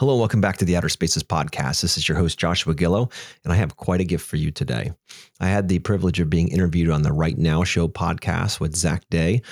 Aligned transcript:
Hello, 0.00 0.16
welcome 0.16 0.40
back 0.40 0.56
to 0.56 0.64
the 0.64 0.76
Outer 0.76 0.88
Spaces 0.88 1.22
podcast. 1.22 1.80
This 1.80 1.96
is 1.96 2.08
your 2.08 2.18
host, 2.18 2.36
Joshua 2.36 2.74
Gillow, 2.74 3.12
and 3.44 3.52
I 3.52 3.56
have 3.56 3.76
quite 3.76 4.00
a 4.00 4.04
gift 4.04 4.26
for 4.26 4.34
you 4.34 4.50
today. 4.50 4.90
I 5.38 5.46
had 5.46 5.68
the 5.68 5.78
privilege 5.78 6.18
of 6.18 6.28
being 6.28 6.48
interviewed 6.48 6.90
on 6.90 7.02
the 7.02 7.12
Right 7.12 7.38
Now 7.38 7.62
Show 7.62 7.86
podcast 7.86 8.58
with 8.58 8.74
Zach 8.74 9.08
Day. 9.08 9.42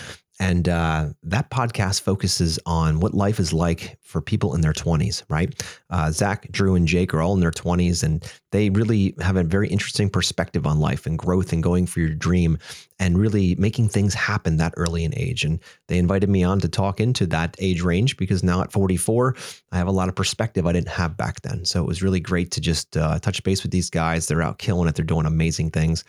And 0.42 0.68
uh, 0.68 1.10
that 1.22 1.50
podcast 1.50 2.00
focuses 2.00 2.58
on 2.66 2.98
what 2.98 3.14
life 3.14 3.38
is 3.38 3.52
like 3.52 3.96
for 4.00 4.20
people 4.20 4.56
in 4.56 4.60
their 4.60 4.72
20s, 4.72 5.22
right? 5.28 5.62
Uh, 5.88 6.10
Zach, 6.10 6.50
Drew, 6.50 6.74
and 6.74 6.88
Jake 6.88 7.14
are 7.14 7.22
all 7.22 7.34
in 7.34 7.38
their 7.38 7.52
20s, 7.52 8.02
and 8.02 8.28
they 8.50 8.68
really 8.68 9.14
have 9.20 9.36
a 9.36 9.44
very 9.44 9.68
interesting 9.68 10.10
perspective 10.10 10.66
on 10.66 10.80
life 10.80 11.06
and 11.06 11.16
growth 11.16 11.52
and 11.52 11.62
going 11.62 11.86
for 11.86 12.00
your 12.00 12.08
dream 12.08 12.58
and 12.98 13.18
really 13.18 13.54
making 13.54 13.88
things 13.88 14.14
happen 14.14 14.56
that 14.56 14.74
early 14.76 15.04
in 15.04 15.16
age. 15.16 15.44
And 15.44 15.60
they 15.86 15.96
invited 15.96 16.28
me 16.28 16.42
on 16.42 16.58
to 16.58 16.68
talk 16.68 16.98
into 16.98 17.24
that 17.26 17.54
age 17.60 17.82
range 17.82 18.16
because 18.16 18.42
now 18.42 18.62
at 18.62 18.72
44, 18.72 19.36
I 19.70 19.78
have 19.78 19.86
a 19.86 19.92
lot 19.92 20.08
of 20.08 20.16
perspective 20.16 20.66
I 20.66 20.72
didn't 20.72 20.88
have 20.88 21.16
back 21.16 21.42
then. 21.42 21.64
So 21.64 21.80
it 21.80 21.86
was 21.86 22.02
really 22.02 22.20
great 22.20 22.50
to 22.50 22.60
just 22.60 22.96
uh, 22.96 23.20
touch 23.20 23.44
base 23.44 23.62
with 23.62 23.70
these 23.70 23.90
guys. 23.90 24.26
They're 24.26 24.42
out 24.42 24.58
killing 24.58 24.88
it, 24.88 24.96
they're 24.96 25.04
doing 25.04 25.26
amazing 25.26 25.70
things. 25.70 26.02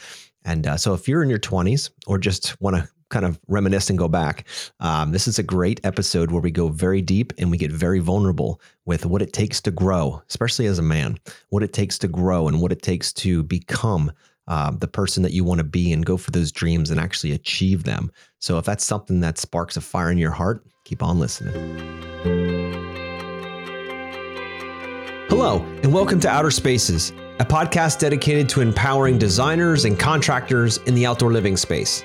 And 0.43 0.65
uh, 0.65 0.77
so 0.77 0.95
if 0.95 1.07
you're 1.07 1.21
in 1.21 1.29
your 1.29 1.39
20s 1.39 1.91
or 2.07 2.17
just 2.17 2.59
want 2.59 2.75
to 2.77 2.89
kind 3.13 3.25
of 3.25 3.39
reminisce 3.47 3.89
and 3.89 3.99
go 3.99 4.07
back, 4.07 4.45
um, 4.79 5.11
this 5.11 5.27
is 5.27 5.37
a 5.37 5.43
great 5.43 5.79
episode 5.83 6.31
where 6.31 6.41
we 6.41 6.49
go 6.49 6.67
very 6.67 7.01
deep 7.01 7.31
and 7.37 7.51
we 7.51 7.57
get 7.57 7.71
very 7.71 7.99
vulnerable 7.99 8.59
with 8.85 9.05
what 9.05 9.21
it 9.21 9.31
takes 9.31 9.61
to 9.61 9.69
grow, 9.69 10.21
especially 10.29 10.65
as 10.65 10.79
a 10.79 10.81
man, 10.81 11.19
what 11.49 11.61
it 11.61 11.73
takes 11.73 11.99
to 11.99 12.07
grow 12.07 12.47
and 12.47 12.59
what 12.59 12.71
it 12.71 12.81
takes 12.81 13.13
to 13.13 13.43
become 13.43 14.11
uh, 14.47 14.71
the 14.71 14.87
person 14.87 15.21
that 15.21 15.31
you 15.31 15.43
want 15.43 15.59
to 15.59 15.63
be 15.63 15.93
and 15.93 16.07
go 16.07 16.17
for 16.17 16.31
those 16.31 16.51
dreams 16.51 16.89
and 16.89 16.99
actually 16.99 17.31
achieve 17.31 17.83
them. 17.83 18.11
So 18.39 18.57
if 18.57 18.65
that's 18.65 18.83
something 18.83 19.19
that 19.19 19.37
sparks 19.37 19.77
a 19.77 19.81
fire 19.81 20.11
in 20.11 20.17
your 20.17 20.31
heart, 20.31 20.65
keep 20.83 21.03
on 21.03 21.19
listening. 21.19 21.53
Hello, 25.29 25.59
and 25.83 25.93
welcome 25.93 26.19
to 26.21 26.29
Outer 26.29 26.51
Spaces, 26.51 27.11
a 27.39 27.45
podcast 27.45 27.99
dedicated 27.99 28.49
to 28.49 28.61
empowering 28.61 29.19
designers 29.19 29.85
and 29.85 29.99
contractors 29.99 30.77
in 30.79 30.95
the 30.95 31.05
outdoor 31.05 31.31
living 31.31 31.57
space. 31.57 32.03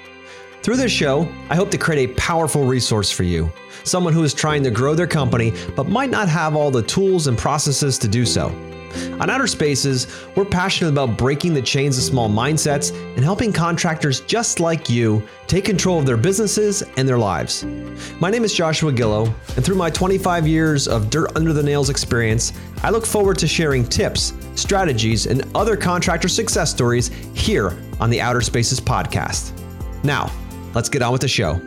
Through 0.62 0.76
this 0.76 0.92
show, 0.92 1.28
I 1.48 1.56
hope 1.56 1.70
to 1.70 1.78
create 1.78 2.10
a 2.10 2.14
powerful 2.14 2.64
resource 2.64 3.10
for 3.10 3.22
you, 3.22 3.50
someone 3.84 4.12
who 4.12 4.24
is 4.24 4.34
trying 4.34 4.62
to 4.64 4.70
grow 4.70 4.94
their 4.94 5.06
company 5.06 5.52
but 5.76 5.88
might 5.88 6.10
not 6.10 6.28
have 6.28 6.56
all 6.56 6.70
the 6.70 6.82
tools 6.82 7.26
and 7.26 7.38
processes 7.38 7.98
to 7.98 8.08
do 8.08 8.26
so. 8.26 8.48
On 9.20 9.30
Outer 9.30 9.46
Spaces, 9.46 10.06
we're 10.34 10.44
passionate 10.44 10.90
about 10.90 11.16
breaking 11.16 11.54
the 11.54 11.62
chains 11.62 11.96
of 11.96 12.04
small 12.04 12.28
mindsets 12.28 12.92
and 13.14 13.24
helping 13.24 13.52
contractors 13.52 14.20
just 14.22 14.60
like 14.60 14.88
you 14.88 15.22
take 15.46 15.64
control 15.64 15.98
of 15.98 16.06
their 16.06 16.16
businesses 16.16 16.82
and 16.96 17.08
their 17.08 17.18
lives. 17.18 17.64
My 18.18 18.30
name 18.30 18.44
is 18.44 18.52
Joshua 18.52 18.92
Gillow, 18.92 19.32
and 19.56 19.64
through 19.64 19.76
my 19.76 19.90
25 19.90 20.46
years 20.46 20.88
of 20.88 21.10
dirt 21.10 21.30
under 21.36 21.52
the 21.52 21.62
nails 21.62 21.90
experience, 21.90 22.52
I 22.82 22.90
look 22.90 23.06
forward 23.06 23.38
to 23.38 23.46
sharing 23.46 23.84
tips, 23.84 24.32
strategies, 24.54 25.26
and 25.26 25.44
other 25.54 25.76
contractor 25.76 26.28
success 26.28 26.70
stories 26.70 27.08
here 27.34 27.76
on 28.00 28.10
the 28.10 28.20
Outer 28.20 28.40
Spaces 28.40 28.80
podcast. 28.80 29.52
Now, 30.02 30.30
let's 30.74 30.88
get 30.88 31.02
on 31.02 31.12
with 31.12 31.22
the 31.22 31.28
show. 31.28 31.60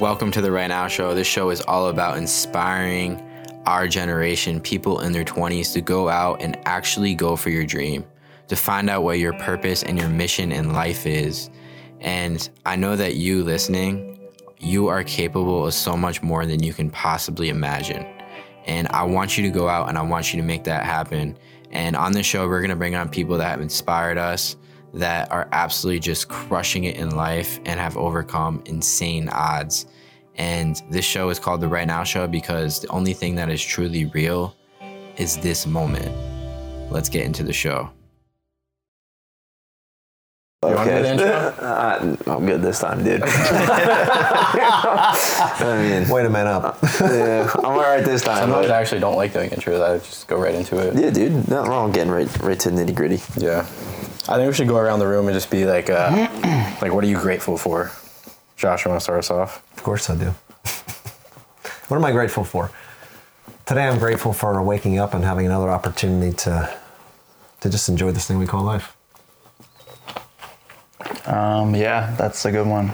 Welcome 0.00 0.30
to 0.32 0.40
the 0.40 0.50
Right 0.50 0.66
Now 0.66 0.88
Show. 0.88 1.14
This 1.14 1.26
show 1.26 1.50
is 1.50 1.60
all 1.62 1.88
about 1.88 2.18
inspiring 2.18 3.22
our 3.64 3.88
generation, 3.88 4.60
people 4.60 5.00
in 5.00 5.12
their 5.12 5.24
20s, 5.24 5.72
to 5.72 5.80
go 5.80 6.08
out 6.08 6.42
and 6.42 6.58
actually 6.66 7.14
go 7.14 7.34
for 7.34 7.50
your 7.50 7.64
dream, 7.64 8.04
to 8.48 8.56
find 8.56 8.90
out 8.90 9.02
what 9.02 9.18
your 9.18 9.32
purpose 9.38 9.82
and 9.82 9.98
your 9.98 10.08
mission 10.08 10.52
in 10.52 10.72
life 10.72 11.06
is. 11.06 11.48
And 12.00 12.48
I 12.66 12.76
know 12.76 12.94
that 12.94 13.14
you 13.14 13.42
listening, 13.42 14.20
you 14.58 14.88
are 14.88 15.02
capable 15.02 15.66
of 15.66 15.74
so 15.74 15.96
much 15.96 16.22
more 16.22 16.44
than 16.44 16.62
you 16.62 16.72
can 16.72 16.90
possibly 16.90 17.48
imagine. 17.48 18.06
And 18.66 18.88
I 18.88 19.04
want 19.04 19.38
you 19.38 19.44
to 19.44 19.50
go 19.50 19.68
out 19.68 19.88
and 19.88 19.96
I 19.96 20.02
want 20.02 20.32
you 20.32 20.40
to 20.40 20.46
make 20.46 20.64
that 20.64 20.84
happen. 20.84 21.38
And 21.70 21.96
on 21.96 22.12
this 22.12 22.26
show, 22.26 22.46
we're 22.46 22.60
going 22.60 22.70
to 22.70 22.76
bring 22.76 22.94
on 22.94 23.08
people 23.08 23.36
that 23.38 23.48
have 23.48 23.60
inspired 23.60 24.18
us, 24.18 24.56
that 24.94 25.30
are 25.30 25.48
absolutely 25.52 26.00
just 26.00 26.28
crushing 26.28 26.84
it 26.84 26.96
in 26.96 27.14
life 27.14 27.58
and 27.66 27.78
have 27.78 27.96
overcome 27.96 28.62
insane 28.66 29.28
odds. 29.28 29.86
And 30.36 30.80
this 30.90 31.04
show 31.04 31.28
is 31.30 31.38
called 31.38 31.60
The 31.60 31.68
Right 31.68 31.86
Now 31.86 32.04
Show 32.04 32.26
because 32.26 32.80
the 32.80 32.88
only 32.88 33.14
thing 33.14 33.34
that 33.36 33.50
is 33.50 33.62
truly 33.62 34.06
real 34.06 34.56
is 35.16 35.38
this 35.38 35.66
moment. 35.66 36.14
Let's 36.90 37.08
get 37.08 37.24
into 37.24 37.42
the 37.42 37.52
show. 37.52 37.90
You 40.70 40.76
want 40.76 40.88
to 40.88 41.10
intro? 41.12 41.54
Uh, 41.66 42.16
I'm 42.26 42.46
good 42.46 42.62
this 42.62 42.78
time, 42.80 43.02
dude. 43.04 43.22
I 44.58 45.78
mean, 45.82 46.08
Wait 46.08 46.26
a 46.26 46.30
minute 46.30 46.48
up. 46.50 46.78
yeah, 47.00 47.50
I'm 47.58 47.64
all 47.64 47.78
right 47.80 48.04
this 48.04 48.22
time. 48.22 48.38
Sometimes 48.38 48.70
I 48.70 48.80
actually 48.80 49.00
don't 49.00 49.16
like 49.16 49.32
doing 49.32 49.50
intros. 49.50 49.80
I 49.82 49.98
just 49.98 50.26
go 50.28 50.38
right 50.38 50.54
into 50.54 50.78
it. 50.78 50.94
yeah, 50.94 51.10
dude, 51.10 51.48
nothing 51.48 51.70
wrong 51.70 51.92
getting 51.92 52.12
right, 52.12 52.28
right 52.42 52.58
to 52.60 52.70
the 52.70 52.84
nitty 52.84 52.94
gritty. 52.94 53.20
Yeah. 53.36 53.60
I 54.28 54.36
think 54.36 54.48
we 54.48 54.52
should 54.54 54.68
go 54.68 54.76
around 54.76 54.98
the 54.98 55.06
room 55.06 55.26
and 55.28 55.34
just 55.34 55.50
be 55.50 55.64
like, 55.66 55.88
uh, 55.90 56.10
like, 56.82 56.92
what 56.92 57.04
are 57.04 57.08
you 57.08 57.16
grateful 57.18 57.56
for? 57.56 57.90
Josh, 58.56 58.84
you 58.84 58.90
want 58.90 59.00
to 59.00 59.04
start 59.04 59.18
us 59.20 59.30
off? 59.30 59.62
Of 59.76 59.82
course 59.82 60.08
I 60.10 60.16
do. 60.16 60.26
what 61.88 61.96
am 61.96 62.04
I 62.04 62.12
grateful 62.12 62.42
for? 62.44 62.70
Today 63.66 63.86
I'm 63.86 63.98
grateful 63.98 64.32
for 64.32 64.60
waking 64.62 64.98
up 64.98 65.14
and 65.14 65.24
having 65.24 65.46
another 65.46 65.68
opportunity 65.70 66.34
to 66.38 66.76
to 67.60 67.70
just 67.70 67.88
enjoy 67.88 68.12
this 68.12 68.26
thing 68.26 68.38
we 68.38 68.46
call 68.46 68.62
life. 68.62 68.95
Um, 71.26 71.74
yeah, 71.74 72.14
that's 72.16 72.44
a 72.44 72.52
good 72.52 72.66
one. 72.66 72.92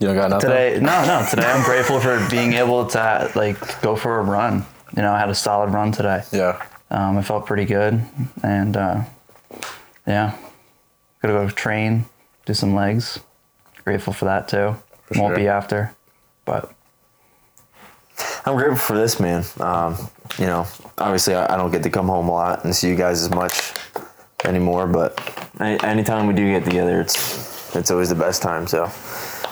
You 0.00 0.08
don't 0.08 0.16
got 0.16 0.30
nothing? 0.30 0.50
Today, 0.50 0.78
no, 0.80 1.04
no. 1.06 1.26
Today, 1.28 1.46
I'm 1.46 1.64
grateful 1.64 2.00
for 2.00 2.26
being 2.30 2.54
able 2.54 2.86
to 2.88 3.30
like 3.34 3.80
go 3.80 3.96
for 3.96 4.18
a 4.18 4.22
run. 4.22 4.64
You 4.96 5.02
know, 5.02 5.12
I 5.12 5.18
had 5.18 5.30
a 5.30 5.34
solid 5.34 5.70
run 5.70 5.92
today. 5.92 6.22
Yeah. 6.32 6.64
Um, 6.90 7.16
I 7.16 7.22
felt 7.22 7.46
pretty 7.46 7.64
good, 7.64 8.04
and 8.42 8.76
uh, 8.76 9.02
yeah, 10.06 10.36
gonna 11.22 11.34
go 11.34 11.48
train, 11.48 12.06
do 12.46 12.54
some 12.54 12.74
legs. 12.74 13.18
Grateful 13.84 14.12
for 14.12 14.26
that 14.26 14.48
too. 14.48 14.76
For 15.06 15.20
Won't 15.20 15.30
sure. 15.30 15.36
be 15.36 15.48
after, 15.48 15.94
but 16.44 16.72
I'm 18.46 18.56
grateful 18.56 18.76
for 18.76 18.96
this, 18.96 19.18
man. 19.18 19.44
Um, 19.58 19.96
you 20.38 20.46
know, 20.46 20.66
obviously, 20.98 21.34
I, 21.34 21.54
I 21.54 21.56
don't 21.56 21.70
get 21.70 21.82
to 21.84 21.90
come 21.90 22.06
home 22.06 22.28
a 22.28 22.32
lot 22.32 22.64
and 22.64 22.74
see 22.74 22.88
you 22.88 22.96
guys 22.96 23.22
as 23.22 23.30
much 23.30 23.72
anymore, 24.44 24.86
but 24.86 25.18
any, 25.60 25.82
anytime 25.82 26.26
we 26.26 26.34
do 26.34 26.50
get 26.50 26.64
together, 26.64 27.00
it's 27.00 27.74
it's 27.74 27.90
always 27.90 28.08
the 28.08 28.14
best 28.14 28.42
time. 28.42 28.66
So, 28.66 28.84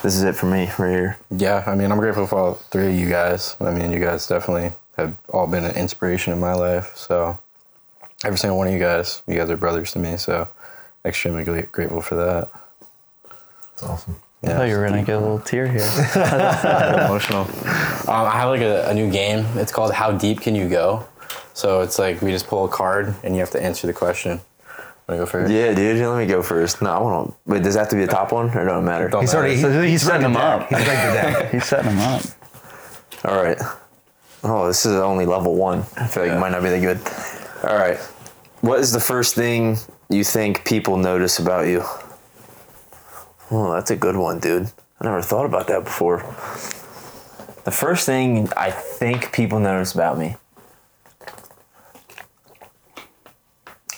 this 0.02 0.14
is 0.14 0.22
it 0.22 0.34
for 0.34 0.46
me 0.46 0.70
right 0.78 0.90
here. 0.90 1.18
Yeah. 1.30 1.64
I 1.66 1.74
mean, 1.74 1.90
I'm 1.90 1.98
grateful 1.98 2.26
for 2.26 2.38
all 2.38 2.54
three 2.54 2.88
of 2.88 2.94
you 2.94 3.08
guys. 3.08 3.56
I 3.60 3.70
mean, 3.70 3.90
you 3.92 4.00
guys 4.00 4.26
definitely 4.26 4.72
have 4.96 5.16
all 5.28 5.46
been 5.46 5.64
an 5.64 5.74
inspiration 5.76 6.32
in 6.32 6.40
my 6.40 6.54
life. 6.54 6.96
So, 6.96 7.38
every 8.24 8.38
single 8.38 8.58
one 8.58 8.68
of 8.68 8.72
you 8.72 8.78
guys, 8.78 9.22
you 9.26 9.36
guys 9.36 9.50
are 9.50 9.56
brothers 9.56 9.92
to 9.92 9.98
me. 9.98 10.16
So, 10.16 10.48
extremely 11.04 11.44
grateful 11.44 12.00
for 12.00 12.14
that. 12.16 12.48
That's 13.70 13.82
awesome. 13.82 14.16
I 14.44 14.48
thought 14.48 14.68
you 14.68 14.76
were 14.76 14.84
gonna 14.88 15.04
get 15.04 15.16
a 15.16 15.20
little 15.20 15.38
tear 15.38 15.68
here. 15.68 15.88
emotional. 17.06 17.42
Um, 17.42 18.26
I 18.26 18.32
have 18.32 18.48
like 18.48 18.60
a, 18.60 18.88
a 18.88 18.94
new 18.94 19.08
game. 19.08 19.46
It's 19.54 19.70
called 19.70 19.92
How 19.92 20.10
Deep 20.10 20.40
Can 20.40 20.56
You 20.56 20.68
Go? 20.68 21.06
So 21.54 21.82
it's 21.82 21.98
like 21.98 22.22
we 22.22 22.32
just 22.32 22.48
pull 22.48 22.64
a 22.64 22.68
card 22.68 23.14
and 23.22 23.34
you 23.34 23.40
have 23.40 23.50
to 23.52 23.62
answer 23.62 23.86
the 23.86 23.92
question. 23.92 24.40
Want 25.18 25.28
to 25.30 25.38
go 25.38 25.40
first? 25.40 25.52
Yeah, 25.52 25.74
dude. 25.74 25.98
Let 26.06 26.18
me 26.18 26.26
go 26.26 26.42
first. 26.42 26.82
No, 26.82 26.90
I 26.90 26.98
want 27.00 27.28
to. 27.30 27.36
Wait, 27.46 27.62
does 27.62 27.74
that 27.74 27.80
have 27.80 27.88
to 27.90 27.96
be 27.96 28.02
a 28.04 28.06
top 28.06 28.32
one 28.32 28.50
or 28.56 28.64
don't 28.66 28.84
matter? 28.84 29.08
Don't 29.08 29.22
He's 29.22 29.32
matter. 29.32 29.46
already 29.46 29.60
So 29.60 29.82
he's 29.82 30.02
setting 30.02 30.22
them 30.22 30.36
up. 30.36 30.68
He's 30.68 30.78
ready 30.86 31.42
to. 31.42 31.48
He's 31.48 31.64
setting 31.64 31.96
them 31.96 32.00
up. 32.00 32.22
All 33.24 33.42
right. 33.42 33.58
Oh, 34.44 34.66
this 34.66 34.84
is 34.86 34.96
only 34.96 35.26
level 35.26 35.54
one. 35.54 35.80
I 35.96 36.06
feel 36.06 36.24
like 36.24 36.30
Yeah. 36.32 36.36
it 36.36 36.40
might 36.40 36.50
not 36.52 36.62
be 36.62 36.70
that 36.70 36.80
good. 36.80 37.70
All 37.70 37.76
right. 37.78 37.98
What 38.62 38.80
is 38.80 38.92
the 38.92 39.00
first 39.00 39.34
thing 39.34 39.76
you 40.08 40.24
think 40.24 40.64
people 40.64 40.96
notice 40.96 41.38
about 41.38 41.66
you? 41.66 41.82
Oh, 43.50 43.72
that's 43.72 43.90
a 43.90 43.96
good 43.96 44.16
one, 44.16 44.40
dude. 44.40 44.70
I 45.00 45.04
never 45.04 45.20
thought 45.22 45.46
about 45.46 45.66
that 45.68 45.84
before. 45.84 46.18
The 47.64 47.70
first 47.70 48.06
thing 48.06 48.48
I 48.56 48.70
think 48.70 49.32
people 49.32 49.58
notice 49.60 49.92
about 49.94 50.18
me. 50.18 50.36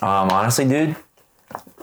Um, 0.02 0.28
honestly, 0.30 0.66
dude, 0.68 0.96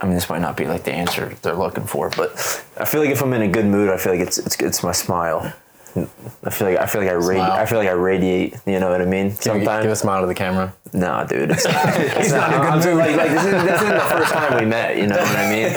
I 0.01 0.06
mean, 0.06 0.15
this 0.15 0.30
might 0.30 0.42
not 0.42 0.57
be 0.57 0.65
like 0.65 0.83
the 0.83 0.92
answer 0.94 1.33
they're 1.44 1.53
looking 1.53 1.86
for, 1.86 2.09
but 2.09 2.31
I 2.77 2.86
feel 2.86 3.01
like 3.01 3.12
if 3.12 3.21
I'm 3.21 3.31
in 3.33 3.44
a 3.44 3.48
good 3.48 3.65
mood, 3.65 3.89
I 3.89 3.98
feel 3.98 4.13
like 4.13 4.21
it's 4.21 4.38
it's, 4.39 4.59
it's 4.59 4.83
my 4.83 4.92
smile. 4.92 5.53
I 5.95 6.50
feel 6.50 6.69
like 6.69 6.77
I 6.80 6.86
feel 6.86 7.01
like 7.01 7.12
I 7.12 7.15
radi- 7.15 7.39
I 7.51 7.65
feel 7.65 7.77
like 7.77 7.89
I 7.89 7.92
radiate. 7.92 8.56
You 8.65 8.80
know 8.80 8.89
what 8.89 9.01
I 9.01 9.06
mean? 9.06 9.30
Give, 9.30 9.38
Sometimes, 9.44 9.83
give 9.83 9.92
a 9.92 9.95
smile 9.95 10.21
to 10.21 10.27
the 10.27 10.33
camera. 10.33 10.74
nah, 10.94 11.25
dude. 11.25 11.51
It's 11.51 11.65
not, 11.65 11.75
it's 12.00 12.31
not, 12.31 12.50
I'm 12.50 12.81
saying, 12.81 12.98
like, 12.98 13.15
like 13.18 13.30
this, 13.31 13.44
is, 13.45 13.51
this 13.51 13.81
isn't 13.81 13.94
the 13.95 14.00
first 14.09 14.31
time 14.33 14.57
we 14.59 14.65
met. 14.65 14.95
You 14.98 15.07
know 15.07 15.18
what 15.18 15.36
I 15.36 15.50
mean? 15.50 15.71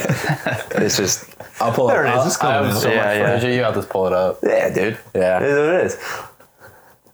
It's 0.84 0.96
just 0.96 1.28
I'll 1.60 1.72
pull 1.72 1.88
There 1.88 2.04
it 2.06 2.10
it 2.10 2.14
is. 2.14 2.20
up. 2.20 2.26
It's 2.26 2.36
I 2.36 2.40
coming 2.40 2.66
have 2.68 2.76
out. 2.76 2.82
so 2.82 2.88
Yeah, 2.88 2.96
much 3.04 3.16
yeah. 3.18 3.36
footage 3.38 3.54
you. 3.56 3.62
I'll 3.62 3.72
just 3.74 3.88
pull 3.88 4.06
it 4.06 4.12
up. 4.12 4.38
yeah, 4.42 4.70
dude. 4.72 4.98
Yeah. 5.14 5.38
it 5.42 5.46
is 5.48 5.56
what 5.58 5.74
it 5.74 5.86
is. 5.86 5.98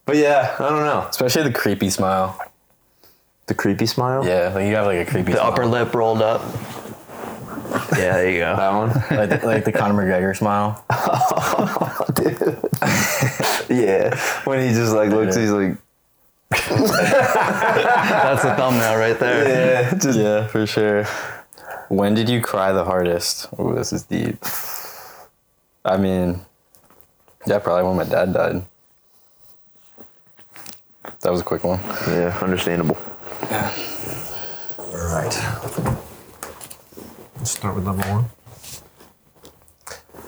But 0.05 0.17
yeah, 0.17 0.55
I 0.59 0.69
don't 0.69 0.85
know. 0.85 1.07
Especially 1.09 1.43
the 1.45 1.53
creepy 1.53 1.89
smile. 1.91 2.39
The 3.47 3.55
creepy 3.55 3.87
smile. 3.87 4.25
Yeah, 4.27 4.53
like 4.55 4.67
you 4.67 4.77
have 4.77 4.87
like 4.87 5.07
a 5.09 5.11
creepy 5.11 5.33
The 5.33 5.39
smile. 5.39 5.53
upper 5.53 5.67
lip 5.67 5.95
rolled 5.95 6.21
up. 6.23 6.43
Yeah, 7.71 8.13
there 8.15 8.31
you 8.31 8.39
go. 8.39 8.57
That 8.57 8.73
one. 8.73 8.89
like, 9.19 9.41
the, 9.41 9.47
like 9.47 9.65
the 9.65 9.73
Conor 9.73 9.95
McGregor 10.03 10.37
smile. 10.37 10.85
Yeah. 13.71 14.17
When 14.45 14.67
he 14.67 14.75
just 14.75 14.93
like 14.93 15.11
looks, 15.11 15.37
he's 15.37 15.51
like, 15.53 15.77
That's 16.51 18.45
a 18.45 18.57
thumbnail 18.57 18.97
right 18.99 19.17
there. 19.21 19.49
yeah, 19.49 19.95
just 19.95 20.19
Yeah, 20.19 20.47
for 20.49 20.67
sure. 20.67 21.05
When 21.89 22.15
did 22.15 22.29
you 22.29 22.41
cry 22.41 22.73
the 22.73 22.85
hardest? 22.85 23.47
Oh, 23.59 23.73
this 23.75 23.93
is 23.93 24.03
deep. 24.03 24.43
I 25.85 25.97
mean, 25.97 26.41
yeah, 27.47 27.61
probably 27.61 27.85
when 27.85 27.97
my 27.97 28.05
dad 28.05 28.33
died. 28.33 28.65
That 31.21 31.31
was 31.31 31.41
a 31.41 31.45
quick 31.45 31.63
one. 31.63 31.79
yeah, 32.09 32.37
understandable. 32.43 32.99
Yeah. 33.51 33.73
All 34.79 34.97
right. 34.97 36.01
Let's 37.41 37.53
start 37.53 37.75
with 37.75 37.87
level 37.87 38.05
one. 38.13 38.25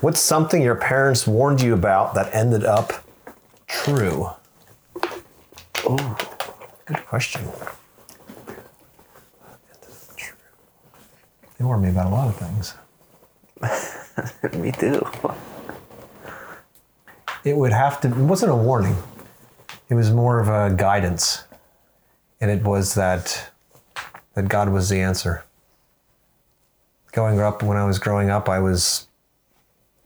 What's 0.00 0.18
something 0.18 0.62
your 0.62 0.76
parents 0.76 1.26
warned 1.26 1.60
you 1.60 1.74
about 1.74 2.14
that 2.14 2.34
ended 2.34 2.64
up 2.64 3.04
true? 3.66 4.30
Oh, 5.84 6.16
good 6.86 7.04
question. 7.04 7.46
They 11.58 11.64
warned 11.66 11.82
me 11.82 11.90
about 11.90 12.06
a 12.06 12.08
lot 12.08 12.28
of 12.28 12.36
things. 12.36 12.74
Me 14.58 14.72
too. 14.72 15.06
It 17.44 17.58
would 17.58 17.74
have 17.74 18.00
to, 18.00 18.08
it 18.08 18.16
wasn't 18.16 18.52
a 18.52 18.56
warning, 18.56 18.96
it 19.90 19.94
was 19.94 20.10
more 20.10 20.40
of 20.40 20.48
a 20.48 20.74
guidance. 20.74 21.44
And 22.40 22.50
it 22.50 22.62
was 22.62 22.94
that, 22.94 23.50
that 24.32 24.48
God 24.48 24.70
was 24.70 24.88
the 24.88 24.98
answer. 24.98 25.44
Going 27.12 27.40
up, 27.40 27.62
when 27.62 27.76
I 27.76 27.84
was 27.84 27.98
growing 27.98 28.30
up, 28.30 28.48
I 28.48 28.58
was 28.58 29.06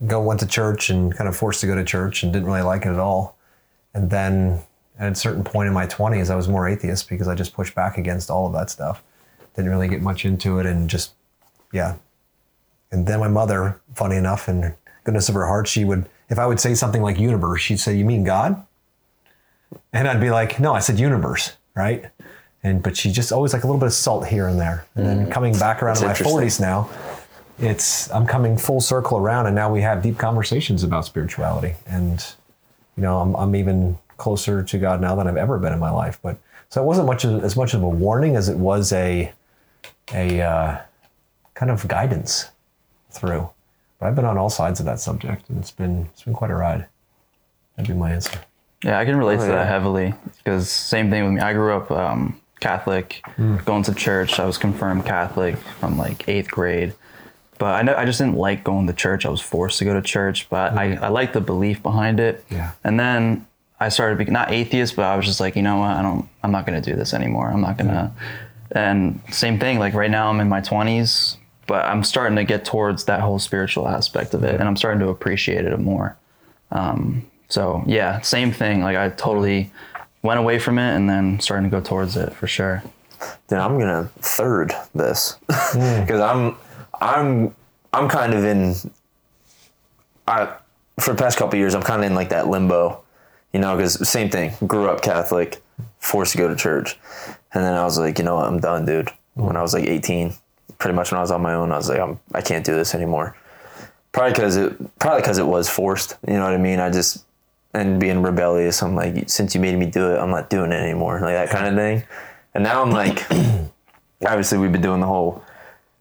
go 0.07 0.21
went 0.21 0.41
to 0.41 0.47
church 0.47 0.91
and 0.91 1.17
kind 1.17 1.29
of 1.29 1.37
forced 1.37 1.61
to 1.63 1.67
go 1.67 1.75
to 1.75 1.85
church 1.85 2.23
and 2.23 2.33
didn't 2.33 2.47
really 2.47 2.63
like 2.63 2.83
it 2.83 2.91
at 2.91 2.99
all. 2.99 3.37
And 3.95 4.11
then 4.11 4.61
at 4.99 5.13
a 5.13 5.15
certain 5.15 5.45
point 5.45 5.69
in 5.69 5.75
my 5.75 5.87
20s, 5.87 6.31
I 6.31 6.37
was 6.37 6.49
more 6.49 6.69
atheist 6.69 7.09
because 7.09 7.29
I 7.29 7.35
just 7.35 7.55
pushed 7.55 7.75
back 7.75 7.97
against 7.97 8.31
all 8.31 8.47
of 8.47 8.53
that 8.53 8.71
stuff. 8.71 9.03
Didn't 9.55 9.71
really 9.71 9.89
get 9.89 10.03
much 10.03 10.25
into 10.25 10.59
it 10.59 10.67
and 10.67 10.89
just, 10.89 11.13
yeah. 11.73 11.97
And 12.91 13.07
then 13.07 13.21
my 13.21 13.29
mother, 13.29 13.81
funny 13.95 14.17
enough, 14.17 14.49
and 14.49 14.75
goodness 15.05 15.29
of 15.29 15.35
her 15.35 15.47
heart, 15.47 15.67
she 15.67 15.85
would, 15.85 16.09
if 16.29 16.39
I 16.39 16.47
would 16.47 16.61
say 16.61 16.75
something 16.75 17.03
like 17.03 17.19
universe, 17.19 17.63
she'd 17.63 17.81
say, 17.81 17.97
You 17.97 18.05
mean 18.05 18.25
God? 18.25 18.65
And 19.93 20.09
I'd 20.09 20.21
be 20.21 20.31
like, 20.31 20.61
No, 20.61 20.75
I 20.75 20.81
said 20.81 20.99
universe, 20.99 21.57
right? 21.75 22.07
And 22.63 22.83
but 22.83 22.97
she 22.97 23.13
just 23.13 23.33
always 23.33 23.53
like 23.53 23.63
a 23.65 23.67
little 23.67 23.79
bit 23.79 23.87
of 23.87 23.93
salt 23.93 24.27
here 24.27 24.49
and 24.49 24.59
there. 24.59 24.87
And 24.97 25.07
then 25.07 25.31
coming 25.31 25.53
back 25.59 25.83
around 25.83 25.99
That's 25.99 26.19
to 26.19 26.25
my 26.25 26.31
40s 26.31 26.61
now, 26.61 26.91
it's 27.59 28.11
I'm 28.11 28.27
coming 28.27 28.59
full 28.59 28.81
circle 28.81 29.19
around, 29.19 29.47
and 29.47 29.55
now 29.55 29.73
we 29.73 29.81
have 29.83 30.03
deep 30.03 30.19
conversations 30.19 30.83
about 30.83 31.05
spirituality, 31.07 31.75
and 31.87 32.25
you 32.97 33.03
know 33.03 33.19
I'm 33.21 33.35
I'm 33.37 33.55
even 33.57 33.99
closer 34.17 34.63
to 34.63 34.79
God 34.79 35.01
now 35.01 35.15
than 35.15 35.27
I've 35.29 35.37
ever 35.37 35.59
been 35.59 35.73
in 35.73 35.79
my 35.79 35.91
life. 35.91 36.19
But 36.23 36.39
so 36.69 36.83
it 36.83 36.87
wasn't 36.87 37.07
much 37.07 37.25
of, 37.25 37.45
as 37.45 37.57
much 37.57 37.73
of 37.75 37.83
a 37.83 37.89
warning 37.89 38.35
as 38.37 38.49
it 38.49 38.57
was 38.57 38.93
a 38.93 39.33
a 40.13 40.41
uh, 40.41 40.81
kind 41.55 41.71
of 41.71 41.87
guidance 41.89 42.51
through. 43.11 43.49
But 43.99 44.07
I've 44.07 44.15
been 44.17 44.25
on 44.27 44.37
all 44.39 44.51
sides 44.51 44.81
of 44.81 44.87
that 44.87 45.01
subject, 45.01 45.49
and 45.49 45.59
it's 45.59 45.71
been 45.71 46.09
it's 46.13 46.23
been 46.25 46.35
quite 46.35 46.51
a 46.51 46.55
ride. 46.57 46.87
That'd 47.77 47.89
be 47.95 47.99
my 47.99 48.13
answer. 48.13 48.39
Yeah, 48.85 48.99
I 48.99 49.05
can 49.05 49.17
relate 49.17 49.37
Oh, 49.37 49.43
to 49.43 49.47
yeah. 49.47 49.55
that 49.57 49.69
heavily 49.69 50.15
because 50.39 50.69
same 50.71 51.11
thing 51.11 51.25
with 51.25 51.33
me. 51.35 51.41
I 51.41 51.53
grew 51.55 51.75
up 51.75 51.91
um, 51.91 52.39
Catholic, 52.61 53.23
hmm. 53.37 53.57
going 53.59 53.83
to 53.85 53.95
church. 53.95 54.39
I 54.39 54.47
was 54.47 54.59
confirmed 54.59 55.05
Catholic 55.05 55.57
from 55.57 55.99
like 55.99 56.29
eighth 56.29 56.51
grade, 56.51 56.95
but 57.59 57.75
I 57.75 57.83
know 57.83 57.95
I 57.95 58.05
just 58.05 58.19
didn't 58.19 58.37
like 58.37 58.65
going 58.65 58.87
to 58.87 58.93
church. 58.93 59.27
I 59.27 59.29
was 59.29 59.41
forced 59.41 59.79
to 59.79 59.85
go 59.85 59.95
to 59.95 60.03
church, 60.03 60.49
but 60.49 60.73
I 60.73 60.95
hmm. 60.95 61.05
I 61.05 61.09
liked 61.09 61.35
the 61.35 61.41
belief 61.41 61.83
behind 61.83 62.21
it. 62.21 62.45
Yeah. 62.51 62.73
And 62.85 62.99
then 62.99 63.47
I 63.79 63.91
started 63.91 64.19
being 64.19 64.33
not 64.33 64.51
atheist, 64.51 64.97
but 64.97 65.05
I 65.05 65.17
was 65.17 65.27
just 65.27 65.41
like, 65.41 65.57
you 65.57 65.63
know 65.63 65.79
what? 65.79 65.91
I 65.91 66.03
don't. 66.03 66.29
I'm 66.43 66.53
not 66.53 66.67
gonna 66.67 66.81
do 66.81 66.95
this 66.95 67.13
anymore. 67.13 67.51
I'm 67.51 67.61
not 67.61 67.77
gonna. 67.77 68.15
Hmm. 68.19 68.79
And 68.79 69.21
same 69.31 69.59
thing. 69.61 69.79
Like 69.79 69.95
right 69.95 70.11
now, 70.11 70.29
I'm 70.29 70.41
in 70.41 70.49
my 70.49 70.61
20s, 70.61 71.37
but 71.67 71.85
I'm 71.85 72.03
starting 72.03 72.37
to 72.37 72.45
get 72.45 72.65
towards 72.65 73.05
that 73.05 73.21
whole 73.21 73.39
spiritual 73.39 73.87
aspect 73.87 74.35
of 74.35 74.43
it, 74.45 74.55
and 74.55 74.65
I'm 74.65 74.77
starting 74.77 75.01
to 75.01 75.09
appreciate 75.09 75.65
it 75.65 75.79
more. 75.79 76.17
Um, 76.73 77.31
so 77.49 77.85
yeah, 77.87 78.21
same 78.23 78.53
thing. 78.53 78.83
Like 78.83 78.97
I 78.97 79.09
totally 79.11 79.71
went 80.23 80.39
away 80.39 80.59
from 80.59 80.79
it 80.79 80.95
and 80.95 81.09
then 81.09 81.41
starting 81.41 81.71
to 81.71 81.77
go 81.77 81.83
towards 81.83 82.17
it 82.17 82.33
for 82.35 82.47
sure. 82.47 82.83
then 83.49 83.61
I'm 83.61 83.79
gonna 83.79 84.11
third 84.19 84.73
this 84.95 85.39
hmm. 85.51 86.01
because 86.01 86.21
I'm 86.21 86.57
I'm 87.01 87.55
I'm 87.93 88.09
kind 88.09 88.35
of 88.35 88.45
in. 88.45 88.75
I 90.29 90.55
for 90.99 91.13
the 91.13 91.19
past 91.19 91.39
couple 91.39 91.55
of 91.55 91.61
years 91.61 91.75
I'm 91.75 91.83
kind 91.83 92.03
of 92.03 92.11
in 92.11 92.15
like 92.15 92.31
that 92.31 92.49
limbo, 92.49 93.03
you 93.53 93.61
know, 93.61 93.77
because 93.77 94.09
same 94.09 94.29
thing. 94.29 94.53
Grew 94.67 94.89
up 94.89 95.03
Catholic, 95.03 95.63
forced 95.99 96.33
to 96.33 96.39
go 96.39 96.49
to 96.49 96.57
church, 96.57 96.99
and 97.53 97.65
then 97.65 97.75
I 97.75 97.85
was 97.85 97.99
like, 97.99 98.19
you 98.19 98.25
know 98.25 98.37
what, 98.37 98.47
I'm 98.47 98.61
done, 98.61 98.85
dude. 98.85 99.11
When 99.35 99.57
I 99.57 99.63
was 99.63 99.75
like 99.75 99.85
18, 99.85 100.33
pretty 100.79 100.95
much 100.95 101.13
when 101.13 101.19
I 101.19 101.21
was 101.21 101.31
on 101.31 101.43
my 101.43 101.55
own, 101.55 101.73
I 101.73 101.77
was 101.77 101.89
like, 101.89 102.01
I'm 102.01 102.19
I 102.35 102.41
can't 102.41 102.65
do 102.65 102.75
this 102.75 102.95
anymore. 102.95 103.37
Probably 104.13 104.33
because 104.33 104.57
it 104.57 104.99
probably 104.99 105.21
because 105.21 105.39
it 105.39 105.47
was 105.47 105.69
forced. 105.69 106.17
You 106.27 106.35
know 106.35 106.45
what 106.45 106.55
I 106.55 106.59
mean? 106.59 106.81
I 106.81 106.91
just 106.91 107.25
and 107.77 108.01
being 108.01 108.23
rebellious. 108.23 108.83
I'm 108.83 108.95
like, 108.95 109.29
since 109.29 109.55
you 109.55 109.61
made 109.61 109.77
me 109.79 109.87
do 109.87 110.15
it, 110.15 110.19
I'm 110.19 110.31
not 110.31 110.51
doing 110.51 110.73
it 110.73 110.77
anymore. 110.77 111.21
Like 111.21 111.35
that 111.35 111.51
kind 111.51 111.67
of 111.67 111.75
thing. 111.75 112.03
And 112.55 112.65
now 112.65 112.83
I'm 112.83 112.91
like, 112.91 113.27
obviously 114.27 114.59
we've 114.59 114.73
been 114.73 114.83
doing 114.83 115.01
the 115.01 115.07
whole 115.07 115.45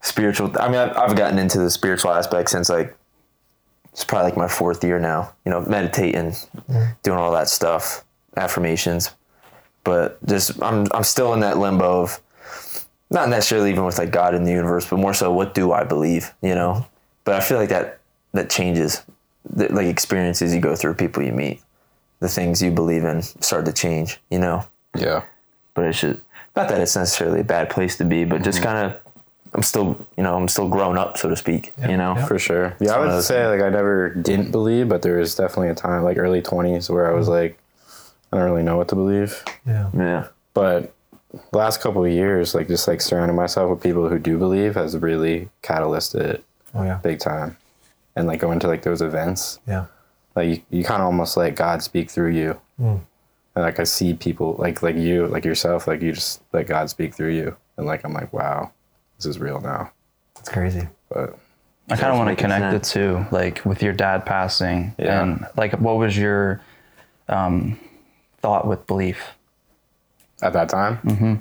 spiritual. 0.00 0.50
I 0.58 0.68
mean, 0.68 0.78
I've, 0.78 0.96
I've 0.96 1.16
gotten 1.16 1.38
into 1.38 1.58
the 1.58 1.70
spiritual 1.70 2.12
aspect 2.12 2.50
since 2.50 2.68
like 2.68 2.96
it's 3.92 4.04
probably 4.04 4.30
like 4.30 4.36
my 4.36 4.48
fourth 4.48 4.82
year 4.82 4.98
now. 4.98 5.32
You 5.44 5.50
know, 5.50 5.60
meditating, 5.60 6.30
mm-hmm. 6.30 6.92
doing 7.02 7.18
all 7.18 7.32
that 7.32 7.48
stuff, 7.48 8.04
affirmations. 8.36 9.10
But 9.84 10.24
just 10.26 10.60
I'm 10.62 10.86
I'm 10.92 11.04
still 11.04 11.32
in 11.34 11.40
that 11.40 11.58
limbo 11.58 12.02
of 12.02 12.20
not 13.10 13.28
necessarily 13.28 13.70
even 13.70 13.84
with 13.84 13.98
like 13.98 14.10
God 14.10 14.34
in 14.34 14.44
the 14.44 14.50
universe, 14.50 14.88
but 14.88 14.98
more 14.98 15.14
so 15.14 15.30
what 15.30 15.54
do 15.54 15.72
I 15.72 15.84
believe? 15.84 16.32
You 16.42 16.54
know. 16.54 16.86
But 17.24 17.34
I 17.34 17.40
feel 17.40 17.58
like 17.58 17.68
that 17.68 18.00
that 18.32 18.50
changes. 18.50 19.02
The, 19.50 19.72
like 19.72 19.86
experiences 19.86 20.54
you 20.54 20.60
go 20.60 20.74
through, 20.76 20.94
people 20.94 21.22
you 21.22 21.32
meet, 21.32 21.62
the 22.20 22.28
things 22.28 22.60
you 22.62 22.70
believe 22.70 23.04
in 23.04 23.22
start 23.22 23.64
to 23.66 23.72
change. 23.72 24.18
You 24.30 24.38
know 24.38 24.64
Yeah. 24.96 25.22
but 25.74 25.84
it's 25.84 26.00
just 26.00 26.20
not 26.54 26.68
that 26.68 26.80
it's 26.80 26.96
necessarily 26.96 27.40
a 27.40 27.44
bad 27.44 27.68
place 27.70 27.96
to 27.98 28.04
be, 28.04 28.24
but 28.24 28.42
just 28.42 28.58
mm-hmm. 28.58 28.66
kind 28.66 28.92
of 28.92 29.00
I'm 29.54 29.62
still 29.62 30.06
you 30.16 30.22
know 30.22 30.36
I'm 30.36 30.48
still 30.48 30.68
grown 30.68 30.98
up 30.98 31.16
so 31.16 31.28
to 31.28 31.36
speak. 31.36 31.72
you 31.88 31.96
know, 31.96 32.14
yeah. 32.16 32.26
For 32.26 32.38
sure. 32.38 32.76
Yeah, 32.80 32.92
I 32.92 32.98
one 32.98 33.08
of 33.08 33.12
would 33.12 33.18
those 33.18 33.26
say 33.26 33.46
like 33.46 33.60
I 33.62 33.68
never 33.68 34.10
didn't 34.14 34.50
believe, 34.50 34.88
but 34.88 35.02
there 35.02 35.16
was 35.16 35.34
definitely 35.34 35.68
a 35.68 35.74
time, 35.74 36.02
like 36.02 36.18
early 36.18 36.42
twenties, 36.42 36.90
where 36.90 37.10
I 37.10 37.14
was 37.14 37.28
like, 37.28 37.58
I 38.32 38.36
don't 38.36 38.46
really 38.46 38.62
know 38.62 38.76
what 38.76 38.88
to 38.88 38.94
believe. 38.94 39.42
Yeah. 39.66 39.90
yeah, 39.94 40.28
But 40.52 40.92
the 41.32 41.58
last 41.58 41.80
couple 41.80 42.04
of 42.04 42.10
years, 42.10 42.54
like 42.54 42.68
just 42.68 42.88
like 42.88 43.00
surrounding 43.00 43.36
myself 43.36 43.70
with 43.70 43.82
people 43.82 44.08
who 44.08 44.18
do 44.18 44.38
believe 44.38 44.74
has 44.74 44.96
really 44.96 45.48
catalysed 45.62 46.14
it 46.14 46.44
Oh 46.74 46.82
yeah. 46.82 46.98
big 47.02 47.18
time. 47.18 47.56
And 48.16 48.26
like 48.26 48.40
going 48.40 48.58
to 48.60 48.66
like 48.66 48.82
those 48.82 49.02
events, 49.02 49.60
Yeah. 49.66 49.86
like 50.34 50.48
you, 50.48 50.62
you 50.70 50.84
kind 50.84 51.02
of 51.02 51.06
almost 51.06 51.36
let 51.36 51.54
God 51.54 51.82
speak 51.82 52.10
through 52.10 52.30
you. 52.30 52.60
And 52.78 53.04
like 53.54 53.78
I 53.78 53.84
see 53.84 54.14
people 54.14 54.56
like 54.58 54.82
like 54.82 54.96
you, 54.96 55.26
like 55.26 55.44
yourself, 55.44 55.86
like 55.86 56.00
you 56.02 56.12
just 56.12 56.42
let 56.52 56.66
God 56.66 56.90
speak 56.90 57.14
through 57.14 57.32
you. 57.34 57.56
And 57.76 57.86
like 57.86 58.04
I'm 58.04 58.12
like, 58.14 58.32
wow, 58.32 58.72
this 59.16 59.26
is 59.26 59.38
real 59.38 59.60
now. 59.60 59.92
It's 60.38 60.48
crazy. 60.48 60.88
But 61.10 61.38
I 61.90 61.96
kind 61.96 62.12
of 62.12 62.18
want 62.18 62.30
to 62.36 62.42
connect 62.42 62.72
sense. 62.72 62.90
it 62.90 62.92
too, 62.92 63.26
like 63.30 63.64
with 63.64 63.82
your 63.82 63.92
dad 63.92 64.26
passing, 64.26 64.94
Yeah. 64.98 65.22
and 65.22 65.46
like 65.56 65.72
what 65.80 65.96
was 65.96 66.16
your 66.18 66.60
um, 67.28 67.78
thought 68.40 68.66
with 68.66 68.86
belief? 68.86 69.20
at 70.42 70.52
that 70.52 70.68
time, 70.68 70.98
mm-hmm. 70.98 71.34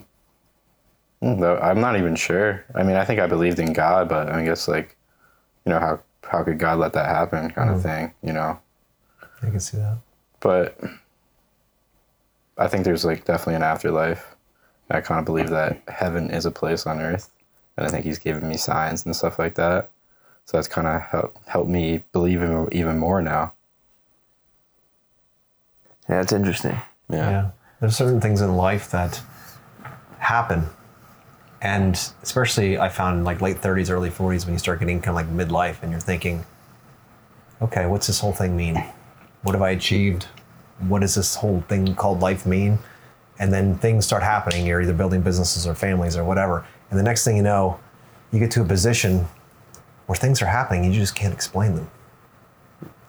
I'm 1.21 1.81
not 1.81 1.97
even 1.97 2.15
sure. 2.15 2.63
I 2.73 2.83
mean, 2.83 2.95
I 2.95 3.03
think 3.03 3.19
I 3.19 3.27
believed 3.27 3.59
in 3.59 3.73
God, 3.73 4.07
but 4.07 4.29
I 4.29 4.43
guess 4.45 4.67
like, 4.69 4.95
you 5.65 5.71
know, 5.71 5.79
how 5.79 5.99
how 6.27 6.43
could 6.43 6.59
God 6.59 6.79
let 6.79 6.93
that 6.93 7.07
happen, 7.07 7.51
kind 7.51 7.69
of 7.69 7.77
hmm. 7.77 7.87
thing, 7.87 8.13
you 8.23 8.33
know. 8.33 8.59
I 9.41 9.49
can 9.49 9.59
see 9.59 9.77
that. 9.77 9.97
But 10.39 10.79
I 12.57 12.67
think 12.67 12.85
there's 12.85 13.05
like 13.05 13.25
definitely 13.25 13.55
an 13.55 13.63
afterlife. 13.63 14.35
I 14.89 15.01
kind 15.01 15.19
of 15.19 15.25
believe 15.25 15.49
that 15.49 15.81
heaven 15.87 16.29
is 16.29 16.45
a 16.45 16.51
place 16.51 16.85
on 16.85 16.99
earth, 16.99 17.29
and 17.77 17.87
I 17.87 17.89
think 17.89 18.05
He's 18.05 18.19
given 18.19 18.47
me 18.47 18.57
signs 18.57 19.05
and 19.05 19.15
stuff 19.15 19.39
like 19.39 19.55
that. 19.55 19.89
So 20.45 20.57
that's 20.57 20.67
kind 20.67 20.87
of 20.87 21.01
helped 21.01 21.47
helped 21.47 21.69
me 21.69 22.03
believe 22.11 22.41
in 22.41 22.67
even 22.71 22.99
more 22.99 23.21
now. 23.21 23.53
yeah, 26.07 26.21
it's 26.21 26.33
interesting. 26.33 26.79
Yeah. 27.09 27.29
Yeah. 27.29 27.49
There's 27.79 27.95
certain 27.95 28.21
things 28.21 28.41
in 28.41 28.55
life 28.55 28.91
that 28.91 29.21
happen. 30.19 30.67
And 31.65 31.95
especially 32.21 32.77
I 32.77 32.89
found 32.89 33.25
like 33.25 33.41
late 33.41 33.57
30s, 33.57 33.89
early 33.89 34.11
40s 34.11 34.45
when 34.45 34.53
you 34.53 34.59
start 34.59 34.79
getting 34.79 35.01
kind 35.01 35.09
of 35.09 35.15
like 35.15 35.35
midlife 35.35 35.81
and 35.81 35.91
you're 35.91 35.99
thinking, 35.99 36.45
okay, 37.59 37.87
what's 37.87 38.05
this 38.05 38.19
whole 38.19 38.33
thing 38.33 38.55
mean? 38.55 38.85
What 39.41 39.55
have 39.55 39.63
I 39.63 39.71
achieved? 39.71 40.27
What 40.77 41.01
does 41.01 41.15
this 41.15 41.33
whole 41.33 41.61
thing 41.61 41.95
called 41.95 42.19
life 42.19 42.45
mean? 42.45 42.77
And 43.39 43.51
then 43.51 43.79
things 43.79 44.05
start 44.05 44.21
happening. 44.21 44.67
You're 44.67 44.79
either 44.83 44.93
building 44.93 45.21
businesses 45.21 45.65
or 45.65 45.73
families 45.73 46.15
or 46.15 46.23
whatever. 46.23 46.67
And 46.91 46.99
the 46.99 47.03
next 47.03 47.25
thing 47.25 47.35
you 47.35 47.41
know, 47.41 47.79
you 48.31 48.37
get 48.37 48.51
to 48.51 48.61
a 48.61 48.65
position 48.65 49.25
where 50.05 50.15
things 50.15 50.43
are 50.43 50.45
happening, 50.45 50.85
and 50.85 50.93
you 50.93 50.99
just 50.99 51.15
can't 51.15 51.33
explain 51.33 51.73
them. 51.73 51.89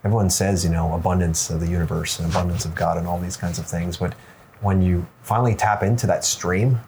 Everyone 0.02 0.30
says, 0.30 0.64
you 0.64 0.70
know, 0.70 0.94
abundance 0.94 1.50
of 1.50 1.60
the 1.60 1.68
universe 1.68 2.18
and 2.18 2.30
abundance 2.30 2.64
of 2.64 2.74
God 2.74 2.96
and 2.96 3.06
all 3.06 3.20
these 3.20 3.36
kinds 3.36 3.58
of 3.58 3.66
things, 3.66 3.98
but 3.98 4.14
when 4.62 4.80
you 4.80 5.06
finally 5.20 5.54
tap 5.54 5.82
into 5.82 6.06
that 6.06 6.24
stream, 6.24 6.80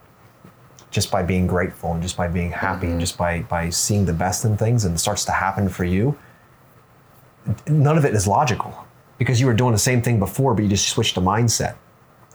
just 0.91 1.11
by 1.11 1.23
being 1.23 1.47
grateful 1.47 1.93
and 1.93 2.03
just 2.03 2.17
by 2.17 2.29
being 2.29 2.51
happy 2.51 2.87
and 2.87 2.95
mm-hmm. 2.95 3.01
just 3.01 3.19
by 3.19 3.43
by 3.43 3.71
seeing 3.71 4.07
the 4.07 4.13
best 4.13 4.45
in 4.45 4.57
things 4.57 4.85
and 4.85 4.95
it 4.95 4.99
starts 4.99 5.25
to 5.27 5.33
happen 5.33 5.69
for 5.69 5.85
you, 5.85 6.17
none 7.67 7.99
of 7.99 8.05
it 8.05 8.15
is 8.15 8.27
logical 8.27 8.87
because 9.19 9.41
you 9.41 9.47
were 9.47 9.55
doing 9.55 9.73
the 9.73 9.79
same 9.79 10.01
thing 10.01 10.19
before, 10.19 10.55
but 10.55 10.63
you 10.63 10.69
just 10.69 10.89
switched 10.89 11.17
a 11.17 11.21
mindset. 11.21 11.75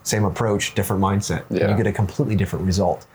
Same 0.04 0.26
approach, 0.26 0.76
different 0.76 1.02
mindset. 1.02 1.44
And 1.50 1.60
Yeah. 1.60 1.70
you 1.72 1.78
get 1.78 1.88
a 1.88 1.94
completely 1.94 2.36
different 2.36 2.66
result. 2.66 3.06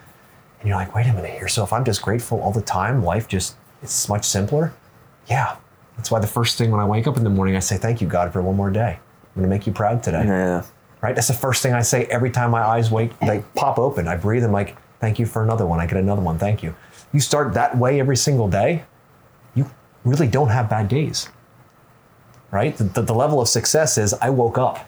And 0.60 0.68
you're 0.68 0.76
like, 0.76 0.94
wait 0.94 1.06
a 1.06 1.12
minute 1.12 1.30
here. 1.30 1.48
So 1.48 1.62
if 1.62 1.72
I'm 1.72 1.84
just 1.84 2.02
grateful 2.02 2.40
all 2.40 2.50
the 2.50 2.62
time, 2.62 3.04
life 3.04 3.28
just 3.28 3.56
it's 3.82 4.08
much 4.08 4.24
simpler. 4.24 4.72
Yeah. 5.28 5.56
That's 5.96 6.10
why 6.10 6.18
the 6.18 6.26
first 6.26 6.58
thing 6.58 6.70
when 6.70 6.80
I 6.80 6.86
wake 6.86 7.06
up 7.06 7.16
in 7.16 7.24
the 7.24 7.30
morning, 7.30 7.56
I 7.56 7.60
say, 7.60 7.76
Thank 7.76 8.00
you, 8.00 8.08
God, 8.08 8.32
for 8.32 8.42
one 8.42 8.56
more 8.56 8.70
day. 8.70 8.98
I'm 9.36 9.42
gonna 9.42 9.48
make 9.48 9.66
you 9.66 9.72
proud 9.72 10.02
today. 10.02 10.24
Yeah. 10.24 10.62
Right? 11.00 11.14
That's 11.14 11.28
the 11.28 11.34
first 11.34 11.62
thing 11.62 11.74
I 11.74 11.82
say 11.82 12.06
every 12.06 12.30
time 12.30 12.50
my 12.50 12.62
eyes 12.62 12.90
wake, 12.90 13.16
they 13.20 13.44
pop 13.54 13.78
open. 13.78 14.08
I 14.08 14.16
breathe. 14.16 14.42
And 14.42 14.48
I'm 14.48 14.52
like, 14.52 14.76
thank 15.00 15.18
you 15.18 15.26
for 15.26 15.42
another 15.42 15.66
one. 15.66 15.80
I 15.80 15.86
get 15.86 15.96
another 15.96 16.22
one. 16.22 16.38
Thank 16.38 16.62
you. 16.62 16.74
You 17.12 17.20
start 17.20 17.54
that 17.54 17.76
way 17.76 18.00
every 18.00 18.16
single 18.16 18.48
day, 18.48 18.84
you 19.54 19.70
really 20.04 20.26
don't 20.26 20.48
have 20.48 20.68
bad 20.68 20.88
days. 20.88 21.28
Right? 22.50 22.76
The, 22.76 22.84
the, 22.84 23.02
the 23.02 23.14
level 23.14 23.40
of 23.40 23.48
success 23.48 23.98
is 23.98 24.14
I 24.14 24.30
woke 24.30 24.58
up. 24.58 24.86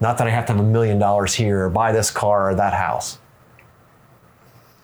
Not 0.00 0.16
that 0.18 0.26
I 0.26 0.30
have 0.30 0.46
to 0.46 0.52
have 0.54 0.60
a 0.60 0.66
million 0.66 0.98
dollars 0.98 1.34
here 1.34 1.66
or 1.66 1.70
buy 1.70 1.92
this 1.92 2.10
car 2.10 2.50
or 2.50 2.54
that 2.54 2.72
house. 2.72 3.18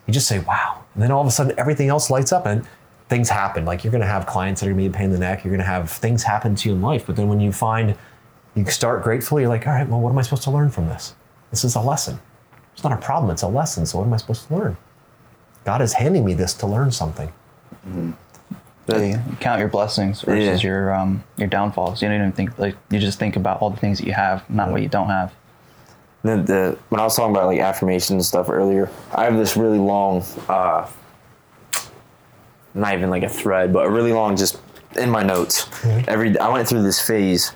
You 0.06 0.12
just 0.12 0.28
say, 0.28 0.40
wow. 0.40 0.84
And 0.94 1.02
then 1.02 1.10
all 1.10 1.22
of 1.22 1.26
a 1.26 1.30
sudden 1.30 1.58
everything 1.58 1.88
else 1.88 2.10
lights 2.10 2.32
up 2.32 2.46
and 2.46 2.66
things 3.08 3.30
happen. 3.30 3.64
Like 3.64 3.82
you're 3.82 3.92
gonna 3.92 4.06
have 4.06 4.26
clients 4.26 4.60
that 4.60 4.66
are 4.66 4.70
gonna 4.70 4.82
be 4.82 4.86
a 4.86 4.90
pain 4.90 5.06
in 5.06 5.12
the 5.12 5.18
neck. 5.18 5.42
You're 5.42 5.52
gonna 5.52 5.64
have 5.64 5.90
things 5.90 6.22
happen 6.22 6.54
to 6.54 6.68
you 6.68 6.74
in 6.74 6.82
life. 6.82 7.06
But 7.06 7.16
then 7.16 7.28
when 7.28 7.40
you 7.40 7.50
find 7.52 7.96
you 8.54 8.64
start 8.66 9.02
grateful, 9.02 9.38
you're 9.38 9.48
like, 9.48 9.66
all 9.66 9.74
right, 9.74 9.88
well, 9.88 10.00
what 10.00 10.10
am 10.10 10.18
I 10.18 10.22
supposed 10.22 10.42
to 10.44 10.50
learn 10.50 10.70
from 10.70 10.86
this? 10.86 11.14
This 11.50 11.64
is 11.64 11.74
a 11.74 11.80
lesson. 11.80 12.18
It's 12.76 12.84
not 12.84 12.92
a 12.92 12.98
problem, 12.98 13.30
it's 13.30 13.40
a 13.40 13.48
lesson. 13.48 13.86
So 13.86 13.96
what 13.96 14.04
am 14.06 14.12
I 14.12 14.18
supposed 14.18 14.46
to 14.48 14.54
learn? 14.54 14.76
God 15.64 15.80
is 15.80 15.94
handing 15.94 16.26
me 16.26 16.34
this 16.34 16.52
to 16.54 16.66
learn 16.66 16.92
something. 16.92 17.32
Yeah, 18.86 18.98
you 18.98 19.18
count 19.40 19.60
your 19.60 19.68
blessings 19.70 20.20
versus 20.20 20.62
Yeah. 20.62 20.68
your 20.68 20.94
um, 20.94 21.24
your 21.38 21.48
downfalls. 21.48 22.02
You 22.02 22.08
don't 22.08 22.18
even 22.18 22.32
think 22.32 22.58
like 22.58 22.76
you 22.90 22.98
just 23.00 23.18
think 23.18 23.34
about 23.36 23.62
all 23.62 23.70
the 23.70 23.78
things 23.78 23.98
that 23.98 24.06
you 24.06 24.12
have, 24.12 24.48
not 24.50 24.70
what 24.70 24.82
you 24.82 24.88
don't 24.88 25.08
have. 25.08 25.32
The, 26.22 26.36
the 26.36 26.78
when 26.90 27.00
I 27.00 27.04
was 27.04 27.16
talking 27.16 27.34
about 27.34 27.46
like 27.46 27.60
affirmations 27.60 28.10
and 28.10 28.24
stuff 28.24 28.50
earlier, 28.50 28.90
I 29.14 29.24
have 29.24 29.36
this 29.38 29.56
really 29.56 29.78
long, 29.78 30.22
uh, 30.48 30.86
not 32.74 32.92
even 32.94 33.08
like 33.08 33.22
a 33.22 33.28
thread, 33.28 33.72
but 33.72 33.86
a 33.86 33.90
really 33.90 34.12
long 34.12 34.36
just 34.36 34.58
in 34.98 35.08
my 35.10 35.22
notes. 35.22 35.66
Every 36.06 36.38
I 36.38 36.48
went 36.50 36.68
through 36.68 36.82
this 36.82 37.00
phase 37.00 37.52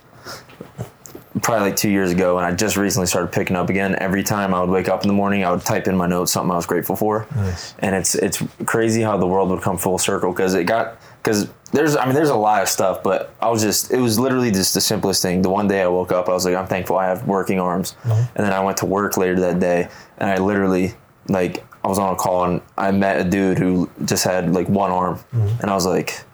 probably 1.42 1.70
like 1.70 1.76
two 1.76 1.90
years 1.90 2.10
ago, 2.10 2.38
and 2.38 2.46
I 2.46 2.52
just 2.54 2.76
recently 2.76 3.06
started 3.06 3.32
picking 3.32 3.56
up 3.56 3.70
again. 3.70 3.96
Every 3.98 4.22
time 4.22 4.54
I 4.54 4.60
would 4.60 4.70
wake 4.70 4.88
up 4.88 5.02
in 5.02 5.08
the 5.08 5.14
morning, 5.14 5.44
I 5.44 5.50
would 5.50 5.62
type 5.62 5.86
in 5.86 5.96
my 5.96 6.06
notes 6.06 6.32
something 6.32 6.50
I 6.50 6.56
was 6.56 6.66
grateful 6.66 6.96
for, 6.96 7.26
Nice. 7.34 7.74
and 7.78 7.94
it's 7.94 8.14
it's 8.14 8.42
crazy 8.66 9.02
how 9.02 9.16
the 9.16 9.26
world 9.26 9.50
would 9.50 9.62
come 9.62 9.76
full 9.76 9.98
circle 9.98 10.32
because 10.32 10.54
it 10.54 10.64
got 10.64 10.98
because 11.22 11.50
there's 11.72 11.96
I 11.96 12.04
mean 12.04 12.14
there's 12.14 12.30
a 12.30 12.34
lot 12.36 12.62
of 12.62 12.68
stuff, 12.68 13.02
but 13.02 13.34
I 13.40 13.48
was 13.48 13.62
just 13.62 13.90
it 13.92 13.98
was 13.98 14.18
literally 14.18 14.50
just 14.50 14.74
the 14.74 14.80
simplest 14.80 15.22
thing. 15.22 15.42
The 15.42 15.50
one 15.50 15.68
day 15.68 15.82
I 15.82 15.88
woke 15.88 16.12
up, 16.12 16.28
I 16.28 16.32
was 16.32 16.44
like 16.44 16.54
I'm 16.54 16.66
thankful 16.66 16.96
I 16.96 17.06
have 17.06 17.26
working 17.26 17.60
arms, 17.60 17.96
and 18.04 18.28
then 18.34 18.52
I 18.52 18.60
went 18.60 18.78
to 18.78 18.86
work 18.86 19.16
later 19.16 19.38
that 19.40 19.60
day, 19.60 19.88
and 20.18 20.30
I 20.30 20.36
literally 20.36 20.94
like 21.28 21.64
I 21.84 21.88
was 21.88 21.98
on 21.98 22.12
a 22.12 22.16
call 22.16 22.44
and 22.44 22.60
I 22.76 22.90
met 22.90 23.24
a 23.24 23.28
dude 23.28 23.58
who 23.58 23.88
just 24.04 24.24
had 24.24 24.52
like 24.52 24.68
one 24.68 24.90
arm, 24.90 25.16
mm-hmm. 25.16 25.60
and 25.60 25.70
I 25.70 25.74
was 25.74 25.86
like. 25.86 26.24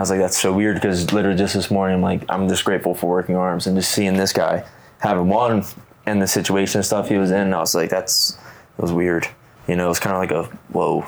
I 0.00 0.02
was 0.02 0.08
like, 0.08 0.20
that's 0.20 0.38
so 0.38 0.50
weird 0.50 0.76
because 0.76 1.12
literally 1.12 1.36
just 1.36 1.52
this 1.52 1.70
morning, 1.70 1.96
I'm 1.96 2.00
like, 2.00 2.22
I'm 2.30 2.48
just 2.48 2.64
grateful 2.64 2.94
for 2.94 3.06
working 3.10 3.36
arms 3.36 3.66
and 3.66 3.76
just 3.76 3.92
seeing 3.92 4.14
this 4.14 4.32
guy 4.32 4.64
having 4.98 5.28
one 5.28 5.62
and 6.06 6.22
the 6.22 6.26
situation 6.26 6.78
and 6.78 6.86
stuff 6.86 7.10
he 7.10 7.18
was 7.18 7.30
in. 7.30 7.52
I 7.52 7.58
was 7.58 7.74
like, 7.74 7.90
that's, 7.90 8.30
it 8.78 8.80
was 8.80 8.94
weird. 8.94 9.28
You 9.68 9.76
know, 9.76 9.84
it 9.84 9.88
was 9.90 10.00
kind 10.00 10.16
of 10.16 10.22
like 10.22 10.30
a, 10.30 10.50
whoa. 10.72 11.04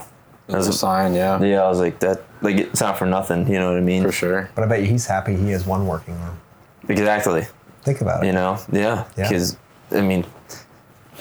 That's 0.46 0.66
a 0.66 0.74
sign, 0.74 1.14
yeah, 1.14 1.42
Yeah, 1.42 1.62
I 1.62 1.70
was 1.70 1.78
like, 1.78 2.00
that, 2.00 2.20
like, 2.42 2.56
it's 2.56 2.82
not 2.82 2.98
for 2.98 3.06
nothing. 3.06 3.50
You 3.50 3.60
know 3.60 3.70
what 3.70 3.78
I 3.78 3.80
mean? 3.80 4.02
for 4.02 4.12
sure. 4.12 4.50
But 4.54 4.64
I 4.64 4.66
bet 4.66 4.80
you 4.80 4.88
he's 4.88 5.06
happy 5.06 5.36
he 5.36 5.52
has 5.52 5.64
one 5.64 5.86
working 5.86 6.12
arm. 6.18 6.38
Exactly. 6.86 7.46
Think 7.84 8.02
about 8.02 8.22
it. 8.22 8.26
You 8.26 8.32
know? 8.34 8.58
Yeah. 8.70 9.06
Yeah. 9.16 9.26
Because, 9.26 9.56
I 9.90 10.02
mean, 10.02 10.26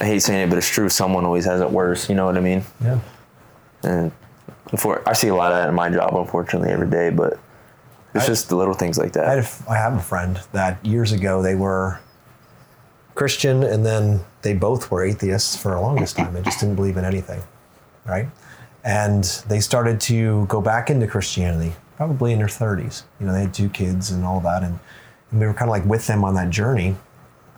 I 0.01 0.07
hate 0.07 0.19
saying 0.19 0.41
it, 0.41 0.49
but 0.49 0.57
it's 0.57 0.69
true. 0.69 0.89
Someone 0.89 1.23
always 1.23 1.45
has 1.45 1.61
it 1.61 1.71
worse. 1.71 2.09
You 2.09 2.15
know 2.15 2.25
what 2.25 2.35
I 2.35 2.41
mean? 2.41 2.63
Yeah. 2.83 2.99
And 3.83 4.11
for, 4.75 5.07
I 5.07 5.13
see 5.13 5.29
a 5.29 5.35
lot 5.35 5.53
of 5.53 5.57
that 5.59 5.69
in 5.69 5.75
my 5.75 5.89
job, 5.89 6.13
unfortunately, 6.13 6.69
every 6.69 6.89
day, 6.89 7.11
but 7.11 7.39
it's 8.13 8.25
I- 8.25 8.27
just 8.27 8.49
the 8.49 8.55
little 8.55 8.73
things 8.73 8.97
like 8.97 9.13
that. 9.13 9.25
I, 9.25 9.29
had 9.31 9.39
a 9.39 9.41
f 9.41 9.69
I 9.69 9.75
have 9.77 9.93
a 9.95 10.01
friend 10.01 10.39
that 10.53 10.83
years 10.85 11.11
ago 11.11 11.41
they 11.41 11.55
were 11.55 11.99
Christian 13.15 13.63
and 13.63 13.85
then 13.85 14.21
they 14.41 14.53
both 14.53 14.89
were 14.89 15.03
atheists 15.03 15.55
for 15.55 15.71
the 15.71 15.79
longest 15.81 16.15
time. 16.17 16.33
They 16.33 16.41
just 16.41 16.59
didn't 16.59 16.75
believe 16.75 16.97
in 16.97 17.05
anything, 17.05 17.41
right? 18.05 18.27
And 18.83 19.23
they 19.47 19.59
started 19.59 20.01
to 20.01 20.45
go 20.47 20.59
back 20.61 20.89
into 20.89 21.05
Christianity, 21.07 21.73
probably 21.97 22.31
in 22.33 22.39
their 22.39 22.47
30s. 22.47 23.03
You 23.19 23.27
know, 23.27 23.33
they 23.33 23.41
had 23.41 23.53
two 23.53 23.69
kids 23.69 24.09
and 24.09 24.25
all 24.25 24.39
that, 24.39 24.63
and, 24.63 24.79
and 25.29 25.39
we 25.39 25.45
were 25.45 25.53
kind 25.53 25.69
of 25.69 25.73
like 25.73 25.85
with 25.85 26.07
them 26.07 26.23
on 26.23 26.33
that 26.33 26.49
journey 26.49 26.95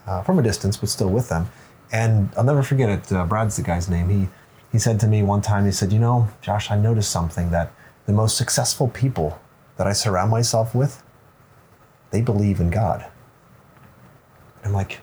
uh, 0.06 0.22
from 0.24 0.38
a 0.40 0.44
distance, 0.44 0.76
but 0.76 0.90
still 0.90 1.10
with 1.10 1.30
them. 1.30 1.50
And 1.94 2.30
I'll 2.36 2.44
never 2.44 2.64
forget 2.64 2.90
it. 2.90 3.12
Uh, 3.12 3.26
Brad's 3.26 3.56
the 3.56 3.62
guy's 3.62 3.88
name. 3.90 4.10
He 4.10 4.28
he 4.72 4.80
said 4.80 5.00
to 5.02 5.08
me 5.08 5.22
one 5.22 5.42
time. 5.44 5.66
He 5.66 5.72
said, 5.72 5.94
"You 5.94 6.00
know, 6.00 6.28
Josh, 6.42 6.72
I 6.72 6.78
noticed 6.78 7.12
something 7.12 7.52
that 7.52 7.72
the 8.08 8.12
most 8.12 8.36
successful 8.36 8.88
people 8.88 9.40
that 9.84 9.90
I 9.90 9.94
surround 9.94 10.32
myself 10.32 10.74
with, 10.74 11.04
they 12.12 12.22
believe 12.22 12.60
in 12.60 12.70
God." 12.70 13.06
I'm 14.64 14.72
like, 14.72 15.02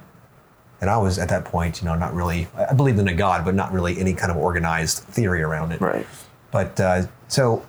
and 0.81 0.89
I 0.89 0.97
was 0.97 1.19
at 1.19 1.29
that 1.29 1.45
point, 1.45 1.83
you 1.83 1.87
know, 1.89 1.95
not 1.95 2.15
really. 2.15 2.49
I 2.57 2.73
believed 2.73 2.99
in 2.99 3.09
a 3.09 3.15
God, 3.15 3.45
but 3.45 3.55
not 3.55 3.73
really 3.73 3.99
any 3.99 4.15
kind 4.15 4.31
of 4.33 4.39
organized 4.39 5.05
theory 5.05 5.43
around 5.43 5.73
it. 5.73 5.81
right. 5.81 6.07
But 6.51 6.81
uh, 6.81 7.03
so 7.29 7.65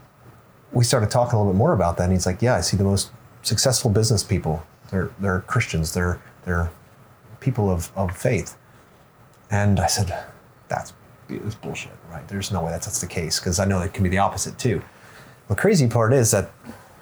we 0.72 0.84
started 0.84 1.12
talking 1.12 1.36
a 1.36 1.38
little 1.38 1.53
bit 1.53 1.58
more 1.58 1.74
about 1.74 1.98
that, 1.98 2.06
and 2.06 2.13
he's 2.13 2.25
like, 2.25 2.41
"Yeah, 2.41 2.56
I 2.56 2.62
see 2.62 2.77
the 2.77 2.84
most 2.84 3.12
successful 3.41 3.91
business 3.91 4.24
people. 4.24 4.63
They're 4.89 5.12
they're 5.20 5.41
Christians. 5.41 5.94
They're 5.94 6.22
they're 6.46 6.72
people 7.41 7.70
of, 7.70 7.91
of 7.96 8.15
faith." 8.15 8.58
And 9.50 9.80
I 9.80 9.88
said, 9.88 10.18
"That's 10.70 10.94
that's 11.27 11.56
bullshit, 11.56 11.91
right? 12.10 12.25
There's 12.27 12.51
no 12.51 12.63
way 12.63 12.72
that's 12.72 12.86
that's 12.86 13.01
the 13.01 13.08
case 13.08 13.39
because 13.39 13.60
I 13.60 13.65
know 13.65 13.82
it 13.82 13.94
can 13.94 14.03
be 14.03 14.10
the 14.10 14.20
opposite 14.20 14.58
too." 14.58 14.82
The 15.50 15.56
crazy 15.56 15.88
part 15.88 16.13
is 16.13 16.32
that 16.32 16.50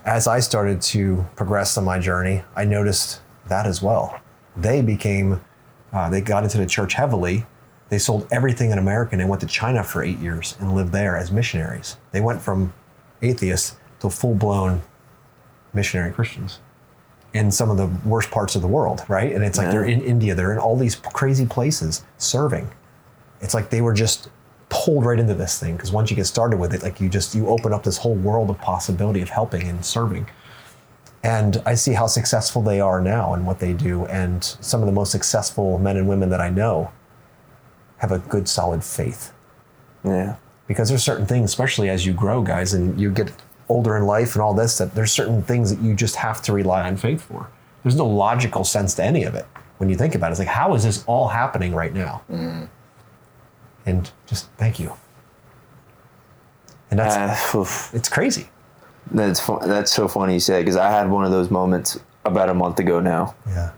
as 0.05 0.27
I 0.27 0.39
started 0.39 0.81
to 0.81 1.25
progress 1.35 1.77
on 1.77 1.85
my 1.85 1.99
journey, 1.99 2.43
I 2.55 2.65
noticed 2.65 3.21
that 3.47 3.65
as 3.65 3.81
well. 3.81 4.19
They 4.55 4.81
became, 4.81 5.41
uh, 5.93 6.09
they 6.09 6.21
got 6.21 6.43
into 6.43 6.57
the 6.57 6.65
church 6.65 6.93
heavily. 6.93 7.45
They 7.89 7.99
sold 7.99 8.27
everything 8.31 8.71
in 8.71 8.77
America 8.77 9.11
and 9.13 9.21
they 9.21 9.25
went 9.25 9.41
to 9.41 9.47
China 9.47 9.83
for 9.83 10.03
eight 10.03 10.19
years 10.19 10.55
and 10.59 10.75
lived 10.75 10.91
there 10.91 11.17
as 11.17 11.31
missionaries. 11.31 11.97
They 12.11 12.21
went 12.21 12.41
from 12.41 12.73
atheists 13.21 13.77
to 14.01 14.09
full 14.09 14.35
blown 14.35 14.81
missionary 15.73 16.11
Christians 16.11 16.59
in 17.33 17.51
some 17.51 17.69
of 17.69 17.77
the 17.77 17.87
worst 18.07 18.31
parts 18.31 18.55
of 18.55 18.61
the 18.61 18.67
world, 18.67 19.03
right? 19.07 19.31
And 19.31 19.43
it's 19.43 19.57
like 19.57 19.69
they're 19.69 19.85
in 19.85 20.01
India, 20.01 20.33
they're 20.33 20.51
in 20.51 20.57
all 20.57 20.75
these 20.75 20.95
crazy 20.95 21.45
places 21.45 22.03
serving. 22.17 22.69
It's 23.41 23.53
like 23.53 23.69
they 23.69 23.81
were 23.81 23.93
just 23.93 24.29
pulled 24.69 25.03
right 25.05 25.19
into 25.19 25.33
this 25.33 25.59
thing 25.59 25.75
because 25.75 25.91
once 25.91 26.09
you 26.09 26.15
get 26.15 26.25
started 26.25 26.57
with 26.59 26.73
it, 26.73 26.83
like 26.83 27.01
you 27.01 27.09
just 27.09 27.33
you 27.35 27.47
open 27.47 27.73
up 27.73 27.83
this 27.83 27.97
whole 27.97 28.15
world 28.15 28.49
of 28.49 28.59
possibility 28.61 29.21
of 29.21 29.29
helping 29.29 29.67
and 29.67 29.83
serving. 29.83 30.27
And 31.23 31.61
I 31.65 31.75
see 31.75 31.93
how 31.93 32.07
successful 32.07 32.61
they 32.61 32.79
are 32.79 33.01
now 33.01 33.33
and 33.33 33.45
what 33.45 33.59
they 33.59 33.73
do. 33.73 34.05
And 34.05 34.43
some 34.43 34.79
of 34.81 34.85
the 34.85 34.91
most 34.93 35.11
successful 35.11 35.77
men 35.77 35.97
and 35.97 36.07
women 36.07 36.29
that 36.29 36.39
I 36.39 36.49
know 36.49 36.91
have 37.97 38.11
a 38.11 38.19
good, 38.19 38.47
solid 38.47 38.83
faith 38.83 39.33
Yeah. 40.05 40.35
because 40.67 40.87
there's 40.87 41.03
certain 41.03 41.25
things, 41.25 41.49
especially 41.49 41.89
as 41.89 42.05
you 42.05 42.13
grow, 42.13 42.41
guys, 42.41 42.73
and 42.73 42.97
you 43.01 43.11
get 43.11 43.33
older 43.67 43.97
in 43.97 44.05
life 44.05 44.33
and 44.35 44.41
all 44.41 44.53
this, 44.53 44.77
that 44.77 44.95
there's 44.95 45.11
certain 45.11 45.41
things 45.43 45.69
that 45.75 45.83
you 45.83 45.93
just 45.93 46.15
have 46.15 46.41
to 46.43 46.53
rely 46.53 46.87
on 46.87 46.95
faith 46.95 47.21
for. 47.21 47.49
There's 47.83 47.95
no 47.97 48.05
logical 48.07 48.63
sense 48.63 48.93
to 48.95 49.03
any 49.03 49.23
of 49.25 49.35
it 49.35 49.45
when 49.77 49.89
you 49.89 49.95
think 49.97 50.15
about 50.15 50.27
it. 50.27 50.31
It's 50.31 50.39
like, 50.39 50.47
how 50.47 50.73
is 50.75 50.83
this 50.85 51.03
all 51.05 51.27
happening 51.27 51.75
right 51.75 51.93
now? 51.93 52.21
Mm. 52.31 52.69
And 53.89 54.09
just 54.27 54.49
thank 54.57 54.79
you. 54.79 54.93
And 56.91 56.99
that's 56.99 57.55
Uh, 57.55 57.65
it's 57.93 58.09
crazy. 58.09 58.49
That's 59.11 59.39
fu- 59.39 59.59
that's 59.61 59.91
so 59.91 60.07
funny 60.07 60.33
you 60.35 60.39
said 60.39 60.61
because 60.63 60.75
I 60.75 60.89
had 60.91 61.09
one 61.09 61.25
of 61.25 61.31
those 61.31 61.49
moments 61.49 61.99
about 62.25 62.49
a 62.49 62.53
month 62.53 62.79
ago 62.79 62.99
now. 62.99 63.35
Yeah. 63.47 63.71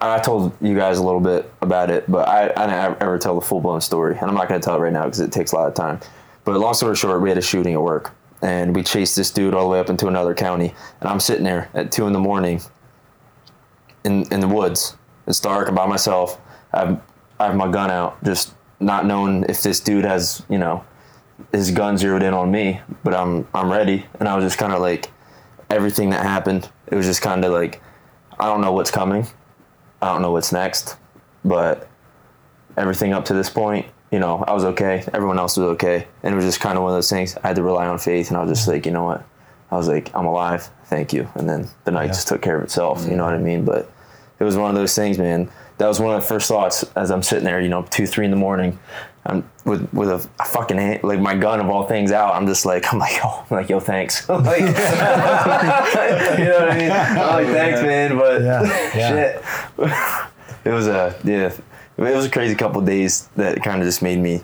I 0.00 0.18
told 0.18 0.52
you 0.60 0.74
guys 0.76 0.98
a 0.98 1.02
little 1.02 1.20
bit 1.20 1.50
about 1.62 1.90
it, 1.90 2.10
but 2.10 2.28
I, 2.28 2.44
I 2.56 2.66
didn't 2.66 3.02
ever 3.02 3.18
tell 3.18 3.34
the 3.34 3.40
full 3.46 3.60
blown 3.60 3.80
story, 3.80 4.16
and 4.18 4.28
I'm 4.28 4.34
not 4.34 4.46
going 4.48 4.60
to 4.60 4.64
tell 4.64 4.76
it 4.76 4.80
right 4.80 4.92
now 4.92 5.04
because 5.04 5.20
it 5.20 5.32
takes 5.32 5.52
a 5.52 5.56
lot 5.56 5.68
of 5.68 5.74
time. 5.74 6.00
But 6.44 6.58
long 6.58 6.74
story 6.74 6.94
short, 6.96 7.20
we 7.22 7.30
had 7.30 7.38
a 7.38 7.42
shooting 7.42 7.72
at 7.72 7.80
work, 7.82 8.14
and 8.42 8.74
we 8.76 8.82
chased 8.82 9.16
this 9.16 9.30
dude 9.30 9.54
all 9.54 9.62
the 9.64 9.68
way 9.70 9.80
up 9.80 9.88
into 9.88 10.06
another 10.06 10.34
county, 10.34 10.74
and 11.00 11.08
I'm 11.08 11.18
sitting 11.20 11.44
there 11.44 11.70
at 11.74 11.92
two 11.92 12.06
in 12.06 12.12
the 12.12 12.18
morning 12.20 12.60
in 14.04 14.24
in 14.32 14.40
the 14.40 14.48
woods. 14.48 14.96
It's 15.26 15.40
dark. 15.40 15.68
I'm 15.68 15.74
by 15.74 15.86
myself. 15.86 16.38
I 16.74 16.78
have, 16.80 17.00
I 17.40 17.46
have 17.46 17.56
my 17.56 17.68
gun 17.70 17.90
out, 17.90 18.22
just 18.22 18.52
not 18.80 19.06
knowing 19.06 19.44
if 19.48 19.62
this 19.62 19.80
dude 19.80 20.04
has 20.04 20.42
you 20.48 20.58
know 20.58 20.84
his 21.52 21.70
gun 21.70 21.98
zeroed 21.98 22.22
in 22.22 22.34
on 22.34 22.50
me, 22.50 22.80
but 23.04 23.14
I'm 23.14 23.46
I'm 23.54 23.70
ready. 23.70 24.06
And 24.18 24.28
I 24.28 24.34
was 24.36 24.44
just 24.44 24.58
kind 24.58 24.72
of 24.72 24.80
like, 24.80 25.10
everything 25.70 26.10
that 26.10 26.22
happened, 26.22 26.70
it 26.86 26.94
was 26.94 27.06
just 27.06 27.22
kind 27.22 27.44
of 27.44 27.52
like, 27.52 27.82
I 28.38 28.46
don't 28.46 28.60
know 28.60 28.72
what's 28.72 28.90
coming, 28.90 29.26
I 30.00 30.12
don't 30.12 30.22
know 30.22 30.30
what's 30.30 30.52
next, 30.52 30.96
but 31.44 31.88
everything 32.76 33.12
up 33.12 33.24
to 33.26 33.34
this 33.34 33.50
point, 33.50 33.86
you 34.12 34.18
know, 34.18 34.44
I 34.46 34.52
was 34.52 34.64
okay. 34.64 35.04
Everyone 35.12 35.38
else 35.38 35.56
was 35.56 35.66
okay, 35.74 36.06
and 36.22 36.32
it 36.32 36.36
was 36.36 36.44
just 36.44 36.60
kind 36.60 36.76
of 36.78 36.84
one 36.84 36.92
of 36.92 36.96
those 36.96 37.10
things. 37.10 37.36
I 37.42 37.48
had 37.48 37.56
to 37.56 37.62
rely 37.62 37.86
on 37.86 37.98
faith, 37.98 38.28
and 38.28 38.36
I 38.36 38.42
was 38.42 38.50
just 38.50 38.68
like, 38.68 38.86
you 38.86 38.92
know 38.92 39.04
what, 39.04 39.24
I 39.70 39.76
was 39.76 39.88
like, 39.88 40.14
I'm 40.14 40.26
alive, 40.26 40.70
thank 40.84 41.12
you, 41.12 41.28
and 41.34 41.48
then 41.48 41.68
the 41.84 41.90
night 41.90 42.08
just 42.08 42.28
took 42.28 42.40
care 42.40 42.56
of 42.56 42.62
itself. 42.64 43.06
You 43.08 43.16
know 43.16 43.24
what 43.24 43.34
I 43.34 43.38
mean? 43.38 43.64
But 43.64 43.90
it 44.38 44.44
was 44.44 44.56
one 44.56 44.70
of 44.70 44.76
those 44.76 44.94
things, 44.94 45.18
man. 45.18 45.50
That 45.78 45.88
was 45.88 46.00
one 46.00 46.14
of 46.14 46.20
the 46.22 46.26
first 46.26 46.48
thoughts 46.48 46.84
as 46.96 47.10
I'm 47.10 47.22
sitting 47.22 47.44
there, 47.44 47.60
you 47.60 47.68
know, 47.68 47.82
two, 47.90 48.06
three 48.06 48.24
in 48.24 48.30
the 48.30 48.36
morning. 48.36 48.78
I'm 49.26 49.48
with 49.64 49.92
with 49.92 50.08
a, 50.08 50.26
a 50.40 50.44
fucking 50.44 50.76
hand, 50.78 51.02
like 51.02 51.18
my 51.20 51.34
gun 51.34 51.58
of 51.60 51.68
all 51.68 51.84
things 51.84 52.12
out. 52.12 52.34
I'm 52.34 52.46
just 52.46 52.64
like 52.64 52.92
I'm 52.92 52.98
like 53.00 53.18
oh 53.24 53.44
I'm 53.50 53.56
like 53.56 53.68
yo 53.68 53.80
thanks 53.80 54.28
like 54.28 54.60
you 54.60 54.66
know 56.44 56.58
what 56.60 56.70
I 56.70 56.78
mean 56.78 56.90
I'm 56.92 57.16
like 57.34 57.46
thanks 57.48 57.82
man 57.82 58.16
but 58.16 58.40
Yeah, 58.42 58.62
yeah. 58.94 59.10
shit 59.10 59.42
it 60.64 60.70
was 60.70 60.86
a 60.86 61.14
yeah 61.24 61.52
it 61.96 62.14
was 62.14 62.24
a 62.26 62.30
crazy 62.30 62.54
couple 62.54 62.80
days 62.82 63.26
that 63.36 63.62
kind 63.64 63.80
of 63.82 63.86
just 63.88 64.00
made 64.00 64.18
me 64.20 64.42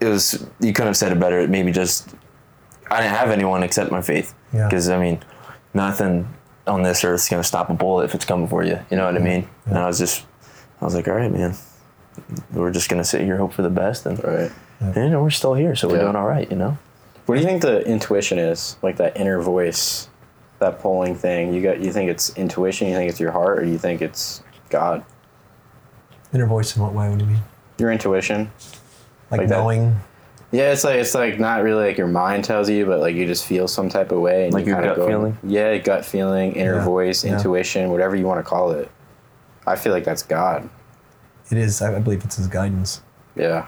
it 0.00 0.08
was 0.08 0.46
you 0.60 0.72
couldn't 0.72 0.88
have 0.88 0.96
said 0.96 1.12
it 1.12 1.20
better 1.20 1.38
it 1.40 1.50
made 1.50 1.64
me 1.66 1.72
just 1.72 2.14
I 2.90 3.00
didn't 3.02 3.16
have 3.16 3.30
anyone 3.30 3.62
except 3.62 3.90
my 3.90 4.00
faith 4.02 4.34
Yeah. 4.54 4.66
because 4.66 4.88
I 4.88 4.98
mean 4.98 5.22
nothing 5.74 6.26
on 6.66 6.82
this 6.82 7.04
earth 7.04 7.20
is 7.20 7.28
gonna 7.28 7.44
stop 7.44 7.70
a 7.70 7.74
bullet 7.74 8.04
if 8.04 8.14
it's 8.14 8.24
coming 8.24 8.48
for 8.48 8.64
you 8.64 8.78
you 8.90 8.96
know 8.96 9.04
what 9.06 9.14
I 9.16 9.20
mean 9.20 9.48
and 9.66 9.78
I 9.78 9.86
was 9.86 9.98
just 9.98 10.24
I 10.80 10.84
was 10.84 10.94
like 10.94 11.06
all 11.08 11.14
right 11.14 11.30
man 11.32 11.54
we're 12.52 12.70
just 12.72 12.88
gonna 12.88 13.04
sit 13.04 13.20
here 13.22 13.36
hope 13.36 13.52
for 13.52 13.62
the 13.62 13.70
best 13.70 14.06
and 14.06 14.22
Right. 14.24 14.50
and 14.80 14.94
you 14.96 15.10
know, 15.10 15.22
we're 15.22 15.30
still 15.30 15.54
here, 15.54 15.74
so 15.76 15.86
we're 15.88 15.96
Yeah. 15.96 16.02
doing 16.02 16.16
all 16.16 16.26
right, 16.26 16.50
you 16.50 16.56
know. 16.56 16.76
What 17.26 17.34
do 17.36 17.40
you 17.40 17.46
think 17.46 17.62
the 17.62 17.80
intuition 17.86 18.38
is? 18.38 18.76
Like 18.82 18.96
that 18.96 19.16
inner 19.16 19.40
voice, 19.40 20.08
that 20.58 20.80
pulling 20.80 21.14
thing. 21.14 21.52
You 21.54 21.62
got 21.62 21.80
you 21.80 21.92
think 21.92 22.10
it's 22.10 22.30
intuition, 22.36 22.88
you 22.88 22.94
think 22.94 23.10
it's 23.10 23.18
your 23.20 23.32
heart, 23.32 23.58
or 23.58 23.64
you 23.64 23.78
think 23.78 24.00
it's 24.02 24.42
God? 24.70 25.02
Inner 26.32 26.46
voice 26.46 26.76
in 26.76 26.82
what 26.82 26.92
way? 26.92 27.08
What 27.08 27.18
do 27.18 27.24
you 27.24 27.30
mean? 27.32 27.42
Your 27.78 27.90
intuition. 27.92 28.50
Like, 29.30 29.40
Like 29.40 29.48
that- 29.48 29.58
knowing. 29.58 29.96
Yeah, 30.52 30.72
it's 30.72 30.84
like 30.84 30.96
it's 30.96 31.14
like 31.14 31.40
not 31.40 31.62
really 31.62 31.86
like 31.88 31.98
your 31.98 32.06
mind 32.06 32.44
tells 32.44 32.70
you, 32.70 32.86
but 32.86 33.00
like 33.00 33.14
you 33.16 33.26
just 33.26 33.44
feel 33.46 33.66
some 33.66 33.88
type 33.88 34.12
of 34.12 34.20
way 34.20 34.44
and 34.44 34.54
Like 34.54 34.64
you 34.66 34.72
your 34.72 34.82
gut 34.82 34.96
feeling? 35.08 35.38
Yeah, 35.42 35.76
gut 35.78 36.04
feeling, 36.04 36.52
inner 36.54 36.76
Yeah, 36.76 36.84
voice, 36.84 37.24
yeah. 37.24 37.34
intuition, 37.36 37.90
whatever 37.90 38.14
you 38.16 38.26
want 38.26 38.38
to 38.38 38.48
call 38.48 38.70
it. 38.70 38.90
I 39.66 39.74
feel 39.76 39.92
like 39.92 40.04
that's 40.04 40.22
God. 40.22 40.68
It 41.50 41.58
is. 41.58 41.82
I 41.82 41.98
believe 41.98 42.24
it's 42.24 42.36
his 42.36 42.46
guidance. 42.46 43.02
Yeah. 43.34 43.66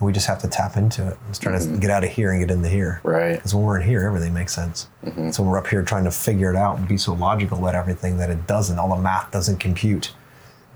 We 0.00 0.12
just 0.12 0.26
have 0.28 0.38
to 0.42 0.48
tap 0.48 0.76
into 0.76 1.06
it. 1.08 1.16
Let's 1.26 1.38
try 1.38 1.52
Mm-hmm. 1.52 1.74
to 1.74 1.80
get 1.80 1.90
out 1.90 2.04
of 2.04 2.10
here 2.10 2.30
and 2.30 2.40
get 2.40 2.50
into 2.54 2.68
here. 2.68 3.00
Right. 3.02 3.34
Because 3.34 3.54
when 3.54 3.64
we're 3.64 3.80
in 3.80 3.86
here, 3.88 4.06
everything 4.06 4.32
makes 4.32 4.54
sense. 4.54 4.88
Mm-hmm. 5.04 5.30
So 5.32 5.42
when 5.42 5.50
we're 5.50 5.58
up 5.58 5.66
here 5.66 5.82
trying 5.82 6.04
to 6.04 6.10
figure 6.10 6.50
it 6.50 6.56
out 6.56 6.78
and 6.78 6.86
be 6.88 6.96
so 6.96 7.14
logical 7.14 7.58
about 7.58 7.74
everything 7.74 8.16
that 8.18 8.30
it 8.30 8.46
doesn't, 8.46 8.78
all 8.78 8.94
the 8.94 9.02
math 9.02 9.30
doesn't 9.32 9.58
compute. 9.58 10.12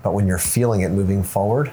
But 0.03 0.13
when 0.13 0.27
you're 0.27 0.37
feeling 0.37 0.81
it 0.81 0.89
moving 0.89 1.23
forward, 1.23 1.71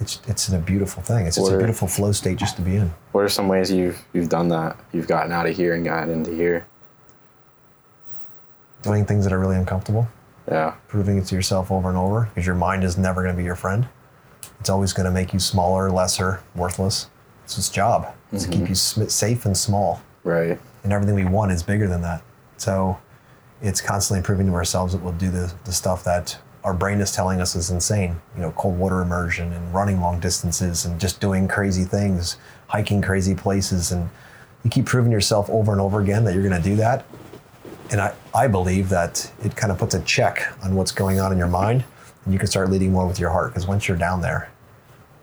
it's 0.00 0.20
it's 0.26 0.48
a 0.48 0.58
beautiful 0.58 1.02
thing. 1.02 1.26
It's 1.26 1.38
What 1.38 1.52
a 1.52 1.58
beautiful 1.58 1.88
flow 1.88 2.12
state 2.12 2.38
just 2.38 2.56
to 2.56 2.62
be 2.62 2.76
in. 2.76 2.92
What 3.12 3.22
are 3.22 3.28
some 3.28 3.48
ways 3.48 3.70
you've 3.70 4.02
you've 4.12 4.28
done 4.28 4.48
that? 4.48 4.76
You've 4.92 5.08
gotten 5.08 5.32
out 5.32 5.46
of 5.46 5.56
here 5.56 5.74
and 5.74 5.84
gotten 5.84 6.10
into 6.10 6.32
here. 6.32 6.66
Doing 8.82 9.06
things 9.06 9.24
that 9.24 9.32
are 9.32 9.38
really 9.38 9.56
uncomfortable, 9.56 10.08
Yeah. 10.50 10.74
proving 10.88 11.16
it 11.16 11.24
to 11.26 11.34
yourself 11.34 11.70
over 11.72 11.88
and 11.88 11.96
over, 11.96 12.28
because 12.34 12.44
your 12.46 12.54
mind 12.54 12.84
is 12.84 12.98
never 12.98 13.22
going 13.22 13.34
to 13.34 13.38
be 13.38 13.44
your 13.44 13.56
friend. 13.56 13.88
It's 14.60 14.68
always 14.68 14.92
going 14.92 15.06
to 15.06 15.10
make 15.12 15.32
you 15.32 15.38
smaller, 15.38 15.90
lesser, 15.90 16.40
worthless. 16.54 17.08
It's 17.44 17.56
its 17.56 17.70
job. 17.70 18.14
It's 18.30 18.44
to 18.44 18.50
keep 18.50 18.60
mm-hmm. 18.60 18.68
you 18.68 18.74
sm- 18.74 19.06
safe 19.06 19.46
and 19.46 19.56
small. 19.56 20.02
Right. 20.22 20.58
and 20.82 20.92
everything 20.92 21.14
we 21.14 21.26
want 21.26 21.52
is 21.52 21.62
bigger 21.62 21.86
than 21.86 22.00
that. 22.00 22.22
So 22.56 22.96
it's 23.62 23.80
constantly 23.82 24.22
proving 24.24 24.46
to 24.46 24.54
ourselves 24.54 24.92
that 24.94 25.02
we'll 25.02 25.12
do 25.14 25.30
the, 25.30 25.52
the 25.64 25.72
stuff 25.72 26.02
that 26.04 26.38
our 26.64 26.74
brain 26.74 27.00
is 27.00 27.12
telling 27.12 27.40
us 27.40 27.54
is 27.54 27.70
insane. 27.70 28.20
You 28.34 28.42
know, 28.42 28.50
cold 28.52 28.78
water 28.78 29.00
immersion 29.02 29.52
and 29.52 29.74
running 29.74 30.00
long 30.00 30.18
distances 30.18 30.84
and 30.86 30.98
just 30.98 31.20
doing 31.20 31.46
crazy 31.46 31.84
things, 31.84 32.38
hiking 32.68 33.02
crazy 33.02 33.34
places. 33.34 33.92
And 33.92 34.08
you 34.64 34.70
keep 34.70 34.86
proving 34.86 35.12
yourself 35.12 35.48
over 35.50 35.72
and 35.72 35.80
over 35.80 36.00
again 36.00 36.24
that 36.24 36.32
you're 36.34 36.42
going 36.48 36.60
to 36.60 36.68
do 36.68 36.76
that. 36.76 37.04
And 37.90 38.00
I, 38.00 38.14
I 38.34 38.48
believe 38.48 38.88
that 38.88 39.30
it 39.44 39.54
kind 39.56 39.70
of 39.70 39.78
puts 39.78 39.94
a 39.94 40.00
check 40.02 40.52
on 40.62 40.74
what's 40.74 40.90
going 40.90 41.20
on 41.20 41.32
in 41.32 41.38
your 41.38 41.48
mind 41.48 41.84
and 42.24 42.32
you 42.32 42.38
can 42.38 42.48
start 42.48 42.70
leading 42.70 42.92
more 42.92 43.06
with 43.06 43.20
your 43.20 43.28
heart. 43.30 43.50
Because 43.50 43.66
once 43.66 43.86
you're 43.86 43.98
down 43.98 44.22
there, 44.22 44.50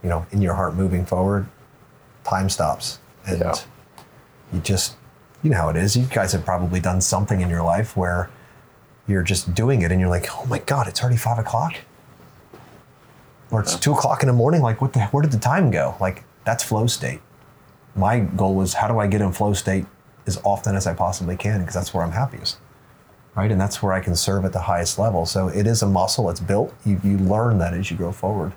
you 0.04 0.10
know, 0.10 0.26
in 0.32 0.44
your 0.44 0.54
heart 0.54 0.76
moving 0.76 1.06
forward, 1.06 1.48
time 2.24 2.50
stops. 2.50 3.00
And 3.26 3.40
Yeah. 3.40 3.56
you 4.54 4.60
just 4.60 4.96
you 5.44 5.50
know 5.50 5.58
how 5.58 5.70
it 5.70 5.76
is 5.76 5.96
you 5.98 6.06
guys 6.06 6.34
have 6.34 6.46
probably 6.46 6.80
done 6.80 7.02
something 7.02 7.42
in 7.42 7.50
your 7.50 7.64
life 7.64 7.98
where 7.98 8.30
you're 9.08 9.24
just 9.24 9.54
doing 9.54 9.82
it 9.82 9.92
and 9.92 10.00
you're 10.00 10.10
like 10.10 10.28
oh 10.32 10.46
my 10.46 10.60
god 10.60 10.88
it's 10.88 11.02
already 11.02 11.18
five 11.18 11.40
o'clock? 11.40 11.76
Or 13.50 13.60
it's 13.60 13.76
two 13.76 13.92
o'clock 13.92 14.24
in 14.24 14.28
the 14.28 14.34
morning 14.34 14.62
like 14.62 14.82
what 14.82 14.94
the 14.94 15.02
where 15.08 15.22
did 15.22 15.32
the 15.32 15.40
time 15.40 15.72
go? 15.72 15.96
Like 16.00 16.24
that's 16.46 16.64
flow 16.64 16.88
state. 16.88 17.22
My 17.96 18.20
goal 18.20 18.56
was 18.56 18.74
how 18.74 18.88
do 18.88 19.00
i 19.00 19.08
get 19.08 19.22
in 19.22 19.32
flow 19.32 19.54
state 19.54 19.86
as 20.26 20.40
often 20.44 20.76
as 20.76 20.88
i 20.88 20.94
possibly 20.94 21.36
can? 21.36 21.60
Because 21.60 21.76
that's 21.76 21.94
where 21.94 22.04
i'm 22.04 22.12
happiest 22.12 22.58
right? 23.36 23.52
And 23.52 23.60
that's 23.60 23.82
where 23.82 23.94
i 23.94 24.00
can 24.00 24.16
serve 24.16 24.46
at 24.46 24.54
the 24.54 24.60
highest 24.60 25.00
level. 25.00 25.26
So 25.26 25.48
it 25.48 25.68
is 25.68 25.82
a 25.82 25.88
muscle 25.88 26.30
it's 26.30 26.40
built. 26.40 26.74
You, 26.86 27.00
you 27.04 27.18
learn 27.18 27.60
that 27.60 27.74
as 27.74 27.90
you 27.90 27.98
go 27.98 28.12
forward. 28.12 28.54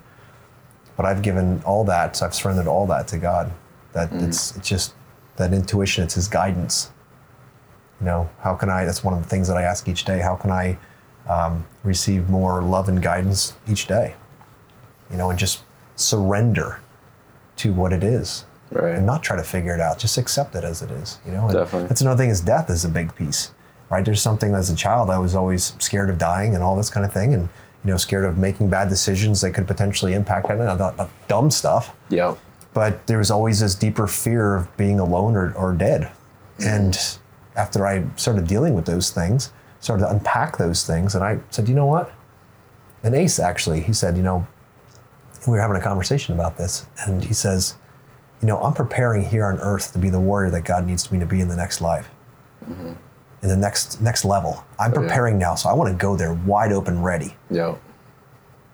But 0.97 1.05
i've 1.05 1.21
given 1.21 1.61
all 1.65 1.83
that 1.85 2.15
so 2.15 2.25
i've 2.25 2.35
surrendered 2.35 2.67
all 2.67 2.87
that 2.87 3.07
to 3.09 3.17
god. 3.17 3.51
That 3.93 4.09
mm-hmm. 4.09 4.25
it's 4.25 4.55
it's 4.55 4.67
just 4.67 4.93
that 5.35 5.53
intuition 5.53 6.03
it's 6.03 6.15
his 6.15 6.27
guidance 6.27 6.91
you 7.99 8.05
know 8.05 8.29
how 8.41 8.53
can 8.55 8.69
i 8.69 8.83
that's 8.85 9.03
one 9.03 9.13
of 9.13 9.21
the 9.23 9.29
things 9.29 9.47
that 9.47 9.57
i 9.57 9.61
ask 9.61 9.87
each 9.87 10.03
day 10.05 10.19
how 10.19 10.35
can 10.35 10.51
i 10.51 10.77
um, 11.29 11.65
receive 11.83 12.29
more 12.29 12.61
love 12.61 12.87
and 12.89 13.01
guidance 13.01 13.53
each 13.67 13.87
day 13.87 14.13
you 15.09 15.17
know 15.17 15.29
and 15.29 15.39
just 15.39 15.63
surrender 15.95 16.79
to 17.57 17.73
what 17.73 17.93
it 17.93 18.03
is 18.03 18.45
Right. 18.71 18.95
and 18.95 19.05
not 19.05 19.21
try 19.23 19.37
to 19.37 19.43
figure 19.43 19.73
it 19.75 19.79
out 19.79 19.99
just 19.99 20.17
accept 20.17 20.55
it 20.55 20.63
as 20.63 20.81
it 20.81 20.91
is 20.91 21.19
you 21.25 21.31
know 21.31 21.45
And 21.45 21.53
Definitely. 21.53 21.87
that's 21.87 22.01
another 22.01 22.17
thing 22.23 22.29
is 22.31 22.41
death 22.41 22.69
is 22.69 22.83
a 22.83 22.89
big 22.89 23.15
piece 23.15 23.51
right 23.89 24.03
there's 24.03 24.21
something 24.21 24.53
as 24.55 24.69
a 24.69 24.75
child 24.75 25.09
i 25.09 25.17
was 25.19 25.35
always 25.35 25.73
scared 25.79 26.09
of 26.09 26.17
dying 26.17 26.55
and 26.55 26.63
all 26.63 26.75
this 26.75 26.89
kind 26.89 27.05
of 27.05 27.13
thing 27.13 27.33
and 27.35 27.47
you 27.83 27.91
know 27.91 27.97
scared 27.97 28.25
of 28.25 28.37
making 28.37 28.67
bad 28.69 28.89
decisions 28.89 29.39
that 29.41 29.51
could 29.51 29.67
potentially 29.67 30.13
impact 30.13 30.49
I 30.49 30.55
don't 30.55 30.77
know, 30.97 31.09
dumb 31.27 31.49
stuff 31.51 31.95
Yep. 32.09 32.37
but 32.73 33.05
there 33.07 33.19
was 33.19 33.29
always 33.31 33.59
this 33.61 33.75
deeper 33.75 34.07
fear 34.07 34.55
of 34.55 34.75
being 34.77 34.99
alone 34.99 35.35
or, 35.35 35.53
or 35.53 35.71
dead. 35.73 36.11
And 36.59 36.97
after 37.55 37.85
I 37.87 38.05
started 38.15 38.47
dealing 38.47 38.73
with 38.73 38.85
those 38.85 39.11
things, 39.11 39.51
started 39.79 40.03
to 40.03 40.09
unpack 40.09 40.57
those 40.57 40.85
things, 40.85 41.15
and 41.15 41.23
I 41.23 41.39
said, 41.49 41.69
you 41.69 41.75
know 41.75 41.85
what? 41.85 42.11
And 43.03 43.13
Ace 43.15 43.39
actually, 43.39 43.81
he 43.81 43.93
said, 43.93 44.17
you 44.17 44.23
know, 44.23 44.47
we 45.47 45.51
were 45.53 45.61
having 45.61 45.77
a 45.77 45.81
conversation 45.81 46.33
about 46.33 46.57
this, 46.57 46.85
and 47.05 47.23
he 47.23 47.33
says, 47.33 47.75
you 48.41 48.47
know, 48.47 48.61
I'm 48.61 48.73
preparing 48.73 49.23
here 49.23 49.45
on 49.45 49.59
earth 49.59 49.93
to 49.93 49.99
be 49.99 50.09
the 50.09 50.19
warrior 50.19 50.49
that 50.51 50.61
God 50.65 50.85
needs 50.85 51.11
me 51.11 51.19
to 51.19 51.25
be 51.25 51.39
in 51.39 51.47
the 51.47 51.55
next 51.55 51.81
life. 51.81 52.09
Mm-hmm. 52.69 52.93
In 53.43 53.49
the 53.49 53.55
next 53.57 54.01
next 54.01 54.25
level. 54.25 54.65
I'm 54.79 54.91
Oh, 54.91 55.01
yeah. 55.01 55.07
preparing 55.07 55.37
now, 55.37 55.53
so 55.55 55.69
I 55.69 55.73
want 55.73 55.91
to 55.91 55.95
go 55.95 56.15
there 56.15 56.33
wide 56.33 56.71
open 56.71 57.01
ready. 57.03 57.35
Yep. 57.51 57.79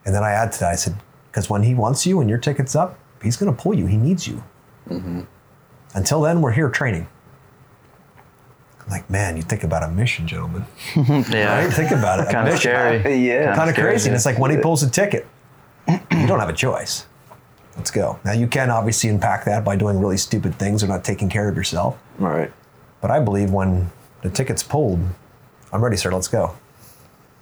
And 0.06 0.16
then 0.16 0.24
I 0.24 0.32
add 0.32 0.54
to 0.54 0.60
that, 0.62 0.72
I 0.72 0.76
said, 0.76 0.96
because 1.30 1.50
when 1.50 1.62
he 1.64 1.76
wants 1.76 2.06
you 2.06 2.22
and 2.22 2.30
your 2.30 2.40
ticket's 2.40 2.76
up, 2.76 2.98
he's 3.22 3.36
going 3.38 3.54
to 3.54 3.62
pull 3.62 3.74
you. 3.74 3.86
He 3.86 3.98
needs 3.98 4.28
you. 4.28 4.44
Mm-hmm. 4.90 5.22
Until 5.94 6.22
then, 6.22 6.42
we're 6.42 6.54
here 6.54 6.70
training. 6.70 7.08
I'm 8.84 8.90
like, 8.90 9.10
man, 9.10 9.38
you 9.38 9.44
think 9.44 9.64
about 9.64 9.84
a 9.84 9.88
mission, 9.90 10.28
gentlemen. 10.28 10.66
Yeah. 10.96 11.64
Right? 11.66 11.74
Think 11.74 11.92
about 11.92 12.20
it. 12.20 12.28
a 12.28 12.32
Kind 12.32 12.48
of 12.48 12.54
mission. 12.56 12.72
scary. 12.72 13.16
Yeah. 13.28 13.56
Kind 13.56 13.70
of 13.70 13.76
scary, 13.76 13.92
crazy. 13.92 14.10
And 14.10 14.16
it's 14.16 14.26
like 14.26 14.40
when 14.40 14.52
he 14.52 14.58
pulls 14.58 14.82
a 14.84 14.90
ticket, 14.90 15.28
you 15.88 16.28
don't 16.28 16.40
have 16.40 16.50
a 16.50 16.54
choice. 16.54 17.06
Let's 17.78 17.92
go. 17.92 18.20
Now, 18.26 18.34
you 18.34 18.48
can 18.48 18.70
obviously 18.70 19.10
impact 19.10 19.46
that 19.46 19.64
by 19.64 19.76
doing 19.76 20.00
really 20.00 20.18
stupid 20.18 20.56
things 20.56 20.84
or 20.84 20.88
not 20.88 21.04
taking 21.04 21.30
care 21.30 21.48
of 21.48 21.56
yourself. 21.56 21.98
All 22.20 22.28
right. 22.28 22.52
But 23.02 23.12
I 23.12 23.20
believe 23.20 23.52
when 23.52 23.90
the 24.24 24.30
ticket's 24.30 24.62
pulled, 24.64 25.00
I'm 25.72 25.84
ready, 25.84 25.96
sir. 25.98 26.12
Let's 26.12 26.28
go. 26.28 26.56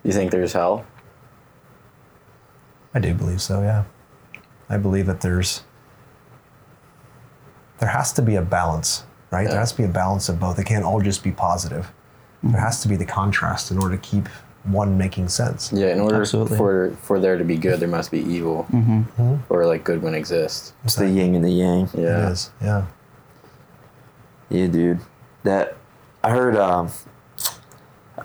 You 0.03 0.11
think 0.11 0.31
there's 0.31 0.53
hell? 0.53 0.85
I 2.93 2.99
do 2.99 3.13
believe 3.13 3.41
so, 3.41 3.61
yeah. 3.61 3.83
I 4.69 4.77
believe 4.77 5.05
that 5.07 5.21
there's 5.21 5.63
there 7.79 7.89
has 7.89 8.11
to 8.13 8.21
be 8.21 8.35
a 8.35 8.41
balance, 8.41 9.03
right? 9.31 9.47
There 9.47 9.59
has 9.59 9.71
to 9.71 9.77
be 9.77 9.83
a 9.83 9.89
balance 9.89 10.29
of 10.29 10.39
both. 10.39 10.59
It 10.59 10.65
can't 10.65 10.83
all 10.83 11.01
just 11.01 11.23
be 11.23 11.31
positive. 11.31 11.91
There 12.41 12.51
mm-hmm. 12.51 12.59
has 12.59 12.81
to 12.81 12.87
be 12.87 12.95
the 12.95 13.05
contrast 13.05 13.71
in 13.71 13.77
order 13.77 13.95
to 13.95 14.01
keep 14.01 14.27
one 14.63 14.97
making 14.97 15.29
sense. 15.29 15.71
Yeah. 15.73 15.87
In 15.87 15.99
order 15.99 16.21
Absolutely. 16.21 16.57
for 16.57 16.91
for 17.01 17.19
there 17.19 17.37
to 17.37 17.43
be 17.43 17.57
good, 17.57 17.79
there 17.79 17.89
must 17.89 18.11
be 18.11 18.19
evil, 18.19 18.65
mm-hmm. 18.71 19.01
Mm-hmm. 19.21 19.53
or 19.53 19.65
like 19.65 19.83
good 19.83 20.01
wouldn't 20.01 20.17
exist. 20.17 20.73
It's 20.83 20.95
the 20.95 21.09
yin 21.09 21.35
and 21.35 21.43
the 21.43 21.51
yang. 21.51 21.89
Yeah. 21.93 22.27
It 22.27 22.31
is. 22.31 22.51
Yeah. 22.61 22.85
Yeah, 24.49 24.67
dude. 24.67 24.99
That 25.43 25.77
I 26.23 26.31
heard. 26.31 26.55
Um, 26.55 26.89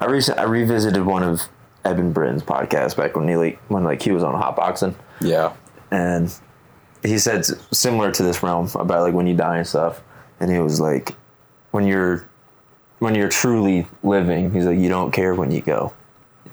I 0.01 0.07
recent 0.07 0.38
I 0.38 0.45
revisited 0.45 1.05
one 1.05 1.23
of 1.23 1.43
Eben 1.85 2.12
Britton's 2.12 2.43
podcasts 2.43 2.97
back 2.97 3.17
when 3.17 3.29
he 3.29 3.37
like 3.37 3.61
when 3.69 3.85
like 3.85 4.03
he 4.03 4.11
was 4.11 4.23
on 4.23 4.35
Hotboxin, 4.40 4.95
Yeah. 5.21 5.53
and 5.90 6.35
he 7.03 7.19
said 7.19 7.45
similar 7.73 8.11
to 8.12 8.23
this 8.23 8.43
realm 8.43 8.69
about 8.75 9.03
like 9.03 9.14
when 9.14 9.27
you 9.27 9.37
die 9.37 9.59
and 9.59 9.67
stuff, 9.67 10.03
and 10.40 10.51
he 10.51 10.59
was 10.59 10.81
like, 10.81 11.14
when 11.70 11.87
you're 11.87 12.29
when 12.99 13.14
you're 13.14 13.29
truly 13.29 13.87
living, 14.03 14.53
he's 14.53 14.64
like 14.64 14.79
you 14.79 14.88
don't 14.88 15.11
care 15.11 15.35
when 15.35 15.51
you 15.51 15.61
go, 15.61 15.92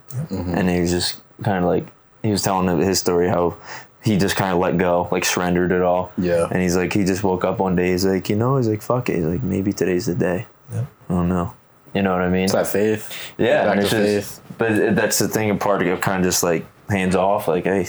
mm-hmm. 0.09 0.53
and 0.55 0.69
he 0.69 0.79
was 0.81 0.91
just 0.91 1.21
kind 1.43 1.63
of 1.63 1.69
like 1.69 1.87
he 2.23 2.31
was 2.31 2.41
telling 2.41 2.79
his 2.79 2.99
story 2.99 3.27
how 3.27 3.57
he 4.03 4.17
just 4.17 4.35
kind 4.35 4.51
of 4.51 4.59
let 4.59 4.77
go, 4.77 5.07
like 5.11 5.25
surrendered 5.25 5.71
it 5.71 5.81
all. 5.81 6.11
Yeah. 6.17 6.47
and 6.51 6.61
he's 6.61 6.75
like 6.75 6.93
he 6.93 7.03
just 7.03 7.23
woke 7.23 7.43
up 7.43 7.59
one 7.59 7.75
day, 7.75 7.91
he's 7.91 8.05
like 8.05 8.29
you 8.29 8.35
know, 8.35 8.57
he's 8.57 8.67
like 8.67 8.81
fuck 8.81 9.09
it, 9.09 9.17
he's 9.17 9.25
like 9.25 9.43
maybe 9.43 9.73
today's 9.73 10.07
the 10.07 10.15
day. 10.15 10.47
Yeah. 10.71 10.85
I 11.09 11.13
don't 11.13 11.29
know. 11.29 11.53
You 11.93 12.01
know 12.01 12.13
what 12.13 12.21
I 12.21 12.29
mean? 12.29 12.45
It's 12.45 12.53
that 12.53 12.67
faith. 12.67 13.33
Yeah, 13.37 13.65
Back 13.65 13.71
and 13.71 13.81
it's 13.81 13.89
just, 13.91 14.57
but 14.57 14.95
that's 14.95 15.19
the 15.19 15.27
thing. 15.27 15.49
A 15.49 15.55
part 15.55 15.85
of 15.85 16.01
kind 16.01 16.19
of 16.19 16.23
just 16.23 16.41
like 16.41 16.65
hands 16.89 17.15
off, 17.15 17.47
like 17.47 17.65
hey, 17.65 17.87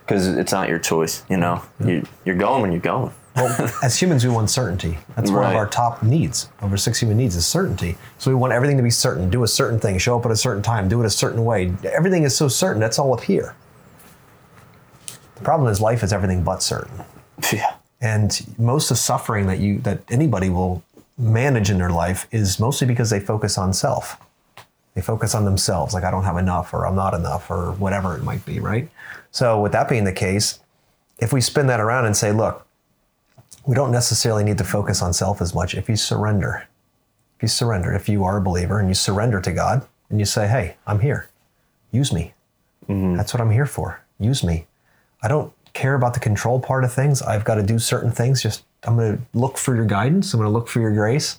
because 0.00 0.26
it's 0.26 0.50
not 0.50 0.68
your 0.68 0.80
choice. 0.80 1.22
You 1.30 1.36
know, 1.36 1.62
you 1.84 2.04
you're 2.24 2.36
going 2.36 2.62
when 2.62 2.72
you're 2.72 2.80
going. 2.80 3.12
Well, 3.36 3.70
as 3.82 4.00
humans, 4.00 4.24
we 4.24 4.30
want 4.30 4.50
certainty. 4.50 4.98
That's 5.14 5.30
one 5.30 5.44
of 5.44 5.54
our 5.54 5.66
top 5.66 6.02
needs. 6.02 6.48
Over 6.62 6.76
six 6.76 6.98
human 6.98 7.16
needs 7.16 7.36
is 7.36 7.46
certainty. 7.46 7.96
So 8.18 8.30
we 8.30 8.34
want 8.34 8.52
everything 8.52 8.76
to 8.76 8.82
be 8.82 8.90
certain. 8.90 9.30
Do 9.30 9.44
a 9.44 9.48
certain 9.48 9.78
thing. 9.78 9.98
Show 9.98 10.18
up 10.18 10.26
at 10.26 10.32
a 10.32 10.36
certain 10.36 10.62
time. 10.62 10.88
Do 10.88 11.00
it 11.00 11.06
a 11.06 11.10
certain 11.10 11.44
way. 11.44 11.72
Everything 11.84 12.24
is 12.24 12.36
so 12.36 12.48
certain. 12.48 12.80
That's 12.80 12.98
all 12.98 13.14
up 13.14 13.22
here. 13.22 13.54
The 15.36 15.44
problem 15.44 15.70
is 15.70 15.80
life 15.80 16.02
is 16.02 16.12
everything 16.12 16.42
but 16.42 16.62
certain. 16.62 17.00
Yeah, 17.52 17.72
And 18.02 18.38
most 18.58 18.90
of 18.90 18.96
the 18.98 19.02
suffering 19.02 19.46
that 19.46 19.60
you 19.60 19.78
that 19.78 20.02
anybody 20.10 20.50
will 20.50 20.82
manage 21.16 21.70
in 21.70 21.78
their 21.78 21.88
life 21.88 22.26
is 22.30 22.60
mostly 22.60 22.86
because 22.86 23.08
they 23.08 23.18
focus 23.20 23.56
on 23.56 23.72
self. 23.72 24.18
They 24.94 25.00
focus 25.00 25.34
on 25.34 25.46
themselves, 25.46 25.94
like 25.94 26.04
I 26.04 26.10
don't 26.10 26.24
have 26.24 26.36
enough 26.36 26.74
or 26.74 26.86
I'm 26.86 26.96
not 26.96 27.14
enough 27.14 27.50
or 27.50 27.72
whatever 27.72 28.14
it 28.14 28.22
might 28.22 28.44
be, 28.44 28.60
right? 28.60 28.90
So 29.30 29.58
with 29.60 29.72
that 29.72 29.88
being 29.88 30.04
the 30.04 30.12
case, 30.12 30.58
if 31.18 31.32
we 31.32 31.40
spin 31.40 31.66
that 31.68 31.80
around 31.80 32.04
and 32.04 32.14
say, 32.14 32.32
look, 32.32 32.66
we 33.66 33.74
don't 33.74 33.92
necessarily 33.92 34.44
need 34.44 34.58
to 34.58 34.64
focus 34.64 35.02
on 35.02 35.12
self 35.12 35.40
as 35.40 35.54
much 35.54 35.74
if 35.74 35.88
you 35.88 35.96
surrender. 35.96 36.66
If 37.36 37.42
you 37.42 37.48
surrender, 37.48 37.92
if 37.92 38.08
you 38.08 38.24
are 38.24 38.36
a 38.36 38.42
believer 38.42 38.78
and 38.78 38.88
you 38.88 38.94
surrender 38.94 39.40
to 39.40 39.52
God 39.52 39.86
and 40.08 40.18
you 40.18 40.24
say, 40.24 40.46
hey, 40.48 40.76
I'm 40.86 41.00
here. 41.00 41.28
Use 41.92 42.12
me. 42.12 42.34
Mm-hmm. 42.88 43.16
That's 43.16 43.32
what 43.32 43.40
I'm 43.40 43.50
here 43.50 43.66
for. 43.66 44.02
Use 44.18 44.44
me. 44.44 44.66
I 45.22 45.28
don't 45.28 45.52
care 45.72 45.94
about 45.94 46.14
the 46.14 46.20
control 46.20 46.60
part 46.60 46.84
of 46.84 46.92
things. 46.92 47.22
I've 47.22 47.44
got 47.44 47.56
to 47.56 47.62
do 47.62 47.78
certain 47.78 48.10
things. 48.10 48.42
Just 48.42 48.64
I'm 48.84 48.96
going 48.96 49.16
to 49.16 49.38
look 49.38 49.56
for 49.56 49.74
your 49.74 49.84
guidance. 49.84 50.32
I'm 50.32 50.40
going 50.40 50.50
to 50.50 50.52
look 50.52 50.68
for 50.68 50.80
your 50.80 50.94
grace, 50.94 51.38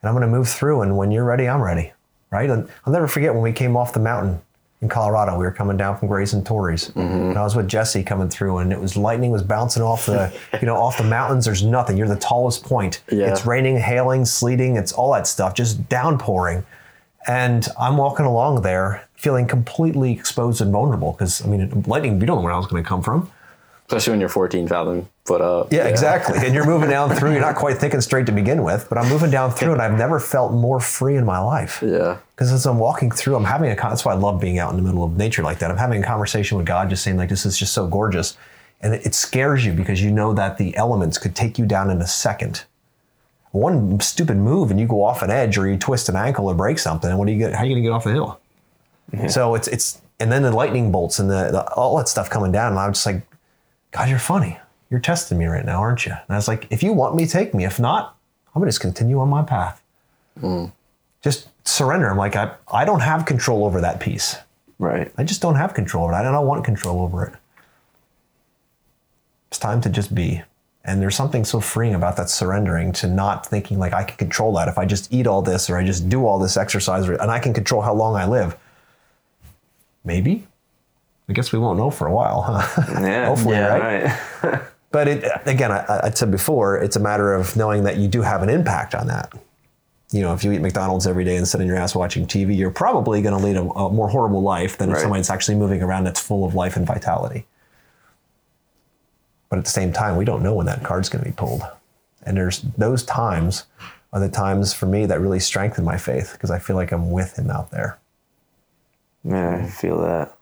and 0.00 0.08
I'm 0.08 0.14
going 0.14 0.28
to 0.28 0.34
move 0.34 0.48
through. 0.48 0.82
And 0.82 0.96
when 0.96 1.10
you're 1.10 1.24
ready, 1.24 1.48
I'm 1.48 1.62
ready. 1.62 1.92
Right? 2.30 2.50
And 2.50 2.68
I'll 2.84 2.92
never 2.92 3.08
forget 3.08 3.32
when 3.32 3.42
we 3.42 3.52
came 3.52 3.76
off 3.76 3.92
the 3.92 4.00
mountain 4.00 4.42
in 4.82 4.88
Colorado. 4.88 5.38
We 5.38 5.44
were 5.44 5.52
coming 5.52 5.76
down 5.76 5.98
from 5.98 6.08
Grays 6.08 6.34
and 6.34 6.44
Torreys, 6.44 6.92
mm-hmm. 6.92 7.00
and 7.00 7.38
I 7.38 7.42
was 7.42 7.56
with 7.56 7.68
Jesse 7.68 8.02
coming 8.02 8.28
through, 8.28 8.58
and 8.58 8.72
it 8.72 8.80
was 8.80 8.96
lightning 8.96 9.30
was 9.30 9.42
bouncing 9.42 9.82
off 9.82 10.06
the 10.06 10.32
you 10.60 10.66
know 10.66 10.76
off 10.76 10.98
the 10.98 11.04
mountains. 11.04 11.44
There's 11.44 11.62
nothing. 11.62 11.96
You're 11.96 12.08
the 12.08 12.16
tallest 12.16 12.64
point. 12.64 13.02
Yeah. 13.10 13.30
It's 13.30 13.46
raining, 13.46 13.78
hailing, 13.78 14.24
sleeting. 14.24 14.76
It's 14.76 14.92
all 14.92 15.12
that 15.12 15.26
stuff, 15.26 15.54
just 15.54 15.88
downpouring. 15.88 16.64
And 17.28 17.66
I'm 17.78 17.96
walking 17.96 18.24
along 18.24 18.62
there 18.62 19.06
feeling 19.16 19.46
completely 19.46 20.12
exposed 20.12 20.60
and 20.60 20.70
vulnerable 20.70 21.12
because, 21.12 21.44
I 21.44 21.48
mean, 21.48 21.82
lightning, 21.86 22.20
you 22.20 22.26
don't 22.26 22.36
know 22.36 22.42
where 22.42 22.52
I 22.52 22.56
was 22.56 22.66
going 22.66 22.82
to 22.82 22.88
come 22.88 23.02
from. 23.02 23.30
Especially 23.88 24.10
when 24.12 24.20
you're 24.20 24.28
14 24.28 24.66
fathom 24.66 25.08
foot 25.24 25.40
up. 25.40 25.72
Yeah, 25.72 25.86
exactly. 25.86 26.38
And 26.44 26.52
you're 26.52 26.66
moving 26.66 26.90
down 26.90 27.14
through, 27.14 27.32
you're 27.32 27.40
not 27.40 27.54
quite 27.54 27.78
thinking 27.78 28.00
straight 28.00 28.26
to 28.26 28.32
begin 28.32 28.64
with, 28.64 28.88
but 28.88 28.98
I'm 28.98 29.08
moving 29.08 29.30
down 29.30 29.52
through 29.52 29.72
and 29.72 29.82
I've 29.82 29.96
never 29.96 30.18
felt 30.18 30.52
more 30.52 30.80
free 30.80 31.16
in 31.16 31.24
my 31.24 31.38
life. 31.38 31.82
Yeah. 31.86 32.18
Because 32.34 32.50
as 32.52 32.66
I'm 32.66 32.78
walking 32.78 33.12
through, 33.12 33.36
I'm 33.36 33.44
having 33.44 33.70
a, 33.70 33.76
con- 33.76 33.90
that's 33.90 34.04
why 34.04 34.12
I 34.12 34.16
love 34.16 34.40
being 34.40 34.58
out 34.58 34.70
in 34.70 34.76
the 34.76 34.82
middle 34.82 35.04
of 35.04 35.16
nature 35.16 35.44
like 35.44 35.60
that. 35.60 35.70
I'm 35.70 35.76
having 35.76 36.02
a 36.02 36.06
conversation 36.06 36.56
with 36.56 36.66
God, 36.66 36.90
just 36.90 37.04
saying, 37.04 37.16
like, 37.16 37.28
this 37.28 37.46
is 37.46 37.56
just 37.56 37.72
so 37.72 37.86
gorgeous. 37.86 38.36
And 38.80 38.92
it, 38.92 39.06
it 39.06 39.14
scares 39.14 39.64
you 39.64 39.72
because 39.72 40.02
you 40.02 40.10
know 40.10 40.34
that 40.34 40.58
the 40.58 40.76
elements 40.76 41.16
could 41.16 41.36
take 41.36 41.56
you 41.56 41.64
down 41.64 41.88
in 41.88 42.00
a 42.00 42.08
second. 42.08 42.64
One 43.52 44.00
stupid 44.00 44.36
move 44.36 44.72
and 44.72 44.80
you 44.80 44.88
go 44.88 45.04
off 45.04 45.22
an 45.22 45.30
edge 45.30 45.56
or 45.56 45.68
you 45.68 45.78
twist 45.78 46.08
an 46.08 46.16
ankle 46.16 46.48
or 46.48 46.54
break 46.54 46.80
something. 46.80 47.08
And 47.08 47.18
what 47.20 47.26
do 47.26 47.32
you 47.32 47.38
get? 47.38 47.54
How 47.54 47.62
are 47.62 47.66
you 47.66 47.74
going 47.74 47.82
to 47.84 47.88
get 47.88 47.92
off 47.92 48.04
the 48.04 48.12
hill? 48.12 48.40
Mm-hmm. 49.12 49.28
So 49.28 49.54
it's, 49.54 49.68
it's, 49.68 50.02
and 50.18 50.32
then 50.32 50.42
the 50.42 50.50
lightning 50.50 50.90
bolts 50.90 51.20
and 51.20 51.30
the, 51.30 51.50
the 51.52 51.72
all 51.74 51.96
that 51.98 52.08
stuff 52.08 52.28
coming 52.28 52.50
down. 52.50 52.72
And 52.72 52.80
I'm 52.80 52.92
just 52.92 53.06
like, 53.06 53.22
God, 53.96 54.08
you're 54.10 54.18
funny. 54.18 54.58
You're 54.90 55.00
testing 55.00 55.38
me 55.38 55.46
right 55.46 55.64
now, 55.64 55.80
aren't 55.80 56.04
you? 56.04 56.12
And 56.12 56.30
I 56.30 56.36
was 56.36 56.48
like, 56.48 56.66
if 56.70 56.82
you 56.82 56.92
want 56.92 57.16
me, 57.16 57.26
take 57.26 57.54
me. 57.54 57.64
If 57.64 57.80
not, 57.80 58.16
I'm 58.54 58.60
going 58.60 58.66
to 58.66 58.70
just 58.70 58.80
continue 58.80 59.18
on 59.20 59.28
my 59.28 59.42
path. 59.42 59.82
Hmm. 60.38 60.66
Just 61.22 61.48
surrender. 61.66 62.08
I'm 62.08 62.18
like, 62.18 62.36
I, 62.36 62.54
I 62.72 62.84
don't 62.84 63.00
have 63.00 63.24
control 63.24 63.64
over 63.64 63.80
that 63.80 64.00
piece. 64.00 64.36
right. 64.78 65.10
I 65.16 65.24
just 65.24 65.40
don't 65.40 65.54
have 65.56 65.74
control 65.74 66.04
over 66.04 66.12
it. 66.12 66.16
I 66.16 66.22
don't 66.22 66.46
want 66.46 66.64
control 66.64 67.00
over 67.00 67.24
it. 67.24 67.34
It's 69.48 69.58
time 69.58 69.80
to 69.80 69.88
just 69.88 70.14
be. 70.14 70.42
And 70.84 71.02
there's 71.02 71.16
something 71.16 71.44
so 71.44 71.58
freeing 71.58 71.94
about 71.94 72.16
that 72.18 72.30
surrendering 72.30 72.92
to 72.92 73.08
not 73.08 73.46
thinking 73.46 73.78
like 73.78 73.92
I 73.92 74.04
can 74.04 74.16
control 74.18 74.52
that. 74.54 74.68
If 74.68 74.78
I 74.78 74.84
just 74.84 75.12
eat 75.12 75.26
all 75.26 75.42
this 75.42 75.68
or 75.68 75.76
I 75.76 75.84
just 75.84 76.08
do 76.08 76.26
all 76.26 76.38
this 76.38 76.56
exercise 76.56 77.08
and 77.08 77.30
I 77.30 77.38
can 77.40 77.54
control 77.54 77.80
how 77.82 77.94
long 77.94 78.14
I 78.14 78.26
live. 78.26 78.56
Maybe. 80.04 80.46
I 81.28 81.32
guess 81.32 81.52
we 81.52 81.58
won't 81.58 81.78
know 81.78 81.90
for 81.90 82.06
a 82.06 82.12
while, 82.12 82.42
huh? 82.42 82.82
Yeah, 83.02 83.26
Hopefully, 83.30 83.56
yeah, 83.56 84.12
right? 84.42 84.62
But 84.92 85.08
it, 85.08 85.24
again, 85.44 85.72
I, 85.72 86.00
I 86.04 86.10
said 86.10 86.30
before, 86.30 86.78
it's 86.78 86.96
a 86.96 87.00
matter 87.00 87.34
of 87.34 87.54
knowing 87.54 87.84
that 87.84 87.98
you 87.98 88.08
do 88.08 88.22
have 88.22 88.42
an 88.42 88.48
impact 88.48 88.94
on 88.94 89.08
that. 89.08 89.30
You 90.12 90.22
know, 90.22 90.32
if 90.32 90.42
you 90.44 90.52
eat 90.52 90.60
McDonald's 90.62 91.06
every 91.06 91.24
day 91.24 91.36
and 91.36 91.46
sit 91.46 91.60
on 91.60 91.66
your 91.66 91.76
ass 91.76 91.94
watching 91.94 92.24
TV, 92.26 92.56
you're 92.56 92.70
probably 92.70 93.20
going 93.20 93.36
to 93.38 93.44
lead 93.44 93.56
a, 93.56 93.62
a 93.62 93.90
more 93.92 94.08
horrible 94.08 94.40
life 94.40 94.78
than 94.78 94.88
if 94.88 94.94
Right. 94.94 95.00
somebody 95.02 95.18
that's 95.20 95.28
actually 95.28 95.56
moving 95.56 95.82
around 95.82 96.04
that's 96.04 96.20
full 96.20 96.46
of 96.46 96.54
life 96.54 96.76
and 96.76 96.86
vitality. 96.86 97.46
But 99.50 99.58
at 99.58 99.64
the 99.64 99.70
same 99.70 99.92
time, 99.92 100.16
we 100.16 100.24
don't 100.24 100.42
know 100.42 100.54
when 100.54 100.66
that 100.66 100.82
card's 100.84 101.08
going 101.08 101.24
to 101.24 101.30
be 101.30 101.34
pulled. 101.36 101.62
And 102.22 102.36
there's 102.36 102.62
those 102.78 103.02
times 103.02 103.64
are 104.12 104.20
the 104.20 104.28
times 104.30 104.72
for 104.72 104.86
me 104.86 105.04
that 105.06 105.20
really 105.20 105.40
strengthen 105.40 105.84
my 105.84 105.98
faith 105.98 106.32
because 106.32 106.50
I 106.50 106.58
feel 106.58 106.76
like 106.76 106.92
I'm 106.92 107.10
with 107.10 107.38
him 107.38 107.50
out 107.50 107.70
there. 107.70 107.98
Yeah, 109.24 109.56
I 109.64 109.66
feel 109.68 110.00
that. 110.02 110.35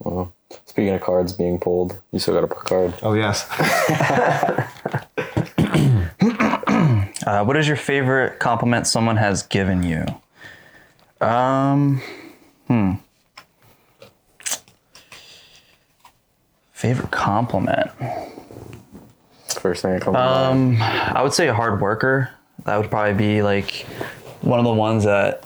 Well, 0.00 0.34
speaking 0.66 0.94
of 0.94 1.00
cards 1.00 1.32
being 1.32 1.58
pulled, 1.58 2.00
you 2.10 2.18
still 2.18 2.34
got 2.34 2.40
to 2.40 2.46
pull 2.46 2.60
a 2.60 2.64
card. 2.64 2.94
Oh, 3.02 3.14
yes. 3.14 3.46
Uh, 7.26 7.44
what 7.44 7.56
is 7.56 7.68
your 7.68 7.76
favorite 7.76 8.38
compliment 8.40 8.86
someone 8.86 9.16
has 9.16 9.42
given 9.42 9.82
you? 9.82 10.04
Um, 11.20 12.00
hmm. 12.66 12.92
Favorite 16.72 17.10
compliment? 17.10 17.90
First 19.48 19.82
thing 19.82 19.92
that 19.92 20.02
comes 20.02 20.16
Um. 20.16 20.78
I 20.80 21.22
would 21.22 21.34
say 21.34 21.48
a 21.48 21.54
hard 21.54 21.80
worker. 21.80 22.30
That 22.64 22.78
would 22.78 22.90
probably 22.90 23.14
be 23.14 23.42
like 23.42 23.86
one 24.40 24.58
of 24.58 24.64
the 24.64 24.72
ones 24.72 25.04
that 25.04 25.44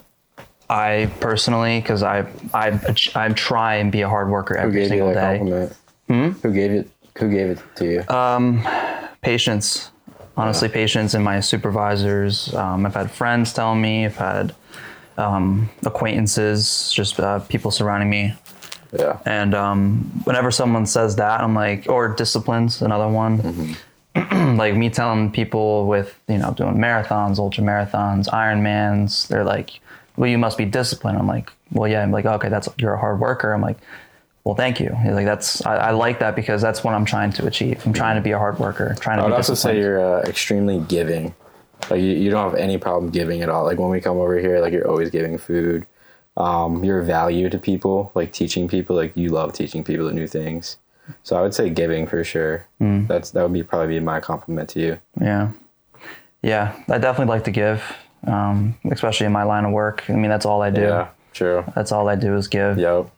I 0.71 1.11
personally, 1.21 1.81
because 1.81 2.03
I, 2.03 2.27
I 2.53 2.81
I 3.15 3.29
try 3.31 3.77
and 3.77 3.93
be 3.93 4.01
a 4.03 4.09
hard 4.09 4.31
worker 4.31 4.55
Who 4.55 4.69
every 4.69 4.73
gave 4.73 4.83
you 4.83 4.89
single 4.89 5.15
that 5.15 5.33
day. 5.33 5.39
compliment? 5.39 6.43
Who 6.43 6.53
gave 6.53 6.71
it? 6.71 6.91
Who 7.19 7.31
gave 7.31 7.51
it 7.51 7.63
to 7.77 7.85
you? 7.85 8.03
patience 9.23 9.91
honestly 10.37 10.69
patience 10.69 11.15
and 11.15 11.25
my 11.25 11.41
supervisors 11.41 12.53
um, 12.55 12.85
i've 12.87 12.95
had 12.95 13.11
friends 13.11 13.53
tell 13.53 13.75
me 13.75 14.05
i've 14.05 14.17
had 14.17 14.55
um, 15.17 15.71
acquaintances 15.87 16.93
just 16.93 17.19
uh, 17.21 17.39
people 17.41 17.71
surrounding 17.71 18.11
me 18.11 18.35
yeah. 18.93 19.19
and 19.25 19.55
um, 19.55 19.99
whenever 20.25 20.51
someone 20.51 20.87
says 20.87 21.17
that 21.17 21.41
i'm 21.41 21.55
like 21.55 21.89
or 21.89 22.09
disciplines 22.09 22.83
another 22.83 23.09
one 23.09 23.77
like 24.57 24.75
me 24.77 24.91
telling 24.91 25.31
people 25.31 25.87
with 25.87 26.19
you 26.29 26.39
know 26.39 26.53
doing 26.53 26.77
marathons 26.77 27.39
ultra 27.39 27.63
marathons 27.65 28.29
ironmans 28.29 29.27
they're 29.29 29.45
like 29.45 29.81
well 30.17 30.31
you 30.31 30.39
must 30.39 30.59
be 30.59 30.65
disciplined 30.65 31.19
i'm 31.19 31.27
like 31.27 31.51
well 31.73 31.91
yeah 31.91 32.03
i'm 32.03 32.11
like 32.11 32.25
okay 32.25 32.49
that's 32.49 32.69
you're 32.79 32.95
a 32.95 32.99
hard 32.99 33.21
worker 33.21 33.53
i'm 33.53 33.61
like 33.61 33.79
well 34.45 34.55
thank 34.55 34.81
you 34.81 34.95
He's 35.03 35.13
like 35.13 35.27
that's 35.27 35.65
I, 35.65 35.77
I 35.77 35.91
like 35.91 36.19
that 36.21 36.37
because 36.37 36.61
that's 36.63 36.85
what 36.85 36.95
i'm 36.95 37.05
trying 37.05 37.33
to 37.33 37.47
achieve 37.47 37.85
i'm 37.87 37.93
trying 37.93 38.17
to 38.17 38.23
be 38.23 38.33
a 38.33 38.39
hard 38.39 38.59
worker 38.59 38.95
trying 39.01 39.19
to 39.19 39.23
I 39.25 39.27
would 39.27 39.35
also 39.35 39.55
say 39.55 39.79
you're 39.79 40.01
uh, 40.01 40.23
extremely 40.23 40.81
giving. 40.81 41.35
Like 41.91 42.01
you, 42.01 42.13
you 42.13 42.31
don't 42.31 42.51
have 42.51 42.59
any 42.59 42.79
problem 42.79 43.11
giving 43.11 43.43
at 43.43 43.49
all. 43.49 43.65
Like 43.65 43.79
when 43.79 43.91
we 43.91 44.01
come 44.01 44.19
over 44.19 44.39
here, 44.39 44.61
like 44.61 44.73
you're 44.73 44.89
always 44.89 45.11
giving 45.11 45.37
food. 45.39 45.87
Um, 46.37 46.83
you're 46.83 47.01
a 47.01 47.05
value 47.05 47.49
to 47.51 47.59
people, 47.59 48.11
like 48.15 48.33
teaching 48.33 48.69
people. 48.69 48.97
Like 48.97 49.17
you 49.17 49.29
love 49.29 49.53
teaching 49.53 49.85
people 49.85 50.11
new 50.11 50.27
things. 50.27 50.79
So 51.23 51.37
I 51.37 51.43
would 51.43 51.55
say 51.55 51.69
giving 51.71 52.07
for 52.07 52.25
sure. 52.25 52.67
Mm. 52.81 53.07
That's 53.07 53.31
that 53.33 53.43
would 53.43 53.53
be 53.53 53.63
probably 53.63 53.89
be 53.89 54.01
my 54.01 54.21
compliment 54.21 54.71
to 54.71 54.81
you. 54.81 54.99
Yeah. 55.21 55.53
Yeah. 56.43 56.75
I 56.89 56.99
definitely 56.99 57.33
like 57.33 57.45
to 57.45 57.51
give, 57.51 57.83
um, 58.27 58.77
especially 58.91 59.27
in 59.27 59.33
my 59.33 59.43
line 59.43 59.65
of 59.65 59.73
work. 59.73 60.05
I 60.09 60.13
mean, 60.13 60.31
that's 60.31 60.47
all 60.47 60.63
I 60.63 60.71
do. 60.71 60.83
Yeah, 60.83 61.09
true. 61.33 61.65
That's 61.75 61.93
all 61.93 62.09
I 62.09 62.17
do 62.17 62.37
is 62.37 62.49
give. 62.49 62.79
Yep. 62.79 63.11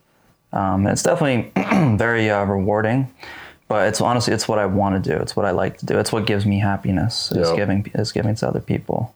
Um, 0.52 0.86
it's 0.86 1.02
definitely 1.02 1.52
very 1.96 2.30
uh, 2.30 2.44
rewarding, 2.44 3.12
but 3.68 3.88
it's 3.88 4.00
honestly, 4.00 4.32
it's 4.32 4.48
what 4.48 4.58
I 4.58 4.66
want 4.66 5.02
to 5.02 5.10
do. 5.10 5.16
It's 5.20 5.36
what 5.36 5.44
I 5.44 5.50
like 5.50 5.78
to 5.78 5.86
do. 5.86 5.98
It's 5.98 6.12
what 6.12 6.26
gives 6.26 6.46
me 6.46 6.58
happiness 6.58 7.32
is 7.32 7.50
giving, 7.52 7.90
is 7.94 8.12
giving 8.12 8.34
to 8.36 8.48
other 8.48 8.60
people. 8.60 9.14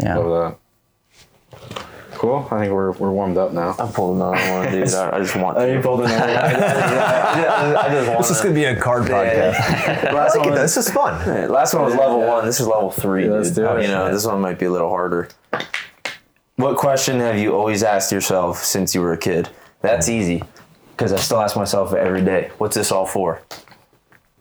Yeah. 0.00 0.16
Love 0.18 0.58
that. 1.52 1.87
Cool. 2.18 2.48
I 2.50 2.58
think 2.58 2.72
we're 2.72 2.90
we're 2.92 3.12
warmed 3.12 3.36
up 3.36 3.52
now. 3.52 3.76
I'm 3.78 3.92
pulling 3.92 4.20
another 4.20 4.52
one, 4.52 4.72
dude. 4.72 4.92
I, 4.92 5.16
I 5.16 5.20
just 5.20 5.36
want 5.36 5.56
Oh, 5.58 5.64
to. 5.64 5.72
you 5.72 5.80
pulled 5.80 6.00
another 6.00 6.16
one. 6.16 6.36
I 6.36 7.88
just 7.90 8.06
want 8.06 8.06
that. 8.06 8.18
This 8.18 8.30
is 8.30 8.40
going 8.40 8.54
to 8.54 8.60
be 8.60 8.64
a 8.64 8.74
card 8.80 9.04
podcast. 9.04 9.54
I 10.08 10.12
Last 10.12 10.36
one, 10.36 10.50
though. 10.50 10.54
This 10.56 10.76
is 10.76 10.90
fun. 10.90 11.48
last 11.48 11.74
one 11.74 11.84
was 11.84 11.94
level 11.94 12.20
one. 12.26 12.44
This 12.44 12.58
is 12.58 12.66
level 12.66 12.90
three, 12.90 13.26
Yeah, 13.26 13.30
let's 13.34 13.50
dude. 13.50 13.56
do 13.68 13.76
it. 13.76 13.82
You 13.82 13.88
know, 13.88 14.12
this 14.12 14.26
one 14.26 14.40
might 14.40 14.58
be 14.58 14.66
a 14.66 14.70
little 14.70 14.88
harder. 14.90 15.28
What 16.56 16.76
question 16.76 17.20
have 17.20 17.38
you 17.38 17.54
always 17.54 17.84
asked 17.84 18.10
yourself 18.10 18.58
since 18.64 18.96
you 18.96 19.00
were 19.00 19.12
a 19.12 19.18
kid? 19.18 19.48
That's 19.80 20.08
mm. 20.08 20.14
easy, 20.14 20.42
because 20.96 21.12
I 21.12 21.18
still 21.18 21.38
ask 21.40 21.54
myself 21.56 21.94
every 21.94 22.24
day. 22.24 22.50
What's 22.58 22.74
this 22.74 22.90
all 22.90 23.06
for? 23.06 23.40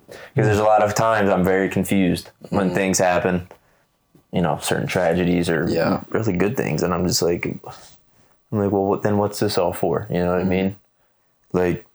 Because 0.08 0.48
there's 0.48 0.58
a 0.58 0.64
lot 0.64 0.82
of 0.82 0.96
times 0.96 1.30
I'm 1.30 1.44
very 1.44 1.70
confused 1.70 2.32
when 2.50 2.72
mm. 2.72 2.74
things 2.74 2.98
happen. 2.98 3.48
You 4.32 4.42
know, 4.42 4.58
certain 4.62 4.88
tragedies 4.88 5.50
or 5.50 5.70
Yeah. 5.70 6.02
really 6.10 6.34
good 6.36 6.58
things, 6.58 6.84
and 6.84 6.94
I'm 6.94 7.08
just 7.08 7.22
like, 7.22 7.46
I'm 7.46 8.60
like, 8.60 8.72
well, 8.72 8.86
what, 8.86 9.02
then 9.04 9.18
what's 9.18 9.40
this 9.40 9.58
all 9.58 9.74
for? 9.74 10.06
You 10.10 10.20
know 10.20 10.32
what 10.34 10.42
I 10.42 10.44
mean? 10.44 10.76
Like, 11.54 11.86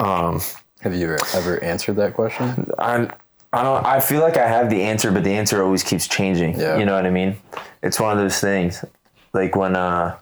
um, 0.00 0.40
Have 0.80 0.94
you 0.94 1.06
ever, 1.06 1.18
ever 1.34 1.62
answered 1.62 1.96
that 1.96 2.14
question? 2.14 2.70
I 2.78 3.08
I 3.52 3.62
don't 3.62 3.86
I 3.86 4.00
feel 4.00 4.20
like 4.20 4.36
I 4.36 4.48
have 4.48 4.68
the 4.70 4.82
answer, 4.82 5.12
but 5.12 5.22
the 5.24 5.32
answer 5.34 5.62
always 5.62 5.82
keeps 5.84 6.08
changing. 6.08 6.58
Yeah. 6.58 6.76
You 6.78 6.84
know 6.84 6.94
what 6.94 7.06
I 7.06 7.10
mean? 7.10 7.36
It's 7.82 8.00
one 8.00 8.12
of 8.12 8.18
those 8.18 8.40
things. 8.40 8.84
Like 9.32 9.54
when 9.56 9.76
uh 9.76 10.16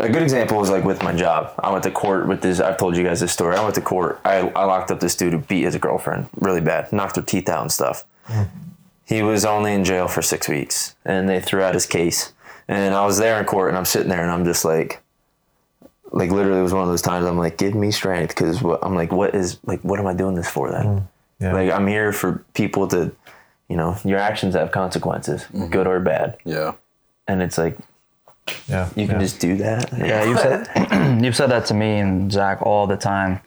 a 0.00 0.08
good 0.08 0.22
example 0.22 0.60
is 0.62 0.70
like 0.70 0.84
with 0.84 1.02
my 1.02 1.12
job. 1.14 1.52
I 1.58 1.70
went 1.70 1.84
to 1.84 1.90
court 1.90 2.26
with 2.26 2.40
this 2.40 2.58
I've 2.60 2.78
told 2.78 2.96
you 2.96 3.04
guys 3.04 3.20
this 3.20 3.32
story. 3.32 3.54
I 3.56 3.62
went 3.62 3.74
to 3.76 3.80
court. 3.82 4.20
I, 4.24 4.38
I 4.56 4.64
locked 4.64 4.90
up 4.90 4.98
this 5.00 5.14
dude 5.14 5.32
who 5.34 5.38
beat 5.40 5.64
his 5.64 5.76
girlfriend 5.76 6.28
really 6.40 6.60
bad, 6.62 6.92
knocked 6.92 7.16
her 7.16 7.22
teeth 7.22 7.48
out 7.48 7.60
and 7.62 7.70
stuff. 7.70 8.04
He 9.06 9.22
was 9.22 9.44
only 9.44 9.74
in 9.74 9.84
jail 9.84 10.08
for 10.08 10.22
six 10.22 10.48
weeks 10.48 10.94
and 11.04 11.28
they 11.28 11.40
threw 11.40 11.62
out 11.62 11.74
his 11.74 11.86
case. 11.86 12.32
And 12.68 12.94
I 12.94 13.04
was 13.04 13.18
there 13.18 13.38
in 13.38 13.44
court 13.44 13.68
and 13.68 13.76
I'm 13.76 13.84
sitting 13.84 14.08
there 14.08 14.22
and 14.22 14.30
I'm 14.30 14.44
just 14.44 14.64
like 14.64 15.02
like 16.14 16.30
literally 16.30 16.60
it 16.60 16.62
was 16.62 16.72
one 16.72 16.82
of 16.82 16.88
those 16.88 17.02
times 17.02 17.26
I'm 17.26 17.36
like, 17.36 17.58
give 17.58 17.74
me 17.74 17.90
strength 17.90 18.34
because 18.34 18.62
I'm 18.82 18.94
like, 18.94 19.10
what 19.12 19.34
is 19.34 19.58
like, 19.64 19.80
what 19.80 19.98
am 19.98 20.06
I 20.06 20.14
doing 20.14 20.36
this 20.36 20.48
for 20.48 20.70
then? 20.70 20.84
Mm, 20.84 21.08
yeah. 21.40 21.52
Like 21.52 21.70
I'm 21.72 21.86
here 21.88 22.12
for 22.12 22.44
people 22.54 22.86
to, 22.88 23.12
you 23.68 23.76
know, 23.76 23.96
your 24.04 24.18
actions 24.18 24.54
have 24.54 24.70
consequences, 24.70 25.42
mm-hmm. 25.42 25.66
good 25.66 25.86
or 25.86 25.98
bad, 25.98 26.38
Yeah. 26.44 26.74
and 27.26 27.42
it's 27.42 27.58
like 27.58 27.76
yeah. 28.68 28.88
you 28.94 29.06
can 29.06 29.16
yeah. 29.16 29.18
just 29.18 29.40
do 29.40 29.56
that. 29.56 29.92
Yeah, 29.98 30.24
you've 30.24 30.38
said 30.38 31.20
you've 31.24 31.36
said 31.36 31.50
that 31.50 31.66
to 31.66 31.74
me 31.74 31.98
and 31.98 32.30
Zach 32.30 32.62
all 32.62 32.86
the 32.86 32.96
time. 32.96 33.40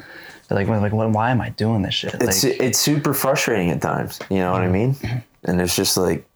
Like, 0.50 0.68
like, 0.68 0.94
what, 0.94 1.10
why 1.10 1.32
am 1.32 1.42
I 1.42 1.50
doing 1.50 1.82
this 1.82 1.94
shit? 1.94 2.14
It's 2.22 2.44
Like, 2.44 2.62
it's 2.62 2.80
super 2.80 3.14
frustrating 3.14 3.70
at 3.70 3.82
times. 3.82 4.20
You 4.30 4.38
know 4.38 4.54
what 4.54 4.62
I 4.62 4.70
mean? 4.70 4.96
And 5.44 5.62
it's 5.62 5.76
just 5.76 5.98
like, 5.98 6.28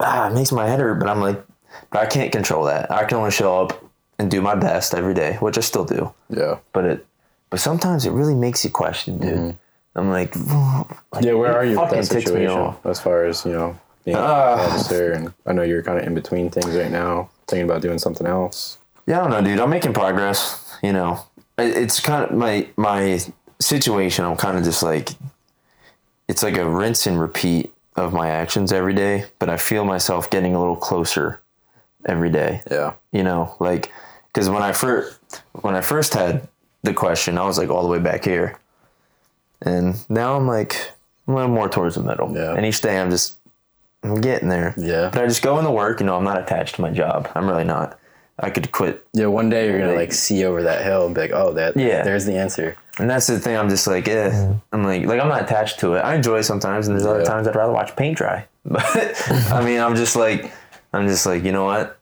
ah, 0.00 0.28
it 0.28 0.34
makes 0.34 0.52
my 0.52 0.66
head 0.66 0.80
hurt. 0.80 0.98
But 0.98 1.08
I'm 1.08 1.20
like, 1.20 1.42
but 1.90 2.00
I 2.00 2.06
can't 2.06 2.32
control 2.32 2.64
that. 2.64 2.90
I 2.90 3.04
can 3.04 3.18
only 3.18 3.30
show 3.30 3.62
up 3.62 3.84
and 4.18 4.30
do 4.30 4.40
my 4.40 4.54
best 4.54 4.94
every 4.94 5.14
day, 5.14 5.36
which 5.40 5.56
I 5.58 5.60
still 5.60 5.84
do. 5.84 6.12
Yeah. 6.28 6.58
But 6.72 6.84
it, 6.84 7.06
but 7.50 7.60
sometimes 7.60 8.06
it 8.06 8.10
really 8.12 8.34
makes 8.34 8.64
you 8.64 8.70
question, 8.70 9.18
dude. 9.18 9.56
I'm 9.94 10.10
like, 10.18 10.34
Yeah. 11.20 11.34
Where 11.34 11.54
are 11.56 11.64
you 11.64 11.78
with 11.80 11.90
that 11.90 12.04
situation 12.06 12.74
as 12.84 13.00
far 13.00 13.24
as 13.24 13.44
you 13.44 13.52
know 13.52 13.78
being 14.04 14.16
an 14.16 14.22
Ah. 14.22 14.66
officer? 14.66 15.12
And 15.12 15.32
I 15.46 15.52
know 15.52 15.62
you're 15.62 15.82
kind 15.82 15.98
of 15.98 16.06
in 16.06 16.14
between 16.14 16.50
things 16.50 16.74
right 16.74 16.90
now, 16.90 17.28
thinking 17.48 17.68
about 17.68 17.82
doing 17.82 17.98
something 17.98 18.26
else. 18.26 18.78
Yeah, 19.06 19.18
I 19.20 19.22
don't 19.22 19.30
know, 19.30 19.42
dude. 19.42 19.60
I'm 19.60 19.70
making 19.70 19.92
progress. 19.94 20.58
You 20.82 20.92
know, 20.92 21.20
it's 21.58 22.00
kind 22.00 22.24
of 22.24 22.32
my 22.36 22.66
my 22.76 23.20
situation. 23.60 24.24
I'm 24.24 24.36
kind 24.36 24.56
of 24.58 24.64
just 24.64 24.82
like, 24.82 25.10
it's 26.28 26.42
like 26.42 26.56
a 26.56 26.68
rinse 26.68 27.06
and 27.06 27.20
repeat 27.20 27.72
of 27.96 28.12
my 28.12 28.30
actions 28.30 28.72
every 28.72 28.94
day. 28.94 29.26
But 29.38 29.48
I 29.48 29.56
feel 29.56 29.84
myself 29.84 30.30
getting 30.30 30.54
a 30.54 30.58
little 30.58 30.76
closer 30.76 31.40
every 32.06 32.30
day. 32.30 32.62
Yeah. 32.70 32.94
You 33.12 33.22
know, 33.22 33.54
like 33.60 33.92
because 34.32 34.48
when 34.48 34.62
I 34.62 34.72
first 34.72 35.18
when 35.60 35.74
I 35.74 35.80
first 35.80 36.14
had 36.14 36.48
the 36.82 36.94
question, 36.94 37.38
I 37.38 37.44
was 37.44 37.58
like 37.58 37.68
all 37.68 37.82
the 37.82 37.88
way 37.88 37.98
back 37.98 38.24
here, 38.24 38.58
and 39.60 39.94
now 40.08 40.36
I'm 40.36 40.46
like 40.46 40.74
a 41.28 41.32
little 41.32 41.50
more 41.50 41.68
towards 41.68 41.94
the 41.94 42.02
middle. 42.02 42.34
Yeah. 42.34 42.54
And 42.54 42.66
each 42.66 42.80
day 42.80 43.00
I'm 43.00 43.10
just 43.10 43.36
I'm 44.02 44.20
getting 44.20 44.48
there. 44.48 44.74
Yeah. 44.76 45.10
But 45.12 45.22
I 45.22 45.26
just 45.26 45.42
go 45.42 45.58
into 45.58 45.70
work. 45.70 46.00
You 46.00 46.06
know, 46.06 46.16
I'm 46.16 46.24
not 46.24 46.40
attached 46.40 46.76
to 46.76 46.82
my 46.82 46.90
job. 46.90 47.30
I'm 47.34 47.46
really 47.46 47.64
not. 47.64 47.98
I 48.38 48.50
could 48.50 48.72
quit 48.72 49.06
Yeah. 49.12 49.26
One 49.26 49.50
day 49.50 49.68
you're 49.68 49.78
gonna 49.78 49.94
like 49.94 50.12
see 50.12 50.44
over 50.44 50.62
that 50.62 50.82
hill 50.84 51.06
and 51.06 51.14
be 51.14 51.20
like, 51.22 51.32
oh, 51.32 51.52
that. 51.52 51.76
Yeah. 51.76 52.02
There's 52.02 52.24
the 52.24 52.36
answer. 52.36 52.76
And 52.98 53.08
that's 53.08 53.26
the 53.26 53.38
thing. 53.40 53.56
I'm 53.56 53.70
just 53.70 53.86
like, 53.86 54.06
eh. 54.06 54.52
I'm 54.72 54.84
like, 54.84 55.06
like 55.06 55.20
I'm 55.20 55.28
not 55.28 55.42
attached 55.42 55.80
to 55.80 55.94
it. 55.94 56.00
I 56.00 56.14
enjoy 56.14 56.38
it 56.38 56.42
sometimes, 56.44 56.88
and 56.88 56.96
there's 56.96 57.06
other 57.06 57.24
times 57.24 57.48
I'd 57.48 57.56
rather 57.56 57.72
watch 57.72 57.96
paint 57.96 58.18
dry. 58.18 58.46
But 58.64 59.30
I 59.50 59.64
mean, 59.64 59.80
I'm 59.80 59.96
just 59.96 60.14
like, 60.14 60.52
I'm 60.92 61.08
just 61.08 61.26
like, 61.26 61.42
you 61.42 61.52
know 61.52 61.64
what? 61.64 61.98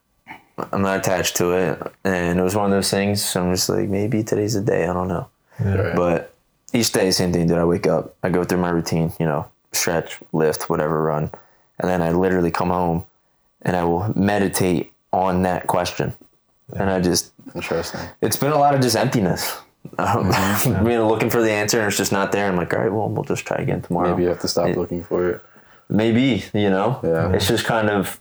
I'm 0.73 0.83
not 0.83 0.99
attached 0.99 1.37
to 1.37 1.53
it, 1.53 1.93
and 2.05 2.39
it 2.39 2.43
was 2.43 2.55
one 2.55 2.67
of 2.67 2.71
those 2.71 2.91
things. 2.91 3.25
So 3.25 3.43
I'm 3.43 3.55
just 3.55 3.69
like, 3.69 3.89
maybe 3.89 4.23
today's 4.23 4.55
the 4.55 4.61
day. 4.61 4.87
I 4.87 4.93
don't 4.93 5.09
know. 5.09 5.29
Right. 5.59 5.97
But 5.97 6.35
each 6.75 6.93
day, 6.93 7.11
same 7.13 7.33
thing. 7.33 7.47
Dude, 7.47 7.57
I 7.57 7.65
wake 7.65 7.87
up, 7.87 8.15
I 8.23 8.29
go 8.29 8.45
through 8.45 8.59
my 8.59 8.71
routine. 8.71 9.13
You 9.19 9.27
know, 9.27 9.47
stretch, 9.73 10.19
lift, 10.33 10.69
whatever, 10.69 11.03
run, 11.03 11.31
and 11.79 11.89
then 11.89 12.03
I 12.03 12.11
literally 12.13 12.51
come 12.51 12.71
home, 12.71 13.05
and 13.63 13.75
I 13.77 13.85
will 13.85 14.13
meditate 14.19 14.93
on 15.13 15.43
that 15.43 15.67
question, 15.67 16.15
and 16.75 16.91
I 16.91 17.01
just 17.01 17.33
Interesting. 17.55 18.01
it's 18.21 18.37
been 18.37 18.53
a 18.53 18.59
lot 18.59 18.75
of 18.75 18.81
just 18.81 18.97
emptiness. 18.97 19.59
Um, 19.99 20.27
you 20.87 20.93
know, 20.97 21.09
looking 21.09 21.31
for 21.31 21.43
the 21.43 21.51
answer 21.51 21.79
and 21.79 21.89
it's 21.89 21.97
just 21.97 22.13
not 22.13 22.33
there. 22.33 22.47
I'm 22.47 22.57
like, 22.57 22.73
all 22.75 22.81
right, 22.81 22.93
well, 22.93 23.09
we'll 23.09 23.25
just 23.25 23.45
try 23.47 23.57
again 23.59 23.83
tomorrow. 23.83 24.11
Maybe 24.11 24.23
you 24.25 24.29
have 24.29 24.41
to 24.41 24.49
stop 24.49 24.69
It- 24.69 24.77
looking 24.79 25.03
for 25.03 25.29
it. 25.31 25.41
Maybe, 25.89 26.45
you 26.55 26.71
know, 26.71 27.01
Yeah. 27.03 27.33
it's 27.33 27.49
just 27.49 27.65
kind 27.65 27.91
of. 27.91 28.21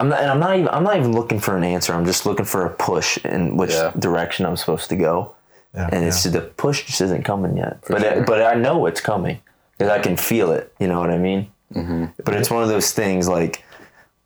I'm 0.00 0.08
not, 0.08 0.20
and 0.20 0.30
I'm 0.30 0.40
not 0.40 0.56
even. 0.56 0.68
I'm 0.68 0.82
not 0.84 0.96
even 0.96 1.12
looking 1.12 1.38
for 1.38 1.56
an 1.56 1.62
answer. 1.64 1.92
I'm 1.92 2.06
just 2.06 2.24
looking 2.24 2.46
for 2.46 2.64
a 2.64 2.70
push 2.70 3.18
in 3.24 3.56
which 3.58 3.72
Yeah. 3.72 3.92
direction 3.98 4.46
I'm 4.46 4.56
supposed 4.56 4.88
to 4.88 4.96
go, 4.96 5.34
Yeah, 5.74 5.90
and 5.92 6.04
it's 6.04 6.22
the 6.24 6.40
push 6.40 6.84
just 6.86 7.00
isn't 7.02 7.24
coming 7.24 7.56
yet. 7.58 7.78
but 7.88 8.02
I, 8.04 8.20
but 8.20 8.40
I 8.42 8.54
know 8.54 8.86
it's 8.86 9.00
coming 9.02 9.40
because 9.76 9.92
I 9.92 9.98
can 10.00 10.16
feel 10.16 10.50
it. 10.52 10.72
You 10.80 10.88
know 10.88 10.98
what 10.98 11.10
I 11.10 11.18
mean? 11.18 11.50
Mm-hmm. 11.74 12.06
But 12.24 12.34
it's 12.34 12.50
one 12.50 12.62
of 12.62 12.68
those 12.70 12.92
things 12.92 13.28
like, 13.28 13.62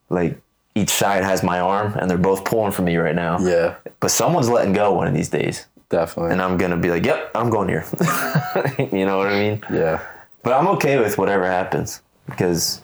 like 0.09 0.38
each 0.77 0.90
side 0.90 1.25
has 1.25 1.42
my 1.42 1.59
arm 1.61 1.94
and 1.99 2.09
they're 2.09 2.16
both 2.16 2.44
pulling 2.44 2.70
for 2.72 2.83
me 2.83 2.96
right 2.96 3.14
now. 3.14 3.38
Yeah. 3.40 3.75
But 4.01 4.12
someone's 4.12 4.49
letting 4.49 4.72
go 4.72 4.92
one 4.92 5.09
of 5.09 5.14
these 5.14 5.29
days 5.31 5.66
Definitely. 5.88 6.33
and 6.33 6.42
I'm 6.42 6.57
gonna 6.57 6.77
be 6.77 6.90
like, 6.90 7.05
"Yep, 7.05 7.31
I'm 7.35 7.51
going 7.51 7.68
here." 7.68 7.85
you 8.92 9.07
know 9.07 9.18
what 9.18 9.29
I 9.29 9.38
mean? 9.38 9.62
yeah. 9.70 10.01
But 10.42 10.53
I'm 10.53 10.68
okay 10.68 10.99
with 11.01 11.18
whatever 11.18 11.44
happens 11.44 12.03
because, 12.27 12.81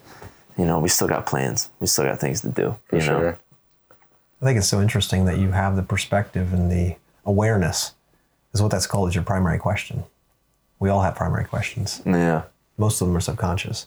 you 0.59 0.65
know, 0.65 0.81
we 0.81 0.89
still 0.89 1.07
got 1.07 1.27
plans. 1.27 1.71
We 1.79 1.87
still 1.87 2.05
got 2.05 2.19
things 2.19 2.41
to 2.41 2.49
do. 2.49 2.77
For 2.87 2.97
you 2.97 3.03
know? 3.03 3.21
sure. 3.21 3.39
I 4.41 4.45
think 4.45 4.59
it's 4.59 4.67
so 4.67 4.81
interesting 4.81 5.27
that 5.27 5.39
you 5.39 5.53
have 5.53 5.77
the 5.77 5.83
perspective 5.85 6.53
and 6.53 6.71
the 6.73 6.97
awareness 7.25 7.95
is 8.53 8.61
what 8.61 8.73
that's 8.73 8.89
called 8.89 9.09
is 9.09 9.15
your 9.15 9.23
primary 9.23 9.59
question. 9.59 10.03
We 10.81 10.91
all 10.91 11.03
have 11.03 11.15
primary 11.15 11.45
questions. 11.45 12.03
Yeah. 12.05 12.43
Most 12.77 13.01
of 13.01 13.07
them 13.07 13.17
are 13.17 13.21
subconscious. 13.21 13.87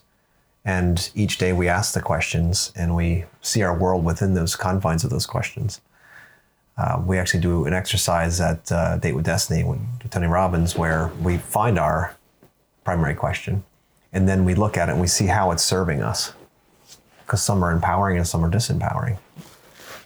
And 0.64 1.10
each 1.14 1.36
day 1.36 1.52
we 1.52 1.68
ask 1.68 1.92
the 1.92 2.00
questions 2.00 2.72
and 2.74 2.96
we 2.96 3.24
see 3.42 3.62
our 3.62 3.76
world 3.76 4.04
within 4.04 4.32
those 4.32 4.56
confines 4.56 5.04
of 5.04 5.10
those 5.10 5.26
questions. 5.26 5.80
Uh, 6.78 7.02
we 7.06 7.18
actually 7.18 7.40
do 7.40 7.64
an 7.64 7.72
exercise 7.72 8.40
at 8.40 8.70
uh, 8.70 8.98
Date 8.98 9.14
with 9.14 9.24
Destiny 9.24 9.64
with 9.64 9.80
Tony 10.10 10.26
Robbins 10.26 10.76
where 10.76 11.10
we 11.22 11.38
find 11.38 11.78
our 11.78 12.14
primary 12.84 13.14
question 13.14 13.64
and 14.12 14.28
then 14.28 14.44
we 14.44 14.54
look 14.54 14.76
at 14.76 14.88
it 14.88 14.92
and 14.92 15.00
we 15.00 15.06
see 15.06 15.26
how 15.26 15.50
it's 15.52 15.62
serving 15.62 16.02
us. 16.02 16.32
Because 17.24 17.42
some 17.42 17.64
are 17.64 17.72
empowering 17.72 18.18
and 18.18 18.26
some 18.26 18.44
are 18.44 18.50
disempowering 18.50 19.18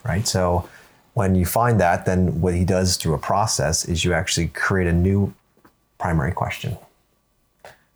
right? 0.04 0.26
So 0.26 0.68
when 1.14 1.34
you 1.34 1.44
find 1.44 1.80
that, 1.80 2.06
then 2.06 2.40
what 2.40 2.54
he 2.54 2.64
does 2.64 2.96
through 2.96 3.14
a 3.14 3.18
process 3.18 3.84
is 3.84 4.04
you 4.04 4.12
actually 4.12 4.48
create 4.48 4.88
a 4.88 4.92
new 4.92 5.34
primary 5.98 6.32
question. 6.32 6.76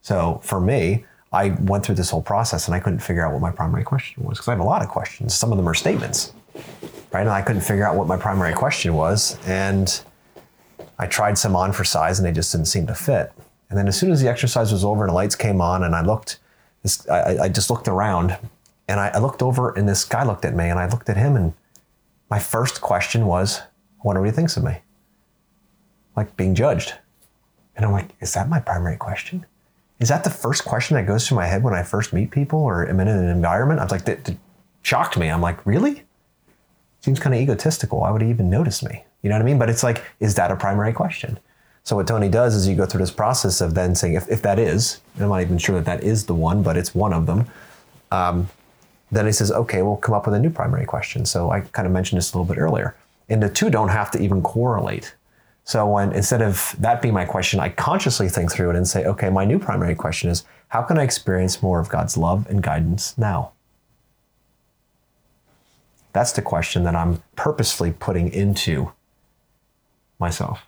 So 0.03 0.41
for 0.43 0.61
me, 0.61 1.05
I 1.33 1.51
went 1.51 1.85
through 1.85 1.97
this 1.97 2.11
whole 2.11 2.23
process 2.23 2.69
and 2.69 2.75
I 2.75 2.81
couldn't 2.81 3.01
figure 3.01 3.27
out 3.27 3.33
what 3.33 3.41
my 3.41 3.51
primary 3.51 3.85
question 3.85 4.23
was 4.25 4.39
because 4.39 4.49
I 4.49 4.53
have 4.53 4.61
a 4.61 4.65
lot 4.65 4.83
of 4.83 4.89
questions. 4.89 5.35
Some 5.35 5.51
of 5.51 5.57
them 5.57 5.69
are 5.69 5.75
statements, 5.75 6.33
right? 6.55 7.23
And 7.23 7.31
I 7.31 7.43
couldn't 7.43 7.63
figure 7.63 7.87
out 7.87 7.97
what 7.97 8.07
my 8.07 8.17
primary 8.17 8.55
question 8.55 8.95
was. 8.95 9.39
And 9.47 10.01
I 10.99 11.07
tried 11.07 11.39
some 11.39 11.57
on 11.57 11.73
for 11.73 11.85
size 11.85 12.19
and 12.19 12.27
they 12.27 12.33
just 12.33 12.53
didn't 12.53 12.67
seem 12.67 12.87
to 12.89 12.95
fit. 12.95 13.33
And 13.71 13.79
then 13.79 13.89
as 13.89 13.99
soon 13.99 14.13
as 14.13 14.21
the 14.21 14.29
exercise 14.29 14.73
was 14.73 14.85
over 14.85 15.05
and 15.05 15.11
the 15.11 15.15
lights 15.15 15.35
came 15.35 15.61
on 15.61 15.83
and 15.85 15.95
I 15.95 16.03
looked, 16.03 16.39
this, 16.83 17.09
I, 17.09 17.45
I 17.45 17.49
just 17.49 17.71
looked 17.71 17.89
around 17.89 18.37
and 18.89 19.01
I, 19.01 19.09
I 19.09 19.19
looked 19.19 19.43
over 19.43 19.71
and 19.71 19.89
this 19.89 20.05
guy 20.05 20.25
looked 20.25 20.45
at 20.45 20.55
me 20.55 20.69
and 20.69 20.79
I 20.79 20.89
looked 20.89 21.09
at 21.09 21.17
him 21.17 21.37
and 21.37 21.55
my 22.31 22.39
first 22.39 22.81
question 22.81 23.27
was, 23.27 23.61
I 23.61 24.03
wonder 24.03 24.21
what 24.21 24.31
he 24.31 24.35
thinks 24.35 24.57
of 24.57 24.65
me. 24.65 24.79
Like 26.17 26.37
being 26.37 26.55
judged. 26.55 26.95
And 27.77 27.85
I'm 27.85 27.93
like, 27.93 28.11
is 28.21 28.35
that 28.35 28.49
my 28.49 28.61
primary 28.61 28.97
question? 28.97 29.47
Is 30.01 30.09
that 30.09 30.25
the 30.25 30.31
first 30.31 30.65
question 30.65 30.97
that 30.97 31.07
goes 31.07 31.27
through 31.27 31.37
my 31.37 31.47
head 31.47 31.63
when 31.63 31.75
I 31.75 31.83
first 31.83 32.13
meet 32.13 32.31
people 32.31 32.61
or 32.61 32.89
am 32.89 33.01
in 33.01 33.09
an 33.09 33.29
environment? 33.29 33.81
I 33.81 33.85
was 33.85 33.93
like, 33.93 34.05
that, 34.05 34.25
that 34.25 34.37
shocked 34.83 35.17
me. 35.17 35.29
I'm 35.29 35.41
like, 35.41 35.65
really? 35.67 36.05
Seems 37.05 37.21
kind 37.21 37.35
of 37.35 37.41
egotistical. 37.43 38.01
Why 38.01 38.11
would 38.11 38.23
he 38.23 38.31
even 38.31 38.49
notice 38.49 38.83
me? 38.83 39.05
You 39.21 39.29
know 39.29 39.35
what 39.35 39.43
I 39.43 39.45
mean? 39.45 39.59
But 39.59 39.69
it's 39.69 39.83
like, 39.83 40.03
is 40.21 40.37
that 40.37 40.51
a 40.51 40.57
primary 40.57 40.95
question? 40.95 41.39
So 41.83 41.97
what 41.97 42.07
Tony 42.07 42.31
does 42.31 42.55
is 42.55 42.67
you 42.67 42.75
go 42.75 42.87
through 42.87 43.01
this 43.01 43.11
process 43.11 43.61
of 43.61 43.75
then 43.75 43.95
saying, 43.95 44.15
if, 44.15 44.27
if 44.31 44.41
that 44.41 44.59
is, 44.59 45.03
and 45.15 45.25
I'm 45.25 45.29
not 45.29 45.43
even 45.43 45.59
sure 45.59 45.75
that 45.75 45.85
that 45.85 46.03
is 46.03 46.25
the 46.25 46.35
one, 46.35 46.63
but 46.63 46.79
it's 46.79 46.95
one 46.95 47.13
of 47.13 47.27
them, 47.27 47.47
um, 48.11 48.49
then 49.13 49.27
he 49.27 49.33
says, 49.33 49.53
okay, 49.53 49.83
we'll 49.83 49.99
come 49.99 50.15
up 50.15 50.25
with 50.25 50.35
a 50.35 50.39
new 50.39 50.49
primary 50.49 50.87
question. 50.87 51.27
So 51.27 51.51
I 51.51 51.61
kind 51.61 51.85
of 51.85 51.93
mentioned 51.93 52.17
this 52.17 52.33
a 52.33 52.39
little 52.39 52.51
bit 52.51 52.59
earlier. 52.59 52.97
And 53.29 53.43
the 53.43 53.51
two 53.51 53.69
don't 53.69 53.91
have 53.91 54.11
to 54.13 54.19
even 54.23 54.41
correlate. 54.41 55.15
So 55.65 55.87
when 55.87 56.11
instead 56.13 56.41
of 56.41 56.75
that 56.79 57.03
being 57.03 57.13
my 57.13 57.27
question, 57.27 57.61
I 57.61 57.69
consciously 57.69 58.31
think 58.31 58.51
through 58.51 58.71
it 58.71 58.77
and 58.77 58.89
say, 58.89 59.05
okay, 59.05 59.29
my 59.29 59.45
new 59.45 59.59
primary 59.59 59.95
question 59.95 60.31
is, 60.31 60.45
how 60.69 60.81
can 60.81 60.97
I 60.97 61.03
experience 61.03 61.63
more 61.63 61.81
of 61.81 61.91
God's 61.91 62.17
love 62.17 62.47
and 62.49 62.63
guidance 62.63 63.19
now? 63.19 63.53
That's 66.15 66.33
the 66.33 66.43
question 66.43 66.85
that 66.85 66.95
I'm 66.95 67.23
purposefully 67.37 67.93
putting 67.93 68.33
into 68.33 68.93
myself. 70.19 70.65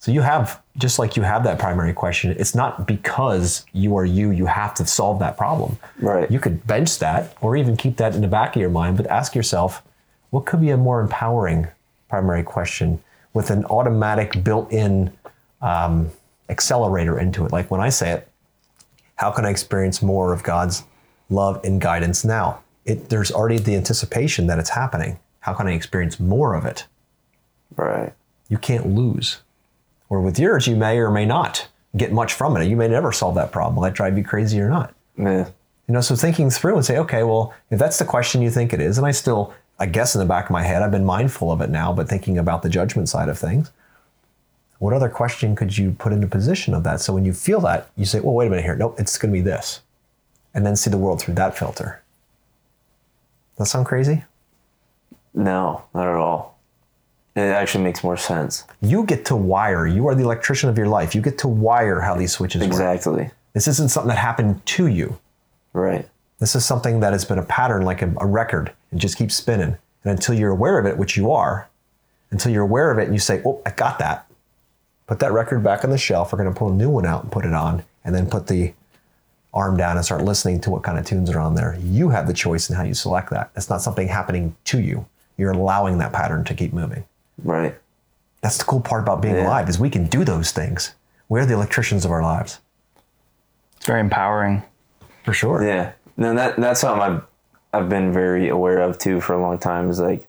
So 0.00 0.10
you 0.10 0.20
have, 0.20 0.62
just 0.76 0.98
like 0.98 1.16
you 1.16 1.22
have 1.22 1.44
that 1.44 1.58
primary 1.58 1.92
question, 1.92 2.32
it's 2.38 2.54
not 2.54 2.86
because 2.86 3.64
you 3.72 3.96
are 3.96 4.04
you, 4.04 4.30
you 4.32 4.46
have 4.46 4.74
to 4.74 4.86
solve 4.86 5.20
that 5.20 5.38
problem. 5.38 5.78
Right. 6.00 6.30
You 6.30 6.38
could 6.38 6.66
bench 6.66 6.98
that 6.98 7.36
or 7.40 7.56
even 7.56 7.76
keep 7.76 7.96
that 7.96 8.14
in 8.14 8.20
the 8.20 8.28
back 8.28 8.54
of 8.56 8.60
your 8.60 8.70
mind, 8.70 8.96
but 8.96 9.06
ask 9.06 9.34
yourself, 9.34 9.82
what 10.30 10.44
could 10.44 10.60
be 10.60 10.70
a 10.70 10.76
more 10.76 11.00
empowering 11.00 11.68
primary 12.08 12.42
question 12.42 13.02
with 13.32 13.50
an 13.50 13.64
automatic 13.66 14.42
built 14.44 14.70
in 14.72 15.12
um, 15.62 16.10
accelerator 16.48 17.18
into 17.18 17.46
it? 17.46 17.52
Like 17.52 17.70
when 17.70 17.80
I 17.80 17.90
say 17.90 18.10
it, 18.10 18.28
how 19.14 19.30
can 19.30 19.44
I 19.46 19.50
experience 19.50 20.02
more 20.02 20.32
of 20.32 20.42
God's 20.42 20.82
love 21.30 21.60
and 21.64 21.80
guidance 21.80 22.24
now? 22.24 22.60
It, 22.86 23.10
there's 23.10 23.30
already 23.30 23.58
the 23.58 23.76
anticipation 23.76 24.46
that 24.46 24.58
it's 24.58 24.70
happening. 24.70 25.18
How 25.40 25.52
can 25.52 25.66
I 25.66 25.72
experience 25.72 26.18
more 26.18 26.54
of 26.54 26.64
it? 26.64 26.86
Right. 27.76 28.12
You 28.48 28.58
can't 28.58 28.86
lose. 28.86 29.42
Or 30.08 30.20
with 30.20 30.38
yours, 30.38 30.66
you 30.66 30.76
may 30.76 30.98
or 30.98 31.10
may 31.10 31.26
not 31.26 31.68
get 31.96 32.12
much 32.12 32.32
from 32.32 32.56
it. 32.56 32.68
You 32.68 32.76
may 32.76 32.88
never 32.88 33.12
solve 33.12 33.34
that 33.34 33.52
problem. 33.52 33.76
Will 33.76 33.82
that 33.82 33.94
drive 33.94 34.16
you 34.16 34.24
crazy 34.24 34.60
or 34.60 34.68
not? 34.68 34.94
Yeah. 35.18 35.48
You 35.88 35.94
know, 35.94 36.00
so 36.00 36.16
thinking 36.16 36.50
through 36.50 36.76
and 36.76 36.84
say, 36.84 36.98
okay, 36.98 37.22
well, 37.22 37.54
if 37.70 37.78
that's 37.78 37.98
the 37.98 38.04
question 38.04 38.42
you 38.42 38.50
think 38.50 38.72
it 38.72 38.80
is, 38.80 38.98
and 38.98 39.06
I 39.06 39.12
still, 39.12 39.54
I 39.78 39.86
guess 39.86 40.14
in 40.14 40.20
the 40.20 40.26
back 40.26 40.46
of 40.46 40.50
my 40.50 40.62
head, 40.62 40.82
I've 40.82 40.90
been 40.90 41.04
mindful 41.04 41.52
of 41.52 41.60
it 41.60 41.70
now, 41.70 41.92
but 41.92 42.08
thinking 42.08 42.38
about 42.38 42.62
the 42.62 42.68
judgment 42.68 43.08
side 43.08 43.28
of 43.28 43.38
things, 43.38 43.70
what 44.78 44.92
other 44.92 45.08
question 45.08 45.56
could 45.56 45.76
you 45.76 45.92
put 45.92 46.12
into 46.12 46.26
position 46.26 46.74
of 46.74 46.82
that? 46.84 47.00
So 47.00 47.12
when 47.12 47.24
you 47.24 47.32
feel 47.32 47.60
that, 47.60 47.90
you 47.96 48.04
say, 48.04 48.20
well, 48.20 48.34
wait 48.34 48.48
a 48.48 48.50
minute 48.50 48.64
here. 48.64 48.76
Nope, 48.76 48.96
it's 48.98 49.16
going 49.16 49.32
to 49.32 49.38
be 49.38 49.42
this. 49.42 49.80
And 50.54 50.66
then 50.66 50.76
see 50.76 50.90
the 50.90 50.98
world 50.98 51.20
through 51.20 51.34
that 51.34 51.56
filter. 51.56 52.02
That 53.58 53.66
sound 53.66 53.86
crazy? 53.86 54.24
No, 55.34 55.84
not 55.94 56.06
at 56.06 56.14
all. 56.14 56.58
It 57.34 57.40
actually 57.40 57.84
makes 57.84 58.02
more 58.02 58.16
sense. 58.16 58.64
You 58.80 59.04
get 59.04 59.26
to 59.26 59.36
wire. 59.36 59.86
You 59.86 60.08
are 60.08 60.14
the 60.14 60.24
electrician 60.24 60.70
of 60.70 60.78
your 60.78 60.88
life. 60.88 61.14
You 61.14 61.20
get 61.20 61.36
to 61.38 61.48
wire 61.48 62.00
how 62.00 62.14
these 62.14 62.32
switches 62.32 62.62
work. 62.62 62.70
Exactly. 62.70 63.30
This 63.52 63.68
isn't 63.68 63.90
something 63.90 64.08
that 64.08 64.18
happened 64.18 64.64
to 64.66 64.86
you. 64.86 65.18
Right. 65.74 66.08
This 66.38 66.54
is 66.54 66.64
something 66.64 67.00
that 67.00 67.12
has 67.12 67.24
been 67.26 67.38
a 67.38 67.44
pattern, 67.44 67.82
like 67.82 68.00
a, 68.00 68.12
a 68.20 68.26
record, 68.26 68.72
and 68.90 69.00
just 69.00 69.18
keeps 69.18 69.34
spinning. 69.34 69.76
And 70.04 70.12
until 70.12 70.34
you're 70.34 70.50
aware 70.50 70.78
of 70.78 70.86
it, 70.86 70.96
which 70.96 71.16
you 71.16 71.30
are, 71.30 71.68
until 72.30 72.52
you're 72.52 72.62
aware 72.62 72.90
of 72.90 72.98
it 72.98 73.04
and 73.04 73.14
you 73.14 73.20
say, 73.20 73.42
Oh, 73.44 73.60
I 73.66 73.70
got 73.70 73.98
that. 73.98 74.26
Put 75.06 75.18
that 75.20 75.32
record 75.32 75.62
back 75.62 75.84
on 75.84 75.90
the 75.90 75.98
shelf. 75.98 76.32
We're 76.32 76.38
going 76.38 76.52
to 76.52 76.58
pull 76.58 76.70
a 76.70 76.74
new 76.74 76.90
one 76.90 77.06
out 77.06 77.22
and 77.22 77.30
put 77.30 77.44
it 77.44 77.52
on, 77.52 77.84
and 78.04 78.14
then 78.14 78.28
put 78.28 78.46
the 78.46 78.72
arm 79.56 79.76
down 79.76 79.96
and 79.96 80.04
start 80.04 80.22
listening 80.22 80.60
to 80.60 80.70
what 80.70 80.82
kind 80.82 80.98
of 80.98 81.06
tunes 81.06 81.30
are 81.30 81.40
on 81.40 81.54
there. 81.54 81.76
You 81.82 82.10
have 82.10 82.26
the 82.26 82.34
choice 82.34 82.68
in 82.70 82.76
how 82.76 82.82
you 82.84 82.94
select 82.94 83.30
that. 83.30 83.50
It's 83.56 83.70
not 83.70 83.80
something 83.82 84.06
happening 84.06 84.54
to 84.66 84.80
you. 84.80 85.06
You're 85.38 85.50
allowing 85.52 85.98
that 85.98 86.12
pattern 86.12 86.44
to 86.44 86.54
keep 86.54 86.72
moving. 86.72 87.04
Right. 87.42 87.74
That's 88.42 88.58
the 88.58 88.64
cool 88.64 88.80
part 88.80 89.02
about 89.02 89.20
being 89.22 89.34
Yeah. 89.34 89.46
alive 89.46 89.68
is 89.68 89.78
we 89.78 89.90
can 89.90 90.06
do 90.06 90.24
those 90.24 90.52
things. 90.52 90.94
We're 91.28 91.46
the 91.46 91.54
electricians 91.54 92.04
of 92.04 92.10
our 92.12 92.22
lives. 92.22 92.60
It's 93.76 93.86
very 93.86 94.00
empowering. 94.00 94.62
For 95.24 95.32
sure. 95.32 95.64
Yeah. 95.64 95.92
No, 96.16 96.34
that 96.34 96.56
that's 96.56 96.80
something 96.80 97.02
I've 97.02 97.22
I've 97.72 97.88
been 97.88 98.12
very 98.12 98.48
aware 98.48 98.80
of 98.80 98.98
too 98.98 99.20
for 99.20 99.32
a 99.34 99.40
long 99.40 99.58
time. 99.58 99.90
Is 99.90 99.98
like, 100.00 100.26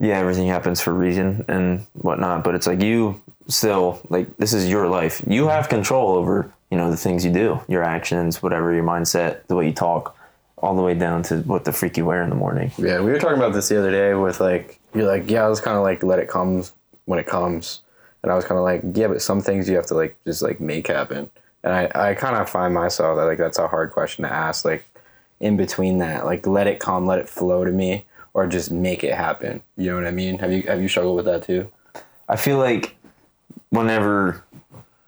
yeah, 0.00 0.18
everything 0.18 0.46
happens 0.48 0.80
for 0.80 0.90
a 0.90 0.94
reason 0.94 1.44
and 1.48 1.84
whatnot, 1.94 2.44
but 2.44 2.54
it's 2.54 2.66
like 2.66 2.80
you 2.80 3.20
still 3.48 4.00
like 4.08 4.36
this 4.36 4.52
is 4.52 4.68
your 4.68 4.86
life. 4.88 5.22
You 5.26 5.48
have 5.48 5.68
control 5.68 6.12
over 6.14 6.50
you 6.72 6.78
know 6.78 6.90
the 6.90 6.96
things 6.96 7.22
you 7.22 7.30
do, 7.30 7.60
your 7.68 7.82
actions, 7.82 8.42
whatever 8.42 8.72
your 8.72 8.82
mindset, 8.82 9.46
the 9.46 9.54
way 9.54 9.66
you 9.66 9.74
talk, 9.74 10.16
all 10.56 10.74
the 10.74 10.80
way 10.80 10.94
down 10.94 11.22
to 11.24 11.42
what 11.42 11.66
the 11.66 11.72
freak 11.72 11.98
you 11.98 12.06
wear 12.06 12.22
in 12.22 12.30
the 12.30 12.34
morning. 12.34 12.72
Yeah, 12.78 13.00
we 13.00 13.10
were 13.10 13.18
talking 13.18 13.36
about 13.36 13.52
this 13.52 13.68
the 13.68 13.78
other 13.78 13.90
day 13.90 14.14
with 14.14 14.40
like 14.40 14.80
you're 14.94 15.06
like, 15.06 15.30
yeah, 15.30 15.44
I 15.44 15.48
was 15.50 15.60
kind 15.60 15.76
of 15.76 15.82
like 15.82 16.02
let 16.02 16.18
it 16.18 16.30
come 16.30 16.64
when 17.04 17.18
it 17.18 17.26
comes, 17.26 17.82
and 18.22 18.32
I 18.32 18.36
was 18.36 18.46
kind 18.46 18.58
of 18.58 18.64
like, 18.64 18.80
yeah, 18.94 19.08
but 19.08 19.20
some 19.20 19.42
things 19.42 19.68
you 19.68 19.76
have 19.76 19.84
to 19.88 19.94
like 19.94 20.16
just 20.24 20.40
like 20.40 20.60
make 20.60 20.86
happen, 20.86 21.28
and 21.62 21.74
I 21.74 21.90
I 21.94 22.14
kind 22.14 22.36
of 22.36 22.48
find 22.48 22.72
myself 22.72 23.18
that 23.18 23.24
like 23.24 23.36
that's 23.36 23.58
a 23.58 23.68
hard 23.68 23.90
question 23.92 24.24
to 24.24 24.32
ask, 24.32 24.64
like 24.64 24.82
in 25.40 25.58
between 25.58 25.98
that, 25.98 26.24
like 26.24 26.46
let 26.46 26.66
it 26.66 26.80
come, 26.80 27.04
let 27.04 27.18
it 27.18 27.28
flow 27.28 27.66
to 27.66 27.70
me, 27.70 28.06
or 28.32 28.46
just 28.46 28.70
make 28.70 29.04
it 29.04 29.12
happen. 29.12 29.62
You 29.76 29.90
know 29.90 29.96
what 29.96 30.06
I 30.06 30.10
mean? 30.10 30.38
Have 30.38 30.50
you 30.50 30.62
have 30.62 30.80
you 30.80 30.88
struggled 30.88 31.16
with 31.16 31.26
that 31.26 31.42
too? 31.42 31.70
I 32.30 32.36
feel 32.36 32.56
like 32.56 32.96
whenever 33.68 34.42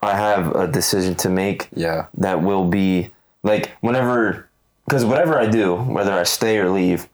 I 0.05 0.15
have 0.15 0.55
a 0.55 0.67
decision 0.67 1.15
to 1.17 1.29
make, 1.29 1.69
Yeah. 1.75 2.07
that 2.19 2.43
will 2.43 2.65
be 2.67 3.11
like 3.43 3.71
whenever 3.81 4.49
because 4.87 5.05
whatever 5.05 5.39
I 5.39 5.47
do, 5.47 5.77
whether 5.77 6.13
I 6.13 6.25
stay 6.25 6.59
or 6.59 6.71
leave, 6.71 7.09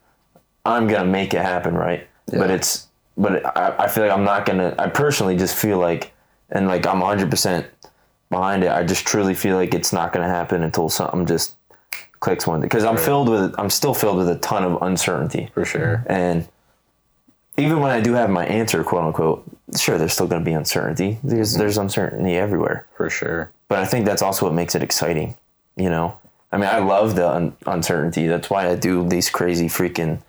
I'm 0.64 0.86
gonna 0.88 1.04
make 1.10 1.34
it 1.34 1.42
happen, 1.42 1.74
right? 1.74 2.06
Yeah. 2.32 2.38
But 2.40 2.50
it's 2.50 2.88
but 3.16 3.44
I, 3.56 3.74
I 3.84 3.88
feel 3.88 4.04
like 4.04 4.12
I'm 4.12 4.24
not 4.24 4.46
gonna. 4.46 4.74
I 4.78 4.88
personally 4.88 5.36
just 5.36 5.56
feel 5.56 5.78
like 5.78 6.12
and 6.50 6.66
like 6.68 6.86
I'm 6.86 7.00
100 7.00 7.30
percent 7.30 7.66
behind 8.30 8.64
it. 8.64 8.70
I 8.70 8.82
just 8.84 9.06
truly 9.06 9.34
feel 9.34 9.56
like 9.56 9.74
it's 9.74 9.92
not 9.92 10.12
gonna 10.12 10.28
happen 10.28 10.62
until 10.62 10.88
something 10.88 11.26
just 11.26 11.56
clicks 12.20 12.46
one 12.46 12.60
day 12.60 12.64
because 12.66 12.84
I'm 12.84 12.96
filled 12.96 13.28
with 13.28 13.54
I'm 13.58 13.70
still 13.70 13.94
filled 13.94 14.18
with 14.18 14.28
a 14.28 14.36
ton 14.36 14.62
of 14.64 14.82
uncertainty 14.82 15.50
For 15.54 15.64
sure. 15.64 16.04
and 16.06 16.46
even 17.56 17.80
when 17.80 17.90
I 17.90 18.00
do 18.00 18.12
have 18.14 18.30
my 18.30 18.46
answer, 18.46 18.82
quote 18.84 19.04
unquote, 19.04 19.44
sure, 19.78 19.98
there's 19.98 20.12
still 20.12 20.26
going 20.26 20.42
to 20.42 20.44
be 20.44 20.52
uncertainty. 20.52 21.18
There's 21.22 21.52
mm-hmm. 21.52 21.60
there's 21.60 21.78
uncertainty 21.78 22.36
everywhere, 22.36 22.86
For 22.96 23.10
sure. 23.10 23.50
but 23.68 23.78
I 23.78 23.84
think 23.84 24.06
that's 24.06 24.22
also 24.22 24.46
what 24.46 24.54
makes 24.54 24.74
it 24.74 24.82
exciting. 24.82 25.36
You 25.76 25.90
know, 25.90 26.16
I 26.52 26.56
mean, 26.56 26.68
I 26.68 26.78
love 26.78 27.14
the 27.14 27.28
un- 27.28 27.56
uncertainty. 27.66 28.26
That's 28.26 28.50
why 28.50 28.68
I 28.68 28.74
do 28.74 29.08
these 29.08 29.30
crazy 29.30 29.68
freaking 29.68 30.20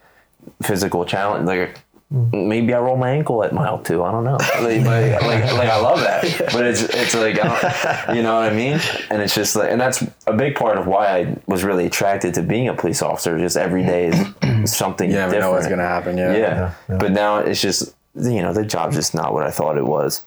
physical 0.61 1.03
challenge. 1.05 1.47
Like 1.47 1.79
mm. 2.13 2.47
maybe 2.47 2.73
I 2.73 2.79
roll 2.79 2.97
my 2.97 3.09
ankle 3.09 3.43
at 3.43 3.53
mile 3.53 3.79
two. 3.79 4.03
I 4.03 4.11
don't 4.11 4.23
know. 4.23 4.37
Like, 4.61 4.85
like, 4.85 5.21
like, 5.23 5.53
like, 5.53 5.69
I 5.69 5.81
love 5.81 5.99
that, 6.01 6.23
but 6.53 6.65
it's 6.65 6.83
it's 6.83 7.15
like 7.15 7.39
I 7.39 8.05
don't, 8.05 8.15
you 8.17 8.21
know 8.21 8.35
what 8.35 8.51
I 8.51 8.55
mean. 8.55 8.79
And 9.09 9.21
it's 9.21 9.33
just 9.33 9.55
like, 9.55 9.71
and 9.71 9.81
that's 9.81 10.03
a 10.27 10.33
big 10.33 10.55
part 10.55 10.77
of 10.77 10.85
why 10.85 11.07
I 11.07 11.37
was 11.47 11.63
really 11.63 11.87
attracted 11.87 12.35
to 12.35 12.43
being 12.43 12.67
a 12.67 12.75
police 12.75 13.01
officer. 13.01 13.39
Just 13.39 13.57
every 13.57 13.83
day 13.83 14.07
is 14.07 14.71
something. 14.71 15.09
You 15.09 15.15
never 15.15 15.31
different. 15.31 15.41
know 15.41 15.51
what's 15.51 15.67
gonna 15.67 15.81
happen. 15.87 16.17
Yeah. 16.17 16.35
Yeah. 16.35 16.73
yeah. 16.87 16.97
But 16.97 17.11
now 17.11 17.37
it's 17.39 17.59
just 17.59 17.95
you 18.15 18.41
know 18.41 18.53
the 18.53 18.65
job's 18.65 18.95
just 18.95 19.13
not 19.13 19.33
what 19.33 19.43
I 19.45 19.51
thought 19.51 19.77
it 19.77 19.85
was 19.85 20.25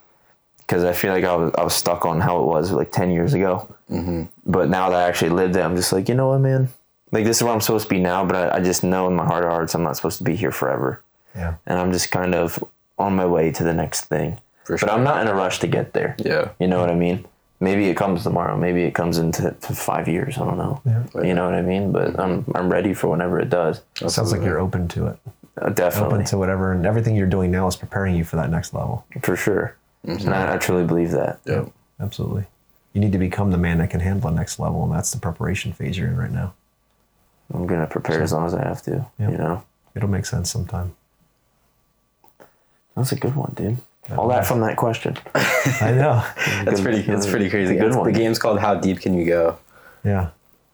because 0.58 0.84
I 0.84 0.92
feel 0.92 1.12
like 1.12 1.24
I 1.24 1.34
was 1.34 1.52
I 1.58 1.62
was 1.64 1.74
stuck 1.74 2.06
on 2.06 2.20
how 2.20 2.40
it 2.42 2.46
was 2.46 2.70
like 2.72 2.90
ten 2.92 3.10
years 3.10 3.34
ago. 3.34 3.68
Mm-hmm. 3.90 4.24
But 4.46 4.68
now 4.68 4.90
that 4.90 4.98
I 4.98 5.08
actually 5.08 5.30
lived 5.30 5.56
it, 5.56 5.60
I'm 5.60 5.76
just 5.76 5.92
like 5.92 6.08
you 6.08 6.14
know 6.14 6.28
what, 6.28 6.38
man. 6.40 6.68
Like 7.12 7.24
this 7.24 7.36
is 7.38 7.42
where 7.44 7.52
I'm 7.52 7.60
supposed 7.60 7.84
to 7.84 7.94
be 7.94 8.00
now, 8.00 8.24
but 8.24 8.36
I, 8.36 8.56
I 8.56 8.60
just 8.60 8.82
know 8.82 9.06
in 9.06 9.14
my 9.14 9.24
heart 9.24 9.44
of 9.44 9.50
hearts 9.50 9.74
I'm 9.74 9.82
not 9.84 9.96
supposed 9.96 10.18
to 10.18 10.24
be 10.24 10.34
here 10.34 10.50
forever, 10.50 11.00
Yeah. 11.36 11.54
and 11.66 11.78
I'm 11.78 11.92
just 11.92 12.10
kind 12.10 12.34
of 12.34 12.62
on 12.98 13.14
my 13.14 13.26
way 13.26 13.50
to 13.52 13.62
the 13.62 13.72
next 13.74 14.06
thing. 14.06 14.38
For 14.64 14.76
But. 14.78 14.90
I'm 14.90 15.04
not 15.04 15.20
in 15.22 15.28
a 15.28 15.34
rush 15.34 15.58
to 15.60 15.66
get 15.68 15.92
there. 15.92 16.16
Yeah. 16.18 16.50
You 16.58 16.66
know 16.66 16.80
what 16.80 16.90
I 16.90 16.94
mean? 16.94 17.24
Maybe 17.60 17.88
it 17.88 17.96
comes 17.96 18.24
tomorrow. 18.24 18.56
Maybe 18.56 18.82
it 18.82 18.94
comes 18.94 19.18
into 19.18 19.42
to 19.60 19.74
five 19.74 20.08
years. 20.08 20.36
I 20.38 20.44
don't 20.44 20.58
know. 20.58 20.80
Yeah. 20.84 21.22
You 21.22 21.34
know 21.34 21.44
what 21.44 21.54
I 21.54 21.62
mean? 21.62 21.92
But 21.92 22.18
I'm 22.18 22.44
I'm 22.54 22.68
ready 22.72 22.94
for 22.94 23.08
whenever 23.08 23.38
it 23.38 23.48
does. 23.50 23.80
It 24.00 24.10
Sounds 24.10 24.32
like 24.32 24.42
you're 24.42 24.58
open 24.58 24.88
to 24.88 25.06
it. 25.08 25.18
Uh, 25.60 25.68
definitely. 25.70 26.14
Open 26.14 26.26
to 26.26 26.38
whatever, 26.38 26.72
and 26.72 26.84
everything 26.84 27.14
you're 27.14 27.26
doing 27.28 27.50
now 27.50 27.66
is 27.68 27.76
preparing 27.76 28.14
you 28.16 28.24
for 28.24 28.36
that 28.36 28.50
next 28.50 28.74
level. 28.74 29.06
for 29.22 29.36
sure. 29.36 29.76
And 30.02 30.28
I, 30.34 30.54
I 30.54 30.58
truly 30.58 30.84
believe 30.84 31.12
that. 31.12 31.40
Yeah. 31.46 31.64
Absolutely. 32.00 32.44
You 32.92 33.00
need 33.00 33.12
to 33.12 33.18
become 33.18 33.50
the 33.50 33.58
man 33.58 33.78
that 33.78 33.90
can 33.90 34.00
handle 34.00 34.30
the 34.30 34.36
next 34.36 34.58
level, 34.58 34.84
and 34.84 34.92
that's 34.92 35.12
the 35.12 35.18
preparation 35.18 35.72
phase 35.72 35.96
you're 35.96 36.08
in 36.08 36.16
right 36.16 36.30
now. 36.30 36.54
I'm 37.52 37.66
gonna 37.66 37.86
prepare 37.86 38.22
as 38.22 38.32
long 38.32 38.46
as 38.46 38.54
I 38.54 38.62
have 38.64 38.82
to. 38.82 39.06
Yeah. 39.18 39.30
You 39.30 39.38
know, 39.38 39.62
It'll 39.94 40.08
make 40.08 40.26
sense 40.26 40.50
sometime. 40.50 40.94
that's 42.96 43.12
a 43.12 43.16
good 43.16 43.34
one, 43.36 43.52
dude. 43.54 43.78
All 44.16 44.28
that 44.28 44.46
from 44.46 44.60
that 44.60 44.76
question. 44.76 45.16
I 45.34 45.92
know. 45.92 46.22
That's 46.64 46.80
Good- 46.80 46.82
pretty. 46.82 47.00
That's 47.02 47.26
pretty 47.26 47.48
crazy. 47.48 47.72
It's 47.74 47.80
a 47.82 47.88
good 47.88 47.96
one. 47.96 48.12
The 48.12 48.18
game's 48.18 48.38
called 48.38 48.58
How 48.60 48.74
Deep 48.74 49.00
Can 49.00 49.14
You 49.16 49.24
Go? 49.24 49.58
Yeah. 50.04 50.28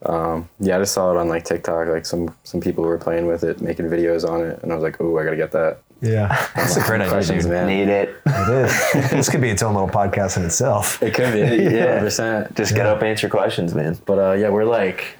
Um, 0.05 0.49
yeah, 0.59 0.77
I 0.77 0.79
just 0.79 0.93
saw 0.93 1.11
it 1.11 1.17
on 1.17 1.27
like 1.29 1.45
TikTok. 1.45 1.87
Like 1.87 2.05
some 2.05 2.35
some 2.43 2.59
people 2.59 2.83
were 2.83 2.97
playing 2.97 3.27
with 3.27 3.43
it, 3.43 3.61
making 3.61 3.85
videos 3.87 4.27
on 4.27 4.41
it, 4.41 4.61
and 4.63 4.71
I 4.71 4.75
was 4.75 4.83
like, 4.83 4.99
"Oh, 4.99 5.17
I 5.17 5.23
gotta 5.23 5.35
get 5.37 5.51
that." 5.51 5.79
Yeah. 6.01 6.47
That's 6.55 6.77
a 6.77 6.81
great 6.81 7.01
idea, 7.01 7.11
Questions, 7.11 7.43
dude. 7.43 7.51
man. 7.51 7.67
Need 7.67 7.87
it. 7.87 8.15
It 8.25 8.49
is. 8.65 8.91
this 9.11 9.29
could 9.29 9.41
be 9.41 9.49
its 9.51 9.61
own 9.61 9.75
little 9.75 9.87
podcast 9.89 10.35
in 10.37 10.43
itself. 10.43 11.01
It 11.03 11.13
could 11.13 11.33
be. 11.33 11.39
Yeah. 11.39 11.69
yeah, 11.69 11.99
percent. 11.99 12.55
Just 12.55 12.73
get 12.73 12.87
up, 12.87 13.03
answer 13.03 13.29
questions, 13.29 13.75
man. 13.75 13.97
But 14.05 14.17
uh, 14.17 14.31
yeah, 14.33 14.49
we're 14.49 14.65
like 14.65 15.17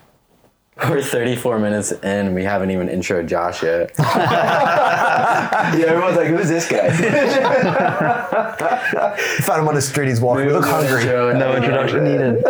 We're 0.89 1.01
34 1.01 1.59
minutes 1.59 1.91
in. 1.91 1.99
And 2.03 2.35
we 2.35 2.43
haven't 2.43 2.71
even 2.71 2.87
introed 2.87 3.27
Josh 3.27 3.63
yet. 3.63 3.91
Yeah, 5.71 5.85
everyone's 5.87 6.17
like, 6.17 6.27
who's 6.27 6.49
this 6.49 6.67
guy? 6.69 6.89
Found 9.43 9.61
him 9.61 9.67
on 9.67 9.75
the 9.75 9.81
street. 9.81 10.09
He's 10.09 10.19
walking. 10.19 10.45
You 10.47 10.53
look 10.53 10.65
hungry. 10.65 11.05
No 11.05 11.55
introduction 11.55 12.03
needed. 12.03 12.43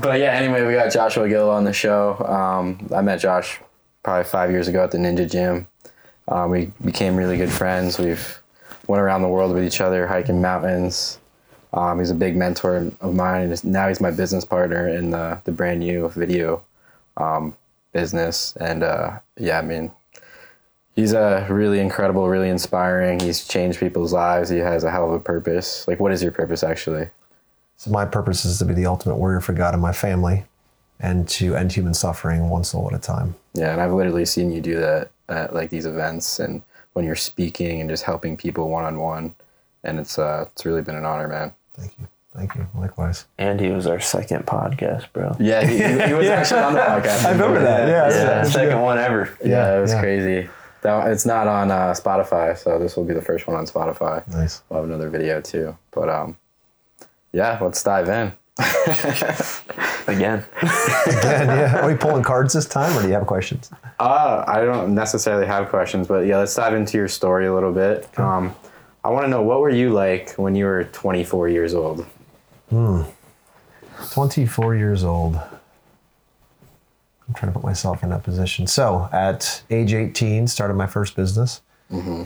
But 0.00 0.20
yeah, 0.20 0.32
anyway, 0.32 0.64
we 0.66 0.74
got 0.74 0.92
Joshua 0.92 1.28
Gill 1.28 1.50
on 1.50 1.64
the 1.64 1.72
show. 1.72 2.16
Um, 2.24 2.86
I 2.94 3.00
met 3.02 3.18
Josh 3.20 3.58
probably 4.02 4.24
five 4.24 4.50
years 4.50 4.68
ago 4.68 4.84
at 4.84 4.90
the 4.92 4.98
Ninja 4.98 5.28
Gym. 5.28 5.66
Um, 6.28 6.50
we 6.50 6.70
became 6.84 7.16
really 7.16 7.36
good 7.36 7.50
friends. 7.50 7.98
We've 7.98 8.40
went 8.86 9.02
around 9.02 9.22
the 9.22 9.28
world 9.28 9.52
with 9.54 9.64
each 9.64 9.80
other, 9.80 10.06
hiking 10.06 10.40
mountains. 10.40 11.18
Um, 11.72 11.98
he's 11.98 12.10
a 12.10 12.14
big 12.14 12.36
mentor 12.36 12.92
of 13.00 13.14
mine. 13.14 13.50
and 13.50 13.64
Now 13.64 13.88
he's 13.88 14.00
my 14.00 14.10
business 14.12 14.44
partner 14.44 14.88
in 14.88 15.10
the, 15.10 15.40
the 15.44 15.52
brand 15.52 15.80
new 15.80 16.08
video 16.10 16.62
um, 17.16 17.56
business. 17.92 18.56
And 18.60 18.82
uh, 18.82 19.18
yeah, 19.36 19.58
I 19.58 19.62
mean, 19.62 19.90
he's 20.94 21.12
a 21.12 21.46
really 21.48 21.80
incredible, 21.80 22.28
really 22.28 22.48
inspiring. 22.48 23.20
He's 23.20 23.46
changed 23.46 23.78
people's 23.78 24.12
lives. 24.12 24.48
He 24.48 24.58
has 24.58 24.84
a 24.84 24.90
hell 24.90 25.06
of 25.06 25.12
a 25.12 25.20
purpose. 25.20 25.86
Like, 25.88 26.00
what 26.00 26.12
is 26.12 26.22
your 26.22 26.32
purpose 26.32 26.62
actually? 26.62 27.08
So 27.76 27.90
my 27.90 28.04
purpose 28.04 28.44
is 28.44 28.58
to 28.58 28.64
be 28.64 28.74
the 28.74 28.86
ultimate 28.86 29.16
warrior 29.16 29.40
for 29.40 29.52
God 29.52 29.74
and 29.74 29.82
my 29.82 29.92
family, 29.92 30.44
and 31.00 31.28
to 31.30 31.56
end 31.56 31.72
human 31.72 31.94
suffering 31.94 32.48
one 32.48 32.62
soul 32.62 32.88
at 32.88 32.96
a 32.96 33.02
time. 33.02 33.34
Yeah, 33.54 33.72
and 33.72 33.80
I've 33.80 33.92
literally 33.92 34.24
seen 34.24 34.52
you 34.52 34.60
do 34.60 34.78
that 34.78 35.10
at 35.28 35.52
like 35.52 35.70
these 35.70 35.86
events 35.86 36.38
and 36.38 36.62
when 36.92 37.04
you're 37.04 37.16
speaking 37.16 37.80
and 37.80 37.90
just 37.90 38.04
helping 38.04 38.36
people 38.36 38.68
one 38.68 38.84
on 38.84 38.98
one. 38.98 39.34
And 39.82 39.98
it's 39.98 40.18
uh 40.18 40.46
it's 40.52 40.64
really 40.64 40.82
been 40.82 40.94
an 40.94 41.04
honor, 41.04 41.26
man. 41.26 41.52
Thank 41.74 41.92
you. 41.98 42.06
Thank 42.34 42.54
you. 42.54 42.66
Likewise. 42.74 43.26
and 43.36 43.60
he 43.60 43.70
was 43.70 43.86
our 43.86 44.00
second 44.00 44.46
podcast, 44.46 45.12
bro. 45.12 45.36
Yeah, 45.38 45.66
he, 45.66 45.76
he- 45.76 46.08
he 46.08 46.14
was 46.14 46.26
actually 46.28 46.60
on 46.62 46.72
the 46.72 46.80
podcast. 46.92 47.24
I 47.26 47.32
remember 47.32 47.60
that. 47.60 47.88
Yeah. 47.88 48.08
Yeah, 48.08 48.42
second 48.44 48.80
one 48.80 48.98
ever. 48.98 49.36
Yeah, 49.44 49.76
it 49.76 49.80
was 49.82 49.92
Yeah. 49.92 50.00
crazy. 50.00 50.48
That, 50.80 51.12
it's 51.12 51.26
not 51.26 51.46
on 51.46 51.70
uh, 51.70 51.92
Spotify, 51.92 52.56
so 52.58 52.78
this 52.78 52.96
will 52.96 53.04
be 53.04 53.14
the 53.14 53.22
first 53.22 53.46
one 53.46 53.56
on 53.56 53.66
Spotify. 53.66 54.26
Nice. 54.28 54.62
We'll 54.68 54.80
have 54.80 54.88
another 54.88 55.10
video 55.10 55.40
too. 55.40 55.76
But 55.92 56.08
um, 56.08 56.36
yeah, 57.32 57.58
let's 57.60 57.82
dive 57.82 58.08
in. 58.08 58.32
Again. 60.08 60.44
Again, 60.60 61.46
yeah. 61.46 61.80
Are 61.82 61.86
we 61.88 61.94
pulling 61.94 62.22
cards 62.24 62.52
this 62.54 62.66
time, 62.66 62.96
or 62.98 63.02
do 63.02 63.08
you 63.08 63.14
have 63.14 63.26
questions? 63.26 63.70
Uh, 64.00 64.44
I 64.48 64.64
don't 64.64 64.94
necessarily 64.94 65.46
have 65.46 65.68
questions, 65.68 66.08
but 66.08 66.26
yeah, 66.26 66.38
let's 66.38 66.54
dive 66.54 66.74
into 66.74 66.96
your 66.98 67.08
story 67.08 67.46
a 67.46 67.54
little 67.54 67.72
bit. 67.72 68.08
Um, 68.18 68.54
I 69.04 69.10
want 69.10 69.24
to 69.24 69.28
know 69.28 69.42
what 69.42 69.60
were 69.60 69.70
you 69.70 69.90
like 69.90 70.32
when 70.34 70.54
you 70.56 70.64
were 70.64 70.84
24 70.84 71.48
years 71.48 71.74
old? 71.74 72.04
24 74.12 74.74
years 74.76 75.04
old. 75.04 75.36
I'm 75.36 77.34
trying 77.34 77.52
to 77.52 77.58
put 77.58 77.64
myself 77.64 78.02
in 78.02 78.10
that 78.10 78.22
position. 78.22 78.66
So, 78.66 79.08
at 79.12 79.62
age 79.70 79.94
18, 79.94 80.46
started 80.46 80.74
my 80.74 80.86
first 80.86 81.14
business. 81.14 81.60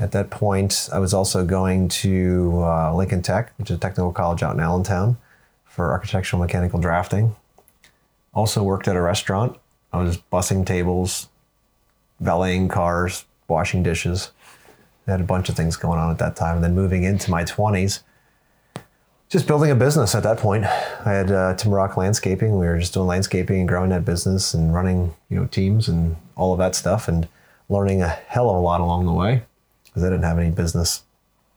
At 0.00 0.12
that 0.12 0.30
point, 0.30 0.88
I 0.92 1.00
was 1.00 1.12
also 1.12 1.44
going 1.44 1.88
to 1.88 2.52
uh, 2.62 2.94
Lincoln 2.94 3.22
Tech, 3.22 3.52
which 3.58 3.70
is 3.70 3.76
a 3.76 3.80
technical 3.80 4.12
college 4.12 4.42
out 4.42 4.54
in 4.54 4.60
Allentown, 4.60 5.16
for 5.64 5.90
architectural 5.90 6.40
mechanical 6.40 6.78
drafting. 6.78 7.34
Also 8.32 8.62
worked 8.62 8.86
at 8.86 8.94
a 8.94 9.02
restaurant. 9.02 9.58
I 9.92 10.02
was 10.02 10.18
bussing 10.18 10.64
tables, 10.64 11.28
valeting 12.20 12.68
cars, 12.68 13.24
washing 13.48 13.82
dishes. 13.82 14.30
I 15.08 15.12
had 15.12 15.20
a 15.20 15.24
bunch 15.24 15.48
of 15.48 15.56
things 15.56 15.76
going 15.76 15.98
on 15.98 16.10
at 16.10 16.18
that 16.18 16.36
time. 16.36 16.56
And 16.56 16.64
then 16.64 16.74
moving 16.74 17.02
into 17.02 17.30
my 17.30 17.42
20s, 17.42 18.02
just 19.28 19.46
building 19.46 19.70
a 19.70 19.74
business 19.74 20.14
at 20.14 20.22
that 20.22 20.38
point. 20.38 20.64
I 20.64 21.12
had 21.12 21.30
uh, 21.30 21.54
Tim 21.54 21.72
Rock 21.72 21.96
Landscaping. 21.96 22.58
We 22.58 22.66
were 22.66 22.78
just 22.78 22.94
doing 22.94 23.06
landscaping 23.06 23.60
and 23.60 23.68
growing 23.68 23.90
that 23.90 24.04
business 24.04 24.54
and 24.54 24.72
running, 24.72 25.14
you 25.28 25.38
know, 25.38 25.46
teams 25.46 25.88
and 25.88 26.16
all 26.36 26.52
of 26.52 26.58
that 26.58 26.74
stuff 26.74 27.08
and 27.08 27.26
learning 27.68 28.02
a 28.02 28.08
hell 28.08 28.48
of 28.50 28.56
a 28.56 28.60
lot 28.60 28.80
along 28.80 29.06
the 29.06 29.12
way 29.12 29.42
because 29.84 30.04
I 30.04 30.10
didn't 30.10 30.24
have 30.24 30.38
any 30.38 30.50
business, 30.50 31.02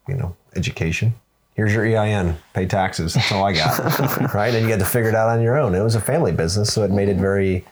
you 0.08 0.16
know, 0.16 0.36
education. 0.56 1.14
Here's 1.54 1.74
your 1.74 1.86
EIN, 1.86 2.38
pay 2.54 2.66
taxes. 2.66 3.14
That's 3.14 3.32
all 3.32 3.44
I 3.44 3.54
got, 3.54 4.34
right? 4.34 4.54
And 4.54 4.64
you 4.64 4.72
had 4.72 4.80
to 4.80 4.86
figure 4.86 5.10
it 5.10 5.16
out 5.16 5.30
on 5.30 5.42
your 5.42 5.58
own. 5.58 5.76
It 5.76 5.84
was 5.84 5.96
a 5.96 6.02
family 6.02 6.32
business, 6.32 6.74
so 6.74 6.84
it 6.84 6.92
made 6.92 7.10
it 7.10 7.18
very 7.18 7.66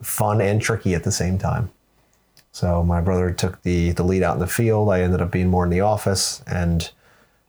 fun 0.00 0.40
and 0.40 0.62
tricky 0.62 0.94
at 0.94 1.02
the 1.02 1.10
same 1.10 1.36
time. 1.36 1.70
So 2.52 2.82
my 2.82 3.00
brother 3.00 3.30
took 3.32 3.62
the 3.62 3.90
the 3.92 4.02
lead 4.02 4.22
out 4.22 4.34
in 4.34 4.40
the 4.40 4.46
field. 4.46 4.90
I 4.90 5.02
ended 5.02 5.20
up 5.20 5.30
being 5.30 5.48
more 5.48 5.64
in 5.64 5.70
the 5.70 5.80
office 5.80 6.42
and 6.46 6.90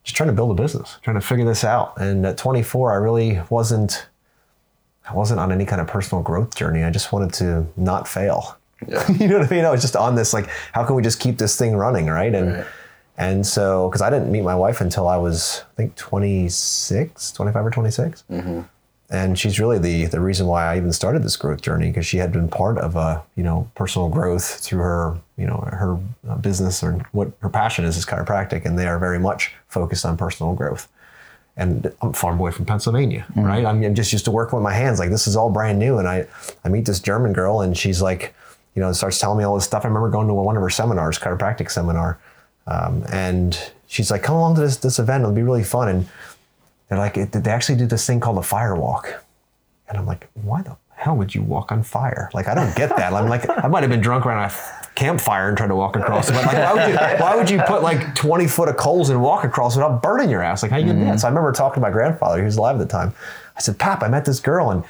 just 0.04 0.16
trying 0.16 0.28
to 0.30 0.34
build 0.34 0.52
a 0.58 0.62
business, 0.62 0.98
trying 1.04 1.16
to 1.16 1.22
figure 1.22 1.46
this 1.46 1.64
out. 1.64 1.94
And 2.00 2.26
at 2.26 2.38
24, 2.38 2.92
I 2.92 2.96
really 2.96 3.40
wasn't 3.50 4.08
I 5.10 5.14
wasn't 5.14 5.40
on 5.40 5.52
any 5.52 5.66
kind 5.66 5.82
of 5.82 5.88
personal 5.88 6.24
growth 6.24 6.56
journey. 6.56 6.84
I 6.84 6.90
just 6.92 7.12
wanted 7.12 7.34
to 7.36 7.68
not 7.76 8.08
fail. 8.08 8.58
Yeah. 8.88 9.10
you 9.20 9.28
know 9.28 9.40
what 9.40 9.48
I 9.52 9.56
mean? 9.56 9.66
I 9.66 9.72
was 9.72 9.82
just 9.82 9.96
on 9.96 10.16
this 10.16 10.32
like, 10.34 10.48
how 10.74 10.84
can 10.86 10.96
we 10.96 11.02
just 11.02 11.20
keep 11.20 11.38
this 11.38 11.58
thing 11.58 11.76
running, 11.76 12.08
right? 12.08 12.34
And 12.34 12.54
Right. 12.54 12.66
and 13.18 13.46
so 13.46 13.90
because 13.90 14.02
I 14.02 14.10
didn't 14.10 14.32
meet 14.32 14.42
my 14.44 14.56
wife 14.56 14.80
until 14.82 15.08
I 15.08 15.18
was 15.18 15.64
I 15.74 15.76
think 15.76 15.96
26, 15.96 17.32
25 17.32 17.66
or 17.66 17.70
26. 17.72 18.24
Mm-hmm. 18.32 18.62
And 19.12 19.38
she's 19.38 19.60
really 19.60 19.78
the 19.78 20.06
the 20.06 20.22
reason 20.22 20.48
why 20.48 20.66
I 20.66 20.78
even 20.78 20.94
started 20.94 21.22
this 21.22 21.36
growth 21.36 21.62
journey 21.62 21.88
because 21.88 22.06
she 22.06 22.18
had 22.18 22.32
been 22.32 22.48
part 22.48 22.78
of 22.78 22.96
a 22.96 23.22
you 23.36 23.44
know 23.44 23.70
personal 23.76 24.08
growth 24.08 24.46
through 24.62 24.80
her 24.80 25.18
you 25.38 25.46
know 25.46 25.58
her 25.72 26.00
uh, 26.30 26.38
business 26.38 26.82
or 26.82 26.94
what 27.12 27.30
her 27.42 27.50
passion 27.50 27.84
is 27.84 27.98
is 27.98 28.06
chiropractic, 28.06 28.64
and 28.64 28.80
they 28.80 28.88
are 28.88 28.98
very 28.98 29.20
much 29.20 29.54
focused 29.68 30.06
on 30.06 30.16
personal 30.16 30.54
growth. 30.54 30.88
And 31.58 31.94
I'm 32.02 32.12
a 32.12 32.14
farm 32.14 32.38
boy 32.38 32.52
from 32.52 32.66
Pennsylvania, 32.66 33.26
right? 33.36 33.66
I'm, 33.66 33.84
I'm 33.84 33.94
just 33.94 34.14
used 34.14 34.24
to 34.26 34.32
working 34.32 34.56
with 34.56 34.64
my 34.64 34.74
hands. 34.74 34.98
Like 34.98 35.10
this 35.10 35.28
is 35.28 35.36
all 35.36 35.50
brand 35.50 35.78
new, 35.78 35.98
and 35.98 36.08
I 36.08 36.26
I 36.64 36.70
meet 36.70 36.86
this 36.86 37.02
German 37.02 37.34
girl, 37.34 37.60
and 37.60 37.78
she's 37.78 38.02
like, 38.02 38.34
you 38.76 38.82
know, 38.82 38.94
starts 38.94 39.20
telling 39.20 39.38
me 39.38 39.44
all 39.44 39.56
this 39.56 39.66
stuff. 39.66 39.84
I 39.84 39.90
remember 39.90 40.10
going 40.10 40.28
to 40.28 40.34
one 40.34 40.56
of 40.56 40.62
her 40.62 40.70
seminars, 40.70 41.20
chiropractic 41.20 41.70
seminar, 41.70 42.18
um, 42.68 43.04
and 43.12 43.60
she's 43.88 44.10
like, 44.10 44.24
"Come 44.24 44.38
along 44.38 44.56
to 44.56 44.62
this 44.62 44.78
this 44.78 45.00
event; 45.00 45.24
it'll 45.24 45.36
be 45.36 45.44
really 45.44 45.66
fun." 45.66 45.90
And 45.90 46.08
they're 46.92 47.00
like, 47.00 47.18
"It- 47.18 47.32
they 47.32 47.50
actually 47.52 47.78
do 47.78 47.86
this 47.88 48.06
thing 48.06 48.20
called 48.20 48.38
a 48.38 48.44
fire 48.44 48.76
walk. 48.76 49.24
And 49.88 49.98
I'm 49.98 50.06
like, 50.06 50.28
why 50.44 50.62
the 50.62 50.76
hell 50.96 51.16
would 51.18 51.34
you 51.34 51.42
walk 51.42 51.72
on 51.72 51.84
fire? 51.84 52.30
Like, 52.34 52.48
I 52.48 52.54
don't 52.54 52.76
get 52.76 52.90
that. 52.96 53.14
I'm 53.14 53.28
like, 53.28 53.50
I 53.50 53.68
might 53.68 53.82
have 53.82 53.90
been 53.90 54.02
drunk 54.02 54.26
around 54.26 54.44
a 54.52 54.54
campfire 54.96 55.48
and 55.50 55.58
tried 55.58 55.68
to 55.70 55.76
walk 55.76 55.96
across 55.96 56.30
it. 56.30 56.34
But 56.34 56.46
like, 56.46 56.58
why 56.58 56.74
would 56.76 56.90
you, 56.90 56.98
why 56.98 57.36
would 57.36 57.50
you 57.50 57.62
put 57.64 57.82
like 57.82 58.14
20 58.16 58.48
foot 58.48 58.70
of 58.70 58.78
coals 58.78 59.10
and 59.10 59.22
walk 59.22 59.44
across 59.46 59.76
without 59.76 60.02
burning 60.04 60.30
your 60.30 60.44
ass? 60.44 60.62
Like, 60.64 60.72
how 60.72 60.78
you 60.78 60.94
do 60.94 61.00
that? 61.06 61.20
So 61.22 61.28
I 61.28 61.30
remember 61.32 61.52
talking 61.54 61.76
to 61.76 61.80
my 61.82 61.92
grandfather, 61.92 62.38
he 62.40 62.44
was 62.46 62.58
alive 62.58 62.76
at 62.76 62.80
the 62.80 62.86
time. 62.92 63.14
I 63.58 63.62
said, 63.62 63.80
Pap, 63.80 64.04
I 64.04 64.08
met 64.10 64.26
this 64.26 64.40
girl 64.40 64.70
and 64.72 64.84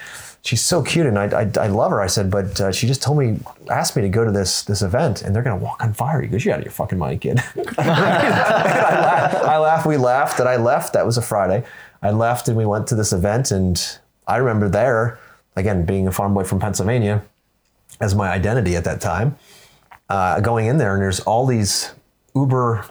she's 0.43 0.61
so 0.61 0.83
cute 0.83 1.05
and 1.07 1.17
I, 1.17 1.25
I, 1.41 1.51
I 1.63 1.67
love 1.67 1.91
her. 1.91 2.01
I 2.01 2.07
said, 2.07 2.29
but 2.29 2.59
uh, 2.61 2.71
she 2.71 2.87
just 2.87 3.01
told 3.01 3.17
me, 3.17 3.39
asked 3.69 3.95
me 3.95 4.01
to 4.01 4.09
go 4.09 4.23
to 4.25 4.31
this 4.31 4.63
this 4.63 4.81
event 4.81 5.21
and 5.23 5.35
they're 5.35 5.43
going 5.43 5.57
to 5.57 5.63
walk 5.63 5.83
on 5.83 5.93
fire. 5.93 6.21
He 6.21 6.27
goes, 6.27 6.43
you're 6.45 6.53
out 6.53 6.59
of 6.59 6.65
your 6.65 6.71
fucking 6.73 6.97
mind, 6.99 7.21
kid. 7.21 7.39
I 7.77 7.83
laughed. 7.87 9.35
I 9.35 9.57
laughed. 9.57 9.85
We 9.87 9.97
laughed, 9.97 10.39
and 10.39 10.47
I 10.49 10.57
left. 10.57 10.93
That 10.93 11.05
was 11.05 11.17
a 11.17 11.21
Friday. 11.21 11.63
I 12.01 12.11
left, 12.11 12.47
and 12.47 12.57
we 12.57 12.65
went 12.65 12.87
to 12.87 12.95
this 12.95 13.13
event. 13.13 13.51
And 13.51 13.99
I 14.27 14.37
remember 14.37 14.69
there, 14.69 15.19
again, 15.55 15.85
being 15.85 16.07
a 16.07 16.11
farm 16.11 16.33
boy 16.33 16.43
from 16.43 16.59
Pennsylvania, 16.59 17.23
as 17.99 18.15
my 18.15 18.31
identity 18.31 18.75
at 18.75 18.83
that 18.85 19.01
time, 19.01 19.37
uh, 20.09 20.39
going 20.39 20.65
in 20.65 20.77
there, 20.77 20.93
and 20.93 21.01
there's 21.01 21.19
all 21.21 21.45
these 21.45 21.93
uber 22.35 22.85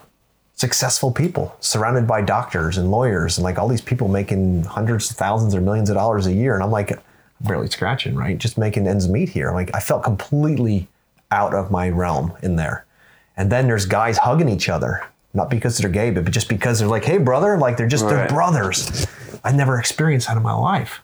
successful 0.55 1.11
people 1.11 1.57
surrounded 1.61 2.07
by 2.07 2.21
doctors 2.21 2.77
and 2.77 2.91
lawyers, 2.91 3.39
and 3.39 3.45
like 3.45 3.59
all 3.59 3.69
these 3.69 3.81
people 3.81 4.09
making 4.09 4.63
hundreds 4.65 5.11
of 5.11 5.17
thousands 5.17 5.55
or 5.55 5.61
millions 5.61 5.89
of 5.89 5.97
dollars 5.97 6.27
a 6.27 6.33
year, 6.33 6.55
and 6.55 6.63
I'm 6.63 6.71
like 6.71 6.99
barely 7.41 7.69
scratching, 7.69 8.15
right? 8.15 8.37
Just 8.37 8.59
making 8.59 8.87
ends 8.87 9.09
meet 9.09 9.31
here. 9.31 9.53
Like 9.53 9.71
I 9.75 9.81
felt 9.81 10.03
completely 10.03 10.89
out 11.31 11.55
of 11.55 11.71
my 11.71 11.89
realm 11.89 12.35
in 12.43 12.57
there. 12.57 12.85
And 13.37 13.51
then 13.51 13.67
there's 13.67 13.87
guys 13.87 14.19
hugging 14.19 14.49
each 14.49 14.69
other, 14.69 15.07
not 15.33 15.51
because 15.51 15.79
they're 15.79 15.91
gay, 15.91 16.11
but 16.11 16.31
just 16.31 16.49
because 16.49 16.79
they're 16.79 16.89
like, 16.89 17.05
hey, 17.05 17.19
brother, 17.19 17.57
like 17.57 17.77
they're 17.77 17.89
just, 17.89 18.09
they're 18.09 18.29
brothers. 18.29 19.07
I 19.45 19.53
never 19.53 19.79
experienced 19.79 20.27
that 20.29 20.37
in 20.37 20.43
my 20.43 20.53
life. 20.53 21.01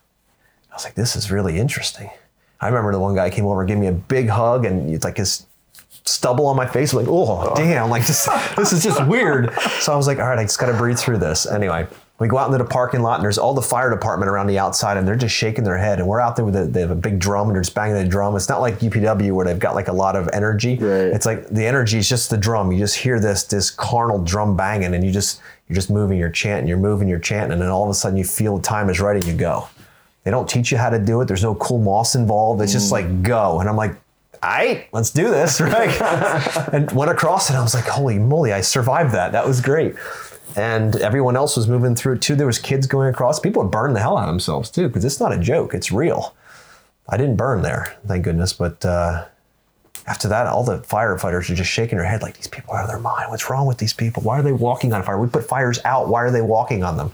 I 0.70 0.74
was 0.74 0.84
like, 0.84 0.94
this 0.94 1.16
is 1.16 1.30
really 1.30 1.58
interesting. 1.58 2.10
I 2.60 2.66
remember 2.68 2.92
the 2.92 3.00
one 3.00 3.14
guy 3.14 3.30
came 3.30 3.46
over 3.46 3.64
gave 3.64 3.78
me 3.78 3.86
a 3.86 3.92
big 3.92 4.28
hug, 4.28 4.64
and 4.64 4.92
it's 4.92 5.04
like 5.04 5.16
his 5.18 5.46
stubble 6.04 6.46
on 6.46 6.56
my 6.56 6.66
face. 6.66 6.92
I'm 6.92 7.00
like, 7.00 7.08
oh, 7.08 7.54
damn, 7.54 7.90
like 7.90 8.06
this, 8.06 8.28
this 8.56 8.72
is 8.72 8.82
just 8.82 9.06
weird. 9.06 9.52
So 9.80 9.92
I 9.92 9.96
was 9.96 10.06
like, 10.06 10.18
all 10.18 10.26
right, 10.26 10.38
I 10.38 10.42
just 10.44 10.58
got 10.58 10.66
to 10.66 10.76
breathe 10.76 10.98
through 10.98 11.18
this. 11.18 11.46
Anyway, 11.46 11.86
we 12.18 12.28
go 12.28 12.38
out 12.38 12.46
into 12.46 12.56
the 12.56 12.68
parking 12.68 13.02
lot, 13.02 13.16
and 13.16 13.24
there's 13.24 13.36
all 13.36 13.52
the 13.52 13.60
fire 13.62 13.90
department 13.90 14.30
around 14.30 14.46
the 14.46 14.58
outside, 14.58 14.96
and 14.96 15.06
they're 15.06 15.16
just 15.16 15.34
shaking 15.34 15.64
their 15.64 15.76
head. 15.76 15.98
And 15.98 16.08
we're 16.08 16.20
out 16.20 16.36
there 16.36 16.46
with 16.46 16.56
a, 16.56 16.64
they 16.64 16.80
have 16.80 16.90
a 16.90 16.94
big 16.94 17.18
drum, 17.18 17.48
and 17.48 17.54
they're 17.54 17.62
just 17.62 17.74
banging 17.74 17.96
the 17.96 18.08
drum. 18.08 18.34
It's 18.36 18.48
not 18.48 18.60
like 18.62 18.78
UPW 18.78 19.32
where 19.32 19.44
they've 19.44 19.58
got 19.58 19.74
like 19.74 19.88
a 19.88 19.92
lot 19.92 20.16
of 20.16 20.28
energy. 20.32 20.76
Right. 20.76 21.08
It's 21.08 21.26
like 21.26 21.48
the 21.48 21.66
energy 21.66 21.98
is 21.98 22.08
just 22.08 22.30
the 22.30 22.38
drum. 22.38 22.72
You 22.72 22.78
just 22.78 22.96
hear 22.96 23.20
this 23.20 23.44
this 23.44 23.70
carnal 23.70 24.22
drum 24.22 24.56
banging, 24.56 24.94
and 24.94 25.04
you 25.04 25.10
just 25.10 25.42
you're 25.68 25.74
just 25.74 25.90
moving, 25.90 26.18
you're 26.18 26.30
chanting, 26.30 26.68
you're 26.68 26.78
moving, 26.78 27.06
you're 27.06 27.18
chanting, 27.18 27.52
and 27.52 27.60
then 27.60 27.68
all 27.68 27.84
of 27.84 27.90
a 27.90 27.94
sudden 27.94 28.16
you 28.16 28.24
feel 28.24 28.56
the 28.56 28.62
time 28.62 28.88
is 28.88 28.98
right, 28.98 29.16
and 29.16 29.26
you 29.26 29.34
go. 29.34 29.68
They 30.24 30.30
don't 30.30 30.48
teach 30.48 30.72
you 30.72 30.78
how 30.78 30.90
to 30.90 30.98
do 30.98 31.20
it. 31.20 31.26
There's 31.26 31.44
no 31.44 31.54
cool 31.54 31.78
moss 31.78 32.14
involved. 32.16 32.60
It's 32.60 32.72
just 32.72 32.88
mm. 32.88 32.92
like 32.92 33.22
go. 33.22 33.60
And 33.60 33.68
I'm 33.68 33.76
like, 33.76 33.92
all 34.42 34.50
right, 34.50 34.88
let's 34.92 35.10
do 35.10 35.28
this. 35.28 35.60
Right. 35.66 36.00
and 36.72 36.90
went 36.92 37.10
across 37.10 37.48
and 37.48 37.58
I 37.58 37.62
was 37.62 37.74
like, 37.74 37.84
holy 37.84 38.18
moly, 38.18 38.52
I 38.52 38.60
survived 38.60 39.12
that. 39.14 39.32
That 39.32 39.46
was 39.46 39.60
great. 39.60 39.94
And 40.56 40.96
everyone 40.96 41.36
else 41.36 41.56
was 41.56 41.68
moving 41.68 41.94
through 41.94 42.14
it 42.14 42.22
too. 42.22 42.34
There 42.34 42.46
was 42.46 42.58
kids 42.58 42.86
going 42.86 43.08
across. 43.08 43.38
People 43.38 43.62
would 43.62 43.70
burn 43.70 43.92
the 43.92 44.00
hell 44.00 44.16
out 44.16 44.24
of 44.24 44.32
themselves 44.32 44.70
too, 44.70 44.88
because 44.88 45.04
it's 45.04 45.20
not 45.20 45.32
a 45.32 45.38
joke. 45.38 45.74
It's 45.74 45.92
real. 45.92 46.34
I 47.08 47.16
didn't 47.16 47.36
burn 47.36 47.62
there, 47.62 47.96
thank 48.06 48.24
goodness. 48.24 48.52
But 48.52 48.84
uh, 48.84 49.26
after 50.06 50.28
that, 50.28 50.46
all 50.46 50.64
the 50.64 50.78
firefighters 50.78 51.50
are 51.50 51.54
just 51.54 51.70
shaking 51.70 51.98
their 51.98 52.06
head 52.06 52.22
like, 52.22 52.36
these 52.36 52.48
people 52.48 52.74
are 52.74 52.78
out 52.78 52.84
of 52.84 52.90
their 52.90 52.98
mind. 52.98 53.30
What's 53.30 53.48
wrong 53.50 53.66
with 53.66 53.78
these 53.78 53.92
people? 53.92 54.22
Why 54.22 54.38
are 54.38 54.42
they 54.42 54.52
walking 54.52 54.92
on 54.92 55.02
fire? 55.02 55.18
We 55.18 55.28
put 55.28 55.44
fires 55.44 55.78
out. 55.84 56.08
Why 56.08 56.22
are 56.22 56.30
they 56.30 56.42
walking 56.42 56.82
on 56.82 56.96
them? 56.96 57.12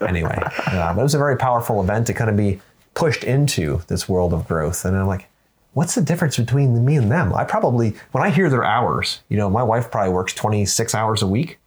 anyway, 0.00 0.38
uh, 0.66 0.94
it 0.96 1.02
was 1.02 1.14
a 1.14 1.18
very 1.18 1.36
powerful 1.36 1.82
event 1.82 2.06
to 2.06 2.14
kind 2.14 2.30
of 2.30 2.36
be 2.36 2.60
pushed 2.94 3.24
into 3.24 3.82
this 3.88 4.08
world 4.08 4.32
of 4.32 4.46
growth. 4.46 4.84
And 4.84 4.96
I'm 4.96 5.06
like, 5.06 5.28
what's 5.72 5.94
the 5.94 6.02
difference 6.02 6.36
between 6.36 6.84
me 6.84 6.96
and 6.96 7.10
them? 7.10 7.34
I 7.34 7.44
probably, 7.44 7.94
when 8.12 8.22
I 8.22 8.30
hear 8.30 8.48
their 8.48 8.64
hours, 8.64 9.20
you 9.28 9.36
know, 9.36 9.50
my 9.50 9.62
wife 9.62 9.90
probably 9.90 10.12
works 10.12 10.32
26 10.32 10.94
hours 10.94 11.22
a 11.22 11.26
week. 11.26 11.58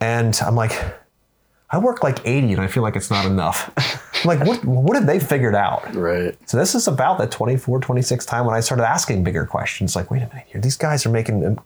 And 0.00 0.38
I'm 0.44 0.54
like, 0.54 0.72
I 1.70 1.78
work 1.78 2.02
like 2.02 2.20
80 2.24 2.54
and 2.54 2.60
I 2.62 2.66
feel 2.66 2.82
like 2.82 2.96
it's 2.96 3.10
not 3.10 3.26
enough. 3.26 4.04
Like, 4.24 4.44
what, 4.44 4.64
what 4.64 4.96
have 4.96 5.06
they 5.06 5.20
figured 5.20 5.54
out? 5.54 5.94
Right. 5.94 6.36
So 6.48 6.56
this 6.56 6.74
is 6.74 6.88
about 6.88 7.18
that 7.18 7.30
24, 7.30 7.78
26 7.78 8.26
time 8.26 8.46
when 8.46 8.54
I 8.56 8.58
started 8.58 8.84
asking 8.84 9.22
bigger 9.22 9.46
questions. 9.46 9.94
Like, 9.94 10.10
wait 10.10 10.22
a 10.22 10.28
minute 10.28 10.46
here, 10.48 10.60
these 10.60 10.76
guys 10.76 11.06
are 11.06 11.10
making 11.10 11.46
um, 11.46 11.60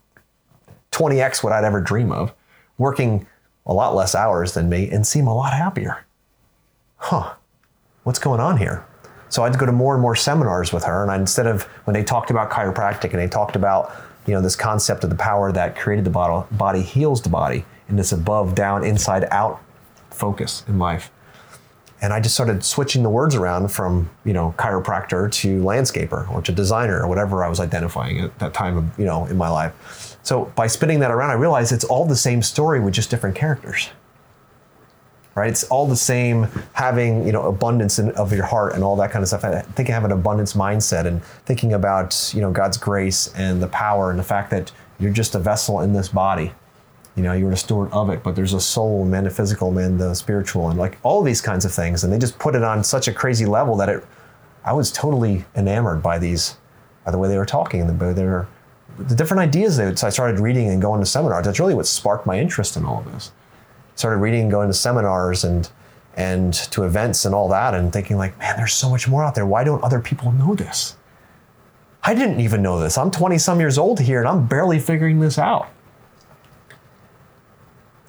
20x 0.91 1.43
what 1.43 1.51
I'd 1.51 1.63
ever 1.63 1.81
dream 1.81 2.11
of, 2.11 2.31
working 2.77 3.25
a 3.65 3.73
lot 3.73 3.95
less 3.95 4.13
hours 4.13 4.53
than 4.53 4.69
me 4.69 4.87
and 4.89 5.07
seem 5.07 5.25
a 5.25 5.33
lot 5.33 5.53
happier. 5.53 6.05
Huh, 6.97 7.33
what's 8.03 8.19
going 8.19 8.39
on 8.39 8.57
here? 8.57 8.85
So 9.29 9.43
I'd 9.43 9.57
go 9.57 9.65
to 9.65 9.71
more 9.71 9.95
and 9.95 10.01
more 10.01 10.15
seminars 10.15 10.71
with 10.71 10.83
her, 10.83 11.01
and 11.01 11.11
I, 11.11 11.15
instead 11.15 11.47
of 11.47 11.63
when 11.85 11.95
they 11.95 12.03
talked 12.03 12.29
about 12.29 12.51
chiropractic 12.51 13.13
and 13.13 13.19
they 13.19 13.27
talked 13.27 13.55
about 13.55 13.91
you 14.27 14.33
know 14.33 14.41
this 14.41 14.55
concept 14.55 15.03
of 15.03 15.09
the 15.09 15.15
power 15.15 15.51
that 15.51 15.75
created 15.75 16.05
the 16.05 16.11
body, 16.11 16.47
body 16.55 16.81
heals 16.83 17.19
the 17.23 17.29
body 17.29 17.65
in 17.93 17.97
this 17.97 18.11
above, 18.11 18.55
down, 18.55 18.83
inside, 18.83 19.27
out 19.29 19.61
focus 20.09 20.65
in 20.67 20.79
life. 20.79 21.11
And 22.01 22.11
I 22.11 22.19
just 22.19 22.33
started 22.33 22.65
switching 22.65 23.03
the 23.03 23.09
words 23.09 23.35
around 23.35 23.67
from, 23.67 24.09
you 24.25 24.33
know, 24.33 24.55
chiropractor 24.57 25.31
to 25.31 25.61
landscaper 25.61 26.27
or 26.31 26.41
to 26.41 26.51
designer 26.51 27.03
or 27.03 27.07
whatever 27.07 27.43
I 27.43 27.49
was 27.49 27.59
identifying 27.59 28.19
at 28.19 28.39
that 28.39 28.55
time 28.55 28.77
of, 28.77 28.99
you 28.99 29.05
know, 29.05 29.27
in 29.27 29.37
my 29.37 29.47
life. 29.47 30.17
So 30.23 30.45
by 30.55 30.65
spinning 30.65 31.01
that 31.01 31.11
around, 31.11 31.29
I 31.29 31.35
realized 31.35 31.71
it's 31.71 31.83
all 31.83 32.05
the 32.05 32.15
same 32.15 32.41
story 32.41 32.79
with 32.79 32.95
just 32.95 33.11
different 33.11 33.35
characters. 33.35 33.89
Right? 35.35 35.51
It's 35.51 35.65
all 35.65 35.85
the 35.85 35.95
same 35.95 36.47
having, 36.73 37.27
you 37.27 37.31
know, 37.31 37.43
abundance 37.43 37.99
in, 37.99 38.09
of 38.13 38.33
your 38.33 38.45
heart 38.45 38.73
and 38.73 38.83
all 38.83 38.95
that 38.95 39.11
kind 39.11 39.21
of 39.21 39.27
stuff. 39.27 39.45
I 39.45 39.61
think 39.61 39.87
I 39.89 39.93
have 39.93 40.03
an 40.03 40.11
abundance 40.11 40.53
mindset 40.53 41.05
and 41.05 41.23
thinking 41.45 41.73
about, 41.73 42.31
you 42.33 42.41
know, 42.41 42.51
God's 42.51 42.77
grace 42.77 43.31
and 43.35 43.61
the 43.61 43.67
power 43.67 44.09
and 44.09 44.17
the 44.17 44.23
fact 44.23 44.49
that 44.49 44.71
you're 44.99 45.13
just 45.13 45.35
a 45.35 45.39
vessel 45.39 45.81
in 45.81 45.93
this 45.93 46.09
body 46.09 46.53
you 47.15 47.23
know 47.23 47.33
you're 47.33 47.51
a 47.51 47.57
steward 47.57 47.91
of 47.91 48.09
it 48.09 48.23
but 48.23 48.35
there's 48.35 48.53
a 48.53 48.61
soul 48.61 49.05
man 49.05 49.23
the 49.23 49.29
physical 49.29 49.71
man 49.71 49.97
the 49.97 50.13
spiritual 50.13 50.69
and 50.69 50.79
like 50.79 50.97
all 51.03 51.21
these 51.21 51.41
kinds 51.41 51.65
of 51.65 51.71
things 51.71 52.03
and 52.03 52.11
they 52.11 52.17
just 52.17 52.37
put 52.39 52.55
it 52.55 52.63
on 52.63 52.83
such 52.83 53.07
a 53.07 53.13
crazy 53.13 53.45
level 53.45 53.75
that 53.75 53.89
it 53.89 54.03
i 54.65 54.73
was 54.73 54.91
totally 54.91 55.45
enamored 55.55 56.01
by 56.01 56.17
these 56.17 56.57
by 57.05 57.11
the 57.11 57.17
way 57.17 57.27
they 57.27 57.37
were 57.37 57.45
talking 57.45 57.81
and 57.81 57.89
the 57.89 58.13
they 58.13 58.25
were 58.25 58.47
the 58.97 59.15
different 59.15 59.41
ideas 59.41 59.75
so 59.75 60.07
i 60.07 60.09
started 60.09 60.39
reading 60.39 60.69
and 60.69 60.81
going 60.81 60.99
to 60.99 61.05
seminars 61.05 61.45
that's 61.45 61.59
really 61.59 61.73
what 61.73 61.87
sparked 61.87 62.25
my 62.25 62.39
interest 62.39 62.77
in 62.77 62.85
all 62.85 62.99
of 62.99 63.11
this. 63.11 63.31
Started 63.95 64.17
reading 64.17 64.41
and 64.43 64.51
going 64.51 64.67
to 64.67 64.73
seminars 64.73 65.43
and 65.43 65.69
and 66.15 66.53
to 66.53 66.83
events 66.83 67.25
and 67.25 67.33
all 67.33 67.49
that 67.49 67.73
and 67.73 67.91
thinking 67.91 68.17
like 68.17 68.37
man 68.37 68.55
there's 68.55 68.73
so 68.73 68.89
much 68.89 69.07
more 69.07 69.23
out 69.23 69.33
there. 69.35 69.45
Why 69.45 69.63
don't 69.63 69.83
other 69.83 69.99
people 69.99 70.31
know 70.31 70.53
this? 70.53 70.95
I 72.03 72.13
didn't 72.13 72.39
even 72.39 72.61
know 72.61 72.79
this. 72.79 72.97
I'm 72.97 73.09
20 73.09 73.37
some 73.37 73.59
years 73.59 73.77
old 73.77 73.99
here 73.99 74.19
and 74.19 74.27
i'm 74.27 74.45
barely 74.45 74.79
figuring 74.79 75.19
this 75.19 75.39
out 75.39 75.69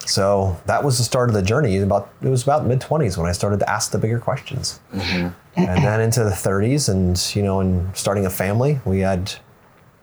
so 0.06 0.60
that 0.66 0.84
was 0.84 0.98
the 0.98 1.04
start 1.04 1.28
of 1.28 1.34
the 1.34 1.42
journey. 1.42 1.78
About 1.78 2.10
it 2.22 2.28
was 2.28 2.42
about 2.42 2.66
mid 2.66 2.80
twenties 2.80 3.16
when 3.16 3.28
I 3.28 3.32
started 3.32 3.60
to 3.60 3.70
ask 3.70 3.90
the 3.90 3.98
bigger 3.98 4.18
questions, 4.18 4.80
mm-hmm. 4.92 5.28
and 5.56 5.84
then 5.84 6.00
into 6.00 6.24
the 6.24 6.34
thirties, 6.34 6.88
and 6.88 7.20
you 7.34 7.42
know, 7.42 7.60
and 7.60 7.96
starting 7.96 8.26
a 8.26 8.30
family. 8.30 8.80
We 8.84 9.00
had, 9.00 9.34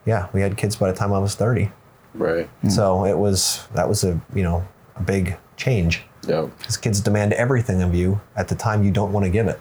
yeah, 0.06 0.28
we 0.34 0.42
had 0.42 0.58
kids 0.58 0.76
by 0.76 0.92
the 0.92 0.98
time 0.98 1.14
I 1.14 1.20
was 1.20 1.36
thirty. 1.36 1.72
Right. 2.14 2.48
Hmm. 2.62 2.70
So 2.70 3.06
it 3.06 3.18
was 3.18 3.68
that 3.74 3.88
was 3.88 4.04
a 4.04 4.20
you 4.34 4.44
know 4.44 4.68
a 4.96 5.04
big 5.04 5.38
change 5.58 6.04
Yep. 6.28 6.58
because 6.60 6.78
kids 6.78 7.02
demand 7.02 7.34
everything 7.34 7.82
of 7.82 7.96
you 7.96 8.22
at 8.36 8.48
the 8.48 8.56
time 8.56 8.84
you 8.84 8.92
don't 8.92 9.12
want 9.12 9.26
to 9.26 9.30
give 9.32 9.48
it, 9.48 9.60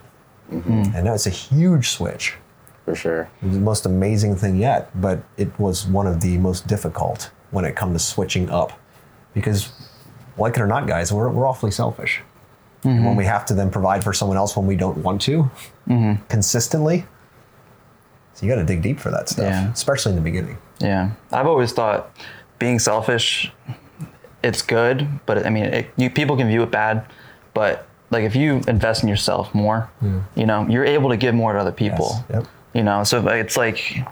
mm-hmm. 0.50 0.94
and 0.94 1.06
that's 1.06 1.26
a 1.26 1.30
huge 1.30 1.88
switch. 1.88 2.34
For 2.84 2.94
sure. 2.94 3.30
It 3.42 3.46
was 3.46 3.54
the 3.54 3.62
most 3.62 3.86
amazing 3.86 4.36
thing 4.36 4.56
yet, 4.56 4.90
but 5.00 5.22
it 5.36 5.56
was 5.58 5.86
one 5.86 6.06
of 6.06 6.20
the 6.20 6.38
most 6.38 6.66
difficult 6.66 7.30
when 7.50 7.64
it 7.64 7.76
comes 7.76 7.92
to 7.92 7.98
switching 7.98 8.50
up. 8.50 8.72
Because, 9.32 9.70
like 10.40 10.56
it 10.56 10.60
or 10.60 10.66
not, 10.66 10.86
guys, 10.86 11.12
we're, 11.12 11.28
we're 11.28 11.46
awfully 11.46 11.70
selfish. 11.70 12.22
And 12.82 12.94
when 12.94 13.04
mm-hmm. 13.04 13.16
we 13.18 13.24
have 13.26 13.44
to 13.46 13.54
then 13.54 13.70
provide 13.70 14.02
for 14.02 14.12
someone 14.12 14.38
else 14.38 14.56
when 14.56 14.66
we 14.66 14.74
don't 14.74 14.98
want 14.98 15.20
to 15.22 15.50
mm-hmm. 15.86 16.22
consistently, 16.28 17.04
so 18.32 18.46
you 18.46 18.52
got 18.52 18.58
to 18.58 18.64
dig 18.64 18.80
deep 18.80 18.98
for 18.98 19.10
that 19.10 19.28
stuff, 19.28 19.44
Yeah. 19.44 19.70
especially 19.70 20.12
in 20.12 20.16
the 20.16 20.22
beginning. 20.22 20.56
Yeah, 20.78 21.10
I've 21.30 21.46
always 21.46 21.72
thought 21.72 22.16
being 22.58 22.78
selfish, 22.78 23.52
it's 24.42 24.62
good, 24.62 25.06
but 25.26 25.44
I 25.46 25.50
mean, 25.50 25.64
it, 25.64 25.90
you 25.96 26.08
people 26.08 26.36
can 26.38 26.48
view 26.48 26.62
it 26.62 26.70
bad, 26.70 27.04
but 27.52 27.86
like 28.10 28.24
if 28.24 28.34
you 28.34 28.62
invest 28.66 29.02
in 29.02 29.10
yourself 29.10 29.54
more, 29.54 29.90
mm. 30.02 30.22
you 30.34 30.46
know, 30.46 30.66
you're 30.68 30.86
able 30.86 31.10
to 31.10 31.18
give 31.18 31.34
more 31.34 31.52
to 31.52 31.58
other 31.58 31.72
people. 31.72 32.12
Yes. 32.12 32.24
Yep. 32.30 32.46
You 32.72 32.82
know, 32.82 33.04
so 33.04 33.26
it's 33.28 33.56
like 33.56 34.06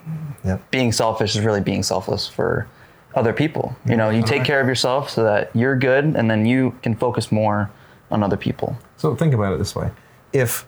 Yep. 0.45 0.71
being 0.71 0.93
selfish 0.93 1.37
is 1.37 1.43
really 1.43 1.61
being 1.61 1.83
selfless 1.83 2.29
for 2.29 2.69
other 3.15 3.33
people. 3.33 3.77
You 3.87 3.97
know, 3.97 4.11
you 4.11 4.23
take 4.23 4.45
care 4.45 4.61
of 4.61 4.67
yourself 4.67 5.11
so 5.11 5.25
that 5.25 5.55
you're 5.55 5.77
good, 5.77 6.05
and 6.05 6.31
then 6.31 6.47
you 6.47 6.77
can 6.83 6.95
focus 6.95 7.33
more 7.33 7.71
on 8.11 8.23
other 8.23 8.37
people. 8.37 8.77
So 8.97 9.15
think 9.15 9.35
about 9.35 9.53
it 9.53 9.59
this 9.59 9.75
way: 9.75 9.91
if, 10.33 10.67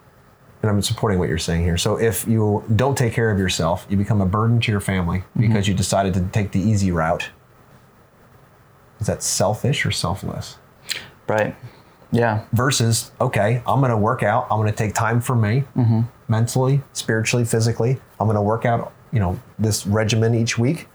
and 0.62 0.70
I'm 0.70 0.82
supporting 0.82 1.18
what 1.18 1.28
you're 1.28 1.38
saying 1.38 1.64
here. 1.64 1.76
So 1.76 1.96
if 1.96 2.26
you 2.26 2.64
don't 2.76 2.96
take 2.96 3.12
care 3.12 3.30
of 3.30 3.38
yourself, 3.38 3.86
you 3.88 3.96
become 3.96 4.20
a 4.20 4.26
burden 4.26 4.60
to 4.60 4.72
your 4.72 4.80
family 4.80 5.18
mm-hmm. 5.18 5.40
because 5.40 5.68
you 5.68 5.74
decided 5.74 6.14
to 6.14 6.22
take 6.32 6.52
the 6.52 6.60
easy 6.60 6.90
route. 6.90 7.30
Is 9.00 9.06
that 9.06 9.22
selfish 9.22 9.86
or 9.86 9.90
selfless? 9.90 10.58
Right. 11.26 11.54
Yeah. 12.12 12.44
versus 12.52 13.12
okay 13.20 13.62
i'm 13.68 13.78
going 13.78 13.92
to 13.92 13.96
work 13.96 14.24
out 14.24 14.48
i'm 14.50 14.58
going 14.58 14.68
to 14.68 14.76
take 14.76 14.94
time 14.94 15.20
for 15.20 15.36
me 15.36 15.62
mm-hmm. 15.76 16.00
mentally 16.26 16.82
spiritually 16.92 17.44
physically 17.44 18.00
i'm 18.18 18.26
going 18.26 18.34
to 18.34 18.42
work 18.42 18.64
out 18.64 18.92
you 19.12 19.20
know 19.20 19.38
this 19.56 19.86
regimen 19.86 20.34
each 20.34 20.58
week 20.58 20.88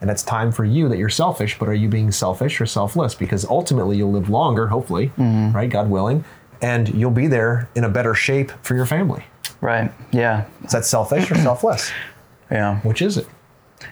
and 0.00 0.10
it's 0.10 0.22
time 0.22 0.52
for 0.52 0.64
you 0.64 0.88
that 0.88 0.98
you're 0.98 1.08
selfish 1.08 1.58
but 1.58 1.68
are 1.68 1.74
you 1.74 1.88
being 1.88 2.10
selfish 2.12 2.60
or 2.60 2.66
selfless 2.66 3.14
because 3.14 3.44
ultimately 3.46 3.96
you'll 3.96 4.12
live 4.12 4.28
longer 4.30 4.68
hopefully 4.68 5.10
right 5.18 5.70
god 5.70 5.90
willing 5.90 6.24
and 6.62 6.88
you'll 6.94 7.10
be 7.10 7.26
there 7.26 7.68
in 7.74 7.84
a 7.84 7.88
better 7.88 8.14
shape 8.14 8.50
for 8.62 8.74
your 8.74 8.86
family 8.86 9.24
Right. 9.60 9.90
Yeah. 10.12 10.44
is 10.64 10.70
that 10.72 10.84
selfish 10.84 11.30
or 11.30 11.34
selfless 11.36 11.90
Yeah. 12.50 12.80
which 12.80 13.02
is 13.02 13.16
it 13.16 13.26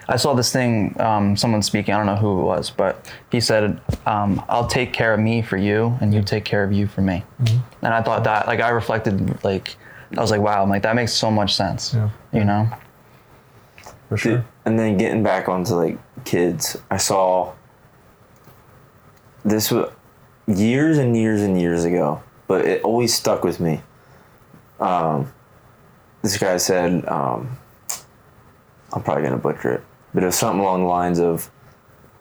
I 0.09 0.17
saw 0.17 0.33
this 0.33 0.51
thing, 0.51 0.99
um, 0.99 1.37
someone 1.37 1.61
speaking, 1.61 1.93
I 1.93 1.97
don't 1.97 2.07
know 2.07 2.17
who 2.17 2.41
it 2.41 2.43
was, 2.43 2.69
but 2.69 3.09
he 3.31 3.39
said, 3.39 3.79
um, 4.05 4.43
I'll 4.49 4.67
take 4.67 4.91
care 4.91 5.13
of 5.13 5.19
me 5.21 5.41
for 5.41 5.55
you 5.55 5.97
and 6.01 6.13
you 6.13 6.21
take 6.21 6.43
care 6.43 6.61
of 6.65 6.73
you 6.73 6.87
for 6.87 6.99
me. 7.01 7.23
And 7.81 7.93
I 7.93 8.01
thought 8.01 8.25
that, 8.25 8.47
like, 8.47 8.59
I 8.59 8.67
reflected, 8.67 9.41
like, 9.45 9.77
I 10.17 10.19
was 10.19 10.29
like, 10.29 10.41
wow, 10.41 10.61
I'm 10.61 10.67
like, 10.67 10.81
that 10.81 10.93
makes 10.93 11.13
so 11.13 11.31
much 11.31 11.55
sense, 11.55 11.93
Yeah. 11.93 12.09
you 12.33 12.43
know? 12.43 12.67
for 14.09 14.17
sure 14.17 14.45
And 14.67 14.77
then 14.77 14.97
getting 14.97 15.23
back 15.23 15.47
onto 15.47 15.75
like 15.75 15.97
kids, 16.25 16.75
I 16.91 16.97
saw 16.97 17.53
this 19.45 19.71
was 19.71 19.89
years 20.45 20.97
and 20.97 21.15
years 21.15 21.41
and 21.41 21.57
years 21.57 21.85
ago, 21.85 22.21
but 22.47 22.65
it 22.65 22.83
always 22.83 23.13
stuck 23.13 23.45
with 23.45 23.61
me. 23.61 23.79
Um, 24.81 25.31
this 26.21 26.37
guy 26.37 26.57
said, 26.57 27.07
um, 27.07 27.57
I'm 28.91 29.01
probably 29.03 29.23
gonna 29.23 29.37
butcher 29.37 29.71
it, 29.75 29.83
but 30.13 30.23
it 30.23 30.25
was 30.25 30.35
something 30.35 30.59
along 30.59 30.81
the 30.81 30.89
lines 30.89 31.21
of, 31.21 31.49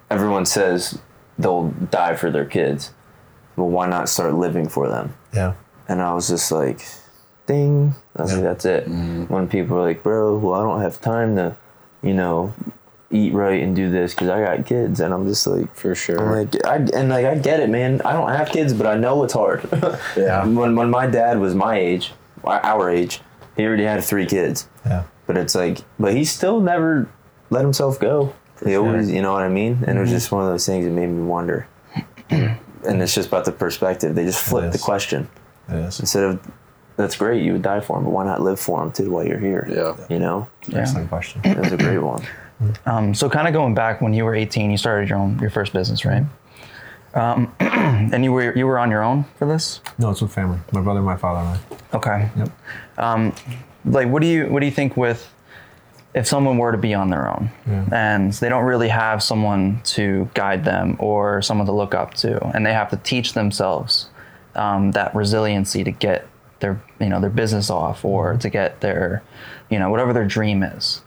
everyone 0.08 0.46
says 0.46 1.00
they'll 1.40 1.70
die 1.90 2.14
for 2.14 2.30
their 2.30 2.44
kids, 2.44 2.92
but 3.56 3.64
why 3.64 3.88
not 3.88 4.08
start 4.08 4.34
living 4.34 4.68
for 4.68 4.88
them? 4.88 5.14
yeah 5.34 5.54
And 5.88 6.00
I 6.00 6.14
was 6.14 6.28
just 6.28 6.52
like, 6.52 6.86
ding. 7.46 7.96
I 8.14 8.22
was 8.22 8.34
like, 8.34 8.42
that's 8.44 8.64
it. 8.64 8.86
When 8.86 9.48
people 9.48 9.78
are 9.78 9.82
like, 9.82 10.04
bro, 10.04 10.38
well, 10.38 10.54
I 10.54 10.62
don't 10.62 10.80
have 10.80 11.00
time 11.00 11.34
to, 11.34 11.56
you 12.02 12.14
know, 12.14 12.54
eat 13.10 13.32
right 13.32 13.62
and 13.62 13.76
do 13.76 13.90
this 13.90 14.14
because 14.14 14.28
I 14.28 14.42
got 14.44 14.66
kids. 14.66 15.00
And 15.00 15.12
I'm 15.12 15.26
just 15.26 15.46
like, 15.46 15.74
For 15.74 15.94
sure. 15.94 16.20
I'm 16.20 16.46
like, 16.46 16.66
I, 16.66 16.76
and 16.76 17.08
like, 17.08 17.26
I 17.26 17.36
get 17.36 17.60
it, 17.60 17.70
man. 17.70 18.00
I 18.02 18.12
don't 18.12 18.28
have 18.30 18.48
kids, 18.48 18.72
but 18.72 18.86
I 18.86 18.96
know 18.96 19.22
it's 19.24 19.32
hard. 19.32 19.68
Yeah. 20.16 20.44
when, 20.46 20.74
when 20.76 20.90
my 20.90 21.06
dad 21.06 21.38
was 21.38 21.54
my 21.54 21.78
age, 21.78 22.12
our 22.44 22.90
age, 22.90 23.20
he 23.56 23.64
already 23.64 23.84
had 23.84 24.02
three 24.02 24.26
kids. 24.26 24.68
yeah 24.84 25.04
But 25.26 25.36
it's 25.36 25.54
like, 25.54 25.78
but 25.98 26.14
he 26.14 26.24
still 26.24 26.60
never 26.60 27.08
let 27.50 27.62
himself 27.62 27.98
go. 28.00 28.34
he 28.64 28.76
always, 28.76 29.10
you 29.10 29.22
know 29.22 29.32
what 29.32 29.42
I 29.42 29.48
mean? 29.48 29.84
And 29.86 29.96
it 29.96 30.00
was 30.00 30.08
mm-hmm. 30.08 30.16
just 30.16 30.32
one 30.32 30.44
of 30.44 30.50
those 30.50 30.66
things 30.66 30.84
that 30.84 30.90
made 30.90 31.08
me 31.08 31.22
wonder. 31.22 31.68
and 32.30 32.58
it's 32.84 33.14
just 33.14 33.28
about 33.28 33.44
the 33.44 33.52
perspective. 33.52 34.14
They 34.14 34.24
just 34.24 34.42
flip 34.42 34.72
the 34.72 34.78
question 34.78 35.28
instead 35.68 36.24
of 36.24 36.50
that's 36.96 37.16
great 37.16 37.42
you 37.42 37.52
would 37.52 37.62
die 37.62 37.80
for 37.80 37.98
him 37.98 38.04
but 38.04 38.10
why 38.10 38.24
not 38.24 38.40
live 38.42 38.58
for 38.58 38.82
him 38.82 38.90
too 38.92 39.10
while 39.10 39.24
you're 39.26 39.38
here 39.38 39.66
Yeah. 39.70 39.96
you 40.08 40.18
know 40.18 40.48
excellent 40.72 41.08
question 41.08 41.40
that's 41.44 41.72
a 41.72 41.76
great 41.76 41.98
one 41.98 42.22
Um, 42.86 43.12
so 43.14 43.28
kind 43.28 43.46
of 43.46 43.52
going 43.52 43.74
back 43.74 44.00
when 44.00 44.14
you 44.14 44.24
were 44.24 44.34
18, 44.34 44.70
you 44.70 44.78
started 44.78 45.10
your 45.10 45.18
own, 45.18 45.38
your 45.40 45.50
first 45.50 45.74
business, 45.74 46.06
right? 46.06 46.24
Um, 47.12 47.54
and 47.60 48.24
you 48.24 48.32
were, 48.32 48.56
you 48.56 48.66
were 48.66 48.78
on 48.78 48.90
your 48.90 49.02
own 49.02 49.24
for 49.38 49.46
this? 49.46 49.82
no 49.98 50.08
it's 50.10 50.22
with 50.22 50.32
family 50.32 50.58
my 50.72 50.80
brother 50.80 51.02
my 51.02 51.16
father 51.18 51.40
and 51.40 51.60
i 51.92 51.96
Okay. 51.96 52.30
Yep. 52.34 52.48
Um, 52.96 53.34
like 53.84 54.08
what 54.08 54.22
do 54.22 54.26
you 54.28 54.46
what 54.46 54.60
do 54.60 54.64
you 54.66 54.72
think 54.72 54.96
with 54.96 55.30
if 56.14 56.26
someone 56.26 56.56
were 56.56 56.72
to 56.72 56.78
be 56.78 56.94
on 56.94 57.10
their 57.10 57.28
own 57.28 57.50
and 57.92 58.32
they 58.32 58.48
don't 58.48 58.64
really 58.64 58.88
have 58.88 59.22
someone 59.22 59.82
to 59.84 60.26
guide 60.32 60.64
them 60.64 60.96
or 60.98 61.42
someone 61.42 61.66
to 61.66 61.72
look 61.72 61.94
up 61.94 62.14
to 62.14 62.42
and 62.54 62.64
they 62.64 62.72
have 62.72 62.88
to 62.88 62.96
teach 62.96 63.34
themselves 63.34 64.08
um, 64.54 64.92
that 64.92 65.14
resiliency 65.14 65.84
to 65.84 65.90
get 65.92 66.26
their 66.60 66.80
you 67.00 67.08
know 67.08 67.20
their 67.20 67.30
business 67.30 67.70
off 67.70 68.04
or 68.04 68.30
mm-hmm. 68.30 68.38
to 68.38 68.50
get 68.50 68.80
their 68.80 69.22
you 69.70 69.78
know 69.78 69.90
whatever 69.90 70.12
their 70.12 70.26
dream 70.26 70.62
is 70.62 71.02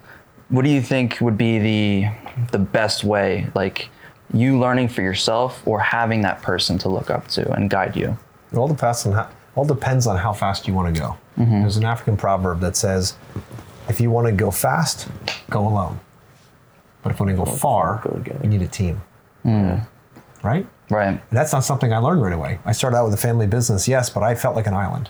what 0.49 0.63
do 0.63 0.71
you 0.71 0.81
think 0.81 1.19
would 1.21 1.37
be 1.37 1.59
the 1.59 2.09
the 2.51 2.59
best 2.59 3.03
way 3.03 3.47
like 3.55 3.89
you 4.33 4.59
learning 4.59 4.87
for 4.87 5.01
yourself 5.01 5.65
or 5.65 5.79
having 5.79 6.21
that 6.21 6.41
person 6.41 6.77
to 6.77 6.89
look 6.89 7.09
up 7.09 7.27
to 7.27 7.51
and 7.53 7.69
guide 7.69 7.95
you 7.95 8.17
It 8.51 8.57
all 8.57 8.67
depends 8.67 9.05
on 9.05 9.13
how, 9.13 9.29
all 9.55 9.65
depends 9.65 10.07
on 10.07 10.17
how 10.17 10.33
fast 10.33 10.67
you 10.67 10.73
want 10.73 10.93
to 10.93 11.01
go. 11.01 11.17
Mm-hmm. 11.37 11.61
There's 11.61 11.77
an 11.77 11.85
African 11.85 12.17
proverb 12.17 12.59
that 12.61 12.75
says, 12.75 13.15
"If 13.87 13.99
you 14.01 14.09
want 14.11 14.27
to 14.27 14.33
go 14.33 14.51
fast, 14.51 15.07
go 15.49 15.67
alone. 15.67 15.99
But 17.01 17.11
if 17.11 17.19
you 17.19 17.25
want 17.25 17.37
to 17.37 17.45
go 17.45 17.51
far, 17.51 18.01
go 18.03 18.23
you 18.43 18.49
need 18.49 18.61
a 18.61 18.67
team." 18.67 19.01
Mm. 19.45 19.87
Right? 20.43 20.65
right 20.89 21.07
And 21.07 21.21
that's 21.31 21.53
not 21.53 21.63
something 21.63 21.93
I 21.93 21.97
learned 21.97 22.21
right 22.21 22.33
away. 22.33 22.59
I 22.65 22.71
started 22.71 22.97
out 22.97 23.05
with 23.05 23.13
a 23.13 23.17
family 23.17 23.47
business, 23.47 23.87
yes, 23.87 24.09
but 24.09 24.23
I 24.23 24.35
felt 24.35 24.55
like 24.55 24.67
an 24.67 24.73
island. 24.73 25.09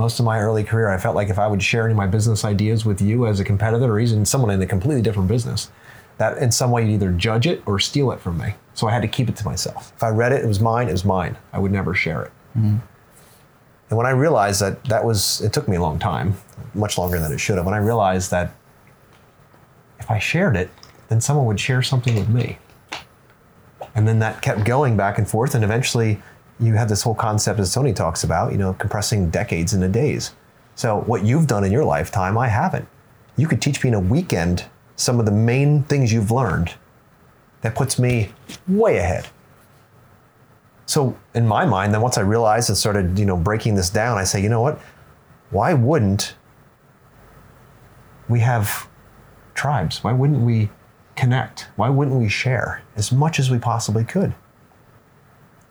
Most 0.00 0.18
of 0.18 0.24
my 0.24 0.40
early 0.40 0.64
career, 0.64 0.88
I 0.88 0.96
felt 0.96 1.14
like 1.14 1.28
if 1.28 1.38
I 1.38 1.46
would 1.46 1.62
share 1.62 1.84
any 1.84 1.92
of 1.92 1.96
my 1.98 2.06
business 2.06 2.42
ideas 2.42 2.86
with 2.86 3.02
you 3.02 3.26
as 3.26 3.38
a 3.38 3.44
competitor 3.44 3.84
or 3.84 4.00
even 4.00 4.24
someone 4.24 4.50
in 4.50 4.62
a 4.62 4.66
completely 4.66 5.02
different 5.02 5.28
business, 5.28 5.70
that 6.16 6.38
in 6.38 6.50
some 6.50 6.70
way 6.70 6.86
you'd 6.86 6.94
either 6.94 7.12
judge 7.12 7.46
it 7.46 7.62
or 7.66 7.78
steal 7.78 8.10
it 8.10 8.18
from 8.18 8.38
me. 8.38 8.54
So 8.72 8.88
I 8.88 8.92
had 8.92 9.02
to 9.02 9.08
keep 9.08 9.28
it 9.28 9.36
to 9.36 9.44
myself. 9.44 9.92
If 9.94 10.02
I 10.02 10.08
read 10.08 10.32
it, 10.32 10.42
it 10.42 10.48
was 10.48 10.58
mine, 10.58 10.88
it 10.88 10.92
was 10.92 11.04
mine. 11.04 11.36
I 11.52 11.58
would 11.58 11.70
never 11.70 11.92
share 11.92 12.22
it. 12.22 12.32
Mm-hmm. 12.56 12.78
And 13.90 13.98
when 13.98 14.06
I 14.06 14.10
realized 14.12 14.62
that 14.62 14.82
that 14.84 15.04
was, 15.04 15.42
it 15.42 15.52
took 15.52 15.68
me 15.68 15.76
a 15.76 15.82
long 15.82 15.98
time, 15.98 16.32
much 16.72 16.96
longer 16.96 17.18
than 17.18 17.30
it 17.30 17.38
should 17.38 17.58
have. 17.58 17.66
When 17.66 17.74
I 17.74 17.78
realized 17.78 18.30
that 18.30 18.54
if 19.98 20.10
I 20.10 20.18
shared 20.18 20.56
it, 20.56 20.70
then 21.10 21.20
someone 21.20 21.44
would 21.44 21.60
share 21.60 21.82
something 21.82 22.14
with 22.14 22.30
me. 22.30 22.56
And 23.94 24.08
then 24.08 24.18
that 24.20 24.40
kept 24.40 24.64
going 24.64 24.96
back 24.96 25.18
and 25.18 25.28
forth. 25.28 25.54
And 25.54 25.62
eventually 25.62 26.22
you 26.60 26.74
have 26.74 26.88
this 26.88 27.02
whole 27.02 27.14
concept, 27.14 27.58
as 27.58 27.72
Tony 27.72 27.92
talks 27.92 28.22
about, 28.22 28.52
you 28.52 28.58
know, 28.58 28.74
compressing 28.74 29.30
decades 29.30 29.72
into 29.72 29.88
days. 29.88 30.34
So 30.74 31.00
what 31.00 31.24
you've 31.24 31.46
done 31.46 31.64
in 31.64 31.72
your 31.72 31.84
lifetime, 31.84 32.36
I 32.36 32.48
haven't. 32.48 32.86
You 33.36 33.48
could 33.48 33.62
teach 33.62 33.82
me 33.82 33.88
in 33.88 33.94
a 33.94 34.00
weekend 34.00 34.66
some 34.96 35.18
of 35.18 35.26
the 35.26 35.32
main 35.32 35.82
things 35.84 36.12
you've 36.12 36.30
learned 36.30 36.74
that 37.62 37.74
puts 37.74 37.98
me 37.98 38.32
way 38.68 38.98
ahead. 38.98 39.28
So 40.86 41.16
in 41.34 41.46
my 41.46 41.64
mind, 41.64 41.94
then 41.94 42.00
once 42.00 42.18
I 42.18 42.22
realized 42.22 42.68
and 42.68 42.76
started, 42.76 43.18
you 43.18 43.24
know, 43.24 43.36
breaking 43.36 43.74
this 43.74 43.90
down, 43.90 44.18
I 44.18 44.24
say, 44.24 44.42
you 44.42 44.48
know 44.48 44.60
what? 44.60 44.78
Why 45.50 45.72
wouldn't 45.72 46.34
we 48.28 48.40
have 48.40 48.88
tribes? 49.54 50.02
Why 50.04 50.12
wouldn't 50.12 50.40
we 50.40 50.70
connect? 51.16 51.68
Why 51.76 51.88
wouldn't 51.88 52.16
we 52.16 52.28
share 52.28 52.82
as 52.96 53.12
much 53.12 53.38
as 53.38 53.50
we 53.50 53.58
possibly 53.58 54.04
could? 54.04 54.34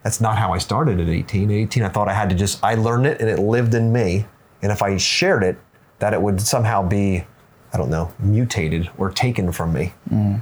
That's 0.02 0.20
not 0.20 0.38
how 0.38 0.52
I 0.52 0.58
started 0.58 0.98
at 1.00 1.08
18. 1.08 1.50
At 1.50 1.54
18, 1.54 1.82
I 1.82 1.88
thought 1.88 2.08
I 2.08 2.14
had 2.14 2.30
to 2.30 2.36
just, 2.36 2.62
I 2.64 2.74
learned 2.74 3.06
it 3.06 3.20
and 3.20 3.28
it 3.28 3.38
lived 3.38 3.74
in 3.74 3.92
me. 3.92 4.26
And 4.62 4.72
if 4.72 4.82
I 4.82 4.96
shared 4.96 5.42
it, 5.42 5.58
that 5.98 6.14
it 6.14 6.20
would 6.20 6.40
somehow 6.40 6.86
be, 6.86 7.24
I 7.72 7.78
don't 7.78 7.90
know, 7.90 8.12
mutated 8.18 8.90
or 8.98 9.10
taken 9.10 9.52
from 9.52 9.72
me. 9.72 9.92
Mm. 10.10 10.40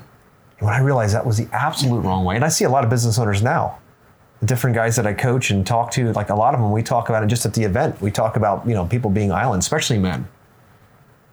And 0.59 0.67
when 0.67 0.75
I 0.75 0.81
realized 0.81 1.15
that 1.15 1.27
was 1.27 1.37
the 1.37 1.49
absolute 1.53 2.01
wrong 2.01 2.25
way, 2.25 2.37
and 2.37 2.45
I 2.45 2.49
see 2.49 2.65
a 2.65 2.71
lot 2.71 2.85
of 2.85 2.91
business 2.91 3.19
owners 3.19 3.43
now, 3.43 3.79
the 4.41 4.47
different 4.47 4.77
guys 4.77 4.95
that 4.97 5.07
I 5.07 5.15
coach 5.15 5.51
and 5.51 5.67
talk 5.67 5.91
to, 5.93 6.13
like 6.13 6.31
a 6.31 6.35
lot 6.35 6.55
of 6.55 6.61
them, 6.61 6.71
we 6.71 6.83
talk 6.83 7.09
about 7.09 7.25
it 7.25 7.27
just 7.27 7.45
at 7.45 7.55
the 7.55 7.65
event. 7.65 8.01
We 8.01 8.11
talk 8.11 8.37
about, 8.37 8.67
you 8.67 8.75
know, 8.75 8.87
people 8.87 9.11
being 9.11 9.33
islands, 9.33 9.67
especially 9.67 9.99
men. 9.99 10.29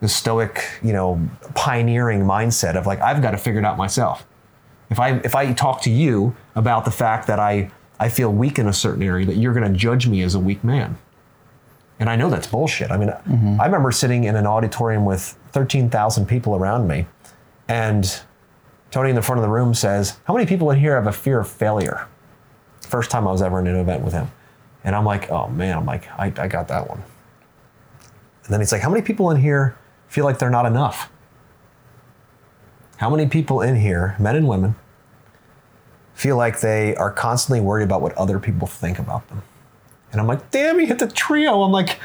The 0.01 0.09
stoic, 0.09 0.63
you 0.84 0.93
know, 0.93 1.30
pioneering 1.53 2.21
mindset 2.21 2.76
of 2.76 2.86
like, 2.86 2.99
I've 3.01 3.21
got 3.21 3.32
to 3.32 3.38
figure 3.38 3.59
it 3.59 3.65
out 3.65 3.78
myself. 3.78 4.26
If 4.89 4.99
I 4.99 5.13
if 5.23 5.36
I 5.36 5.53
talk 5.53 5.82
to 5.84 5.89
you 5.89 6.36
about 6.55 6.86
the 6.86 6.91
fact 6.91 7.28
that 7.28 7.39
I 7.39 7.71
I 8.00 8.10
feel 8.10 8.32
weak 8.32 8.60
in 8.60 8.68
a 8.68 8.74
certain 8.74 9.04
area, 9.04 9.26
that 9.26 9.36
you're 9.36 9.54
going 9.54 9.72
to 9.72 9.78
judge 9.78 10.08
me 10.08 10.22
as 10.22 10.36
a 10.36 10.39
weak 10.39 10.64
man. 10.64 10.98
And 12.00 12.10
I 12.10 12.16
know 12.16 12.30
that's 12.30 12.48
bullshit. 12.48 12.91
I 12.91 12.98
mean, 12.98 13.10
mm-hmm. 13.10 13.60
I 13.60 13.66
remember 13.66 13.91
sitting 13.91 14.26
in 14.26 14.36
an 14.36 14.46
auditorium 14.46 15.06
with 15.06 15.38
13,000 15.54 16.26
people 16.26 16.56
around 16.56 16.88
me, 16.88 17.06
and 17.68 18.22
Tony 18.91 19.10
in 19.10 19.16
the 19.16 19.22
front 19.22 19.39
of 19.39 19.43
the 19.43 19.50
room 19.50 19.74
says, 19.74 20.18
How 20.26 20.34
many 20.34 20.46
people 20.46 20.72
in 20.72 20.80
here 20.80 20.96
have 20.96 21.08
a 21.08 21.12
fear 21.12 21.39
of 21.39 21.48
failure? 21.48 22.08
First 22.82 23.12
time 23.12 23.28
I 23.28 23.32
was 23.32 23.41
ever 23.41 23.60
in 23.60 23.68
an 23.68 23.78
event 23.78 24.04
with 24.04 24.14
him. 24.14 24.32
And 24.84 24.96
I'm 24.96 25.06
like, 25.06 25.30
Oh 25.30 25.48
man, 25.48 25.78
I'm 25.78 25.86
like, 25.86 26.08
I, 26.12 26.32
I 26.38 26.48
got 26.48 26.68
that 26.68 26.88
one. 26.88 27.04
And 28.43 28.54
then 28.54 28.60
he's 28.60 28.72
like, 28.72 28.82
How 28.82 28.89
many 28.89 29.02
people 29.02 29.32
in 29.32 29.38
here 29.41 29.78
feel 30.08 30.26
like 30.26 30.39
they're 30.39 30.50
not 30.50 30.66
enough? 30.66 31.10
How 32.98 33.10
many 33.10 33.28
people 33.28 33.62
in 33.62 33.76
here, 33.76 34.16
men 34.20 34.36
and 34.36 34.48
women, 34.48 34.76
feel 36.16 36.38
like 36.38 36.61
they 36.61 36.95
are 36.95 37.11
constantly 37.11 37.61
worried 37.61 37.84
about 37.84 38.01
what 38.01 38.13
other 38.13 38.39
people 38.39 38.68
think 38.68 38.97
about 38.97 39.28
them? 39.28 39.43
And 40.11 40.22
I'm 40.22 40.28
like, 40.28 40.49
damn, 40.49 40.80
he 40.80 40.86
hit 40.86 40.97
the 40.99 41.07
trio. 41.07 41.61
I'm 41.61 41.72
like, 41.72 41.99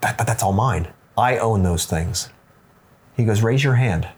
that, 0.00 0.18
but 0.18 0.26
that's 0.26 0.42
all 0.42 0.52
mine. 0.52 0.88
I 1.16 1.38
own 1.38 1.62
those 1.62 1.86
things. 1.86 2.30
He 3.16 3.24
goes, 3.24 3.42
raise 3.42 3.62
your 3.62 3.74
hand. 3.74 4.08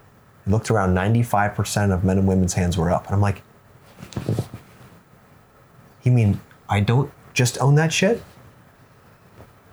He 0.44 0.50
looked 0.50 0.70
around, 0.70 0.94
95% 0.94 1.92
of 1.92 2.02
men 2.02 2.18
and 2.18 2.26
women's 2.26 2.54
hands 2.54 2.76
were 2.76 2.90
up. 2.90 3.06
And 3.06 3.14
I'm 3.14 3.20
like, 3.20 3.42
you 6.02 6.10
mean 6.10 6.40
I 6.68 6.80
don't 6.80 7.12
just 7.34 7.60
own 7.60 7.74
that 7.76 7.92
shit? 7.92 8.22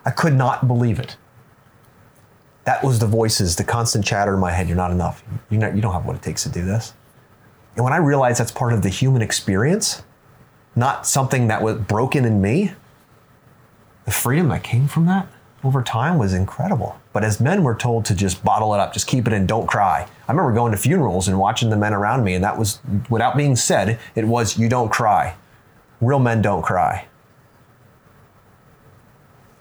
I 0.06 0.12
could 0.12 0.34
not 0.34 0.68
believe 0.68 1.00
it. 1.00 1.16
That 2.66 2.84
was 2.84 3.00
the 3.00 3.08
voices, 3.08 3.56
the 3.56 3.64
constant 3.64 4.06
chatter 4.06 4.34
in 4.34 4.40
my 4.40 4.52
head. 4.52 4.68
You're 4.68 4.78
not 4.78 4.92
enough. 4.92 5.24
You're 5.50 5.62
not, 5.62 5.76
you 5.76 5.82
don't 5.82 5.94
have 5.94 6.06
what 6.06 6.16
it 6.16 6.22
takes 6.22 6.44
to 6.44 6.50
do 6.50 6.66
this. 6.66 6.94
And 7.76 7.84
when 7.84 7.94
I 7.94 7.98
realized 7.98 8.40
that's 8.40 8.52
part 8.52 8.74
of 8.74 8.82
the 8.82 8.90
human 8.90 9.22
experience, 9.22 10.04
not 10.76 11.08
something 11.08 11.48
that 11.48 11.62
was 11.62 11.78
broken 11.78 12.26
in 12.26 12.42
me, 12.42 12.74
the 14.06 14.12
freedom 14.12 14.50
that 14.50 14.64
came 14.64 14.88
from 14.88 15.06
that 15.06 15.28
over 15.64 15.84
time 15.84 16.18
was 16.18 16.34
incredible. 16.34 17.00
But 17.12 17.24
as 17.24 17.40
men, 17.40 17.64
we're 17.64 17.78
told 17.78 18.06
to 18.06 18.16
just 18.16 18.44
bottle 18.44 18.74
it 18.74 18.80
up, 18.80 18.94
just 18.94 19.08
keep 19.08 19.28
it 19.28 19.34
in, 19.34 19.46
don't 19.46 19.68
cry. 19.68 20.08
I 20.28 20.32
remember 20.32 20.54
going 20.54 20.72
to 20.72 20.78
funerals 20.78 21.28
and 21.28 21.38
watching 21.38 21.70
the 21.70 21.78
men 21.78 21.94
around 21.94 22.24
me, 22.24 22.34
and 22.34 22.44
that 22.44 22.58
was, 22.58 22.80
without 23.10 23.36
being 23.36 23.56
said, 23.56 24.00
it 24.16 24.26
was, 24.26 24.58
you 24.58 24.70
don't 24.70 24.90
cry. 24.90 25.36
Real 26.02 26.20
men 26.20 26.42
don't 26.42 26.62
cry. 26.62 27.08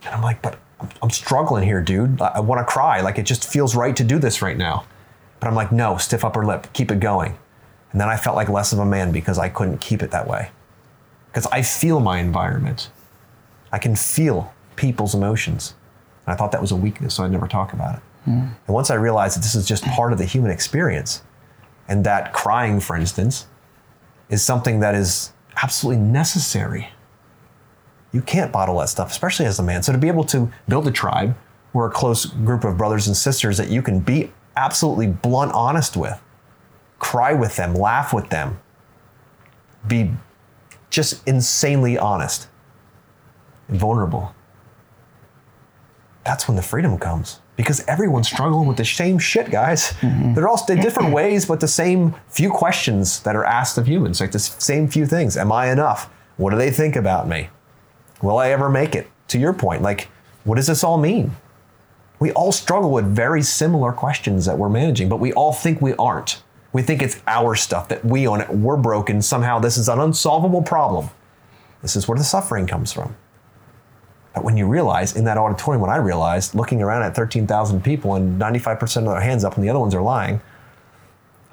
And 0.05 0.15
I'm 0.15 0.21
like, 0.21 0.41
but 0.41 0.57
I'm- 1.01 1.09
struggling 1.09 1.65
here, 1.65 1.81
dude. 1.81 2.21
I 2.21 2.39
want 2.39 2.59
to 2.59 2.71
cry. 2.71 3.01
Like, 3.01 3.19
it 3.19 3.23
just 3.23 3.51
feels 3.51 3.75
right 3.75 3.95
to 3.97 4.03
do 4.03 4.17
this 4.19 4.41
right 4.41 4.57
now. 4.57 4.85
But 5.41 5.47
I'm 5.47 5.55
like, 5.55 5.71
no, 5.73 5.97
stiff 5.97 6.23
upper 6.23 6.45
lip, 6.45 6.67
keep 6.71 6.91
it 6.91 7.01
going. 7.01 7.37
And 7.91 7.99
then 7.99 8.09
I 8.09 8.17
felt 8.17 8.35
like 8.35 8.49
less 8.49 8.71
of 8.71 8.79
a 8.79 8.85
man 8.85 9.11
because 9.11 9.39
I 9.39 9.49
couldn't 9.49 9.79
keep 9.79 10.03
it 10.03 10.11
that 10.11 10.27
way. 10.27 10.51
Because 11.27 11.47
I 11.47 11.61
feel 11.61 11.99
my 11.99 12.19
environment. 12.19 12.91
I 13.71 13.79
can 13.79 13.95
feel 13.95 14.53
people's 14.75 15.15
emotions. 15.15 15.75
And 16.25 16.33
I 16.33 16.37
thought 16.37 16.51
that 16.51 16.61
was 16.61 16.71
a 16.71 16.75
weakness, 16.75 17.15
so 17.15 17.23
I'd 17.23 17.31
never 17.31 17.47
talk 17.47 17.73
about 17.73 17.95
it. 17.95 18.01
Hmm. 18.25 18.47
And 18.67 18.75
once 18.75 18.89
I 18.89 18.95
realized 18.95 19.37
that 19.37 19.41
this 19.41 19.55
is 19.55 19.67
just 19.67 19.83
part 19.85 20.11
of 20.11 20.19
the 20.19 20.25
human 20.25 20.51
experience, 20.51 21.23
and 21.87 22.03
that 22.05 22.33
crying, 22.33 22.79
for 22.79 22.95
instance, 22.95 23.47
is 24.29 24.43
something 24.43 24.79
that 24.79 24.93
is 24.93 25.33
absolutely 25.61 26.01
necessary. 26.01 26.89
You 28.11 28.21
can't 28.21 28.51
bottle 28.51 28.79
that 28.79 28.89
stuff, 28.89 29.11
especially 29.11 29.47
as 29.47 29.59
a 29.59 29.63
man. 29.63 29.83
So 29.83 29.91
to 29.91 29.97
be 29.97 30.07
able 30.07 30.23
to 30.25 30.51
build 30.67 30.87
a 30.87 30.91
tribe 30.91 31.35
or 31.73 31.87
a 31.87 31.91
close 31.91 32.25
group 32.25 32.63
of 32.63 32.77
brothers 32.77 33.07
and 33.07 33.17
sisters 33.17 33.57
that 33.57 33.69
you 33.69 33.81
can 33.81 33.99
be 33.99 34.31
absolutely 34.55 35.07
blunt 35.07 35.51
honest 35.53 35.97
with, 35.97 36.19
cry 36.99 37.33
with 37.33 37.55
them, 37.55 37.73
laugh 37.73 38.13
with 38.13 38.29
them, 38.29 38.59
be 39.87 40.11
just 40.89 41.25
insanely 41.27 41.97
honest 41.97 42.47
and 43.67 43.79
vulnerable. 43.79 44.35
That's 46.25 46.47
when 46.47 46.57
the 46.57 46.63
freedom 46.63 46.97
comes 46.99 47.39
because 47.55 47.83
everyone's 47.87 48.27
struggling 48.27 48.67
with 48.67 48.77
the 48.77 48.85
same 48.85 49.17
shit, 49.19 49.49
guys. 49.49 49.93
Mm-hmm. 50.01 50.33
They're 50.33 50.47
all 50.47 50.63
different 50.65 51.11
ways, 51.11 51.45
but 51.45 51.59
the 51.59 51.67
same 51.67 52.15
few 52.27 52.49
questions 52.49 53.21
that 53.23 53.35
are 53.35 53.45
asked 53.45 53.77
of 53.77 53.87
humans, 53.87 54.21
like 54.21 54.31
the 54.31 54.39
same 54.39 54.87
few 54.87 55.05
things. 55.05 55.37
Am 55.37 55.51
I 55.51 55.71
enough? 55.71 56.09
What 56.37 56.51
do 56.51 56.57
they 56.57 56.71
think 56.71 56.95
about 56.95 57.27
me? 57.27 57.49
Will 58.21 58.37
I 58.37 58.51
ever 58.51 58.69
make 58.69 58.95
it? 58.95 59.07
To 59.29 59.39
your 59.39 59.53
point, 59.53 59.81
like, 59.81 60.09
what 60.43 60.55
does 60.55 60.67
this 60.67 60.83
all 60.83 60.97
mean? 60.97 61.35
We 62.19 62.31
all 62.31 62.51
struggle 62.51 62.91
with 62.91 63.05
very 63.05 63.41
similar 63.41 63.91
questions 63.91 64.45
that 64.45 64.57
we're 64.57 64.69
managing, 64.69 65.07
but 65.09 65.19
we 65.19 65.33
all 65.33 65.53
think 65.53 65.81
we 65.81 65.93
aren't. 65.95 66.41
We 66.71 66.81
think 66.81 67.01
it's 67.01 67.19
our 67.27 67.55
stuff 67.55 67.87
that 67.89 68.05
we 68.05 68.27
own 68.27 68.41
it. 68.41 68.49
We're 68.49 68.77
broken. 68.77 69.21
Somehow 69.21 69.59
this 69.59 69.77
is 69.77 69.89
an 69.89 69.99
unsolvable 69.99 70.61
problem. 70.61 71.09
This 71.81 71.95
is 71.95 72.07
where 72.07 72.17
the 72.17 72.23
suffering 72.23 72.67
comes 72.67 72.91
from. 72.91 73.15
But 74.35 74.43
when 74.43 74.57
you 74.57 74.67
realize 74.67 75.15
in 75.15 75.25
that 75.25 75.37
auditorium, 75.37 75.81
when 75.81 75.89
I 75.89 75.97
realized 75.97 76.53
looking 76.53 76.81
around 76.81 77.03
at 77.03 77.15
13,000 77.15 77.83
people 77.83 78.15
and 78.15 78.39
95% 78.39 78.97
of 78.97 79.05
their 79.05 79.21
hands 79.21 79.43
up 79.43 79.55
and 79.55 79.63
the 79.63 79.69
other 79.69 79.79
ones 79.79 79.95
are 79.95 80.01
lying, 80.01 80.39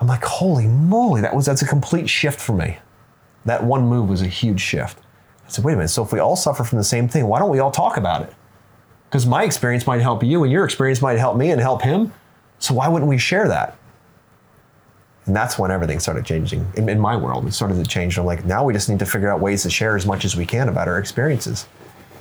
I'm 0.01 0.07
like, 0.07 0.23
holy 0.23 0.67
moly, 0.67 1.23
that 1.23 1.35
was 1.35 1.47
that's 1.47 1.63
a 1.63 1.67
complete 1.67 2.11
shift 2.11 2.39
for 2.39 2.53
me. 2.53 2.79
That 3.47 3.65
one 3.65 3.87
move 3.87 4.09
was 4.09 4.21
a 4.21 4.27
huge 4.27 4.61
shift. 4.61 4.99
I 5.47 5.51
said, 5.51 5.65
wait 5.65 5.73
a 5.73 5.77
minute, 5.77 5.89
so 5.89 6.03
if 6.03 6.13
we 6.13 6.19
all 6.19 6.37
suffer 6.37 6.65
from 6.65 6.79
the 6.79 6.85
same 6.85 7.09
thing, 7.09 7.27
why 7.27 7.39
don't 7.39 7.51
we 7.51 7.61
all 7.61 7.71
talk 7.71 7.97
about 7.97 8.23
it? 8.23 8.33
Because 9.09 9.25
my 9.25 9.45
experience 9.45 9.87
might 9.87 10.01
help 10.01 10.23
you, 10.23 10.43
and 10.43 10.53
your 10.53 10.65
experience 10.65 11.01
might 11.01 11.19
help 11.19 11.37
me 11.37 11.53
and 11.53 11.61
help 11.61 11.83
him. 11.83 12.13
So 12.59 12.75
why 12.75 12.89
wouldn't 12.89 13.09
we 13.09 13.19
share 13.19 13.47
that? 13.49 13.79
And 15.27 15.35
that's 15.35 15.59
when 15.59 15.71
everything 15.71 15.99
started 15.99 16.25
changing 16.25 16.67
in, 16.77 16.89
in 16.89 17.01
my 17.01 17.17
world. 17.17 17.47
It 17.47 17.53
started 17.53 17.83
to 17.83 17.89
change. 17.89 18.17
I'm 18.17 18.25
like, 18.25 18.45
now 18.45 18.65
we 18.65 18.73
just 18.73 18.89
need 18.89 19.01
to 19.01 19.07
figure 19.07 19.29
out 19.29 19.41
ways 19.41 19.65
to 19.65 19.71
share 19.71 19.97
as 19.97 20.07
much 20.07 20.25
as 20.25 20.37
we 20.37 20.47
can 20.47 20.69
about 20.69 20.87
our 20.87 20.99
experiences. 20.99 21.67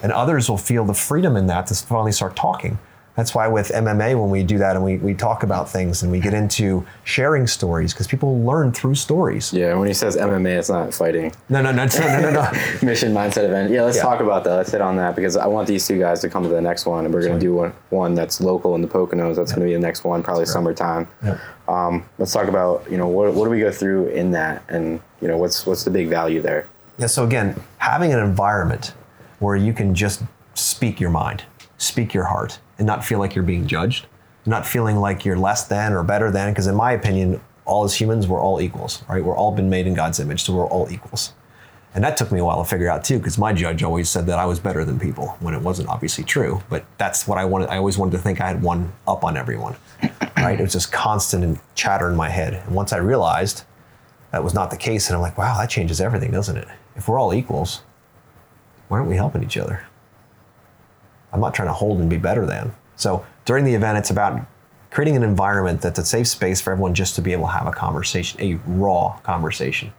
And 0.01 0.11
others 0.11 0.49
will 0.49 0.57
feel 0.57 0.85
the 0.85 0.93
freedom 0.93 1.35
in 1.35 1.47
that 1.47 1.67
to 1.67 1.75
finally 1.75 2.11
start 2.11 2.35
talking. 2.35 2.79
That's 3.15 3.33
why 3.33 3.47
with 3.47 3.69
MMA, 3.69 4.19
when 4.19 4.29
we 4.29 4.43
do 4.43 4.57
that 4.57 4.75
and 4.75 4.83
we, 4.83 4.97
we 4.97 5.13
talk 5.13 5.43
about 5.43 5.69
things 5.69 6.03
and 6.03 6.11
we 6.11 6.19
get 6.19 6.33
into 6.33 6.85
sharing 7.05 7.47
stories, 7.47 7.93
because 7.93 8.07
people 8.07 8.39
learn 8.41 8.73
through 8.73 8.95
stories. 8.95 9.53
Yeah, 9.53 9.73
when 9.75 9.87
he 9.87 9.93
says 9.93 10.17
MMA, 10.17 10.57
it's 10.59 10.69
not 10.69 10.93
fighting. 10.93 11.33
No, 11.47 11.61
no, 11.61 11.71
no, 11.71 11.85
no, 11.85 11.99
no, 11.99 12.19
no, 12.19 12.31
no. 12.31 12.51
Mission 12.83 13.13
mindset 13.13 13.45
event. 13.45 13.71
Yeah, 13.71 13.83
let's 13.83 13.95
Yeah. 13.97 14.03
talk 14.03 14.19
about 14.19 14.43
that. 14.43 14.55
Let's 14.55 14.71
hit 14.71 14.81
on 14.81 14.97
that 14.97 15.15
because 15.15 15.37
I 15.37 15.47
want 15.47 15.67
these 15.67 15.87
two 15.87 15.97
guys 15.97 16.19
to 16.21 16.29
come 16.29 16.43
to 16.43 16.49
the 16.49 16.59
next 16.59 16.85
one, 16.85 17.05
and 17.05 17.13
we're 17.13 17.21
going 17.21 17.33
to 17.35 17.39
do 17.39 17.53
one, 17.55 17.73
one 17.89 18.15
that's 18.15 18.41
local 18.41 18.75
in 18.75 18.81
the 18.81 18.87
Poconos. 18.87 19.37
That's 19.37 19.51
going 19.53 19.61
to 19.61 19.67
be 19.67 19.73
the 19.73 19.79
next 19.79 20.03
one, 20.03 20.21
probably 20.21 20.45
summertime. 20.45 21.07
Yeah. 21.23 21.37
Um, 21.69 22.05
let's 22.19 22.33
talk 22.33 22.47
about 22.49 22.85
you 22.91 22.97
know 22.97 23.07
what, 23.07 23.33
what 23.33 23.45
do 23.45 23.49
we 23.49 23.59
go 23.61 23.71
through 23.71 24.07
in 24.09 24.31
that, 24.31 24.61
and 24.67 24.99
you 25.21 25.27
know 25.29 25.37
what's 25.37 25.65
what's 25.65 25.85
the 25.85 25.89
big 25.89 26.09
value 26.09 26.41
there. 26.41 26.67
Yeah, 26.97 27.07
so 27.07 27.23
again, 27.23 27.61
having 27.77 28.13
an 28.13 28.19
environment 28.19 28.93
where 29.39 29.55
you 29.55 29.71
can 29.73 29.95
just 29.95 30.21
speak 30.53 30.99
your 30.99 31.09
mind, 31.09 31.43
speak 31.77 32.13
your 32.13 32.25
heart, 32.25 32.59
and 32.77 32.87
not 32.87 33.03
feel 33.03 33.19
like 33.19 33.35
you're 33.35 33.43
being 33.43 33.67
judged, 33.67 34.07
not 34.45 34.65
feeling 34.65 34.97
like 34.97 35.25
you're 35.25 35.37
less 35.37 35.67
than 35.67 35.93
or 35.93 36.03
better 36.03 36.31
than, 36.31 36.51
because 36.51 36.67
in 36.67 36.75
my 36.75 36.91
opinion, 36.91 37.41
all 37.65 37.83
as 37.83 37.95
humans, 37.95 38.27
we're 38.27 38.41
all 38.41 38.61
equals, 38.61 39.03
right? 39.09 39.23
We're 39.23 39.35
all 39.35 39.51
been 39.51 39.69
made 39.69 39.87
in 39.87 39.93
God's 39.93 40.19
image, 40.19 40.43
so 40.43 40.53
we're 40.53 40.67
all 40.67 40.91
equals. 40.91 41.33
And 41.95 42.03
that 42.03 42.17
took 42.17 42.29
me 42.31 42.39
a 42.39 42.45
while 42.45 42.61
to 42.61 42.69
figure 42.69 42.89
out 42.89 43.05
too, 43.05 43.17
because 43.17 43.37
my 43.37 43.53
judge 43.53 43.81
always 43.81 44.09
said 44.09 44.25
that 44.27 44.37
I 44.37 44.45
was 44.45 44.59
better 44.59 44.83
than 44.83 44.99
people 44.99 45.37
when 45.39 45.53
it 45.53 45.61
wasn't 45.61 45.87
obviously 45.87 46.25
true. 46.25 46.61
But 46.69 46.85
that's 46.97 47.25
what 47.25 47.37
I 47.37 47.45
wanted. 47.45 47.69
I 47.69 47.77
always 47.77 47.97
wanted 47.97 48.11
to 48.11 48.17
think 48.17 48.41
I 48.41 48.47
had 48.47 48.61
one 48.61 48.91
up 49.07 49.23
on 49.23 49.37
everyone, 49.37 49.77
right? 50.35 50.59
It 50.59 50.61
was 50.61 50.73
just 50.73 50.91
constant 50.91 51.57
chatter 51.73 52.09
in 52.09 52.15
my 52.17 52.27
head. 52.27 52.53
And 52.53 52.75
once 52.75 52.91
I 52.91 52.97
realized 52.97 53.63
that 54.31 54.43
was 54.43 54.53
not 54.53 54.71
the 54.71 54.77
case, 54.77 55.07
and 55.07 55.15
I'm 55.15 55.21
like, 55.21 55.37
wow, 55.37 55.57
that 55.57 55.69
changes 55.69 56.01
everything, 56.01 56.31
doesn't 56.31 56.57
it? 56.57 56.67
If 56.97 57.07
we're 57.07 57.17
all 57.17 57.33
equals, 57.33 57.81
why 58.89 58.97
aren't 58.97 59.09
we 59.09 59.15
helping 59.15 59.41
each 59.41 59.57
other? 59.57 59.85
I'm 61.35 61.41
not 61.41 61.53
trying 61.53 61.67
to 61.67 61.73
hold 61.73 61.99
and 61.99 62.09
be 62.09 62.17
better 62.17 62.45
than. 62.45 62.73
So 62.95 63.25
during 63.43 63.65
the 63.65 63.73
event, 63.73 63.97
it's 63.97 64.09
about 64.09 64.39
creating 64.89 65.17
an 65.17 65.23
environment 65.23 65.81
that's 65.81 65.99
a 65.99 66.05
safe 66.05 66.27
space 66.29 66.61
for 66.61 66.71
everyone 66.71 66.93
just 66.93 67.13
to 67.15 67.21
be 67.21 67.33
able 67.33 67.47
to 67.47 67.51
have 67.51 67.67
a 67.67 67.73
conversation, 67.73 68.39
a 68.41 68.53
raw 68.65 69.17
conversation. 69.23 69.91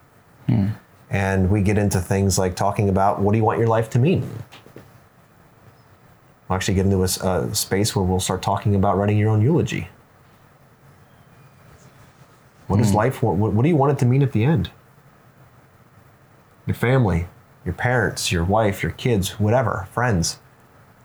Hmm. 0.47 0.69
And 1.11 1.51
we 1.51 1.61
get 1.61 1.77
into 1.77 2.01
things 2.01 2.39
like 2.39 2.57
talking 2.57 2.89
about 2.89 3.21
what 3.21 3.33
do 3.33 3.39
you 3.39 3.45
want 3.45 3.59
your 3.59 3.69
life 3.69 3.91
to 3.91 3.99
mean? 3.99 4.23
We'll 6.49 6.57
actually 6.57 6.75
get 6.75 6.87
into 6.87 7.03
a 7.03 7.55
space 7.55 7.95
where 7.95 8.03
we'll 8.03 8.19
start 8.19 8.41
talking 8.41 8.75
about 8.75 8.97
writing 8.97 9.19
your 9.19 9.29
own 9.29 9.43
eulogy. 9.43 9.89
What 12.67 12.81
is 12.81 12.91
hmm. 12.91 12.97
life? 12.97 13.23
What, 13.23 13.37
what 13.37 13.63
do 13.63 13.69
you 13.69 13.77
want 13.77 13.93
it 13.93 13.99
to 13.99 14.07
mean 14.07 14.23
at 14.23 14.33
the 14.33 14.43
end? 14.43 14.71
Your 16.67 16.75
family, 16.75 17.29
your 17.63 17.75
parents, 17.75 18.33
your 18.33 18.43
wife, 18.43 18.83
your 18.83 18.93
kids, 18.93 19.39
whatever, 19.39 19.87
friends 19.93 20.39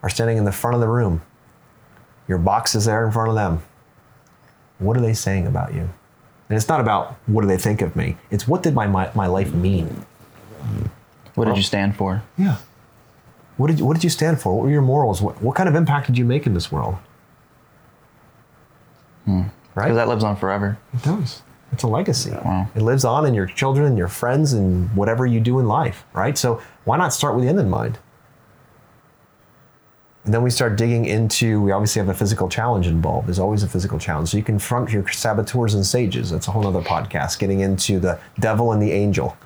are 0.02 0.10
standing 0.10 0.36
in 0.36 0.44
the 0.44 0.52
front 0.52 0.74
of 0.74 0.80
the 0.80 0.88
room. 0.88 1.22
Your 2.28 2.38
box 2.38 2.74
is 2.74 2.84
there 2.86 3.04
in 3.04 3.12
front 3.12 3.28
of 3.28 3.34
them. 3.34 3.62
What 4.78 4.96
are 4.96 5.00
they 5.00 5.14
saying 5.14 5.46
about 5.46 5.74
you? 5.74 5.88
And 6.48 6.56
it's 6.56 6.68
not 6.68 6.80
about 6.80 7.14
what 7.26 7.42
do 7.42 7.48
they 7.48 7.56
think 7.56 7.82
of 7.82 7.96
me. 7.96 8.16
It's 8.30 8.46
what 8.46 8.62
did 8.62 8.74
my 8.74 8.86
my, 8.86 9.10
my 9.14 9.26
life 9.26 9.52
mean? 9.52 10.04
What 11.34 11.46
did 11.46 11.56
you 11.56 11.62
stand 11.62 11.96
for? 11.96 12.22
Yeah. 12.36 12.56
What 13.56 13.68
did 13.68 13.78
you, 13.78 13.84
what 13.84 13.94
did 13.94 14.04
you 14.04 14.10
stand 14.10 14.40
for? 14.40 14.54
What 14.56 14.64
were 14.64 14.70
your 14.70 14.82
morals? 14.82 15.22
What, 15.22 15.40
what 15.42 15.54
kind 15.54 15.68
of 15.68 15.74
impact 15.74 16.06
did 16.06 16.18
you 16.18 16.24
make 16.24 16.46
in 16.46 16.54
this 16.54 16.72
world? 16.72 16.96
Hmm. 19.24 19.42
Right? 19.74 19.84
Because 19.84 19.96
that 19.96 20.08
lives 20.08 20.24
on 20.24 20.36
forever. 20.36 20.78
It 20.92 21.02
does. 21.02 21.42
It's 21.72 21.82
a 21.82 21.88
legacy. 21.88 22.30
Wow. 22.30 22.68
It 22.74 22.82
lives 22.82 23.04
on 23.04 23.24
in 23.24 23.32
your 23.34 23.46
children 23.46 23.86
and 23.86 23.96
your 23.96 24.08
friends 24.08 24.52
and 24.52 24.94
whatever 24.94 25.24
you 25.24 25.40
do 25.40 25.58
in 25.58 25.66
life, 25.66 26.04
right? 26.12 26.36
So 26.36 26.60
why 26.84 26.98
not 26.98 27.14
start 27.14 27.34
with 27.34 27.44
the 27.44 27.48
end 27.48 27.58
in 27.58 27.70
mind? 27.70 27.98
And 30.24 30.32
then 30.32 30.42
we 30.42 30.50
start 30.50 30.76
digging 30.76 31.04
into, 31.06 31.60
we 31.60 31.72
obviously 31.72 31.98
have 31.98 32.08
a 32.08 32.14
physical 32.14 32.48
challenge 32.48 32.86
involved. 32.86 33.26
There's 33.26 33.40
always 33.40 33.64
a 33.64 33.68
physical 33.68 33.98
challenge. 33.98 34.28
So 34.28 34.36
you 34.36 34.44
confront 34.44 34.90
your 34.90 35.06
saboteurs 35.08 35.74
and 35.74 35.84
sages. 35.84 36.30
That's 36.30 36.46
a 36.46 36.52
whole 36.52 36.66
other 36.66 36.80
podcast, 36.80 37.40
getting 37.40 37.60
into 37.60 37.98
the 37.98 38.20
devil 38.38 38.70
and 38.72 38.80
the 38.80 38.92
angel. 38.92 39.36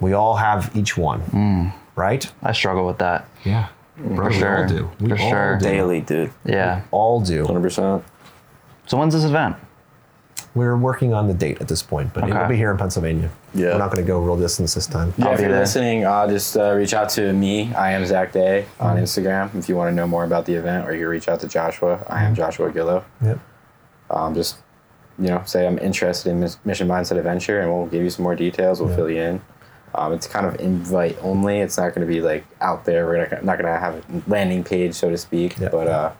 We 0.00 0.14
all 0.14 0.36
have 0.36 0.74
each 0.76 0.96
one, 0.96 1.20
mm. 1.22 1.72
right? 1.94 2.30
I 2.42 2.52
struggle 2.52 2.86
with 2.86 2.98
that. 2.98 3.28
Yeah. 3.44 3.68
Mm. 4.00 4.16
Bro, 4.16 4.28
we 4.28 4.34
sure. 4.34 4.62
all 4.62 4.68
do. 4.68 4.90
We 5.00 5.08
For 5.10 5.18
all 5.18 5.30
sure. 5.30 5.58
do. 5.58 5.64
Daily, 5.64 6.00
dude. 6.00 6.32
Yeah. 6.44 6.82
All 6.90 7.20
do. 7.20 7.44
100%. 7.44 8.02
So 8.86 8.96
when's 8.96 9.14
this 9.14 9.24
event? 9.24 9.56
We're 10.58 10.76
working 10.76 11.14
on 11.14 11.28
the 11.28 11.34
date 11.34 11.60
at 11.60 11.68
this 11.68 11.82
point, 11.82 12.12
but 12.12 12.28
it 12.28 12.34
will 12.34 12.48
be 12.48 12.56
here 12.56 12.70
in 12.70 12.76
Pennsylvania. 12.76 13.30
Yeah. 13.54 13.72
We're 13.72 13.78
not 13.78 13.92
going 13.92 14.04
to 14.04 14.06
go 14.06 14.20
real 14.20 14.36
distance 14.36 14.74
this 14.74 14.86
time. 14.86 15.14
Yeah, 15.16 15.26
I'll 15.28 15.34
if 15.34 15.40
you're 15.40 15.50
there. 15.50 15.60
listening, 15.60 16.04
uh, 16.04 16.26
just 16.26 16.56
uh, 16.56 16.74
reach 16.74 16.92
out 16.92 17.08
to 17.10 17.32
me. 17.32 17.72
I 17.74 17.92
am 17.92 18.04
Zach 18.04 18.32
Day 18.32 18.66
on 18.80 18.96
Instagram 18.96 19.54
if 19.54 19.68
you 19.68 19.76
want 19.76 19.90
to 19.90 19.94
know 19.94 20.06
more 20.06 20.24
about 20.24 20.46
the 20.46 20.54
event, 20.54 20.86
or 20.86 20.92
you 20.92 21.00
can 21.00 21.08
reach 21.08 21.28
out 21.28 21.40
to 21.40 21.48
Joshua. 21.48 22.04
I 22.08 22.24
am 22.24 22.34
Joshua 22.34 22.72
Gillo. 22.72 23.04
Yep. 23.22 23.38
Um, 24.10 24.34
just 24.34 24.58
you 25.18 25.28
know, 25.28 25.42
say 25.46 25.66
I'm 25.66 25.78
interested 25.78 26.30
in 26.30 26.40
Mis- 26.40 26.58
Mission 26.64 26.88
Mindset 26.88 27.18
Adventure, 27.18 27.60
and 27.60 27.72
we'll 27.72 27.86
give 27.86 28.02
you 28.02 28.10
some 28.10 28.22
more 28.22 28.36
details. 28.36 28.80
We'll 28.80 28.94
fill 28.94 29.10
you 29.10 29.20
in. 29.20 29.40
Um, 29.94 30.12
it's 30.12 30.26
kind 30.26 30.46
of 30.46 30.60
invite 30.60 31.16
only. 31.22 31.60
It's 31.60 31.76
not 31.76 31.94
going 31.94 32.06
to 32.06 32.12
be 32.12 32.20
like 32.20 32.44
out 32.60 32.84
there. 32.84 33.06
We're 33.06 33.26
gonna, 33.26 33.42
not 33.42 33.58
going 33.58 33.72
to 33.72 33.80
have 33.80 33.94
a 33.94 34.30
landing 34.30 34.62
page, 34.62 34.94
so 34.94 35.10
to 35.10 35.18
speak. 35.18 35.58
Yeah. 35.58 35.70
But 35.70 35.88
uh, 35.88 36.12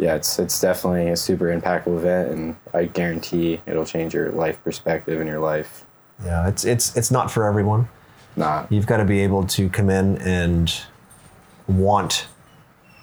yeah, 0.00 0.14
it's 0.14 0.38
it's 0.38 0.58
definitely 0.58 1.10
a 1.10 1.16
super 1.16 1.46
impactful 1.46 1.94
event, 1.98 2.32
and 2.32 2.56
I 2.72 2.86
guarantee 2.86 3.60
it'll 3.66 3.84
change 3.84 4.14
your 4.14 4.32
life 4.32 4.62
perspective 4.64 5.20
and 5.20 5.28
your 5.28 5.40
life. 5.40 5.84
Yeah, 6.24 6.48
it's 6.48 6.64
it's 6.64 6.96
it's 6.96 7.10
not 7.10 7.30
for 7.30 7.44
everyone. 7.44 7.88
Not 8.34 8.72
You've 8.72 8.86
got 8.86 8.96
to 8.98 9.04
be 9.04 9.20
able 9.20 9.46
to 9.48 9.68
come 9.68 9.90
in 9.90 10.16
and 10.18 10.72
want 11.68 12.26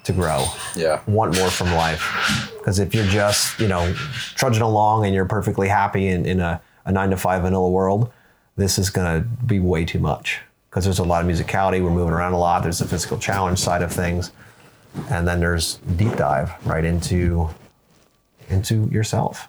to 0.04 0.12
grow, 0.12 0.46
yeah. 0.74 1.00
want 1.06 1.36
more 1.36 1.50
from 1.50 1.72
life. 1.74 2.50
Because 2.58 2.78
if 2.78 2.94
you're 2.94 3.06
just 3.06 3.60
you 3.60 3.68
know 3.68 3.94
trudging 4.34 4.62
along 4.62 5.04
and 5.04 5.14
you're 5.14 5.24
perfectly 5.24 5.68
happy 5.68 6.08
in, 6.08 6.26
in 6.26 6.40
a, 6.40 6.60
a 6.84 6.90
nine 6.90 7.10
to 7.10 7.16
five 7.16 7.42
vanilla 7.42 7.70
world, 7.70 8.10
this 8.56 8.76
is 8.76 8.90
going 8.90 9.22
to 9.22 9.28
be 9.46 9.60
way 9.60 9.84
too 9.84 10.00
much. 10.00 10.40
Because 10.68 10.84
there's 10.84 10.98
a 10.98 11.04
lot 11.04 11.24
of 11.24 11.30
musicality, 11.30 11.82
we're 11.82 11.90
moving 11.90 12.12
around 12.12 12.32
a 12.32 12.38
lot. 12.38 12.62
There's 12.62 12.80
the 12.80 12.86
physical 12.86 13.18
challenge 13.18 13.58
side 13.58 13.82
of 13.82 13.92
things, 13.92 14.32
and 15.10 15.26
then 15.26 15.40
there's 15.40 15.76
deep 15.96 16.16
dive 16.16 16.52
right 16.66 16.84
into 16.84 17.50
into 18.48 18.88
yourself 18.90 19.48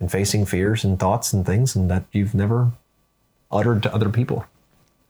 and 0.00 0.10
facing 0.10 0.44
fears 0.44 0.84
and 0.84 0.98
thoughts 0.98 1.32
and 1.32 1.46
things 1.46 1.74
and 1.74 1.90
that 1.90 2.04
you've 2.12 2.34
never 2.34 2.72
uttered 3.50 3.82
to 3.82 3.94
other 3.94 4.08
people 4.08 4.44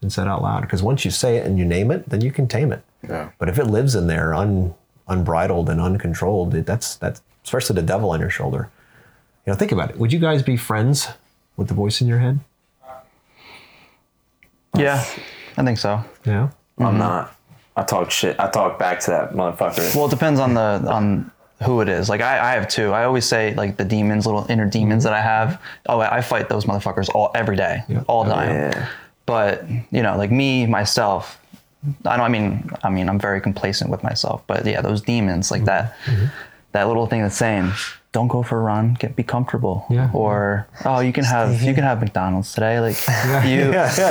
and 0.01 0.11
said 0.11 0.27
out 0.27 0.41
loud. 0.41 0.61
Because 0.61 0.83
once 0.83 1.03
you 1.03 1.11
say 1.11 1.37
it 1.37 1.45
and 1.45 1.57
you 1.57 1.65
name 1.65 1.91
it, 1.91 2.07
then 2.09 2.21
you 2.21 2.31
can 2.31 2.47
tame 2.47 2.71
it. 2.71 2.83
Yeah. 3.03 3.31
But 3.37 3.49
if 3.49 3.59
it 3.59 3.65
lives 3.65 3.95
in 3.95 4.07
there 4.07 4.33
un, 4.33 4.73
unbridled 5.07 5.69
and 5.69 5.81
uncontrolled, 5.81 6.55
it, 6.55 6.65
that's 6.65 6.95
that's 6.95 7.21
especially 7.43 7.75
the 7.75 7.81
devil 7.81 8.11
on 8.11 8.19
your 8.19 8.29
shoulder. 8.29 8.69
You 9.45 9.53
know, 9.53 9.57
think 9.57 9.71
about 9.71 9.89
it. 9.89 9.97
Would 9.97 10.13
you 10.13 10.19
guys 10.19 10.41
be 10.41 10.57
friends 10.57 11.07
with 11.57 11.67
the 11.67 11.73
voice 11.73 12.01
in 12.01 12.07
your 12.07 12.19
head? 12.19 12.39
Yeah, 14.77 15.05
I 15.57 15.63
think 15.63 15.77
so. 15.77 16.03
Yeah. 16.25 16.49
I'm 16.77 16.85
mm-hmm. 16.85 16.97
not. 16.97 17.34
I 17.75 17.83
talk 17.83 18.11
shit. 18.11 18.39
I 18.39 18.49
talk 18.49 18.79
back 18.79 18.99
to 19.01 19.11
that 19.11 19.33
motherfucker. 19.33 19.95
Well, 19.95 20.05
it 20.05 20.11
depends 20.11 20.39
on 20.39 20.53
the 20.53 20.83
on 20.87 21.31
who 21.63 21.81
it 21.81 21.89
is. 21.89 22.09
Like 22.09 22.21
I, 22.21 22.51
I 22.51 22.51
have 22.53 22.67
two. 22.67 22.91
I 22.91 23.05
always 23.05 23.25
say 23.25 23.53
like 23.55 23.77
the 23.77 23.85
demons, 23.85 24.25
little 24.25 24.45
inner 24.49 24.65
demons 24.65 25.03
that 25.03 25.13
I 25.13 25.21
have. 25.21 25.61
Oh, 25.87 25.99
I 25.99 26.21
fight 26.21 26.49
those 26.49 26.65
motherfuckers 26.65 27.09
all 27.13 27.31
every 27.35 27.55
day, 27.55 27.83
Yeah. 27.87 28.03
all 28.07 28.23
the 28.23 28.31
oh, 28.31 28.35
time. 28.35 28.49
yeah. 28.49 28.89
But 29.25 29.65
you 29.91 30.03
know, 30.03 30.17
like 30.17 30.31
me 30.31 30.65
myself, 30.67 31.39
I 32.05 32.17
don't. 32.17 32.25
I 32.25 32.29
mean, 32.29 32.69
I 32.83 32.89
mean, 32.89 33.09
I'm 33.09 33.19
very 33.19 33.41
complacent 33.41 33.89
with 33.89 34.03
myself. 34.03 34.43
But 34.47 34.65
yeah, 34.65 34.81
those 34.81 35.01
demons, 35.01 35.51
like 35.51 35.61
mm-hmm. 35.61 35.65
that, 35.65 35.95
mm-hmm. 36.05 36.25
that 36.73 36.87
little 36.87 37.07
thing 37.07 37.21
that's 37.21 37.37
saying, 37.37 37.71
"Don't 38.15 38.29
go 38.29 38.41
for 38.49 38.57
a 38.57 38.63
run. 38.63 38.95
Get 39.01 39.15
be 39.15 39.23
comfortable." 39.23 39.85
Yeah. 39.89 40.09
Or 40.13 40.67
oh, 40.85 40.99
you 41.01 41.11
can 41.17 41.25
have 41.25 41.61
you 41.61 41.73
can 41.73 41.83
have 41.83 41.99
McDonald's 41.99 42.53
today. 42.53 42.79
Like 42.79 42.97
you, 43.45 43.65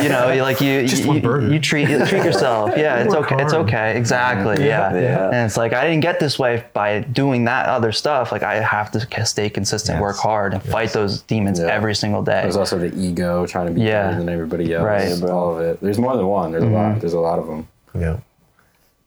you 0.05 0.09
know, 0.15 0.31
you 0.37 0.43
like 0.43 0.61
you 0.61 0.87
Just 0.87 1.03
you, 1.03 1.09
one 1.09 1.21
burger. 1.21 1.49
you 1.53 1.59
treat 1.59 1.89
you 1.89 1.99
treat 2.07 2.25
yourself. 2.25 2.73
Yeah, 2.85 3.03
it's 3.03 3.15
Work 3.15 3.33
okay. 3.33 3.43
It's 3.43 3.55
okay. 3.63 3.89
Exactly. 3.97 4.57
Yeah. 4.67 4.95
Yeah. 4.95 5.27
And 5.35 5.47
it's 5.47 5.57
like 5.57 5.73
I 5.73 5.83
didn't 5.89 6.03
get 6.03 6.21
this 6.21 6.39
way 6.39 6.65
by 6.75 7.01
doing 7.01 7.45
that 7.47 7.65
other 7.77 7.93
stuff. 7.93 8.31
Like 8.31 8.43
I 8.43 8.57
have 8.61 8.91
to 8.93 9.01
stay 9.27 9.49
consistent, 9.49 9.97
Yes. 9.97 10.03
work 10.03 10.17
hard, 10.17 10.53
and 10.55 10.63
fight 10.63 10.91
those 10.93 11.23
demons 11.23 11.59
Yeah. 11.59 11.67
every 11.79 11.95
single 11.95 12.23
day. 12.23 12.43
There's 12.43 12.57
also 12.57 12.79
the 12.79 12.93
ego 12.97 13.47
trying 13.47 13.69
to 13.69 13.73
be 13.73 13.81
Yeah. 13.83 14.09
better 14.09 14.19
than 14.19 14.29
everybody 14.29 14.75
else. 14.75 14.85
Right. 14.85 15.09
Mm-hmm. 15.09 15.31
All 15.31 15.55
of 15.57 15.61
it. 15.69 15.81
There's 15.81 15.99
more 15.99 16.17
than 16.17 16.27
one. 16.27 16.53
There's 16.53 16.65
a 16.65 16.75
lot. 16.79 17.01
There's 17.01 17.13
a 17.15 17.21
lot 17.21 17.39
of 17.39 17.47
them. 17.47 17.69
Yeah. 18.07 18.17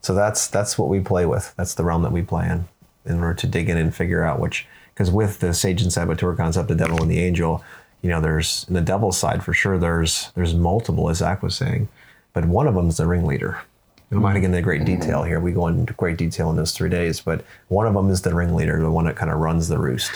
So 0.00 0.14
that's 0.14 0.46
that's 0.46 0.78
what 0.78 0.88
we 0.88 1.00
play 1.00 1.26
with. 1.26 1.52
That's 1.56 1.74
the 1.74 1.84
realm 1.84 2.02
that 2.02 2.12
we 2.12 2.22
play 2.22 2.46
in, 2.48 2.68
in 3.04 3.20
order 3.20 3.34
to 3.34 3.46
dig 3.46 3.68
in 3.68 3.76
and 3.76 3.94
figure 3.94 4.24
out 4.24 4.40
which. 4.40 4.66
Because 4.98 5.12
with 5.12 5.38
the 5.38 5.54
sage 5.54 5.80
and 5.80 5.92
saboteur 5.92 6.34
concept, 6.34 6.66
the 6.66 6.74
devil 6.74 7.00
and 7.00 7.08
the 7.08 7.20
angel, 7.20 7.62
you 8.02 8.10
know, 8.10 8.20
there's 8.20 8.66
in 8.66 8.74
the 8.74 8.80
devil's 8.80 9.16
side 9.16 9.44
for 9.44 9.52
sure. 9.54 9.78
There's 9.78 10.32
there's 10.34 10.54
multiple, 10.56 11.08
as 11.08 11.18
Zach 11.18 11.40
was 11.40 11.54
saying, 11.54 11.88
but 12.32 12.44
one 12.46 12.66
of 12.66 12.74
them 12.74 12.88
is 12.88 12.96
the 12.96 13.06
ringleader. 13.06 13.60
I'm 14.10 14.20
not 14.22 14.30
going 14.32 14.34
to 14.34 14.40
get 14.40 14.46
into 14.46 14.62
great 14.62 14.84
detail 14.84 15.22
here. 15.22 15.38
We 15.38 15.52
go 15.52 15.68
into 15.68 15.92
great 15.92 16.16
detail 16.16 16.50
in 16.50 16.56
those 16.56 16.72
three 16.72 16.88
days, 16.88 17.20
but 17.20 17.44
one 17.68 17.86
of 17.86 17.94
them 17.94 18.10
is 18.10 18.22
the 18.22 18.34
ringleader, 18.34 18.80
the 18.82 18.90
one 18.90 19.04
that 19.04 19.14
kind 19.16 19.30
of 19.30 19.38
runs 19.38 19.68
the 19.68 19.78
roost. 19.78 20.10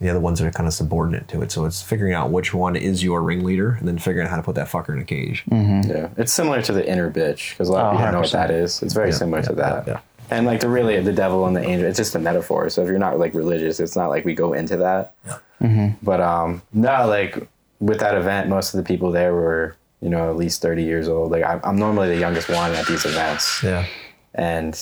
The 0.00 0.10
other 0.10 0.20
ones 0.20 0.40
are 0.42 0.50
kind 0.52 0.66
of 0.68 0.74
subordinate 0.74 1.26
to 1.28 1.40
it. 1.42 1.50
So 1.50 1.64
it's 1.64 1.80
figuring 1.82 2.12
out 2.12 2.30
which 2.30 2.52
one 2.54 2.76
is 2.76 3.02
your 3.02 3.20
ringleader 3.22 3.70
and 3.80 3.88
then 3.88 3.98
figuring 3.98 4.26
out 4.26 4.30
how 4.30 4.36
to 4.36 4.42
put 4.42 4.54
that 4.56 4.68
fucker 4.68 4.90
in 4.90 4.98
a 5.00 5.04
cage. 5.04 5.42
Mm-hmm. 5.50 5.90
Yeah, 5.90 6.08
it's 6.18 6.32
similar 6.32 6.60
to 6.62 6.72
the 6.72 6.86
inner 6.88 7.10
bitch 7.10 7.50
because 7.52 7.68
a 7.68 7.72
lot 7.72 7.86
of 7.86 7.94
Oh, 7.94 7.96
people 7.98 8.12
know 8.12 8.20
what 8.20 8.32
that 8.32 8.50
is. 8.50 8.80
It's 8.82 8.92
very 8.92 9.08
Yeah, 9.10 9.16
similar 9.16 9.38
yeah, 9.38 9.44
to 9.48 9.52
that. 9.54 9.86
yeah, 9.86 9.92
yeah. 9.94 10.00
And 10.30 10.46
like 10.46 10.60
the 10.60 10.68
really 10.68 10.98
the 11.00 11.12
devil 11.12 11.46
and 11.46 11.54
the 11.54 11.62
angel, 11.62 11.86
it's 11.88 11.98
just 11.98 12.14
a 12.14 12.18
metaphor. 12.18 12.68
So 12.70 12.82
if 12.82 12.88
you're 12.88 12.98
not 12.98 13.18
like 13.18 13.34
religious, 13.34 13.78
it's 13.80 13.94
not 13.96 14.08
like 14.08 14.24
we 14.24 14.34
go 14.34 14.52
into 14.52 14.76
that. 14.78 15.14
But 16.02 16.20
um, 16.20 16.62
no, 16.72 17.06
like 17.06 17.48
with 17.80 18.00
that 18.00 18.14
event, 18.16 18.48
most 18.48 18.74
of 18.74 18.78
the 18.78 18.86
people 18.86 19.10
there 19.12 19.32
were 19.34 19.76
you 20.00 20.10
know 20.10 20.28
at 20.30 20.36
least 20.36 20.60
thirty 20.62 20.82
years 20.84 21.08
old. 21.08 21.30
Like 21.30 21.44
I'm, 21.44 21.60
I'm 21.64 21.76
normally 21.78 22.08
the 22.08 22.18
youngest 22.18 22.48
one 22.48 22.72
at 22.72 22.86
these 22.86 23.04
events, 23.06 23.62
Yeah. 23.62 23.86
and 24.34 24.78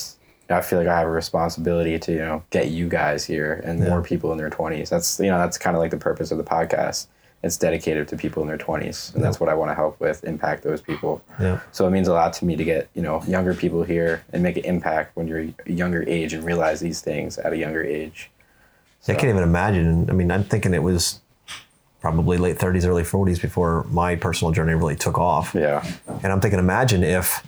I 0.51 0.61
feel 0.61 0.79
like 0.79 0.89
I 0.89 0.99
have 0.99 1.07
a 1.07 1.11
responsibility 1.11 1.99
to 2.01 2.13
you 2.13 2.19
know 2.19 2.43
get 2.51 2.69
you 2.69 2.89
guys 2.89 3.25
here 3.25 3.61
and 3.65 3.81
more 3.81 4.03
people 4.03 4.33
in 4.33 4.39
their 4.39 4.51
twenties. 4.51 4.91
That's 4.91 5.19
you 5.21 5.27
know 5.27 5.39
that's 5.39 5.57
kind 5.59 5.77
of 5.77 5.81
like 5.81 5.91
the 5.93 5.97
purpose 5.99 6.31
of 6.33 6.39
the 6.39 6.45
podcast. 6.45 7.07
It's 7.43 7.57
dedicated 7.57 8.07
to 8.09 8.17
people 8.17 8.43
in 8.43 8.49
their 8.49 8.59
twenties, 8.59 9.11
and 9.15 9.25
that's 9.25 9.41
what 9.41 9.49
I 9.49 9.55
want 9.55 9.71
to 9.71 9.75
help 9.75 9.99
with, 9.99 10.23
impact 10.25 10.63
those 10.63 10.81
people. 10.81 11.23
Yeah. 11.41 11.59
So 11.73 11.87
it 11.87 11.91
means 11.91 12.07
a 12.07 12.13
lot 12.13 12.33
to 12.35 12.45
me 12.45 12.55
to 12.55 12.65
get 12.65 12.89
you 12.95 13.03
know 13.03 13.23
younger 13.25 13.53
people 13.55 13.83
here 13.83 14.23
and 14.33 14.43
make 14.43 14.57
an 14.57 14.65
impact 14.65 15.17
when 15.17 15.27
you're 15.27 15.41
a 15.41 15.73
younger 15.73 16.05
age 16.07 16.35
and 16.35 16.45
realize 16.45 16.79
these 16.81 17.01
things 17.01 17.39
at 17.39 17.53
a 17.53 17.57
younger 17.57 17.83
age. 17.83 18.31
I 19.09 19.15
can't 19.15 19.31
even 19.31 19.43
imagine. 19.43 20.09
I 20.09 20.13
mean, 20.13 20.31
I'm 20.31 20.45
thinking 20.45 20.73
it 20.75 20.83
was 20.83 21.21
probably 22.01 22.37
late 22.37 22.59
30s, 22.59 22.87
early 22.87 23.03
40s 23.05 23.41
before 23.41 23.85
my 23.91 24.17
personal 24.17 24.53
journey 24.53 24.75
really 24.75 24.97
took 24.97 25.19
off. 25.19 25.55
Yeah, 25.55 25.85
And 26.23 26.33
I'm 26.33 26.41
thinking, 26.41 26.59
imagine 26.59 27.03
if 27.05 27.45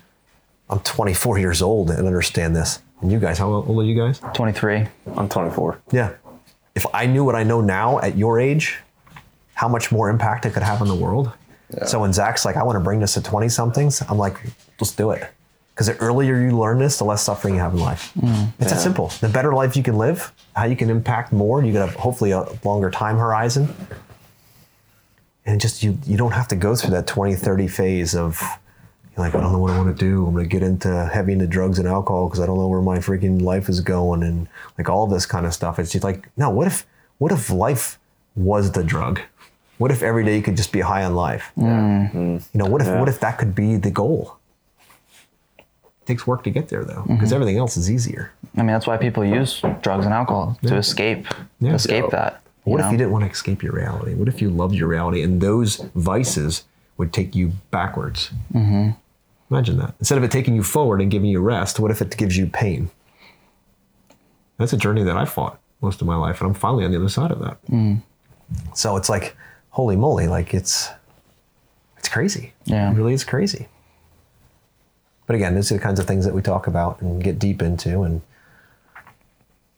I'm 0.71 0.79
24 0.81 1.39
years 1.39 1.61
old 1.61 1.91
and 1.91 2.07
understand 2.07 2.55
this. 2.57 2.81
And 3.01 3.11
you 3.13 3.19
guys, 3.19 3.39
how 3.39 3.53
old 3.53 3.79
are 3.79 3.83
you 3.85 3.97
guys? 3.97 4.21
23. 4.33 4.87
I'm 5.17 5.29
24. 5.29 5.81
Yeah. 5.93 6.15
If 6.75 6.87
I 6.95 7.07
knew 7.07 7.25
what 7.25 7.35
I 7.35 7.43
know 7.43 7.61
now 7.61 7.99
at 8.01 8.17
your 8.17 8.41
age, 8.41 8.79
how 9.55 9.69
much 9.69 9.91
more 9.91 10.11
impact 10.11 10.47
it 10.47 10.53
could 10.53 10.63
have 10.63 10.83
on 10.83 10.89
the 10.89 10.95
world. 10.95 11.33
So 11.87 12.01
when 12.01 12.13
Zach's 12.13 12.45
like, 12.45 12.57
I 12.57 12.63
want 12.63 12.77
to 12.77 12.81
bring 12.81 13.01
this 13.01 13.15
to 13.15 13.23
20 13.23 13.49
somethings, 13.49 14.03
I'm 14.09 14.19
like, 14.19 14.39
let's 14.81 14.93
do 14.93 15.11
it. 15.11 15.29
Because 15.75 15.89
the 15.89 15.97
earlier 15.97 16.41
you 16.41 16.57
learn 16.57 16.79
this, 16.79 16.99
the 16.99 17.05
less 17.05 17.23
suffering 17.23 17.55
you 17.55 17.61
have 17.61 17.73
in 17.73 17.81
life. 17.81 18.13
Mm. 18.15 18.53
It's 18.61 18.71
that 18.71 18.81
simple. 18.81 19.09
The 19.21 19.29
better 19.29 19.53
life 19.53 19.77
you 19.77 19.83
can 19.83 19.99
live, 19.99 20.33
how 20.55 20.67
you 20.67 20.77
can 20.77 20.89
impact 20.89 21.33
more, 21.33 21.65
you 21.65 21.73
can 21.73 21.81
have 21.81 21.95
hopefully 21.97 22.31
a 22.31 22.47
longer 22.65 22.91
time 22.91 23.17
horizon. 23.17 23.75
And 25.47 25.61
just 25.61 25.83
you 25.83 25.99
you 26.07 26.17
don't 26.17 26.33
have 26.33 26.49
to 26.49 26.57
go 26.57 26.77
through 26.77 26.91
that 26.91 27.07
20, 27.09 27.35
30 27.35 27.67
phase 27.67 28.15
of 28.15 28.41
you're 29.17 29.27
like, 29.27 29.35
I 29.35 29.41
don't 29.41 29.53
know 29.53 29.59
what 29.59 29.73
I 29.73 29.79
want 29.79 29.97
to 29.97 30.05
do. 30.05 30.27
I'm 30.27 30.33
going 30.33 30.45
to 30.45 30.51
get 30.51 30.63
into 30.63 31.07
heavy 31.13 31.33
into 31.33 31.47
drugs 31.47 31.79
and 31.79 31.87
alcohol 31.87 32.29
because 32.29 32.41
I 32.41 32.47
don't 32.47 32.59
know 32.59 32.67
where 32.67 32.81
my 32.81 32.99
freaking 32.99 33.43
life 33.43 33.69
is 33.69 33.81
going 33.81 34.23
and 34.23 34.49
like 34.79 34.89
all 34.89 35.07
this 35.07 35.27
kind 35.27 35.45
of 35.45 35.55
stuff. 35.55 35.79
It's 35.79 35.93
just 35.93 36.05
like, 36.05 36.29
no, 36.37 36.51
what 36.51 36.67
if 36.67 36.87
what 37.19 37.33
if 37.33 37.51
life 37.51 37.99
was 38.37 38.73
the 38.73 38.85
drug? 38.85 39.21
What 39.79 39.91
if 39.91 40.03
every 40.03 40.25
day 40.25 40.37
you 40.37 40.43
could 40.43 40.57
just 40.57 40.73
be 40.73 40.81
high 40.81 41.05
on 41.05 41.15
life? 41.15 41.51
Mm. 41.57 42.13
Mm. 42.13 42.49
You 42.53 42.59
know, 42.59 42.67
what 42.67 42.81
if 42.81 42.89
what 42.89 43.09
if 43.09 43.21
that 43.21 43.39
could 43.39 43.55
be 43.55 43.77
the 43.77 43.91
goal? 43.91 44.37
It 45.59 46.07
takes 46.07 46.27
work 46.27 46.45
to 46.45 46.51
get 46.51 46.69
there 46.69 46.85
though, 46.85 47.03
because 47.03 47.29
mm-hmm. 47.29 47.35
everything 47.35 47.57
else 47.57 47.77
is 47.77 47.91
easier. 47.91 48.33
I 48.57 48.59
mean, 48.59 48.69
that's 48.69 48.87
why 48.87 48.97
people 48.99 49.25
use 49.25 49.61
drugs 49.83 50.05
and 50.05 50.15
alcohol 50.15 50.59
to 50.67 50.77
escape, 50.77 51.27
Yeah. 51.61 51.75
escape 51.75 52.11
that. 52.11 52.43
you 52.67 52.73
What 52.73 52.81
if 52.81 52.93
you 52.93 52.99
didn't 52.99 53.13
want 53.13 53.25
to 53.25 53.31
escape 53.31 53.63
your 53.63 53.73
reality? 53.73 54.15
What 54.15 54.29
if 54.29 54.41
you 54.41 54.51
loved 54.51 54.75
your 54.75 54.89
reality 54.89 55.23
and 55.23 55.41
those 55.41 55.77
vices 55.95 56.65
would 56.99 57.13
take 57.13 57.35
you 57.35 57.53
backwards? 57.71 58.31
Mm-hmm. 58.53 58.91
Imagine 59.51 59.79
that. 59.79 59.95
Instead 59.99 60.19
of 60.19 60.25
it 60.25 60.31
taking 60.31 60.55
you 60.55 60.63
forward 60.63 61.01
and 61.01 61.11
giving 61.11 61.31
you 61.31 61.41
rest, 61.41 61.81
what 61.81 61.91
if 61.91 62.01
it 62.01 62.17
gives 62.17 62.37
you 62.37 62.47
pain? 62.47 62.91
That's 64.59 64.73
a 64.73 64.77
journey 64.77 65.03
that 65.03 65.17
I 65.17 65.25
fought 65.25 65.59
most 65.81 66.01
of 66.01 66.07
my 66.07 66.17
life, 66.17 66.41
and 66.41 66.49
I'm 66.49 66.55
finally 66.55 66.85
on 66.85 66.93
the 66.93 66.99
other 66.99 67.09
side 67.09 67.31
of 67.31 67.41
that. 67.41 67.65
Mm. 67.67 68.03
So 68.75 68.97
it's 68.97 69.09
like, 69.09 69.37
holy 69.75 69.97
moly, 69.97 70.27
like 70.29 70.55
it's 70.55 70.89
it's 71.99 72.09
crazy. 72.09 72.53
Yeah. 72.65 72.91
It 72.91 72.95
really 72.95 73.13
is 73.15 73.25
crazy. 73.25 73.67
But 75.27 75.37
again, 75.37 75.55
these 75.55 75.71
are 75.73 75.77
the 75.77 75.81
kinds 75.83 75.99
of 75.99 76.07
things 76.07 76.25
that 76.27 76.35
we 76.35 76.43
talk 76.43 76.67
about 76.67 77.01
and 77.01 77.23
get 77.23 77.39
deep 77.39 77.61
into 77.63 78.03
and 78.03 78.23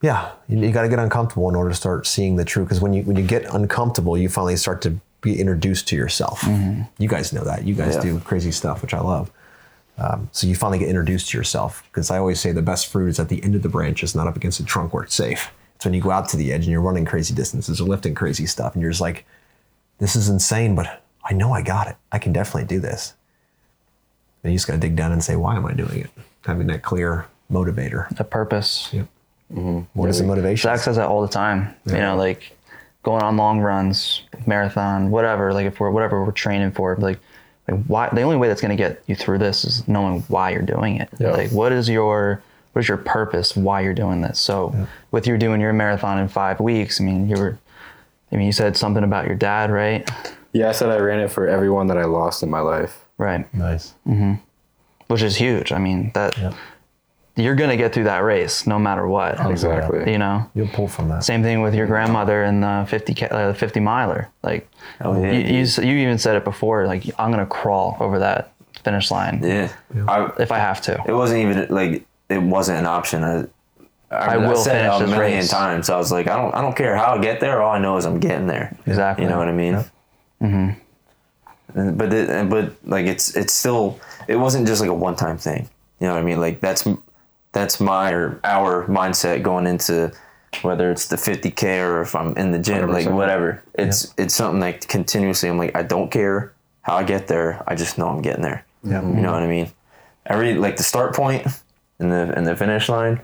yeah, 0.02 0.32
you, 0.48 0.58
you 0.58 0.72
got 0.72 0.82
to 0.82 0.88
get 0.88 0.98
uncomfortable 0.98 1.48
in 1.48 1.56
order 1.56 1.70
to 1.70 1.76
start 1.76 2.06
seeing 2.06 2.36
the 2.36 2.44
truth. 2.44 2.68
Because 2.68 2.80
when 2.82 2.92
you 2.92 3.02
when 3.04 3.16
you 3.16 3.26
get 3.26 3.44
uncomfortable, 3.54 4.16
you 4.18 4.28
finally 4.28 4.56
start 4.56 4.82
to 4.82 4.98
be 5.22 5.40
introduced 5.40 5.88
to 5.88 5.96
yourself. 5.96 6.42
You 6.98 7.08
guys 7.08 7.32
know 7.32 7.42
that. 7.44 7.64
You 7.64 7.74
guys 7.74 7.94
Yeah. 7.94 8.02
do 8.02 8.20
crazy 8.20 8.52
stuff, 8.52 8.82
which 8.82 8.92
I 8.94 9.00
love. 9.00 9.30
Um, 9.98 10.28
so 10.32 10.46
you 10.46 10.54
finally 10.54 10.78
get 10.78 10.88
introduced 10.88 11.30
to 11.30 11.38
yourself. 11.38 11.82
Because 11.90 12.10
I 12.10 12.18
always 12.18 12.38
say 12.38 12.52
the 12.52 12.60
best 12.62 12.88
fruit 12.88 13.08
is 13.08 13.18
at 13.18 13.28
the 13.30 13.42
end 13.42 13.54
of 13.54 13.62
the 13.62 13.70
branch. 13.70 14.02
It's 14.02 14.14
not 14.14 14.26
up 14.26 14.36
against 14.36 14.58
the 14.58 14.64
trunk 14.64 14.92
where 14.92 15.04
it's 15.04 15.14
safe. 15.14 15.50
It's 15.76 15.84
when 15.86 15.94
you 15.94 16.02
go 16.02 16.10
out 16.10 16.28
to 16.28 16.36
the 16.36 16.52
edge 16.52 16.64
and 16.64 16.70
you're 16.72 16.82
running 16.82 17.06
crazy 17.06 17.34
distances 17.34 17.80
or 17.80 17.84
lifting 17.88 18.14
crazy 18.14 18.44
stuff, 18.46 18.74
and 18.74 18.82
you're 18.82 18.90
just 18.90 19.00
like, 19.00 19.24
"This 19.98 20.16
is 20.16 20.28
insane," 20.28 20.74
but 20.74 21.02
I 21.24 21.32
know 21.32 21.52
I 21.52 21.62
got 21.62 21.88
it. 21.88 21.96
I 22.12 22.18
can 22.18 22.32
definitely 22.32 22.66
do 22.66 22.80
this. 22.80 23.14
And 24.42 24.52
you 24.52 24.56
just 24.58 24.66
got 24.66 24.74
to 24.74 24.80
dig 24.80 24.96
down 24.96 25.12
and 25.12 25.22
say, 25.22 25.36
"Why 25.36 25.56
am 25.56 25.66
I 25.66 25.72
doing 25.72 26.00
it?" 26.00 26.10
Having 26.44 26.68
that 26.68 26.82
clear 26.82 27.26
motivator. 27.50 28.08
the 28.16 28.24
purpose. 28.24 28.88
Yep. 28.92 29.06
Mm-hmm. 29.52 29.98
What 29.98 30.08
is 30.10 30.18
the 30.18 30.24
motivation? 30.24 30.68
Zach 30.68 30.80
says 30.80 30.96
that 30.96 31.08
all 31.08 31.22
the 31.22 31.28
time. 31.28 31.74
You 31.86 31.98
know, 31.98 32.16
like 32.16 32.56
going 33.02 33.22
on 33.22 33.36
long 33.36 33.60
runs, 33.60 34.22
marathon, 34.46 35.10
whatever. 35.10 35.52
Like 35.52 35.66
if 35.66 35.78
we're 35.78 35.90
whatever 35.90 36.24
we're 36.24 36.32
training 36.32 36.72
for, 36.72 36.96
like 36.96 37.20
like 37.68 37.84
why 37.86 38.08
the 38.12 38.22
only 38.22 38.36
way 38.36 38.48
that's 38.48 38.60
going 38.60 38.76
to 38.76 38.82
get 38.82 39.02
you 39.06 39.14
through 39.14 39.38
this 39.38 39.64
is 39.64 39.86
knowing 39.88 40.22
why 40.22 40.50
you're 40.50 40.62
doing 40.62 40.96
it. 40.96 41.08
Yeah. 41.18 41.30
Like 41.30 41.50
what 41.50 41.72
is 41.72 41.88
your 41.88 42.42
what 42.72 42.80
is 42.80 42.88
your 42.88 42.98
purpose? 42.98 43.56
Why 43.56 43.80
you're 43.80 43.94
doing 43.94 44.20
this? 44.20 44.38
So 44.40 44.74
with 45.10 45.26
you 45.26 45.38
doing 45.38 45.60
your 45.60 45.72
marathon 45.72 46.18
in 46.18 46.28
five 46.28 46.60
weeks, 46.60 47.00
I 47.00 47.04
mean 47.04 47.28
you 47.28 47.36
were, 47.36 47.58
I 48.32 48.36
mean 48.36 48.46
you 48.46 48.52
said 48.52 48.76
something 48.76 49.04
about 49.04 49.26
your 49.26 49.36
dad, 49.36 49.70
right? 49.70 50.08
yeah. 50.52 50.68
I 50.68 50.72
said 50.72 50.88
I 50.90 50.98
ran 50.98 51.20
it 51.20 51.30
for 51.30 51.46
everyone 51.46 51.86
that 51.88 51.98
I 51.98 52.04
lost 52.04 52.42
in 52.42 52.50
my 52.50 52.60
life. 52.60 53.04
Right. 53.18 53.52
Nice. 53.54 53.94
Which 55.08 55.22
is 55.22 55.36
huge. 55.36 55.72
I 55.72 55.78
mean 55.78 56.10
that 56.14 56.36
Yeah. 56.36 56.52
you're 57.36 57.54
going 57.54 57.70
to 57.70 57.76
get 57.76 57.92
through 57.92 58.04
that 58.04 58.24
race 58.24 58.66
no 58.66 58.78
matter 58.78 59.06
what. 59.06 59.38
Exactly. 59.50 60.10
You 60.10 60.18
know. 60.18 60.50
You'll 60.54 60.68
pull 60.68 60.88
from 60.88 61.08
that. 61.10 61.22
Same 61.24 61.42
thing 61.42 61.60
with 61.62 61.74
your 61.74 61.86
grandmother 61.86 62.42
and 62.42 62.62
the 62.62 62.86
50 62.88 63.14
ca- 63.14 63.26
uh, 63.26 63.52
50 63.54 63.80
miler. 63.80 64.28
Like 64.42 64.68
Oh, 65.00 65.20
yeah. 65.22 65.32
you, 65.32 65.58
you 65.60 65.82
you 65.88 65.98
even 65.98 66.18
said 66.18 66.36
it 66.36 66.44
before. 66.44 66.86
Like 66.86 67.04
I'm 67.18 67.30
gonna 67.30 67.46
crawl 67.46 67.96
over 68.00 68.18
that 68.18 68.52
finish 68.82 69.10
line 69.10 69.40
Yeah. 69.42 69.70
I, 70.08 70.30
if 70.38 70.50
I 70.52 70.58
have 70.58 70.80
to. 70.82 71.02
it 71.06 71.12
wasn't 71.12 71.40
even 71.40 71.66
like 71.74 72.04
it 72.28 72.42
wasn't 72.42 72.78
an 72.80 72.86
option. 72.86 73.22
I, 73.24 73.44
I, 74.10 74.34
I 74.34 74.36
will 74.36 74.56
said 74.56 74.90
finish 74.90 75.00
it 75.00 75.04
a 75.04 75.06
million 75.18 75.38
race. 75.38 75.50
times. 75.50 75.90
I 75.90 75.96
was 75.96 76.12
like, 76.12 76.28
I 76.28 76.36
don't, 76.36 76.54
I 76.54 76.60
don't 76.60 76.76
care 76.76 76.96
how 76.96 77.16
I 77.16 77.18
get 77.18 77.40
there. 77.40 77.60
All 77.60 77.72
I 77.72 77.78
know 77.78 77.96
is 77.96 78.06
I'm 78.06 78.20
getting 78.20 78.46
there. 78.46 78.76
Exactly. 78.86 79.24
You 79.24 79.30
know 79.30 79.38
what 79.38 79.48
I 79.48 79.52
mean? 79.52 79.84
Mm-hmm. 80.42 81.96
But 81.96 82.12
it, 82.12 82.48
but 82.48 82.72
like 82.84 83.06
it's 83.06 83.36
it's 83.36 83.52
still 83.52 83.98
it 84.28 84.36
wasn't 84.36 84.66
just 84.66 84.80
like 84.80 84.90
a 84.90 84.94
one 84.94 85.16
time 85.16 85.38
thing. 85.38 85.68
You 86.00 86.06
know 86.06 86.14
what 86.14 86.20
I 86.20 86.24
mean? 86.24 86.40
Like 86.40 86.60
that's 86.60 86.86
that's 87.52 87.80
my 87.80 88.12
or 88.12 88.40
our 88.44 88.86
mindset 88.86 89.42
going 89.42 89.66
into 89.66 90.12
whether 90.62 90.90
it's 90.90 91.08
the 91.08 91.16
50k 91.16 91.86
or 91.86 92.02
if 92.02 92.14
I'm 92.14 92.34
in 92.36 92.50
the 92.50 92.58
gym, 92.58 92.90
like 92.90 93.06
100%. 93.06 93.12
whatever. 93.12 93.62
It's 93.74 94.14
it's 94.16 94.34
something 94.34 94.60
like 94.60 94.86
continuously. 94.88 95.48
I'm 95.48 95.58
like 95.58 95.76
I 95.76 95.82
don't 95.82 96.10
care 96.10 96.54
how 96.82 96.96
I 96.96 97.04
get 97.04 97.26
there. 97.26 97.62
I 97.66 97.74
just 97.74 97.98
know 97.98 98.08
I'm 98.08 98.22
getting 98.22 98.42
there. 98.42 98.64
Yeah. 98.84 99.02
You 99.02 99.20
know 99.20 99.32
what 99.32 99.42
I 99.42 99.48
mean? 99.48 99.70
Every 100.26 100.54
like 100.54 100.76
the 100.76 100.82
start 100.82 101.14
point 101.14 101.46
and 101.98 102.10
the 102.10 102.32
and 102.36 102.46
the 102.46 102.56
finish 102.56 102.88
line. 102.88 103.20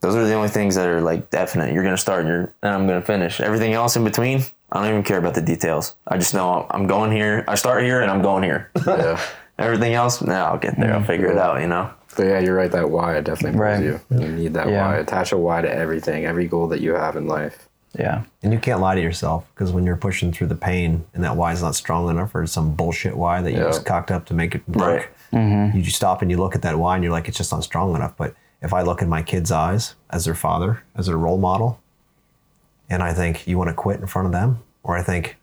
Those 0.00 0.14
are 0.14 0.26
the 0.26 0.34
only 0.34 0.48
things 0.48 0.74
that 0.74 0.86
are 0.86 1.00
like 1.00 1.30
definite. 1.30 1.72
You're 1.72 1.82
gonna 1.82 1.96
start 1.96 2.20
and 2.20 2.28
you're 2.28 2.54
and 2.62 2.74
I'm 2.74 2.86
gonna 2.86 3.02
finish. 3.02 3.40
Everything 3.40 3.72
else 3.72 3.96
in 3.96 4.04
between, 4.04 4.42
I 4.70 4.80
don't 4.80 4.90
even 4.90 5.02
care 5.02 5.18
about 5.18 5.34
the 5.34 5.42
details. 5.42 5.94
I 6.06 6.18
just 6.18 6.34
know 6.34 6.66
I'm 6.70 6.86
going 6.86 7.12
here. 7.12 7.44
I 7.48 7.54
start 7.54 7.82
here 7.82 8.00
and 8.02 8.10
I'm 8.10 8.22
going 8.22 8.42
here. 8.42 8.70
Yeah. 8.86 9.20
Everything 9.58 9.94
else, 9.94 10.20
no, 10.20 10.34
I'll 10.34 10.58
get 10.58 10.78
there. 10.78 10.92
I'll 10.92 10.98
mm-hmm. 10.98 11.06
figure 11.06 11.30
it 11.30 11.38
out. 11.38 11.60
You 11.60 11.66
know. 11.66 11.90
But 12.16 12.26
yeah, 12.26 12.38
you're 12.40 12.54
right. 12.54 12.70
That 12.70 12.90
why 12.90 13.20
definitely 13.20 13.58
Right. 13.58 13.82
you. 13.82 14.00
You 14.10 14.28
need 14.28 14.54
that 14.54 14.68
Yeah. 14.68 14.88
why. 14.88 14.96
Attach 14.96 15.32
a 15.32 15.36
why 15.36 15.60
to 15.60 15.72
everything, 15.72 16.24
every 16.24 16.46
goal 16.46 16.66
that 16.68 16.80
you 16.80 16.94
have 16.94 17.16
in 17.16 17.26
life. 17.26 17.68
Yeah. 17.98 18.22
And 18.42 18.52
you 18.52 18.58
can't 18.58 18.80
lie 18.80 18.94
to 18.94 19.00
yourself 19.00 19.46
because 19.54 19.72
when 19.72 19.84
you're 19.84 19.96
pushing 19.96 20.32
through 20.32 20.48
the 20.48 20.54
pain 20.54 21.04
and 21.14 21.24
that 21.24 21.36
why 21.36 21.52
is 21.52 21.62
not 21.62 21.74
strong 21.74 22.08
enough 22.10 22.34
or 22.34 22.46
some 22.46 22.74
bullshit 22.74 23.16
why 23.16 23.40
that 23.42 23.52
you 23.52 23.58
Yeah. 23.58 23.64
just 23.64 23.86
cocked 23.86 24.10
up 24.10 24.26
to 24.26 24.34
make 24.34 24.54
it 24.54 24.68
work, 24.68 25.10
mm-hmm. 25.32 25.76
you 25.76 25.82
just 25.82 25.96
stop 25.96 26.22
and 26.22 26.30
you 26.30 26.36
look 26.36 26.54
at 26.54 26.62
that 26.62 26.78
why 26.78 26.94
and 26.94 27.04
you're 27.04 27.12
like, 27.12 27.28
it's 27.28 27.38
just 27.38 27.52
not 27.52 27.64
strong 27.64 27.94
enough. 27.94 28.14
But 28.16 28.34
if 28.66 28.74
I 28.74 28.82
look 28.82 29.00
in 29.00 29.08
my 29.08 29.22
kids' 29.22 29.52
eyes 29.52 29.94
as 30.10 30.24
their 30.24 30.34
father, 30.34 30.82
as 30.96 31.06
their 31.06 31.16
role 31.16 31.38
model, 31.38 31.80
and 32.90 33.00
I 33.00 33.14
think 33.14 33.46
you 33.46 33.56
want 33.56 33.68
to 33.68 33.74
quit 33.74 34.00
in 34.00 34.06
front 34.08 34.26
of 34.26 34.32
them, 34.32 34.58
or 34.82 34.96
I 34.96 35.02
think 35.02 35.36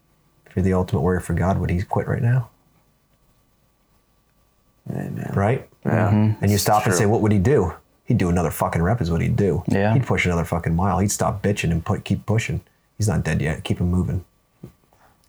if 0.46 0.56
you're 0.56 0.64
the 0.64 0.74
ultimate 0.74 1.02
warrior 1.02 1.22
for 1.22 1.34
God, 1.34 1.58
would 1.58 1.70
he 1.70 1.82
quit 1.82 2.06
right 2.06 2.22
now? 2.22 2.50
Amen. 4.90 5.32
Right? 5.34 5.70
Yeah. 5.86 6.12
Mm-hmm. 6.12 6.44
And 6.44 6.52
you 6.52 6.58
stop 6.58 6.84
and 6.84 6.92
True. 6.92 7.00
say, 7.00 7.06
what 7.06 7.22
would 7.22 7.32
he 7.32 7.40
do? 7.40 7.74
He'd 8.04 8.18
do 8.18 8.28
another 8.28 8.52
fucking 8.52 8.82
rep 8.82 9.00
is 9.00 9.10
what 9.10 9.22
he'd 9.22 9.38
do. 9.38 9.64
Yeah. 9.70 9.94
He'd 9.94 10.06
push 10.06 10.26
another 10.26 10.44
fucking 10.44 10.76
mile. 10.76 11.00
He'd 11.00 11.12
stop 11.12 11.42
bitching 11.42 11.72
and 11.72 11.84
put, 11.84 12.04
keep 12.04 12.26
pushing. 12.26 12.60
He's 12.98 13.08
not 13.08 13.24
dead 13.24 13.42
yet. 13.42 13.64
Keep 13.64 13.80
him 13.80 13.90
moving. 13.90 14.26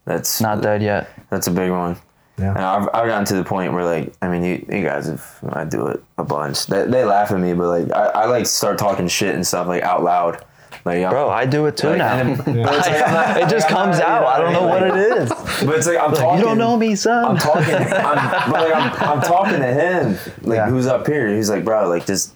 That's 0.04 0.40
Not 0.40 0.60
dead 0.60 0.82
yet. 0.82 1.08
That's 1.30 1.46
a 1.46 1.50
big 1.52 1.70
one. 1.70 1.96
Yeah. 2.38 2.50
And 2.50 2.58
I've, 2.58 2.88
I've 2.92 3.06
gotten 3.06 3.24
to 3.26 3.36
the 3.36 3.44
point 3.44 3.72
where 3.72 3.84
like 3.84 4.12
I 4.20 4.28
mean 4.28 4.42
you, 4.42 4.66
you 4.76 4.82
guys 4.84 5.06
have 5.06 5.24
I 5.50 5.64
do 5.64 5.86
it 5.86 6.02
a 6.18 6.24
bunch. 6.24 6.66
They, 6.66 6.84
they 6.86 7.04
laugh 7.04 7.30
at 7.30 7.38
me, 7.38 7.52
but 7.54 7.68
like 7.68 7.92
I, 7.92 8.22
I 8.22 8.24
like 8.26 8.46
start 8.46 8.76
talking 8.78 9.06
shit 9.08 9.34
and 9.34 9.46
stuff 9.46 9.66
like 9.68 9.82
out 9.82 10.02
loud. 10.02 10.44
Like 10.84 10.98
I'm- 10.98 11.10
Bro, 11.10 11.30
I 11.30 11.46
do 11.46 11.64
it 11.66 11.76
too 11.76 11.90
like, 11.90 11.98
now. 11.98 12.16
and 12.20 12.36
then- 12.40 12.62
like, 12.62 12.90
not- 13.06 13.36
it 13.38 13.48
just 13.48 13.66
I'm 13.70 13.76
comes 13.76 13.98
not- 14.00 14.08
out. 14.08 14.26
I 14.26 14.40
don't 14.40 14.52
know 14.52 14.66
what 14.66 14.82
it 14.82 14.94
is. 14.96 15.30
But 15.64 15.76
it's 15.76 15.86
like 15.86 15.98
I'm 15.98 16.12
talking. 16.12 16.40
You 16.40 16.44
don't 16.44 16.58
know 16.58 16.76
me, 16.76 16.96
son. 16.96 17.24
I'm 17.24 17.36
talking. 17.38 17.72
I'm, 17.74 18.50
but 18.50 18.68
like 18.68 18.74
I'm, 18.74 18.92
I'm 19.10 19.22
talking 19.22 19.60
to 19.60 19.72
him, 19.72 20.18
like 20.42 20.56
Yeah. 20.56 20.68
who's 20.68 20.86
up 20.88 21.06
here. 21.06 21.32
He's 21.34 21.48
like, 21.48 21.64
bro, 21.64 21.88
like 21.88 22.04
just 22.06 22.34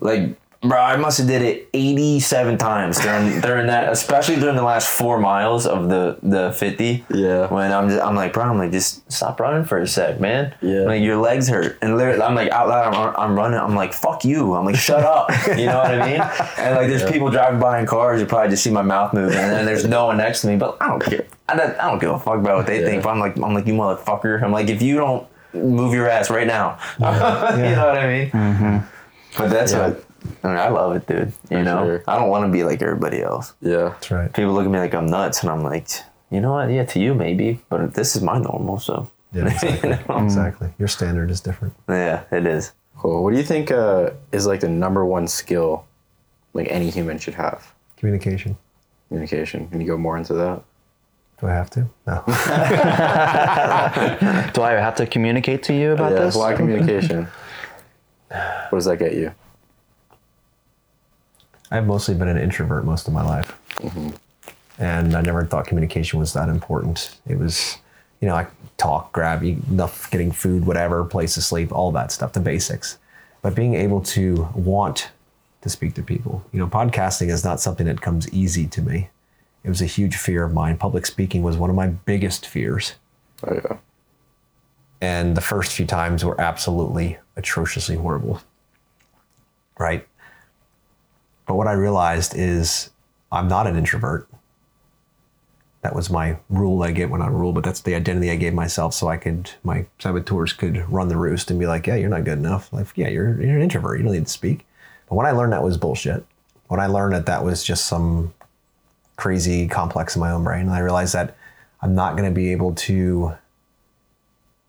like. 0.00 0.36
Bro, 0.68 0.80
I 0.80 0.96
must 0.96 1.18
have 1.18 1.26
did 1.26 1.42
it 1.42 1.68
87 1.72 2.58
times 2.58 3.00
during 3.00 3.40
during 3.46 3.66
that, 3.66 3.92
especially 3.92 4.36
during 4.36 4.56
the 4.56 4.62
last 4.62 4.88
four 4.88 5.18
miles 5.18 5.66
of 5.66 5.88
the 5.88 6.18
the 6.22 6.52
50. 6.52 7.04
Yeah. 7.10 7.48
When 7.48 7.72
I'm 7.72 7.88
just, 7.88 8.02
I'm 8.02 8.14
like, 8.14 8.32
bro, 8.32 8.44
I'm 8.44 8.58
like, 8.58 8.72
just 8.72 9.10
stop 9.10 9.40
running 9.40 9.64
for 9.64 9.78
a 9.78 9.86
sec, 9.86 10.20
man. 10.20 10.54
Yeah. 10.60 10.80
Like 10.80 11.02
your 11.02 11.16
legs 11.16 11.48
hurt, 11.48 11.78
and 11.82 11.96
literally, 11.96 12.22
I'm 12.22 12.34
like 12.34 12.50
out 12.50 12.68
loud, 12.68 12.94
I'm, 12.94 13.14
I'm 13.16 13.36
running, 13.36 13.58
I'm 13.58 13.74
like, 13.74 13.92
fuck 13.92 14.24
you, 14.24 14.54
I'm 14.54 14.64
like, 14.64 14.76
shut 14.76 15.04
up, 15.04 15.30
you 15.48 15.66
know 15.66 15.78
what 15.78 15.94
I 15.94 16.10
mean? 16.10 16.20
And 16.58 16.76
like, 16.76 16.88
there's 16.88 17.10
people 17.10 17.30
driving 17.30 17.60
by 17.60 17.80
in 17.80 17.86
cars, 17.86 18.20
you 18.20 18.26
probably 18.26 18.50
just 18.50 18.62
see 18.64 18.70
my 18.70 18.82
mouth 18.82 19.12
moving, 19.12 19.38
and 19.38 19.52
then 19.52 19.66
there's 19.66 19.86
no 19.86 20.06
one 20.06 20.16
next 20.16 20.42
to 20.42 20.48
me, 20.48 20.56
but 20.56 20.76
I 20.80 20.88
don't 20.88 21.02
care. 21.02 21.26
I 21.48 21.56
don't, 21.56 21.78
I 21.78 21.88
don't 21.88 21.98
give 21.98 22.10
a 22.10 22.18
fuck 22.18 22.38
about 22.38 22.56
what 22.56 22.66
they 22.66 22.82
think. 22.82 23.02
But 23.02 23.10
I'm 23.10 23.20
like, 23.20 23.36
I'm 23.36 23.54
like, 23.54 23.66
you 23.66 23.74
motherfucker. 23.74 24.42
I'm 24.42 24.52
like, 24.52 24.68
if 24.68 24.82
you 24.82 24.96
don't 24.96 25.26
move 25.54 25.94
your 25.94 26.08
ass 26.08 26.28
right 26.30 26.46
now, 26.46 26.78
you 26.98 27.04
know 27.04 27.86
what 27.86 27.98
I 27.98 28.06
mean? 28.06 28.30
Mm-hmm. 28.30 28.86
But 29.38 29.50
that's 29.50 29.72
what. 29.72 30.04
I 30.42 30.48
mean, 30.48 30.56
I 30.56 30.68
love 30.68 30.96
it, 30.96 31.06
dude. 31.06 31.32
You 31.50 31.58
For 31.58 31.62
know, 31.62 31.84
sure. 31.84 32.04
I 32.06 32.18
don't 32.18 32.28
want 32.28 32.46
to 32.46 32.52
be 32.52 32.64
like 32.64 32.82
everybody 32.82 33.22
else. 33.22 33.54
Yeah. 33.60 33.90
That's 33.90 34.10
right. 34.10 34.32
People 34.32 34.52
look 34.52 34.64
at 34.64 34.70
me 34.70 34.78
like 34.78 34.94
I'm 34.94 35.06
nuts, 35.06 35.42
and 35.42 35.50
I'm 35.50 35.62
like, 35.62 35.88
you 36.30 36.40
know 36.40 36.52
what? 36.52 36.70
Yeah, 36.70 36.84
to 36.84 37.00
you 37.00 37.14
maybe, 37.14 37.60
but 37.68 37.94
this 37.94 38.16
is 38.16 38.22
my 38.22 38.38
normal. 38.38 38.78
So 38.78 39.10
Yeah, 39.32 39.46
exactly. 39.52 39.98
exactly. 40.24 40.68
Your 40.78 40.88
standard 40.88 41.30
is 41.30 41.40
different. 41.40 41.74
yeah, 41.88 42.24
it 42.30 42.46
is. 42.46 42.72
Cool. 42.98 43.22
What 43.22 43.32
do 43.32 43.36
you 43.36 43.44
think 43.44 43.70
uh, 43.70 44.10
is 44.32 44.46
like 44.46 44.60
the 44.60 44.68
number 44.68 45.04
one 45.04 45.28
skill 45.28 45.86
like 46.54 46.68
any 46.70 46.90
human 46.90 47.18
should 47.18 47.34
have? 47.34 47.72
Communication. 47.96 48.56
Communication. 49.08 49.68
Can 49.68 49.80
you 49.80 49.86
go 49.86 49.98
more 49.98 50.16
into 50.16 50.32
that? 50.34 50.62
Do 51.40 51.46
I 51.48 51.52
have 51.52 51.68
to? 51.70 51.86
No. 52.06 52.22
Do 54.54 54.62
I 54.62 54.72
have 54.72 54.94
to 54.96 55.06
communicate 55.06 55.62
to 55.64 55.74
you 55.74 55.92
about 55.92 56.12
yeah. 56.12 56.20
this? 56.20 56.34
Why 56.34 56.54
communication? 56.54 57.28
what 58.30 58.70
does 58.78 58.86
that 58.86 58.98
get 58.98 59.14
you? 59.14 59.32
I've 61.70 61.86
mostly 61.86 62.14
been 62.14 62.28
an 62.28 62.38
introvert 62.38 62.84
most 62.84 63.08
of 63.08 63.14
my 63.14 63.22
life. 63.22 63.58
Mm-hmm. 63.76 64.10
And 64.78 65.14
I 65.14 65.20
never 65.22 65.44
thought 65.44 65.66
communication 65.66 66.18
was 66.18 66.32
that 66.34 66.48
important. 66.48 67.18
It 67.26 67.38
was, 67.38 67.78
you 68.20 68.28
know, 68.28 68.34
I 68.34 68.46
talk, 68.76 69.12
grab, 69.12 69.42
eat 69.42 69.58
enough, 69.70 70.10
getting 70.10 70.30
food, 70.30 70.66
whatever, 70.66 71.04
place 71.04 71.34
to 71.34 71.42
sleep, 71.42 71.72
all 71.72 71.90
that 71.92 72.12
stuff, 72.12 72.32
the 72.32 72.40
basics. 72.40 72.98
But 73.42 73.54
being 73.54 73.74
able 73.74 74.00
to 74.02 74.48
want 74.54 75.10
to 75.62 75.68
speak 75.68 75.94
to 75.94 76.02
people, 76.02 76.44
you 76.52 76.58
know, 76.58 76.66
podcasting 76.66 77.30
is 77.30 77.42
not 77.44 77.60
something 77.60 77.86
that 77.86 78.00
comes 78.00 78.28
easy 78.32 78.66
to 78.66 78.82
me. 78.82 79.08
It 79.64 79.68
was 79.68 79.80
a 79.80 79.86
huge 79.86 80.16
fear 80.16 80.44
of 80.44 80.52
mine. 80.52 80.76
Public 80.76 81.06
speaking 81.06 81.42
was 81.42 81.56
one 81.56 81.70
of 81.70 81.76
my 81.76 81.88
biggest 81.88 82.46
fears. 82.46 82.94
Oh 83.46 83.54
yeah. 83.54 83.76
and 85.00 85.36
the 85.36 85.42
first 85.42 85.72
few 85.72 85.84
times 85.86 86.24
were 86.24 86.40
absolutely 86.40 87.18
atrociously 87.36 87.96
horrible. 87.96 88.40
Right? 89.78 90.06
But 91.46 91.54
what 91.54 91.66
I 91.66 91.72
realized 91.72 92.34
is 92.36 92.90
I'm 93.30 93.48
not 93.48 93.66
an 93.66 93.76
introvert. 93.76 94.28
That 95.82 95.94
was 95.94 96.10
my 96.10 96.36
rule 96.50 96.82
I 96.82 96.90
get 96.90 97.10
when 97.10 97.22
I 97.22 97.28
rule, 97.28 97.52
but 97.52 97.62
that's 97.62 97.80
the 97.80 97.94
identity 97.94 98.30
I 98.30 98.36
gave 98.36 98.54
myself 98.54 98.92
so 98.92 99.08
I 99.08 99.16
could, 99.16 99.50
my 99.62 99.86
saboteurs 100.00 100.52
could 100.52 100.90
run 100.90 101.08
the 101.08 101.16
roost 101.16 101.50
and 101.50 101.60
be 101.60 101.66
like, 101.66 101.86
yeah, 101.86 101.94
you're 101.94 102.08
not 102.08 102.24
good 102.24 102.38
enough. 102.38 102.72
Like, 102.72 102.88
yeah, 102.96 103.08
you're, 103.08 103.40
you're 103.40 103.56
an 103.56 103.62
introvert. 103.62 103.98
You 103.98 104.04
don't 104.04 104.12
need 104.12 104.26
to 104.26 104.32
speak. 104.32 104.66
But 105.08 105.14
when 105.14 105.26
I 105.26 105.30
learned 105.30 105.52
that 105.52 105.62
was 105.62 105.76
bullshit, 105.76 106.26
when 106.66 106.80
I 106.80 106.86
learned 106.86 107.14
that 107.14 107.26
that 107.26 107.44
was 107.44 107.62
just 107.62 107.86
some 107.86 108.34
crazy 109.14 109.68
complex 109.68 110.16
in 110.16 110.20
my 110.20 110.32
own 110.32 110.42
brain, 110.42 110.62
and 110.62 110.70
I 110.70 110.80
realized 110.80 111.14
that 111.14 111.36
I'm 111.80 111.94
not 111.94 112.16
going 112.16 112.28
to 112.28 112.34
be 112.34 112.50
able 112.50 112.74
to 112.74 113.36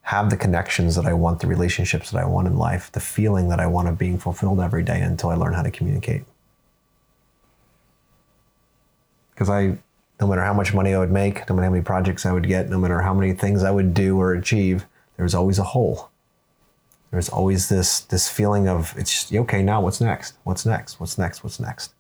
have 0.02 0.30
the 0.30 0.38
connections 0.38 0.96
that 0.96 1.06
I 1.06 1.14
want, 1.14 1.40
the 1.40 1.48
relationships 1.48 2.12
that 2.12 2.22
I 2.22 2.26
want 2.26 2.48
in 2.48 2.58
life, 2.58 2.92
the 2.92 3.00
feeling 3.00 3.50
that 3.50 3.60
I 3.60 3.66
want 3.66 3.88
of 3.88 3.98
being 3.98 4.20
fulfilled 4.20 4.60
every 4.60 4.84
day 4.84 5.02
until 5.02 5.32
I 5.32 5.36
learn 5.36 5.54
how 5.54 5.64
to 5.64 5.72
communicate. 5.72 6.24
Because 9.38 9.52
I, 9.52 9.78
no 10.20 10.26
matter 10.26 10.42
how 10.42 10.54
much 10.56 10.74
money 10.74 10.96
I 10.96 10.98
would 10.98 11.12
make, 11.12 11.48
no 11.48 11.56
matter 11.56 11.66
how 11.66 11.72
many 11.72 11.84
projects 11.84 12.26
I 12.26 12.34
would 12.34 12.48
get, 12.48 12.72
no 12.72 12.80
matter 12.80 13.02
how 13.02 13.14
many 13.14 13.34
things 13.34 13.62
I 13.62 13.70
would 13.70 13.94
do 13.94 14.20
or 14.20 14.34
achieve, 14.34 14.88
there's 15.16 15.36
always 15.36 15.60
a 15.60 15.64
hole. 15.64 16.10
There's 17.12 17.30
always 17.30 17.70
this 17.70 18.00
this 18.00 18.28
feeling 18.28 18.68
of 18.68 18.96
it's 18.98 19.12
just, 19.12 19.34
okay. 19.34 19.62
Now 19.62 19.80
what's 19.80 20.02
next? 20.02 20.34
What's 20.44 20.66
next? 20.66 21.00
What's 21.00 21.20
next? 21.20 21.44
What's 21.44 21.60
next? 21.60 21.94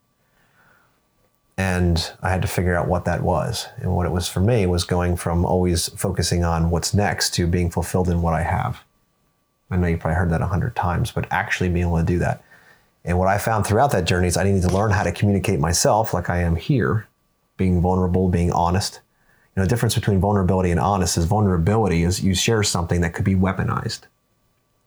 And 1.57 2.11
I 2.23 2.31
had 2.31 2.41
to 2.41 2.47
figure 2.47 2.75
out 2.75 2.87
what 2.87 3.05
that 3.05 3.21
was. 3.21 3.67
And 3.77 3.95
what 3.95 4.07
it 4.07 4.11
was 4.11 4.27
for 4.27 4.39
me 4.39 4.65
was 4.65 4.83
going 4.83 5.15
from 5.15 5.45
always 5.45 5.89
focusing 5.89 6.43
on 6.43 6.71
what's 6.71 6.95
next 6.95 7.35
to 7.35 7.45
being 7.45 7.69
fulfilled 7.69 8.09
in 8.09 8.23
what 8.23 8.33
I 8.33 8.41
have. 8.41 8.81
I 9.69 9.77
know 9.77 9.87
you 9.87 9.97
probably 9.97 10.15
heard 10.15 10.31
that 10.31 10.41
a 10.41 10.47
hundred 10.47 10.75
times, 10.75 11.11
but 11.11 11.27
actually 11.29 11.69
being 11.69 11.85
able 11.85 11.97
to 11.97 12.03
do 12.03 12.19
that. 12.19 12.43
And 13.05 13.19
what 13.19 13.27
I 13.27 13.37
found 13.37 13.65
throughout 13.65 13.91
that 13.91 14.05
journey 14.05 14.27
is 14.27 14.37
I 14.37 14.43
needed 14.43 14.63
to 14.63 14.75
learn 14.75 14.91
how 14.91 15.03
to 15.03 15.11
communicate 15.11 15.59
myself 15.59 16.13
like 16.13 16.29
I 16.29 16.39
am 16.39 16.55
here, 16.55 17.07
being 17.57 17.81
vulnerable, 17.81 18.29
being 18.29 18.51
honest. 18.51 19.01
You 19.55 19.61
know, 19.61 19.65
the 19.65 19.69
difference 19.69 19.95
between 19.95 20.19
vulnerability 20.19 20.71
and 20.71 20.79
honest 20.79 21.17
is 21.17 21.25
vulnerability 21.25 22.03
is 22.03 22.23
you 22.23 22.33
share 22.33 22.63
something 22.63 23.01
that 23.01 23.13
could 23.13 23.25
be 23.25 23.35
weaponized. 23.35 24.01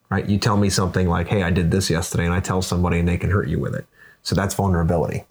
Right? 0.08 0.28
You 0.28 0.38
tell 0.38 0.56
me 0.56 0.70
something 0.70 1.08
like, 1.08 1.28
hey, 1.28 1.42
I 1.42 1.50
did 1.50 1.70
this 1.70 1.90
yesterday, 1.90 2.24
and 2.24 2.34
I 2.34 2.40
tell 2.40 2.62
somebody 2.62 2.98
and 2.98 3.08
they 3.08 3.18
can 3.18 3.30
hurt 3.30 3.48
you 3.48 3.58
with 3.58 3.74
it. 3.74 3.86
So 4.22 4.34
that's 4.34 4.54
vulnerability 4.54 5.24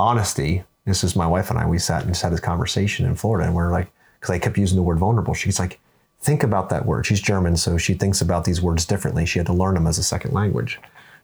honesty. 0.00 0.64
This 0.86 1.04
is 1.04 1.14
my 1.14 1.26
wife 1.26 1.50
and 1.50 1.58
I. 1.58 1.66
We 1.66 1.78
sat 1.78 2.04
and 2.04 2.16
had 2.16 2.32
this 2.32 2.40
conversation 2.40 3.06
in 3.06 3.14
Florida, 3.14 3.46
and 3.46 3.54
we're 3.54 3.70
like, 3.70 3.92
because 4.18 4.32
I 4.32 4.38
kept 4.38 4.58
using 4.58 4.76
the 4.76 4.82
word 4.82 4.98
vulnerable. 4.98 5.34
She's 5.34 5.58
like, 5.58 5.78
think 6.20 6.42
about 6.42 6.70
that 6.70 6.86
word. 6.86 7.06
She's 7.06 7.20
German, 7.20 7.56
so 7.56 7.76
she 7.78 7.94
thinks 7.94 8.20
about 8.20 8.44
these 8.44 8.62
words 8.62 8.84
differently. 8.84 9.26
She 9.26 9.38
had 9.38 9.46
to 9.46 9.52
learn 9.52 9.74
them 9.74 9.86
as 9.86 9.98
a 9.98 10.02
second 10.02 10.32
language. 10.32 10.80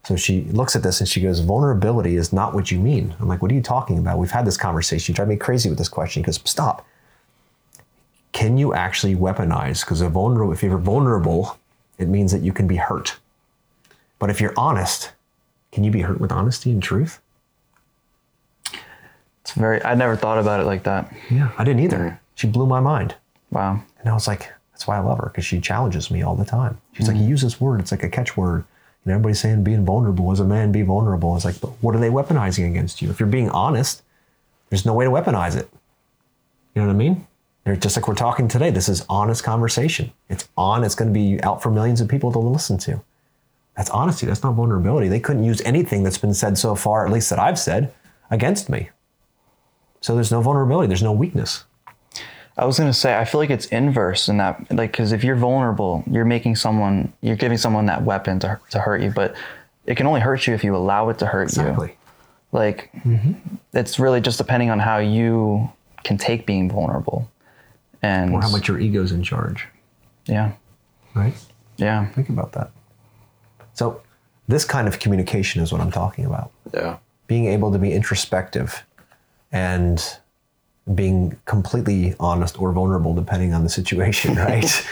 So 0.06 0.14
she 0.14 0.42
looks 0.42 0.76
at 0.76 0.84
this 0.84 1.00
and 1.00 1.08
she 1.08 1.20
goes, 1.20 1.40
vulnerability 1.40 2.14
is 2.14 2.32
not 2.32 2.54
what 2.54 2.70
you 2.70 2.78
mean. 2.78 3.16
I'm 3.18 3.26
like, 3.26 3.42
what 3.42 3.50
are 3.50 3.54
you 3.54 3.60
talking 3.60 3.98
about? 3.98 4.20
We've 4.20 4.30
had 4.30 4.46
this 4.46 4.56
conversation. 4.56 5.12
You 5.12 5.16
drive 5.16 5.26
me 5.26 5.34
crazy 5.34 5.68
with 5.68 5.78
this 5.78 5.88
question. 5.88 6.22
He 6.22 6.26
goes, 6.26 6.40
stop. 6.44 6.86
Can 8.30 8.56
you 8.56 8.72
actually 8.72 9.16
weaponize? 9.16 9.80
Because 9.80 10.00
a 10.02 10.08
vulnerable, 10.08 10.52
if 10.52 10.62
you're 10.62 10.78
vulnerable, 10.78 11.58
it 11.98 12.06
means 12.06 12.30
that 12.30 12.42
you 12.42 12.52
can 12.52 12.68
be 12.68 12.76
hurt. 12.76 13.16
But 14.20 14.30
if 14.30 14.40
you're 14.40 14.54
honest, 14.56 15.10
can 15.72 15.82
you 15.82 15.90
be 15.90 16.02
hurt 16.02 16.20
with 16.20 16.30
honesty 16.30 16.70
and 16.70 16.80
truth? 16.80 17.20
It's 19.40 19.54
very. 19.56 19.84
I 19.84 19.96
never 19.96 20.14
thought 20.14 20.38
about 20.38 20.60
it 20.60 20.66
like 20.66 20.84
that. 20.84 21.12
Yeah, 21.32 21.50
I 21.58 21.64
didn't 21.64 21.82
either. 21.82 22.20
She 22.36 22.46
blew 22.46 22.66
my 22.66 22.78
mind. 22.78 23.16
Wow. 23.50 23.82
And 23.98 24.08
I 24.08 24.14
was 24.14 24.28
like, 24.28 24.52
that's 24.70 24.86
why 24.86 24.98
I 24.98 25.00
love 25.00 25.18
her, 25.18 25.30
because 25.30 25.44
she 25.44 25.60
challenges 25.60 26.12
me 26.12 26.22
all 26.22 26.36
the 26.36 26.44
time. 26.44 26.80
She's 26.92 27.08
like, 27.08 27.16
mm. 27.16 27.22
you 27.22 27.28
use 27.28 27.42
this 27.42 27.60
word, 27.60 27.80
it's 27.80 27.90
like 27.90 28.04
a 28.04 28.08
catchword. 28.08 28.64
And 29.06 29.12
everybody's 29.12 29.38
saying 29.38 29.62
being 29.62 29.84
vulnerable 29.84 30.32
as 30.32 30.40
a 30.40 30.44
man, 30.44 30.72
be 30.72 30.82
vulnerable. 30.82 31.36
It's 31.36 31.44
like, 31.44 31.60
but 31.60 31.70
what 31.80 31.94
are 31.94 32.00
they 32.00 32.10
weaponizing 32.10 32.68
against 32.68 33.00
you? 33.00 33.08
If 33.08 33.20
you're 33.20 33.28
being 33.28 33.50
honest, 33.50 34.02
there's 34.68 34.84
no 34.84 34.94
way 34.94 35.04
to 35.04 35.10
weaponize 35.12 35.56
it. 35.56 35.70
You 36.74 36.82
know 36.82 36.88
what 36.88 36.94
I 36.94 36.96
mean? 36.96 37.24
They're 37.62 37.76
just 37.76 37.96
like 37.96 38.08
we're 38.08 38.14
talking 38.14 38.48
today. 38.48 38.70
This 38.70 38.88
is 38.88 39.06
honest 39.08 39.44
conversation. 39.44 40.12
It's 40.28 40.48
on, 40.56 40.82
it's 40.82 40.96
going 40.96 41.08
to 41.08 41.14
be 41.14 41.40
out 41.44 41.62
for 41.62 41.70
millions 41.70 42.00
of 42.00 42.08
people 42.08 42.32
to 42.32 42.40
listen 42.40 42.78
to. 42.78 43.00
That's 43.76 43.90
honesty. 43.90 44.26
That's 44.26 44.42
not 44.42 44.54
vulnerability. 44.54 45.06
They 45.06 45.20
couldn't 45.20 45.44
use 45.44 45.60
anything 45.60 46.02
that's 46.02 46.18
been 46.18 46.34
said 46.34 46.58
so 46.58 46.74
far, 46.74 47.06
at 47.06 47.12
least 47.12 47.30
that 47.30 47.38
I've 47.38 47.60
said, 47.60 47.94
against 48.28 48.68
me. 48.68 48.90
So 50.00 50.16
there's 50.16 50.32
no 50.32 50.40
vulnerability, 50.40 50.88
there's 50.88 51.02
no 51.02 51.12
weakness. 51.12 51.64
I 52.58 52.64
was 52.64 52.78
gonna 52.78 52.92
say, 52.92 53.16
I 53.18 53.24
feel 53.24 53.40
like 53.40 53.50
it's 53.50 53.66
inverse 53.66 54.28
in 54.28 54.38
that, 54.38 54.72
like, 54.72 54.92
because 54.92 55.12
if 55.12 55.22
you're 55.22 55.36
vulnerable, 55.36 56.02
you're 56.10 56.24
making 56.24 56.56
someone, 56.56 57.12
you're 57.20 57.36
giving 57.36 57.58
someone 57.58 57.86
that 57.86 58.02
weapon 58.02 58.38
to 58.40 58.58
to 58.70 58.78
hurt 58.78 59.02
you, 59.02 59.10
but 59.10 59.34
it 59.84 59.96
can 59.96 60.06
only 60.06 60.20
hurt 60.20 60.46
you 60.46 60.54
if 60.54 60.64
you 60.64 60.74
allow 60.74 61.08
it 61.10 61.18
to 61.18 61.26
hurt 61.26 61.54
you. 61.56 61.62
Exactly. 61.62 61.96
Like, 62.52 62.90
mm-hmm. 63.04 63.32
it's 63.74 63.98
really 63.98 64.20
just 64.20 64.38
depending 64.38 64.70
on 64.70 64.78
how 64.78 64.98
you 64.98 65.70
can 66.04 66.16
take 66.16 66.46
being 66.46 66.70
vulnerable, 66.70 67.30
and 68.02 68.32
Or 68.32 68.40
how 68.40 68.50
much 68.50 68.68
your 68.68 68.78
ego's 68.78 69.12
in 69.12 69.22
charge, 69.22 69.68
yeah, 70.26 70.52
right? 71.14 71.34
yeah, 71.76 72.06
Think 72.12 72.30
about 72.30 72.52
that. 72.52 72.70
So, 73.74 74.00
this 74.48 74.64
kind 74.64 74.88
of 74.88 74.98
communication 74.98 75.62
is 75.62 75.72
what 75.72 75.80
I'm 75.80 75.90
talking 75.90 76.24
about. 76.24 76.52
Yeah. 76.72 76.96
Being 77.26 77.46
able 77.46 77.72
to 77.72 77.78
be 77.78 77.92
introspective 77.92 78.84
and 79.52 80.02
being 80.94 81.36
completely 81.46 82.14
honest 82.20 82.60
or 82.60 82.70
vulnerable, 82.72 83.12
depending 83.14 83.52
on 83.52 83.62
the 83.64 83.68
situation, 83.68 84.34
right? 84.48 84.86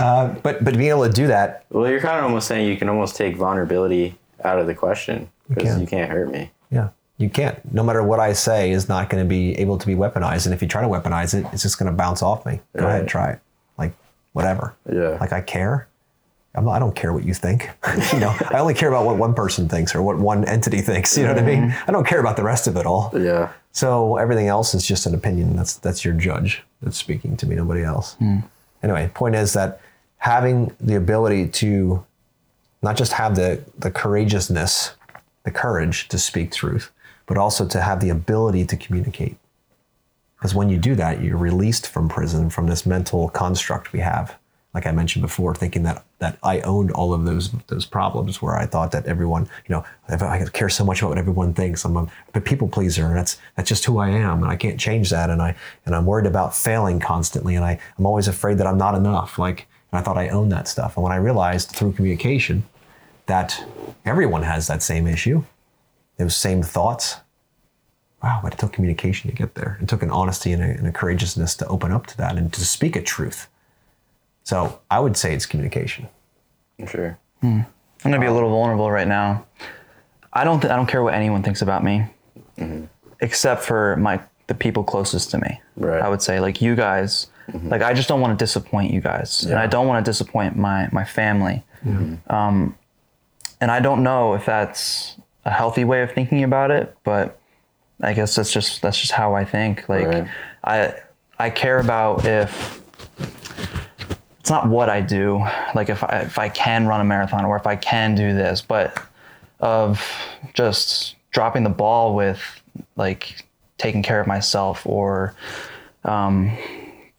uh, 0.00 0.28
but 0.42 0.64
but 0.64 0.76
being 0.76 0.90
able 0.90 1.06
to 1.06 1.12
do 1.12 1.26
that, 1.28 1.64
Well, 1.70 1.88
you're 1.90 2.00
kind 2.00 2.18
of 2.18 2.24
almost 2.24 2.48
saying 2.48 2.66
you 2.68 2.76
can 2.76 2.88
almost 2.88 3.16
take 3.16 3.36
vulnerability 3.36 4.18
out 4.44 4.58
of 4.58 4.66
the 4.66 4.74
question 4.74 5.30
because 5.48 5.70
can. 5.70 5.80
you 5.80 5.86
can't 5.86 6.10
hurt 6.10 6.30
me. 6.32 6.50
yeah, 6.70 6.88
you 7.18 7.28
can't. 7.30 7.58
No 7.72 7.82
matter 7.84 8.02
what 8.02 8.18
I 8.20 8.32
say, 8.32 8.70
is 8.72 8.88
not 8.88 9.08
going 9.08 9.22
to 9.24 9.28
be 9.28 9.56
able 9.58 9.78
to 9.78 9.86
be 9.86 9.94
weaponized. 9.94 10.46
And 10.46 10.54
if 10.54 10.60
you 10.62 10.68
try 10.68 10.82
to 10.82 10.88
weaponize 10.88 11.32
it, 11.34 11.46
it's 11.52 11.62
just 11.62 11.78
going 11.78 11.90
to 11.90 11.96
bounce 11.96 12.22
off 12.22 12.44
me. 12.44 12.60
Go 12.76 12.86
ahead, 12.86 13.02
Right. 13.02 13.08
try 13.08 13.30
it. 13.32 13.40
Like 13.78 13.92
whatever. 14.32 14.74
Yeah. 14.92 15.16
Like 15.20 15.32
I 15.32 15.40
care. 15.42 15.86
I'm 16.56 16.68
I 16.68 16.78
don't 16.78 16.96
care 16.96 17.12
what 17.12 17.24
you 17.24 17.34
think. 17.34 17.68
you 18.14 18.18
know, 18.18 18.34
I 18.50 18.58
only 18.58 18.74
care 18.74 18.88
about 18.88 19.04
what 19.04 19.16
one 19.18 19.34
person 19.34 19.68
thinks 19.68 19.94
or 19.94 20.02
what 20.02 20.18
one 20.18 20.44
entity 20.46 20.80
thinks. 20.80 21.16
You 21.16 21.24
know 21.24 21.34
what 21.34 21.42
I 21.42 21.46
mean? 21.46 21.74
I 21.86 21.92
don't 21.92 22.06
care 22.06 22.18
about 22.18 22.36
the 22.36 22.42
rest 22.42 22.66
of 22.66 22.76
it 22.76 22.86
all. 22.86 23.12
Yeah. 23.14 23.52
So 23.76 24.16
everything 24.16 24.48
else 24.48 24.74
is 24.74 24.86
just 24.86 25.04
an 25.04 25.14
opinion. 25.14 25.54
That's 25.54 25.74
that's 25.76 26.02
your 26.02 26.14
judge 26.14 26.62
that's 26.80 26.96
speaking 26.96 27.36
to 27.36 27.46
me, 27.46 27.56
nobody 27.56 27.82
else. 27.82 28.14
Hmm. 28.14 28.38
Anyway, 28.82 29.10
point 29.12 29.34
is 29.34 29.52
that 29.52 29.82
having 30.16 30.74
the 30.80 30.94
ability 30.94 31.48
to 31.48 32.02
not 32.80 32.96
just 32.96 33.12
have 33.12 33.36
the 33.36 33.62
the 33.78 33.90
courageousness, 33.90 34.94
the 35.44 35.50
courage 35.50 36.08
to 36.08 36.18
speak 36.18 36.52
truth, 36.52 36.90
but 37.26 37.36
also 37.36 37.68
to 37.68 37.82
have 37.82 38.00
the 38.00 38.08
ability 38.08 38.64
to 38.64 38.78
communicate. 38.78 39.36
Because 40.38 40.54
when 40.54 40.70
you 40.70 40.78
do 40.78 40.94
that, 40.94 41.22
you're 41.22 41.36
released 41.36 41.86
from 41.86 42.08
prison, 42.08 42.48
from 42.48 42.68
this 42.68 42.86
mental 42.86 43.28
construct 43.28 43.92
we 43.92 44.00
have. 44.00 44.38
Like 44.72 44.86
I 44.86 44.92
mentioned 44.92 45.20
before, 45.20 45.54
thinking 45.54 45.82
that 45.82 46.02
that 46.18 46.38
I 46.42 46.60
owned 46.60 46.90
all 46.92 47.12
of 47.12 47.24
those 47.24 47.50
those 47.66 47.84
problems, 47.84 48.40
where 48.40 48.56
I 48.56 48.66
thought 48.66 48.90
that 48.92 49.06
everyone, 49.06 49.48
you 49.66 49.74
know, 49.74 49.84
I 50.08 50.44
care 50.52 50.68
so 50.68 50.84
much 50.84 51.00
about 51.00 51.10
what 51.10 51.18
everyone 51.18 51.52
thinks, 51.52 51.84
I'm 51.84 51.96
a, 51.96 52.40
people 52.40 52.68
pleaser, 52.68 53.06
and 53.06 53.16
that's 53.16 53.38
that's 53.54 53.68
just 53.68 53.84
who 53.84 53.98
I 53.98 54.08
am, 54.08 54.42
and 54.42 54.50
I 54.50 54.56
can't 54.56 54.80
change 54.80 55.10
that, 55.10 55.30
and 55.30 55.42
I 55.42 55.54
and 55.84 55.94
I'm 55.94 56.06
worried 56.06 56.26
about 56.26 56.54
failing 56.54 57.00
constantly, 57.00 57.54
and 57.54 57.64
I 57.64 57.78
I'm 57.98 58.06
always 58.06 58.28
afraid 58.28 58.58
that 58.58 58.66
I'm 58.66 58.78
not 58.78 58.94
enough. 58.94 59.38
Like, 59.38 59.66
and 59.92 59.98
I 59.98 60.02
thought 60.02 60.16
I 60.16 60.28
owned 60.30 60.52
that 60.52 60.68
stuff, 60.68 60.96
and 60.96 61.04
when 61.04 61.12
I 61.12 61.16
realized 61.16 61.70
through 61.70 61.92
communication 61.92 62.64
that 63.26 63.62
everyone 64.04 64.42
has 64.42 64.68
that 64.68 64.82
same 64.82 65.06
issue, 65.06 65.44
those 66.16 66.36
same 66.36 66.62
thoughts, 66.62 67.16
wow, 68.22 68.40
but 68.42 68.54
it 68.54 68.58
took 68.58 68.72
communication 68.72 69.30
to 69.30 69.36
get 69.36 69.54
there. 69.54 69.78
It 69.82 69.88
took 69.88 70.02
an 70.02 70.10
honesty 70.10 70.52
and 70.52 70.62
a, 70.62 70.66
and 70.66 70.86
a 70.86 70.92
courageousness 70.92 71.56
to 71.56 71.66
open 71.66 71.92
up 71.92 72.06
to 72.06 72.16
that 72.16 72.36
and 72.36 72.52
to 72.52 72.64
speak 72.64 72.96
a 72.96 73.02
truth. 73.02 73.48
So 74.46 74.78
I 74.92 75.00
would 75.00 75.16
say 75.16 75.34
it's 75.34 75.44
communication. 75.44 76.08
Sure. 76.86 77.18
Hmm. 77.40 77.62
I'm 78.04 78.12
gonna 78.12 78.20
be 78.20 78.26
a 78.26 78.32
little 78.32 78.50
vulnerable 78.50 78.88
right 78.90 79.08
now. 79.08 79.44
I 80.32 80.44
don't. 80.44 80.60
Th- 80.60 80.72
I 80.72 80.76
don't 80.76 80.86
care 80.86 81.02
what 81.02 81.14
anyone 81.14 81.42
thinks 81.42 81.62
about 81.62 81.82
me, 81.82 82.06
mm-hmm. 82.56 82.84
except 83.20 83.64
for 83.64 83.96
my 83.96 84.20
the 84.46 84.54
people 84.54 84.84
closest 84.84 85.32
to 85.32 85.38
me. 85.38 85.60
Right. 85.76 86.00
I 86.00 86.08
would 86.08 86.22
say 86.22 86.38
like 86.38 86.62
you 86.62 86.76
guys. 86.76 87.26
Mm-hmm. 87.48 87.70
Like 87.70 87.82
I 87.82 87.92
just 87.92 88.08
don't 88.08 88.20
want 88.20 88.38
to 88.38 88.42
disappoint 88.42 88.92
you 88.92 89.00
guys, 89.00 89.44
and 89.44 89.58
I 89.58 89.66
don't 89.66 89.88
want 89.88 90.04
to 90.04 90.08
disappoint 90.08 90.56
my 90.56 90.88
my 90.92 91.04
family. 91.04 91.64
Mm-hmm. 91.84 92.32
Um, 92.32 92.78
and 93.60 93.72
I 93.72 93.80
don't 93.80 94.04
know 94.04 94.34
if 94.34 94.44
that's 94.44 95.16
a 95.44 95.50
healthy 95.50 95.82
way 95.82 96.02
of 96.02 96.12
thinking 96.12 96.44
about 96.44 96.70
it, 96.70 96.96
but 97.02 97.40
I 98.00 98.12
guess 98.12 98.36
that's 98.36 98.52
just 98.52 98.80
that's 98.80 99.00
just 99.00 99.12
how 99.12 99.34
I 99.34 99.44
think. 99.44 99.88
Like 99.88 100.06
Right. 100.06 100.28
I 100.62 100.94
I 101.36 101.50
care 101.50 101.80
about 101.80 102.24
if 102.24 102.80
it's 104.46 104.50
not 104.52 104.68
what 104.68 104.88
I 104.88 105.00
do, 105.00 105.44
like 105.74 105.88
if 105.88 106.04
I 106.04 106.20
if 106.20 106.38
I 106.38 106.48
can 106.48 106.86
run 106.86 107.00
a 107.00 107.04
marathon 107.04 107.44
or 107.44 107.56
if 107.56 107.66
I 107.66 107.74
can 107.74 108.14
do 108.14 108.32
this, 108.32 108.62
but 108.62 108.96
of 109.58 110.00
just 110.54 111.16
dropping 111.32 111.64
the 111.64 111.68
ball 111.68 112.14
with 112.14 112.40
like 112.94 113.44
taking 113.76 114.04
care 114.04 114.20
of 114.20 114.28
myself 114.28 114.86
or 114.86 115.34
um, 116.04 116.56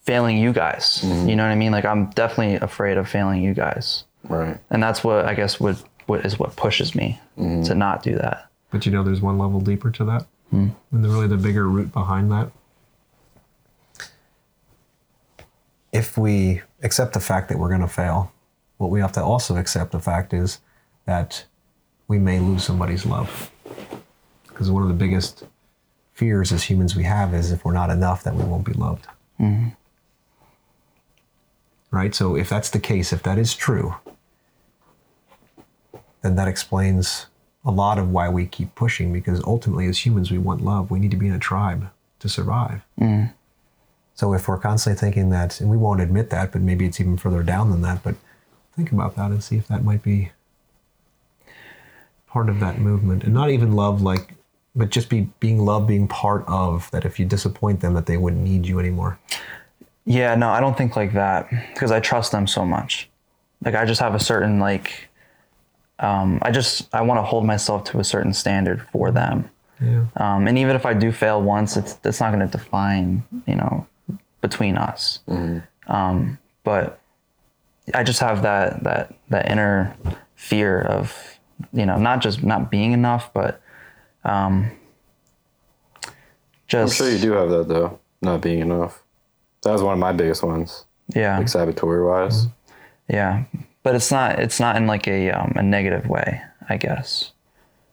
failing 0.04 0.38
you 0.38 0.54
guys. 0.54 1.02
Mm-hmm. 1.04 1.28
You 1.28 1.36
know 1.36 1.44
what 1.44 1.52
I 1.52 1.56
mean? 1.56 1.74
Like 1.74 1.84
I'm 1.84 2.12
definitely 2.12 2.66
afraid 2.66 2.96
of 2.96 3.10
failing 3.10 3.44
you 3.44 3.54
guys, 3.54 4.06
Right. 4.24 4.58
and 4.70 4.82
that's 4.82 5.04
what 5.04 5.26
I 5.26 5.34
guess 5.34 5.60
would 5.60 5.76
what 6.06 6.26
is 6.26 6.40
what 6.40 6.56
pushes 6.56 6.96
me 6.96 7.20
mm-hmm. 7.38 7.64
to 7.64 7.76
not 7.76 8.04
do 8.04 8.16
that. 8.16 8.50
But 8.72 8.86
you 8.86 8.94
know, 8.94 9.04
there's 9.04 9.20
one 9.20 9.38
level 9.38 9.60
deeper 9.60 9.92
to 9.92 10.06
that, 10.06 10.28
hmm. 10.50 10.70
and 10.94 11.04
the, 11.04 11.10
really 11.10 11.28
the 11.28 11.36
bigger 11.36 11.68
root 11.68 11.92
behind 11.92 12.32
that. 12.32 12.52
If 15.92 16.18
we 16.18 16.62
accept 16.88 17.14
the 17.14 17.20
fact 17.20 17.50
that 17.50 17.60
we're 17.60 17.70
going 17.70 17.82
to 17.82 17.88
fail, 17.88 18.32
what 18.78 18.90
we 18.90 19.00
have 19.00 19.12
to 19.12 19.24
also 19.24 19.58
accept 19.58 19.92
the 19.92 20.00
fact 20.00 20.34
is 20.34 20.60
that 21.06 21.46
we 22.08 22.18
may 22.18 22.40
lose 22.40 22.64
somebody's 22.64 23.06
love. 23.06 23.52
Because 24.48 24.72
one 24.72 24.82
of 24.82 24.90
the 24.90 24.96
biggest 24.96 25.44
fears 26.14 26.52
as 26.52 26.64
humans 26.64 26.96
we 26.96 27.04
have 27.04 27.34
is 27.34 27.52
if 27.52 27.64
we're 27.64 27.74
not 27.74 27.92
enough, 27.92 28.24
that 28.24 28.34
we 28.34 28.44
won't 28.44 28.66
be 28.66 28.74
loved. 28.74 29.06
Mm-hmm. 29.40 29.70
Right? 31.92 32.16
So 32.16 32.36
if 32.36 32.50
that's 32.50 32.72
the 32.72 32.80
case, 32.80 33.14
if 33.14 33.22
that 33.24 33.38
is 33.38 33.56
true, 33.56 33.96
then 36.22 36.36
that 36.36 36.48
explains 36.48 37.28
a 37.66 37.72
lot 37.72 38.00
of 38.00 38.10
why 38.10 38.30
we 38.30 38.46
keep 38.46 38.74
pushing 38.76 39.12
because 39.12 39.44
ultimately 39.44 39.88
as 39.88 40.06
humans 40.06 40.32
we 40.32 40.38
want 40.38 40.64
love 40.64 40.90
we 40.90 41.00
need 41.00 41.12
to 41.12 41.18
be 41.18 41.28
in 41.28 41.34
a 41.34 41.40
tribe 41.40 41.90
to 42.20 42.30
survive 42.30 42.82
mm. 43.00 43.32
So 44.18 44.34
if 44.34 44.48
we're 44.48 44.58
constantly 44.58 45.00
thinking 45.00 45.30
that 45.30 45.62
and 45.62 45.70
we 45.70 45.78
won't 45.78 46.02
admit 46.02 46.30
that 46.32 46.52
but 46.52 46.62
maybe 46.62 46.86
it's 46.86 47.00
even 47.00 47.16
further 47.18 47.44
down 47.44 47.70
than 47.72 47.82
that 47.82 48.04
but 48.04 48.16
think 48.76 48.92
about 48.92 49.16
that 49.16 49.32
and 49.32 49.44
see 49.44 49.56
if 49.58 49.68
that 49.68 49.84
might 49.84 50.04
be 50.04 50.32
part 52.28 52.50
of 52.50 52.60
that 52.60 52.80
movement 52.80 53.24
and 53.24 53.34
not 53.34 53.50
even 53.50 53.72
love 53.72 54.02
like 54.02 54.34
but 54.76 54.90
just 54.90 55.10
be 55.10 55.22
being 55.40 55.60
love 55.64 55.88
being 55.88 56.08
part 56.08 56.44
of 56.48 56.90
that 56.92 57.06
if 57.06 57.20
you 57.20 57.26
disappoint 57.26 57.80
them 57.80 57.94
that 57.94 58.06
they 58.06 58.18
wouldn't 58.18 58.44
need 58.44 58.66
you 58.66 58.80
anymore 58.80 59.18
Yeah, 60.06 60.36
no, 60.36 60.50
I 60.50 60.60
don't 60.62 60.78
think 60.78 60.96
like 60.96 61.14
that 61.14 61.50
because 61.74 61.92
I 61.92 62.00
trust 62.00 62.32
them 62.32 62.48
so 62.48 62.64
much. 62.66 63.10
Like 63.66 63.76
I 63.76 63.84
just 63.86 64.00
have 64.00 64.16
a 64.16 64.20
certain 64.20 64.58
like 64.60 65.10
um, 66.00 66.40
I 66.48 66.52
just 66.52 66.88
I 66.94 67.02
want 67.02 67.18
to 67.18 67.24
hold 67.24 67.44
myself 67.46 67.84
to 67.92 68.00
a 68.00 68.04
certain 68.04 68.34
standard 68.34 68.80
for 68.92 69.12
them. 69.12 69.50
yeah 69.82 70.06
Um, 70.16 70.48
and 70.48 70.58
even 70.58 70.76
if 70.76 70.86
I 70.86 70.94
do 70.94 71.12
fail 71.12 71.42
once, 71.42 71.76
it's 71.76 71.98
it's 72.06 72.22
not 72.22 72.32
going 72.34 72.46
to 72.50 72.58
define 72.58 73.24
you 73.48 73.56
know 73.56 73.86
between 74.48 74.78
us. 74.78 75.20
Um, 75.88 76.38
but 76.64 77.00
I 77.94 78.04
just 78.04 78.20
have 78.20 78.42
that 78.44 78.84
that 78.84 79.14
that 79.30 79.50
inner 79.50 79.96
fear 80.36 80.82
of 80.82 81.14
you 81.74 81.86
know 81.86 81.98
not 81.98 82.22
just 82.22 82.44
not 82.44 82.70
being 82.70 82.92
enough, 82.92 83.32
but 83.34 83.62
um, 84.24 84.72
I'm 86.74 86.90
sure 86.90 87.10
you 87.10 87.20
do 87.20 87.32
have 87.32 87.50
that 87.50 87.68
though, 87.68 88.00
not 88.22 88.42
being 88.42 88.60
enough. 88.60 89.02
That 89.64 89.72
was 89.72 89.82
one 89.82 89.94
of 89.94 90.00
my 90.00 90.12
biggest 90.12 90.44
ones, 90.44 90.86
yeah 91.16 91.38
like 91.38 91.50
saboteur 91.50 92.06
wise. 92.06 92.48
Yeah, 93.10 93.44
but 93.84 93.96
it's 93.96 94.12
not 94.12 94.40
it's 94.40 94.60
not 94.60 94.76
in 94.76 94.88
like 94.88 95.08
a 95.08 95.32
um, 95.32 95.54
a 95.56 95.64
negative 95.64 96.08
way, 96.10 96.42
I 96.70 96.78
guess. 96.78 97.32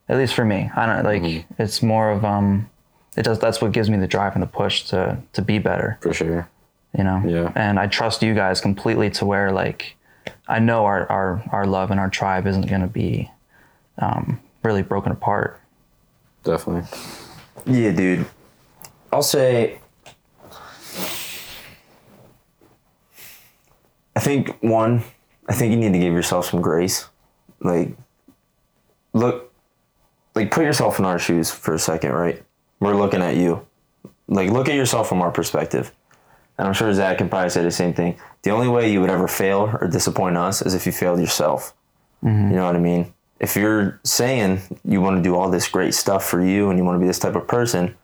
At 0.08 0.18
least 0.18 0.34
for 0.34 0.44
me, 0.44 0.70
I 0.76 0.86
don't 0.86 1.04
like. 1.04 1.46
It's 1.58 1.82
more 1.82 2.10
of 2.10 2.24
um, 2.24 2.68
it 3.16 3.22
does. 3.22 3.38
That's 3.38 3.60
what 3.60 3.72
gives 3.72 3.88
me 3.90 3.96
the 3.98 4.06
drive 4.06 4.34
and 4.34 4.42
the 4.42 4.46
push 4.46 4.84
to 4.84 5.18
to 5.32 5.42
be 5.42 5.58
better. 5.58 5.98
For 6.00 6.12
sure. 6.12 6.48
You 6.96 7.04
know. 7.04 7.22
Yeah. 7.26 7.52
And 7.54 7.78
I 7.78 7.86
trust 7.86 8.22
you 8.22 8.34
guys 8.34 8.60
completely 8.60 9.10
to 9.10 9.24
where 9.24 9.52
like, 9.52 9.96
I 10.48 10.58
know 10.58 10.84
our 10.84 11.10
our 11.10 11.42
our 11.52 11.66
love 11.66 11.90
and 11.90 12.00
our 12.00 12.10
tribe 12.10 12.46
isn't 12.46 12.68
gonna 12.68 12.86
be, 12.88 13.30
um, 13.98 14.40
really 14.62 14.82
broken 14.82 15.12
apart. 15.12 15.60
Definitely. 16.42 16.88
Yeah, 17.66 17.92
dude. 17.92 18.26
I'll 19.12 19.22
say. 19.22 19.80
I 24.16 24.20
think 24.20 24.56
one, 24.62 25.02
I 25.48 25.54
think 25.54 25.72
you 25.72 25.76
need 25.76 25.92
to 25.92 25.98
give 25.98 26.12
yourself 26.12 26.46
some 26.46 26.62
grace. 26.62 27.08
Like, 27.60 27.96
look, 29.12 29.52
like 30.34 30.50
put 30.52 30.64
yourself 30.64 30.98
in 30.98 31.04
our 31.04 31.18
shoes 31.18 31.50
for 31.50 31.74
a 31.74 31.78
second, 31.78 32.12
right? 32.12 32.42
We're 32.84 32.96
looking 32.96 33.22
at 33.22 33.36
you. 33.36 33.66
Like, 34.28 34.50
look 34.50 34.68
at 34.68 34.74
yourself 34.74 35.08
from 35.08 35.22
our 35.22 35.30
perspective. 35.30 35.92
And 36.58 36.68
I'm 36.68 36.74
sure 36.74 36.92
Zach 36.92 37.18
can 37.18 37.28
probably 37.28 37.50
say 37.50 37.62
the 37.62 37.70
same 37.70 37.94
thing. 37.94 38.18
The 38.42 38.50
only 38.50 38.68
way 38.68 38.92
you 38.92 39.00
would 39.00 39.10
ever 39.10 39.26
fail 39.26 39.76
or 39.80 39.88
disappoint 39.88 40.36
us 40.36 40.62
is 40.62 40.74
if 40.74 40.86
you 40.86 40.92
failed 40.92 41.18
yourself. 41.18 41.74
Mm-hmm. 42.22 42.50
You 42.50 42.56
know 42.56 42.66
what 42.66 42.76
I 42.76 42.80
mean? 42.80 43.12
If 43.40 43.56
you're 43.56 44.00
saying 44.04 44.60
you 44.84 45.00
want 45.00 45.16
to 45.16 45.22
do 45.22 45.34
all 45.34 45.50
this 45.50 45.68
great 45.68 45.94
stuff 45.94 46.24
for 46.24 46.44
you 46.44 46.70
and 46.70 46.78
you 46.78 46.84
want 46.84 46.96
to 46.96 47.00
be 47.00 47.06
this 47.06 47.18
type 47.18 47.34
of 47.34 47.48
person, 47.48 47.96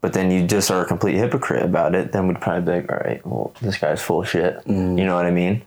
but 0.00 0.12
then 0.12 0.30
you 0.30 0.46
just 0.46 0.70
are 0.70 0.82
a 0.82 0.86
complete 0.86 1.16
hypocrite 1.16 1.62
about 1.62 1.94
it, 1.94 2.12
then 2.12 2.26
we'd 2.26 2.40
probably 2.40 2.62
be 2.62 2.80
like, 2.80 2.90
all 2.90 2.98
right, 2.98 3.26
well, 3.26 3.52
this 3.60 3.78
guy's 3.78 4.02
full 4.02 4.22
of 4.22 4.28
shit. 4.28 4.56
Mm. 4.64 4.98
You 4.98 5.04
know 5.04 5.14
what 5.14 5.26
I 5.26 5.30
mean? 5.30 5.62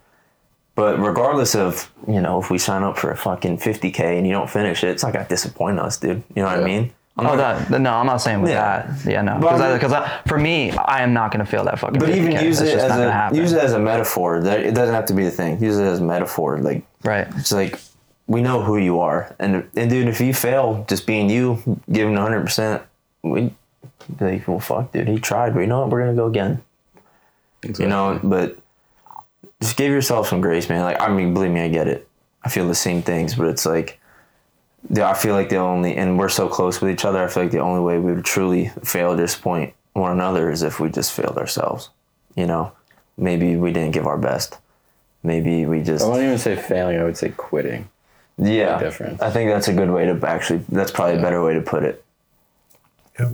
But 0.76 0.99
regardless 0.99 1.56
of, 1.56 1.90
you 2.06 2.19
know, 2.19 2.41
if 2.41 2.49
we 2.49 2.57
sign 2.57 2.84
up 2.84 2.98
for 2.98 3.11
a 3.11 3.15
fucking 3.15 3.60
50K 3.60 4.18
and 4.18 4.27
you 4.27 4.34
don't 4.34 4.49
finish 4.49 4.84
it, 4.84 4.90
it's 4.90 5.03
not 5.03 5.14
going 5.14 5.23
to 5.23 5.30
disappoint 5.30 5.80
us, 5.80 5.98
dude. 5.98 6.23
You 6.36 6.41
know 6.41 6.49
what 6.49 6.60
I 6.60 6.64
mean? 6.64 6.94
I'm 7.18 7.28
Oh, 7.28 7.36
not- 7.36 7.70
that 7.70 7.80
no, 7.82 7.94
I'm 7.94 8.06
not 8.06 8.18
saying 8.18 8.42
with 8.42 8.52
Yeah. 8.52 8.86
that. 9.04 9.10
Yeah, 9.10 9.22
no, 9.22 9.38
But 9.40 9.54
I 9.62 9.70
mean- 9.70 9.78
because 9.80 9.94
for 10.28 10.38
me, 10.38 10.72
I 10.72 11.02
am 11.02 11.14
not 11.14 11.32
gonna 11.32 11.46
feel 11.46 11.64
that 11.64 11.80
fucking. 11.80 11.98
but 12.00 12.10
even 12.10 12.34
use 12.44 12.60
it 12.62 12.78
as 12.78 12.92
a 12.92 13.30
use 13.36 13.54
it 13.54 13.64
as 13.64 13.72
a 13.74 13.80
metaphor. 13.80 14.42
That 14.42 14.60
it 14.60 14.74
doesn't 14.76 14.94
have 14.94 15.06
to 15.06 15.14
be 15.14 15.24
the 15.24 15.32
thing. 15.32 15.62
Use 15.64 15.78
it 15.80 15.86
as 15.86 16.00
a 16.00 16.04
metaphor. 16.04 16.58
Like 16.60 16.84
right. 17.04 17.28
it's 17.38 17.54
like 17.54 17.80
we 18.28 18.42
know 18.42 18.62
who 18.62 18.78
you 18.78 19.00
are, 19.00 19.34
and 19.40 19.64
and 19.78 19.90
dude, 19.90 20.10
if 20.10 20.20
you 20.20 20.34
fail 20.34 20.84
just 20.90 21.08
being 21.08 21.30
you, 21.30 21.60
giving 21.92 22.16
100, 22.16 22.42
percent 22.42 22.82
we 23.24 23.54
be 24.20 24.26
like, 24.26 24.48
well, 24.48 24.60
fuck, 24.60 24.92
dude, 24.92 25.08
he 25.08 25.18
tried, 25.20 25.54
but 25.54 25.62
you 25.62 25.68
know 25.68 25.80
what? 25.82 25.90
We're 25.90 26.02
gonna 26.02 26.14
go 26.16 26.26
again. 26.28 26.62
You 27.80 27.88
know, 27.88 28.20
but 28.24 28.58
just 29.62 29.78
give 29.78 29.90
yourself 29.92 30.28
some 30.28 30.42
grace, 30.42 30.68
man. 30.70 30.82
Like 30.84 31.02
I 31.02 31.08
mean, 31.08 31.34
believe 31.34 31.52
me, 31.52 31.62
I 31.62 31.70
get 31.70 31.88
it. 31.88 32.08
I 32.44 32.50
feel 32.50 32.68
the 32.68 32.76
same 32.76 33.02
things, 33.02 33.36
but 33.36 33.48
it's 33.48 33.66
like. 33.66 34.00
The- 34.90 35.06
I 35.06 35.14
feel 35.14 35.34
like 35.36 35.49
the 35.49 35.57
only, 35.57 35.95
and 35.95 36.18
we're 36.20 36.30
so 36.30 36.48
close 36.48 36.82
with 36.82 36.91
each 36.91 37.06
other. 37.06 37.24
I 37.24 37.28
feel 37.28 37.44
like 37.44 37.52
the 37.52 37.60
only 37.60 37.82
way 37.82 37.99
we 37.99 38.14
would 38.14 38.26
truly 38.26 38.70
fail 38.84 39.14
or 39.14 39.18
disappoint 39.18 39.74
one 39.94 40.12
another 40.12 40.49
is 40.52 40.62
if 40.64 40.80
we 40.80 40.90
just 40.90 41.14
failed 41.14 41.38
ourselves. 41.38 41.90
You 42.36 42.45
know, 42.48 42.72
maybe 43.18 43.56
we 43.56 43.72
didn't 43.72 43.91
give 43.94 44.07
our 44.07 44.18
best. 44.18 44.57
maybe 45.24 45.66
we 45.66 45.82
just 45.82 46.03
I 46.03 46.07
wouldn't 46.07 46.26
even 46.26 46.38
say 46.38 46.56
failing. 46.56 46.99
I 46.99 47.03
would 47.03 47.18
say 47.18 47.30
quitting. 47.36 47.88
yeah. 48.38 48.78
difference. 48.80 49.22
I 49.22 49.32
think 49.32 49.49
that's 49.49 49.68
a 49.68 49.74
good 49.74 49.90
way 49.90 50.06
to 50.06 50.20
actually. 50.28 50.60
That's 50.70 50.91
probably 50.91 51.18
a 51.18 51.22
better 51.22 51.44
way 51.44 51.53
to 51.56 51.62
put 51.62 51.84
it. 51.84 52.03
Yep. 53.20 53.32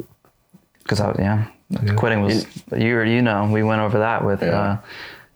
because 0.84 1.00
I 1.02 1.14
yeah, 1.18 1.48
quitting 1.96 2.22
was 2.22 2.46
you 2.78 2.96
or 2.98 3.04
you 3.04 3.22
know 3.22 3.50
we 3.52 3.64
went 3.64 3.82
over 3.82 4.00
that 4.00 4.24
with 4.24 4.42
Yeah. 4.44 4.50
uh, 4.50 4.78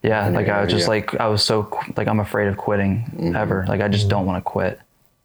yeah 0.02 0.28
like 0.28 0.48
I 0.48 0.62
was 0.62 0.70
just 0.70 0.84
Yeah. 0.84 0.88
like 0.90 1.14
I 1.20 1.26
was 1.26 1.42
so 1.42 1.68
like 1.96 2.06
I'm 2.06 2.20
afraid 2.20 2.46
of 2.46 2.56
quitting 2.56 3.32
ever 3.36 3.64
like 3.68 3.80
I 3.80 3.88
just 3.88 4.08
don't 4.08 4.24
want 4.24 4.38
to 4.38 4.48
quit 4.48 4.78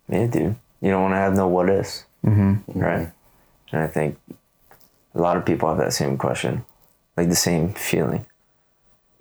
Yeah, 0.09 0.25
dude. 0.25 0.55
You 0.81 0.89
don't 0.91 1.01
want 1.03 1.13
to 1.13 1.17
have 1.17 1.35
no 1.35 1.47
what 1.47 1.69
ifs. 1.69 2.05
Mm-hmm. 2.25 2.79
Right. 2.79 3.11
And 3.71 3.81
I 3.81 3.87
think 3.87 4.17
a 5.15 5.21
lot 5.21 5.37
of 5.37 5.45
people 5.45 5.69
have 5.69 5.77
that 5.77 5.93
same 5.93 6.17
question, 6.17 6.65
like 7.15 7.29
the 7.29 7.35
same 7.35 7.73
feeling. 7.73 8.25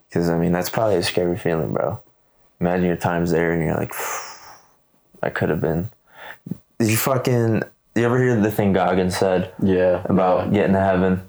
Because, 0.09 0.29
I 0.29 0.39
mean, 0.39 0.53
that's 0.53 0.71
probably 0.71 0.97
a 0.97 1.03
scary 1.03 1.37
feeling, 1.37 1.73
bro. 1.73 2.01
Imagine 2.61 2.87
your 2.87 2.97
time's 2.97 3.31
there 3.31 3.53
and 3.53 3.63
you're 3.63 3.77
like, 3.77 3.93
I 5.23 5.31
could 5.31 5.49
have 5.51 5.61
been. 5.61 5.91
Did 6.79 6.89
you 6.91 6.97
fucking. 6.97 7.63
You 7.95 8.05
ever 8.05 8.19
hear 8.23 8.41
the 8.41 8.51
thing 8.51 8.73
Goggins 8.73 9.17
said 9.17 9.53
Yeah. 9.63 10.03
about 10.07 10.47
yeah. 10.47 10.53
getting 10.53 10.75
to 10.75 10.81
heaven? 10.81 11.23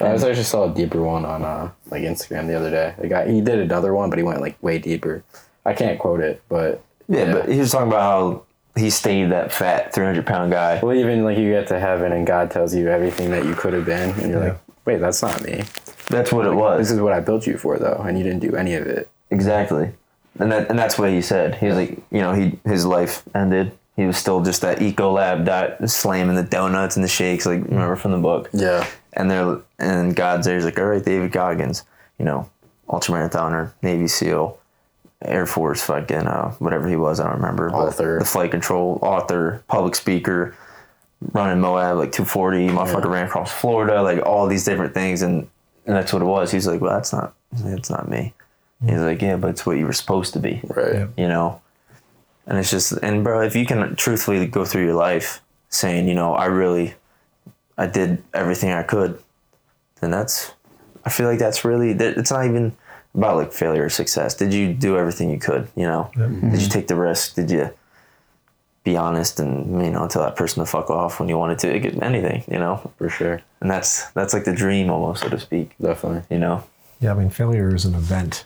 I 0.00 0.12
was 0.12 0.22
actually 0.24 0.44
saw 0.44 0.70
a 0.70 0.74
deeper 0.74 1.02
one 1.02 1.24
on 1.24 1.42
uh, 1.42 1.70
like 1.90 2.02
Instagram 2.02 2.46
the 2.46 2.54
other 2.54 2.70
day. 2.70 2.94
The 2.98 3.08
guy 3.08 3.30
he 3.30 3.40
did 3.40 3.58
another 3.60 3.94
one, 3.94 4.10
but 4.10 4.18
he 4.18 4.22
went 4.22 4.40
like 4.40 4.62
way 4.62 4.78
deeper. 4.78 5.24
I 5.64 5.72
can't 5.72 5.98
quote 5.98 6.20
it, 6.20 6.42
but 6.48 6.82
Yeah, 7.08 7.32
but 7.32 7.48
he 7.48 7.58
was 7.58 7.72
talking 7.72 7.88
about 7.88 8.02
how 8.02 8.42
he 8.76 8.90
stayed 8.90 9.30
that 9.30 9.52
fat 9.52 9.92
300 9.92 10.26
pound 10.26 10.52
guy. 10.52 10.80
well, 10.82 10.94
even 10.94 11.24
like 11.24 11.38
you 11.38 11.50
get 11.50 11.66
to 11.68 11.78
heaven 11.78 12.12
and 12.12 12.26
God 12.26 12.50
tells 12.50 12.74
you 12.74 12.88
everything 12.88 13.30
that 13.30 13.44
you 13.44 13.54
could 13.54 13.72
have 13.72 13.84
been, 13.84 14.10
and 14.20 14.30
you're 14.30 14.40
like, 14.40 14.58
wait, 14.84 14.98
that's 14.98 15.22
not 15.22 15.42
me. 15.42 15.64
That's 16.08 16.32
what 16.32 16.46
it 16.46 16.54
was. 16.54 16.78
This 16.78 16.90
is 16.92 17.00
what 17.00 17.12
I 17.12 17.20
built 17.20 17.46
you 17.46 17.58
for, 17.58 17.78
though, 17.78 18.04
and 18.06 18.16
you 18.16 18.24
didn't 18.24 18.40
do 18.40 18.54
any 18.54 18.74
of 18.74 18.86
it. 18.86 19.10
Exactly. 19.30 19.90
And 20.38 20.52
that 20.52 20.68
and 20.70 20.78
that's 20.78 20.98
what 20.98 21.10
he 21.10 21.22
said. 21.22 21.56
He 21.56 21.66
was 21.66 21.76
like, 21.76 21.98
you 22.10 22.20
know, 22.20 22.32
he 22.32 22.58
his 22.64 22.84
life 22.84 23.22
ended. 23.34 23.72
He 23.96 24.04
was 24.04 24.18
still 24.18 24.42
just 24.42 24.60
that 24.60 24.78
Ecolab 24.78 25.46
that 25.46 25.88
slamming 25.88 26.36
the 26.36 26.42
donuts 26.42 26.96
and 26.96 27.04
the 27.04 27.08
shakes, 27.08 27.46
like 27.46 27.64
remember 27.64 27.96
from 27.96 28.12
the 28.12 28.18
book. 28.18 28.50
Yeah. 28.52 28.86
And 29.14 29.30
they're 29.30 29.58
and 29.78 30.14
God's 30.14 30.46
there. 30.46 30.56
He's 30.56 30.66
like, 30.66 30.78
all 30.78 30.84
right, 30.86 31.02
David 31.02 31.32
Goggins, 31.32 31.84
you 32.18 32.26
know, 32.26 32.50
ultramarathoner, 32.88 33.72
Navy 33.82 34.06
SEAL, 34.06 34.58
Air 35.22 35.46
Force, 35.46 35.82
fucking 35.84 36.26
uh, 36.26 36.52
whatever 36.58 36.88
he 36.88 36.96
was, 36.96 37.20
I 37.20 37.24
don't 37.24 37.36
remember. 37.36 37.70
Author. 37.72 38.18
the 38.18 38.24
flight 38.24 38.50
control 38.50 38.98
author, 39.02 39.64
public 39.68 39.94
speaker, 39.94 40.54
running 41.32 41.60
Moab 41.60 41.96
like 41.96 42.12
240, 42.12 42.68
motherfucker 42.68 43.10
ran 43.10 43.26
across 43.26 43.52
Florida, 43.52 44.02
like 44.02 44.24
all 44.24 44.46
these 44.46 44.64
different 44.64 44.94
things, 44.94 45.22
and 45.22 45.48
and 45.86 45.96
that's 45.96 46.12
what 46.12 46.22
it 46.22 46.26
was. 46.26 46.50
He's 46.50 46.66
like, 46.66 46.80
well, 46.80 46.92
that's 46.92 47.12
not 47.12 47.34
that's 47.52 47.90
not 47.90 48.08
me. 48.08 48.34
He's 48.84 49.00
like, 49.00 49.22
yeah, 49.22 49.36
but 49.36 49.50
it's 49.50 49.64
what 49.64 49.78
you 49.78 49.86
were 49.86 49.94
supposed 49.94 50.34
to 50.34 50.38
be 50.38 50.60
Right. 50.64 51.08
You 51.16 51.28
know 51.28 51.62
and 52.46 52.58
it's 52.58 52.70
just 52.70 52.92
and 53.02 53.24
bro 53.24 53.42
if 53.42 53.56
you 53.56 53.66
can 53.66 53.94
truthfully 53.96 54.46
go 54.46 54.64
through 54.64 54.84
your 54.84 54.94
life 54.94 55.42
saying 55.68 56.08
you 56.08 56.14
know 56.14 56.34
i 56.34 56.46
really 56.46 56.94
i 57.76 57.86
did 57.86 58.22
everything 58.32 58.70
i 58.70 58.82
could 58.82 59.18
then 60.00 60.10
that's 60.10 60.52
i 61.04 61.10
feel 61.10 61.26
like 61.26 61.38
that's 61.38 61.64
really 61.64 61.92
that 61.92 62.16
it's 62.16 62.30
not 62.30 62.46
even 62.46 62.74
about 63.16 63.36
like 63.36 63.52
failure 63.52 63.84
or 63.84 63.88
success 63.88 64.34
did 64.34 64.52
you 64.52 64.72
do 64.74 64.96
everything 64.98 65.30
you 65.30 65.38
could 65.38 65.66
you 65.74 65.84
know 65.86 66.10
did 66.52 66.60
you 66.60 66.68
take 66.68 66.86
the 66.86 66.94
risk 66.94 67.34
did 67.34 67.50
you 67.50 67.70
be 68.84 68.96
honest 68.96 69.40
and 69.40 69.82
you 69.84 69.90
know 69.90 70.06
tell 70.06 70.22
that 70.22 70.36
person 70.36 70.62
to 70.64 70.70
fuck 70.70 70.90
off 70.90 71.18
when 71.18 71.28
you 71.28 71.36
wanted 71.36 71.58
to 71.58 71.78
get 71.80 72.00
anything 72.02 72.44
you 72.50 72.58
know 72.58 72.90
For 72.98 73.08
sure. 73.08 73.40
and 73.60 73.70
that's 73.70 74.10
that's 74.12 74.32
like 74.34 74.44
the 74.44 74.54
dream 74.54 74.90
almost 74.90 75.22
so 75.22 75.28
to 75.28 75.40
speak 75.40 75.70
Definitely. 75.80 76.22
you 76.34 76.38
know 76.40 76.62
Yeah, 77.00 77.12
I 77.12 77.14
mean, 77.14 77.30
failure 77.30 77.74
is 77.74 77.84
an 77.84 77.94
event, 77.94 78.44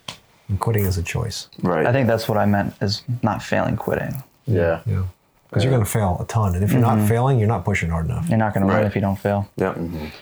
and 0.48 0.59
quitting 0.59 0.84
is 0.86 0.97
a 0.98 1.02
choice. 1.02 1.48
right 1.62 1.86
I 1.86 1.92
think 1.92 2.06
that's 2.06 2.26
what 2.28 2.38
I 2.38 2.47
meant 2.47 2.74
is 2.80 3.02
not 3.22 3.42
failing 3.42 3.76
quitting 3.76 4.14
Yeah. 4.47 4.80
You 4.86 4.94
know, 4.94 5.06
because 5.48 5.62
you're 5.64 5.72
going 5.72 5.84
to 5.84 5.90
fail 5.90 6.16
a 6.20 6.24
ton, 6.26 6.55
and 6.55 6.62
if 6.64 6.70
you're 6.72 6.80
not 6.80 6.97
mm-hmm. 6.98 7.09
failing, 7.09 7.38
you're 7.40 7.48
not 7.56 7.64
pushing 7.64 7.90
hard 7.90 8.06
enough. 8.06 8.28
you're 8.30 8.38
not 8.38 8.55
going 8.55 8.64
to 8.66 8.72
Right. 8.72 8.78
win 8.78 8.86
if 8.86 8.94
you 8.94 9.01
don't 9.02 9.18
fail 9.18 9.40
yeah 9.56 9.74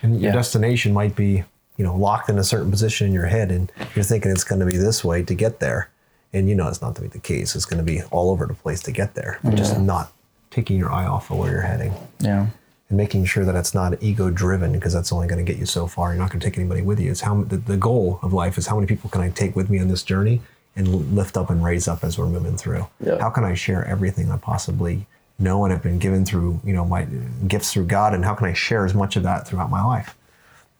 And 0.02 0.12
your 0.20 0.30
Yeah. 0.30 0.32
destination 0.32 0.92
might 0.92 1.14
be, 1.14 1.44
you 1.78 1.84
know, 1.84 1.96
locked 1.96 2.28
in 2.28 2.38
a 2.38 2.44
certain 2.44 2.70
position 2.70 3.06
in 3.06 3.14
your 3.14 3.26
head, 3.26 3.50
and 3.50 3.72
you're 3.94 4.04
thinking 4.04 4.30
it's 4.30 4.44
going 4.44 4.60
to 4.60 4.66
be 4.66 4.76
this 4.76 5.02
way 5.02 5.22
to 5.22 5.34
get 5.34 5.60
there, 5.60 5.88
and 6.34 6.48
you 6.48 6.54
know 6.54 6.68
it's 6.68 6.82
not 6.82 6.94
going 6.94 7.08
to 7.08 7.14
be 7.14 7.20
the 7.20 7.26
case. 7.26 7.56
It's 7.56 7.64
going 7.64 7.78
to 7.78 7.90
be 7.90 8.02
all 8.10 8.30
over 8.30 8.44
the 8.44 8.54
place 8.54 8.82
to 8.82 8.92
get 8.92 9.14
there. 9.14 9.40
Just 9.54 9.78
not 9.80 10.12
taking 10.50 10.76
your 10.76 10.92
eye 10.92 11.06
off 11.06 11.30
of 11.30 11.38
where 11.38 11.50
you're 11.50 11.60
heading 11.60 11.92
yeah 12.20 12.46
and 12.88 12.96
making 12.96 13.24
sure 13.24 13.44
that 13.44 13.54
it's 13.54 13.74
not 13.74 14.02
ego 14.02 14.30
driven 14.30 14.72
because 14.72 14.92
that's 14.92 15.12
only 15.12 15.26
going 15.26 15.44
to 15.44 15.50
get 15.50 15.58
you 15.60 15.66
so 15.66 15.86
far. 15.86 16.10
You're 16.10 16.22
not 16.22 16.30
going 16.30 16.40
to 16.40 16.46
take 16.46 16.58
anybody 16.58 16.82
with 16.82 16.98
you. 16.98 17.10
It's 17.10 17.20
how 17.20 17.42
the, 17.44 17.58
the 17.58 17.76
goal 17.76 18.18
of 18.22 18.32
life 18.32 18.56
is 18.56 18.66
how 18.66 18.76
many 18.76 18.86
people 18.86 19.10
can 19.10 19.20
I 19.20 19.30
take 19.30 19.54
with 19.54 19.68
me 19.68 19.78
on 19.78 19.88
this 19.88 20.02
journey 20.02 20.40
and 20.74 21.14
lift 21.14 21.36
up 21.36 21.50
and 21.50 21.62
raise 21.62 21.86
up 21.86 22.02
as 22.02 22.18
we're 22.18 22.28
moving 22.28 22.56
through. 22.56 22.86
Yeah. 23.00 23.18
How 23.20 23.30
can 23.30 23.44
I 23.44 23.54
share 23.54 23.84
everything 23.84 24.30
I 24.30 24.38
possibly 24.38 25.06
know 25.38 25.64
and 25.64 25.72
have 25.72 25.82
been 25.82 25.98
given 25.98 26.24
through 26.24 26.60
you 26.64 26.72
know 26.72 26.84
my 26.84 27.06
gifts 27.46 27.72
through 27.72 27.86
God, 27.86 28.14
and 28.14 28.24
how 28.24 28.34
can 28.34 28.46
I 28.46 28.52
share 28.54 28.84
as 28.84 28.94
much 28.94 29.16
of 29.16 29.22
that 29.22 29.46
throughout 29.46 29.70
my 29.70 29.84
life? 29.84 30.16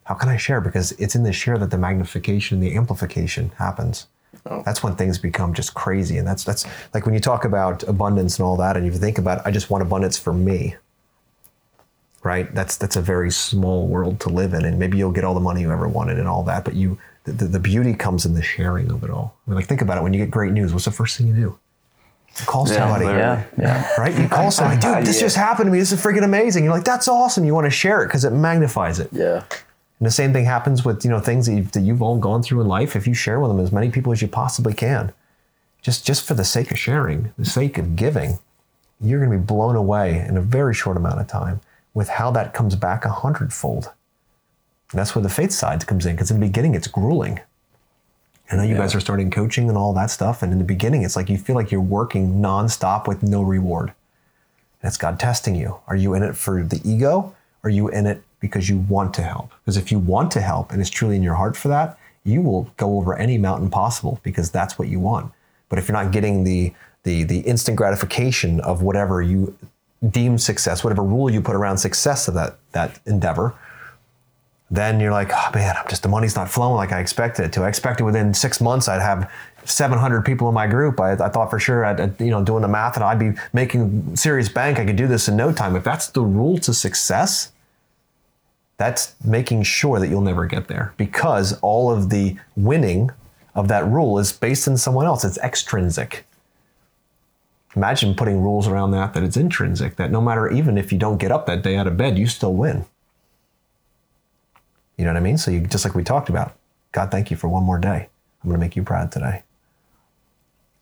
How 0.09 0.15
can 0.15 0.29
I 0.31 0.37
share? 0.37 0.61
Because 0.61 0.93
it's 0.93 1.15
in 1.15 1.23
the 1.23 1.33
share 1.33 1.59
that 1.59 1.71
the 1.71 1.79
magnification, 1.79 2.57
and 2.57 2.67
the 2.67 2.75
amplification 2.77 3.53
happens. 3.59 4.07
That's 4.65 4.83
when 4.83 4.97
things 4.97 5.19
become 5.19 5.53
just 5.53 5.75
crazy, 5.75 6.17
and 6.17 6.27
that's 6.27 6.45
that's 6.45 6.65
like 6.95 7.05
when 7.05 7.15
you 7.15 7.21
talk 7.21 7.45
about 7.45 7.83
abundance 7.83 8.39
and 8.39 8.47
all 8.47 8.57
that, 8.57 8.77
and 8.77 8.87
you 8.87 8.93
think 8.93 9.19
about 9.19 9.47
I 9.47 9.51
just 9.51 9.69
want 9.69 9.83
abundance 9.83 10.19
for 10.19 10.33
me 10.33 10.77
right? 12.25 12.53
That's 12.55 12.77
that's 12.77 12.97
a 12.97 13.01
very 13.01 13.31
small 13.31 13.87
world 13.87 14.21
to 14.21 14.29
live 14.29 14.53
in, 14.55 14.65
and 14.65 14.79
maybe 14.79 14.99
you'll 14.99 15.13
get 15.13 15.25
all 15.25 15.35
the 15.35 15.41
money 15.41 15.61
you 15.61 15.71
ever 15.71 15.89
wanted 15.89 16.19
and 16.19 16.29
all 16.29 16.43
that, 16.45 16.65
but 16.65 16.75
you 16.75 16.99
the, 17.25 17.33
the, 17.33 17.45
the 17.45 17.61
beauty 17.61 17.95
comes 17.95 18.27
in 18.27 18.35
the 18.35 18.43
sharing 18.43 18.91
of 18.91 19.05
it 19.05 19.11
all. 19.11 19.37
I 19.47 19.51
mean, 19.51 19.57
like 19.57 19.67
think 19.67 19.83
about 19.83 19.99
it. 19.99 20.03
When 20.03 20.13
you 20.13 20.19
get 20.19 20.31
great 20.31 20.53
news, 20.53 20.73
what's 20.73 20.85
the 20.87 20.91
first 20.91 21.17
thing 21.17 21.27
you 21.27 21.35
do? 21.35 21.59
Call 22.47 22.67
somebody, 22.67 23.05
literally. 23.05 23.23
yeah 23.23 23.45
yeah 23.59 24.01
right? 24.01 24.17
You 24.19 24.29
call 24.29 24.51
somebody, 24.59 24.81
dude, 24.81 25.07
this 25.07 25.21
just 25.21 25.37
happened 25.37 25.67
to 25.67 25.73
me. 25.73 25.79
This 25.79 25.93
is 25.93 26.01
freaking 26.03 26.25
amazing. 26.25 26.65
You're 26.65 26.73
like, 26.73 26.85
that's 26.85 27.09
awesome. 27.09 27.45
You 27.45 27.55
want 27.55 27.67
to 27.67 27.71
share 27.71 28.03
it 28.03 28.07
because 28.07 28.25
it 28.25 28.31
magnifies 28.33 29.01
it. 29.01 29.09
Yeah. 29.13 29.45
And 29.99 30.07
the 30.07 30.13
same 30.13 30.33
thing 30.33 30.45
happens 30.45 30.85
with 30.85 31.05
you 31.05 31.11
know 31.11 31.21
things 31.21 31.47
that 31.47 31.55
you've, 31.55 31.73
that 31.73 31.81
you've 31.81 32.03
all 32.03 32.19
gone 32.19 32.43
through 32.43 32.61
in 32.61 32.69
life. 32.69 32.95
If 32.95 33.07
you 33.07 33.15
share 33.15 33.41
with 33.41 33.51
them 33.51 33.61
as 33.61 33.73
many 33.73 33.91
people 33.91 34.13
as 34.13 34.23
you 34.23 34.29
possibly 34.29 34.75
can, 34.75 35.13
just 35.83 36.07
just 36.07 36.27
for 36.27 36.35
the 36.35 36.45
sake 36.45 36.71
of 36.71 36.79
sharing, 36.79 37.33
the 37.37 37.45
sake 37.45 37.79
of 37.79 37.97
giving, 37.97 38.39
you're 39.01 39.19
going 39.19 39.33
to 39.33 39.39
be 39.39 39.45
blown 39.45 39.77
away 39.77 40.25
in 40.29 40.37
a 40.37 40.43
very 40.43 40.75
short 40.75 40.97
amount 40.97 41.21
of 41.21 41.27
time 41.27 41.61
with 41.95 42.09
how 42.09 42.31
that 42.31 42.55
comes 42.55 42.77
back 42.77 43.05
a 43.05 43.11
hundredfold. 43.11 43.93
And 44.93 44.99
that's 44.99 45.15
where 45.15 45.23
the 45.23 45.29
faith 45.29 45.53
side 45.53 45.87
comes 45.87 46.07
in 46.07 46.15
because 46.15 46.31
in 46.31 46.41
the 46.41 46.47
beginning 46.47 46.75
it's 46.75 46.87
grueling. 46.87 47.41
I 48.51 48.57
know 48.57 48.63
you 48.63 48.77
guys 48.77 48.95
are 48.95 49.01
starting 49.01 49.31
coaching 49.31 49.69
and 49.69 49.77
all 49.77 49.93
that 49.93 50.11
stuff, 50.11 50.43
and 50.43 50.53
in 50.53 50.59
the 50.59 50.65
beginning 50.65 51.03
it's 51.03 51.17
like 51.17 51.29
you 51.29 51.37
feel 51.37 51.55
like 51.55 51.71
you're 51.71 51.83
working 51.83 52.41
nonstop 52.41 53.07
with 53.07 53.23
no 53.23 53.43
reward. 53.43 53.93
It's 54.83 54.97
God 54.97 55.21
testing 55.21 55.55
you. 55.55 55.81
Are 55.87 55.97
you 55.97 56.15
in 56.15 56.23
it 56.23 56.35
for 56.35 56.63
the 56.63 56.81
ego? 56.83 57.35
Are 57.63 57.69
you 57.69 57.89
in 57.89 58.07
it 58.07 58.23
because 58.41 58.69
you 58.69 58.79
want 58.79 59.15
to 59.15 59.23
help? 59.23 59.51
Because 59.65 59.77
if 59.77 59.91
you 59.91 59.99
want 59.99 60.31
to 60.33 60.41
help 60.41 60.73
and 60.73 60.81
it's 60.81 60.91
truly 60.91 61.17
in 61.17 61.23
your 61.23 61.35
heart 61.35 61.57
for 61.57 61.69
that, 61.69 61.99
you 62.25 62.43
will 62.43 62.71
go 62.77 62.99
over 62.99 63.17
any 63.17 63.39
mountain 63.39 63.71
possible 63.71 64.21
because 64.23 64.51
that's 64.51 64.79
what 64.79 64.89
you 64.89 65.01
want. 65.01 65.33
But 65.69 65.79
if 65.79 65.89
you're 65.89 66.03
not 66.03 66.13
getting 66.13 66.45
the 66.45 66.73
the 67.05 67.25
the 67.25 67.41
instant 67.41 67.77
gratification 67.77 68.61
of 68.61 68.83
whatever 68.83 69.23
you 69.23 69.57
deem 70.11 70.39
success, 70.39 70.85
whatever 70.85 71.03
rule 71.03 71.31
you 71.31 71.41
put 71.41 71.57
around 71.57 71.79
success 71.79 72.29
of 72.29 72.35
that 72.35 72.59
that 72.73 73.01
endeavor, 73.07 73.55
then 74.71 75.01
you're 75.01 75.13
like, 75.13 75.31
oh 75.33 75.51
man, 75.55 75.75
I'm 75.77 75.89
just 75.89 76.03
the 76.03 76.09
money's 76.09 76.37
not 76.37 76.51
flowing 76.51 76.77
like 76.77 76.93
I 76.93 77.01
expected 77.01 77.47
it 77.47 77.53
to. 77.55 77.63
I 77.63 77.69
expected 77.69 78.05
within 78.05 78.35
six 78.35 78.61
months 78.61 78.89
I'd 78.89 79.01
have 79.01 79.31
700 79.65 80.25
people 80.25 80.49
in 80.49 80.55
my 80.55 80.67
group. 80.67 81.01
I, 81.01 81.13
I 81.13 81.29
thought 81.29 81.51
for 81.51 81.59
sure 81.59 81.85
I'd, 81.85 82.21
you 82.21 82.31
know, 82.31 82.43
doing 82.43 82.63
the 82.63 82.69
math 82.69 82.97
and 82.97 83.05
I'd 83.05 83.19
be 83.19 83.33
making 83.53 84.17
serious 84.17 84.49
bank. 84.49 84.79
I 84.79 84.85
could 84.85 84.97
do 84.97 85.07
this 85.07 85.29
in 85.29 85.37
no 85.37 85.53
time. 85.53 85.77
If 85.77 85.85
that's 85.85 86.09
the 86.09 86.23
rule 86.23 86.59
to 86.59 86.75
success, 86.75 87.53
that's 88.79 89.15
making 89.25 89.65
sure 89.65 90.01
that 90.01 90.09
you'll 90.09 90.23
never 90.23 90.47
get 90.47 90.69
there 90.69 90.95
because 90.97 91.59
all 91.61 91.91
of 91.91 92.11
the 92.11 92.37
winning 92.57 93.11
of 93.55 93.69
that 93.69 93.87
rule 93.87 94.19
is 94.19 94.33
based 94.33 94.67
in 94.67 94.77
someone 94.77 95.05
else. 95.05 95.25
It's 95.25 95.39
extrinsic. 95.39 96.25
Imagine 97.75 98.15
putting 98.15 98.41
rules 98.41 98.67
around 98.67 98.93
that 98.93 99.15
that 99.15 99.23
it's 99.23 99.37
intrinsic, 99.37 99.97
that 99.97 100.11
no 100.11 100.21
matter 100.21 100.49
even 100.51 100.79
if 100.79 100.93
you 100.93 100.99
don't 100.99 101.19
get 101.19 101.33
up 101.33 101.47
that 101.47 101.63
day 101.63 101.77
out 101.77 101.87
of 101.87 101.97
bed, 101.97 102.17
you 102.17 102.27
still 102.27 102.55
win. 102.55 102.87
You 104.97 105.05
know 105.05 105.13
what 105.13 105.19
I 105.19 105.23
mean? 105.23 105.39
So 105.39 105.51
you 105.51 105.61
just 105.61 105.85
like 105.85 105.95
we 105.95 106.05
talked 106.05 106.29
about, 106.29 106.57
God, 106.93 107.11
thank 107.11 107.31
you 107.31 107.37
for 107.37 107.49
one 107.49 107.65
more 107.65 107.79
day. 107.79 108.09
I'm 108.43 108.49
going 108.49 108.59
to 108.59 108.65
make 108.65 108.77
you 108.77 108.83
proud 108.83 109.13
today. 109.13 109.43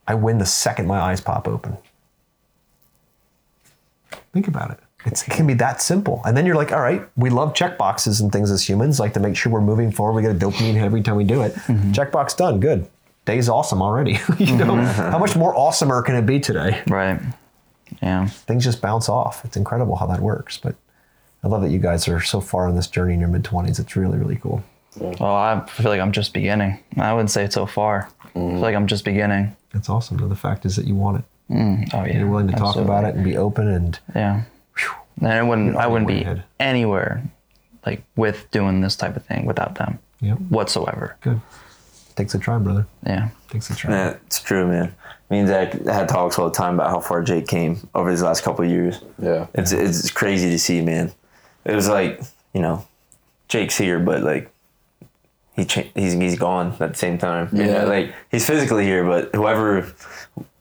I 0.07 0.15
win 0.15 0.39
the 0.39 0.47
second 0.47 0.87
my 0.87 1.01
eyes 1.01 1.21
pop 1.21 1.49
open. 1.49 1.79
Think 4.33 4.49
about 4.49 4.71
it. 4.71 4.79
It's, 5.07 5.27
it 5.27 5.31
can 5.31 5.47
be 5.47 5.55
that 5.55 5.81
simple. 5.81 6.21
And 6.25 6.37
then 6.37 6.45
you're 6.47 6.57
like, 6.57 6.73
all 6.73 6.81
right, 6.81 7.07
we 7.17 7.31
love 7.31 7.55
check 7.55 7.79
boxes 7.79 8.21
and 8.21 8.33
things 8.33 8.51
as 8.51 8.69
humans, 8.69 9.01
like 9.01 9.15
to 9.15 9.21
make 9.21 9.37
sure 9.37 9.53
we're 9.53 9.61
moving 9.61 9.93
forward. 9.93 10.15
We 10.15 10.23
get 10.23 10.33
a 10.33 10.39
dopamine 10.39 10.75
hit 10.75 10.85
every 10.85 11.03
time 11.03 11.17
we 11.17 11.25
do 11.25 11.43
it. 11.43 11.55
Mm-hmm. 11.55 11.93
Checkbox 11.93 12.37
done, 12.37 12.61
good. 12.61 12.89
Day's 13.25 13.49
awesome 13.49 13.83
already. 13.83 14.13
you 14.13 14.19
mm-hmm. 14.19 14.59
know, 14.59 14.77
how 14.77 15.19
much 15.19 15.37
more 15.37 15.55
awesomer 15.55 16.05
can 16.05 16.15
it 16.17 16.27
be 16.27 16.41
today? 16.41 16.83
right 16.89 17.21
yeah 18.03 18.27
Things 18.27 18.65
just 18.65 18.83
bounce 18.83 19.09
off. 19.09 19.45
It's 19.45 19.57
incredible 19.57 19.97
how 19.97 20.07
that 20.07 20.21
works. 20.21 20.59
But 20.59 20.75
I 21.43 21.49
love 21.49 21.63
that 21.63 21.71
you 21.71 21.79
guys 21.79 22.09
are 22.09 22.21
so 22.21 22.41
far 22.41 22.69
in 22.69 22.77
this 22.77 22.89
journey 22.89 23.15
in 23.15 23.21
your 23.21 23.29
mid 23.29 23.45
20s. 23.45 23.79
It's 23.79 23.97
really, 23.97 24.19
really 24.19 24.37
cool. 24.37 24.63
well 24.99 25.35
I 25.35 25.65
feel 25.67 25.91
like 25.91 26.01
I'm 26.01 26.13
just 26.13 26.33
beginning 26.33 26.79
I 26.97 27.13
wouldn't 27.13 27.31
say 27.31 27.45
it's 27.45 27.55
so 27.55 27.67
far 27.67 28.09
I 28.25 28.29
feel 28.33 28.59
like 28.59 28.75
I'm 28.75 28.87
just 28.87 29.05
beginning 29.05 29.57
That's 29.73 29.89
awesome. 29.89 30.17
though. 30.17 30.29
The 30.29 30.37
fact 30.37 30.65
is 30.65 30.77
that 30.77 30.87
you 30.87 30.95
want 30.95 31.19
it. 31.19 31.25
Mm. 31.53 31.95
Oh 31.95 32.05
yeah. 32.05 32.19
You're 32.19 32.29
willing 32.29 32.49
to 32.49 32.55
talk 32.55 32.69
absolutely. 32.69 32.95
about 32.95 33.05
it 33.05 33.15
and 33.15 33.25
be 33.25 33.37
open 33.37 33.69
and 33.69 33.99
Yeah. 34.15 34.43
And 35.19 35.29
I 35.29 35.43
wouldn't 35.43 35.77
I 35.77 35.87
wouldn't 35.87 36.09
be 36.09 36.21
ahead. 36.23 36.45
anywhere 36.61 37.23
like 37.87 38.03
with 38.17 38.51
doing 38.51 38.81
this 38.81 38.97
type 38.97 39.17
of 39.17 39.25
thing 39.25 39.47
without 39.47 39.77
them 39.77 39.99
Yep. 40.21 40.39
whatsoever. 40.51 41.17
good. 41.21 41.41
Takes 42.17 42.35
a 42.35 42.39
try, 42.39 42.57
brother. 42.59 42.87
Yeah. 43.07 43.29
Takes 43.51 43.69
a 43.71 43.77
try. 43.77 43.91
Yeah, 43.93 44.15
it's 44.27 44.41
true, 44.41 44.67
man. 44.67 44.95
Me 45.29 45.39
and 45.41 45.49
Zach 45.49 45.73
had 45.85 46.09
talks 46.09 46.39
all 46.39 46.49
the 46.49 46.55
time 46.55 46.75
about 46.75 46.89
how 46.91 47.01
far 47.01 47.23
Jake 47.23 47.47
came 47.47 47.87
over 47.95 48.11
these 48.11 48.23
last 48.23 48.43
couple 48.43 48.65
of 48.65 48.71
years. 48.71 49.01
Yeah. 49.19 49.47
It's 49.55 49.73
it's 49.73 50.11
crazy 50.11 50.49
to 50.51 50.59
see, 50.59 50.81
man. 50.81 51.13
It 51.65 51.75
was 51.75 51.89
like 51.89 52.21
you 52.55 52.63
know, 52.63 52.87
Jake's 53.49 53.77
here, 53.77 53.99
but 53.99 54.23
like 54.23 54.51
he 55.55 55.65
cha- 55.67 55.91
he's 55.95 56.15
he's 56.15 56.39
gone 56.39 56.75
at 56.81 56.93
the 56.93 56.99
same 56.99 57.19
time. 57.19 57.49
You 57.53 57.65
Yeah. 57.65 57.83
know, 57.83 57.89
like 57.89 58.15
he's 58.31 58.47
physically 58.47 58.85
here, 58.85 59.05
but 59.05 59.35
whoever 59.35 59.87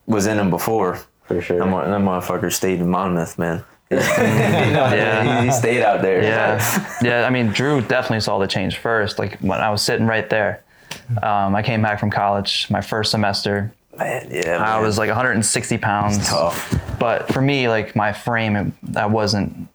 was 0.08 0.28
in 0.28 0.38
him 0.38 0.50
before, 0.50 1.00
For 1.24 1.42
sure. 1.42 1.60
that, 1.60 1.66
mo- 1.68 1.86
that 1.86 2.02
motherfucker 2.02 2.52
stayed 2.52 2.80
in 2.82 2.90
Monmouth, 2.90 3.40
man. 3.40 3.64
yeah, 3.92 5.42
he, 5.42 5.48
he 5.48 5.52
stayed 5.54 5.84
out 5.84 6.02
there. 6.02 6.24
Yeah. 6.24 6.98
yeah. 7.02 7.28
I 7.28 7.30
mean, 7.30 7.50
Drew 7.50 7.82
definitely 7.82 8.22
saw 8.22 8.40
the 8.40 8.48
change 8.48 8.78
first. 8.78 9.20
Like 9.20 9.40
when 9.40 9.60
I 9.60 9.70
was 9.70 9.82
sitting 9.82 10.08
right 10.08 10.30
there, 10.30 10.64
um, 11.22 11.56
I 11.56 11.62
came 11.62 11.82
back 11.82 12.00
from 12.00 12.10
college, 12.10 12.68
my 12.70 12.82
first 12.82 13.12
semester. 13.12 13.72
man. 13.98 14.28
Yeah, 14.32 14.58
I 14.58 14.76
man. 14.76 14.82
was 14.82 14.98
like 14.98 15.10
160 15.10 15.78
pounds. 15.78 16.28
tough. 16.28 16.74
But 17.00 17.32
for 17.32 17.42
me, 17.42 17.70
like 17.70 17.96
my 17.96 18.12
frame, 18.12 18.56
it, 18.56 18.74
I 18.98 19.06
wasn't, 19.06 19.68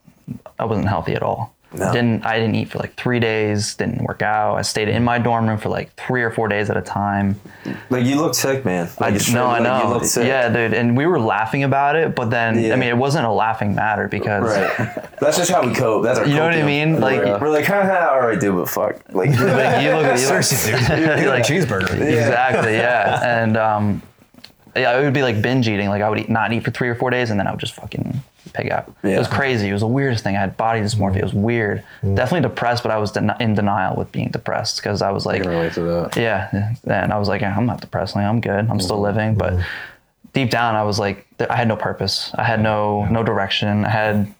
I 0.59 0.65
wasn't 0.65 0.89
healthy 0.89 1.15
at 1.15 1.23
all. 1.23 1.55
No. 1.73 1.93
Didn't 1.93 2.27
I 2.27 2.39
didn't 2.41 2.57
eat 2.57 2.69
for 2.69 2.79
like 2.79 2.95
three 2.97 3.21
days. 3.21 3.77
Didn't 3.77 4.03
work 4.03 4.23
out. 4.23 4.57
I 4.57 4.63
stayed 4.63 4.89
in 4.89 5.05
my 5.05 5.19
dorm 5.19 5.47
room 5.49 5.57
for 5.57 5.69
like 5.69 5.95
three 5.95 6.23
or 6.23 6.31
four 6.33 6.49
days 6.49 6.69
at 6.69 6.77
a 6.77 6.83
time. 6.83 7.41
like 7.91 8.05
you 8.05 8.17
look 8.17 8.35
sick, 8.35 8.65
man. 8.65 8.89
I 8.99 9.05
Like, 9.05 9.15
just 9.15 9.33
no, 9.33 9.47
I 9.47 9.61
like, 9.61 9.63
know. 9.63 10.01
You 10.01 10.05
sick. 10.05 10.27
Yeah, 10.27 10.49
dude. 10.49 10.75
And 10.75 10.97
we 10.97 11.07
were 11.07 11.21
laughing 11.21 11.63
about 11.63 11.95
it, 11.95 12.17
but 12.17 12.29
then 12.31 12.59
Yeah. 12.59 12.73
I 12.73 12.77
mean, 12.77 12.89
it 12.89 12.97
wasn't 12.97 13.25
a 13.27 13.31
laughing 13.31 13.75
matter 13.77 14.09
because 14.09 14.45
Right. 14.57 14.89
That's 15.21 15.37
just 15.37 15.51
how 15.51 15.63
we 15.65 15.73
cope. 15.73 16.03
That's 16.03 16.19
our 16.19 16.27
You 16.27 16.35
know 16.37 16.45
what 16.45 16.55
I 16.55 16.63
mean? 16.65 17.01
Like- 17.01 17.41
we're 17.41 17.51
like, 17.51 17.67
haha, 17.67 18.09
all 18.15 18.21
right, 18.21 18.41
dude, 18.41 18.57
but 18.57 18.69
fuck. 18.69 18.97
Like, 19.13 19.31
like, 19.39 19.39
you 19.39 19.45
look 19.45 19.51
at 19.61 19.81
you 19.83 19.93
look, 19.95 20.17
Seriously, 20.19 20.73
dude. 20.73 20.99
You 20.99 21.25
got 21.25 21.39
a 21.39 21.43
cheeseburger. 21.43 21.93
exactly 22.01 22.75
yeah 22.75 23.21
and 23.43 23.57
um 23.57 24.03
yeah 24.77 24.99
it 24.99 25.05
would 25.05 25.15
be 25.15 25.23
like 25.23 25.41
binge 25.43 25.69
eating. 25.69 25.89
Like 25.89 26.03
i 26.03 26.09
would 26.09 26.19
eat, 26.19 26.29
not 26.29 26.53
eat 26.53 26.65
for 26.65 26.71
three 26.71 26.89
or 26.89 26.95
four 26.95 27.11
days 27.11 27.31
and 27.31 27.39
then 27.39 27.47
i 27.47 27.51
would 27.51 27.61
just 27.61 27.75
fucking 27.75 28.23
pig 28.55 28.71
out. 28.71 28.93
It 29.03 29.19
was 29.19 29.29
crazy. 29.29 29.69
It 29.69 29.73
was 29.73 29.83
the 29.83 29.87
weirdest 29.87 30.25
thing. 30.25 30.37
I 30.37 30.41
had 30.41 30.57
body 30.57 30.81
dysmorphia. 30.81 31.19
It 31.19 31.25
was 31.25 31.35
weird. 31.35 31.85
Mm. 32.03 32.17
Definitely 32.17 32.49
depressed 32.49 32.83
but 32.83 32.93
i 32.93 32.99
was 32.99 33.13
den- 33.13 33.37
in 33.41 33.55
denial 33.55 33.97
with 33.97 34.11
being 34.13 34.29
depressed 34.29 34.77
because 34.77 35.03
i 35.03 35.11
was 35.11 35.27
I 35.27 35.33
like 35.33 35.43
can 35.43 35.51
relate 35.51 35.73
to 35.75 35.83
that. 35.83 36.17
yeah 36.17 36.75
and 36.85 37.13
i 37.13 37.19
was 37.19 37.29
like 37.29 37.43
i'm 37.43 37.67
not 37.67 37.81
depressed. 37.81 38.17
Like, 38.17 38.25
i'm 38.25 38.41
good. 38.41 38.69
I'm 38.69 38.81
still 38.81 38.97
mm-hmm. 38.97 39.05
living. 39.05 39.35
But 39.37 39.55
mm-hmm. 39.55 39.63
deep 40.33 40.51
down 40.51 40.75
i 40.75 40.85
was 40.85 40.99
like 40.99 41.27
i 41.49 41.57
had 41.57 41.69
no 41.69 41.77
purpose. 41.77 42.33
I 42.35 42.45
had 42.45 42.61
no 42.61 43.05
no 43.07 43.23
direction. 43.23 43.85
I 43.85 43.91
had 43.91 44.35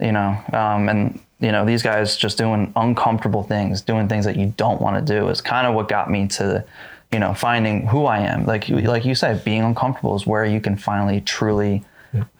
you 0.00 0.12
know 0.12 0.38
um, 0.52 0.88
and 0.88 1.20
you 1.40 1.52
know 1.52 1.64
these 1.64 1.82
guys 1.82 2.16
just 2.16 2.38
doing 2.38 2.72
uncomfortable 2.76 3.42
things 3.42 3.82
doing 3.82 4.08
things 4.08 4.24
that 4.24 4.36
you 4.36 4.52
don't 4.56 4.80
want 4.80 5.06
to 5.06 5.14
do 5.14 5.28
is 5.28 5.40
kind 5.40 5.66
of 5.66 5.74
what 5.74 5.88
got 5.88 6.10
me 6.10 6.26
to 6.28 6.64
you 7.12 7.18
know 7.18 7.32
finding 7.34 7.86
who 7.86 8.04
i 8.06 8.18
am 8.18 8.44
like 8.46 8.68
you 8.68 8.78
like 8.80 9.04
you 9.04 9.14
said 9.14 9.44
being 9.44 9.62
uncomfortable 9.62 10.14
is 10.16 10.26
where 10.26 10.44
you 10.44 10.60
can 10.60 10.76
finally 10.76 11.20
truly 11.20 11.84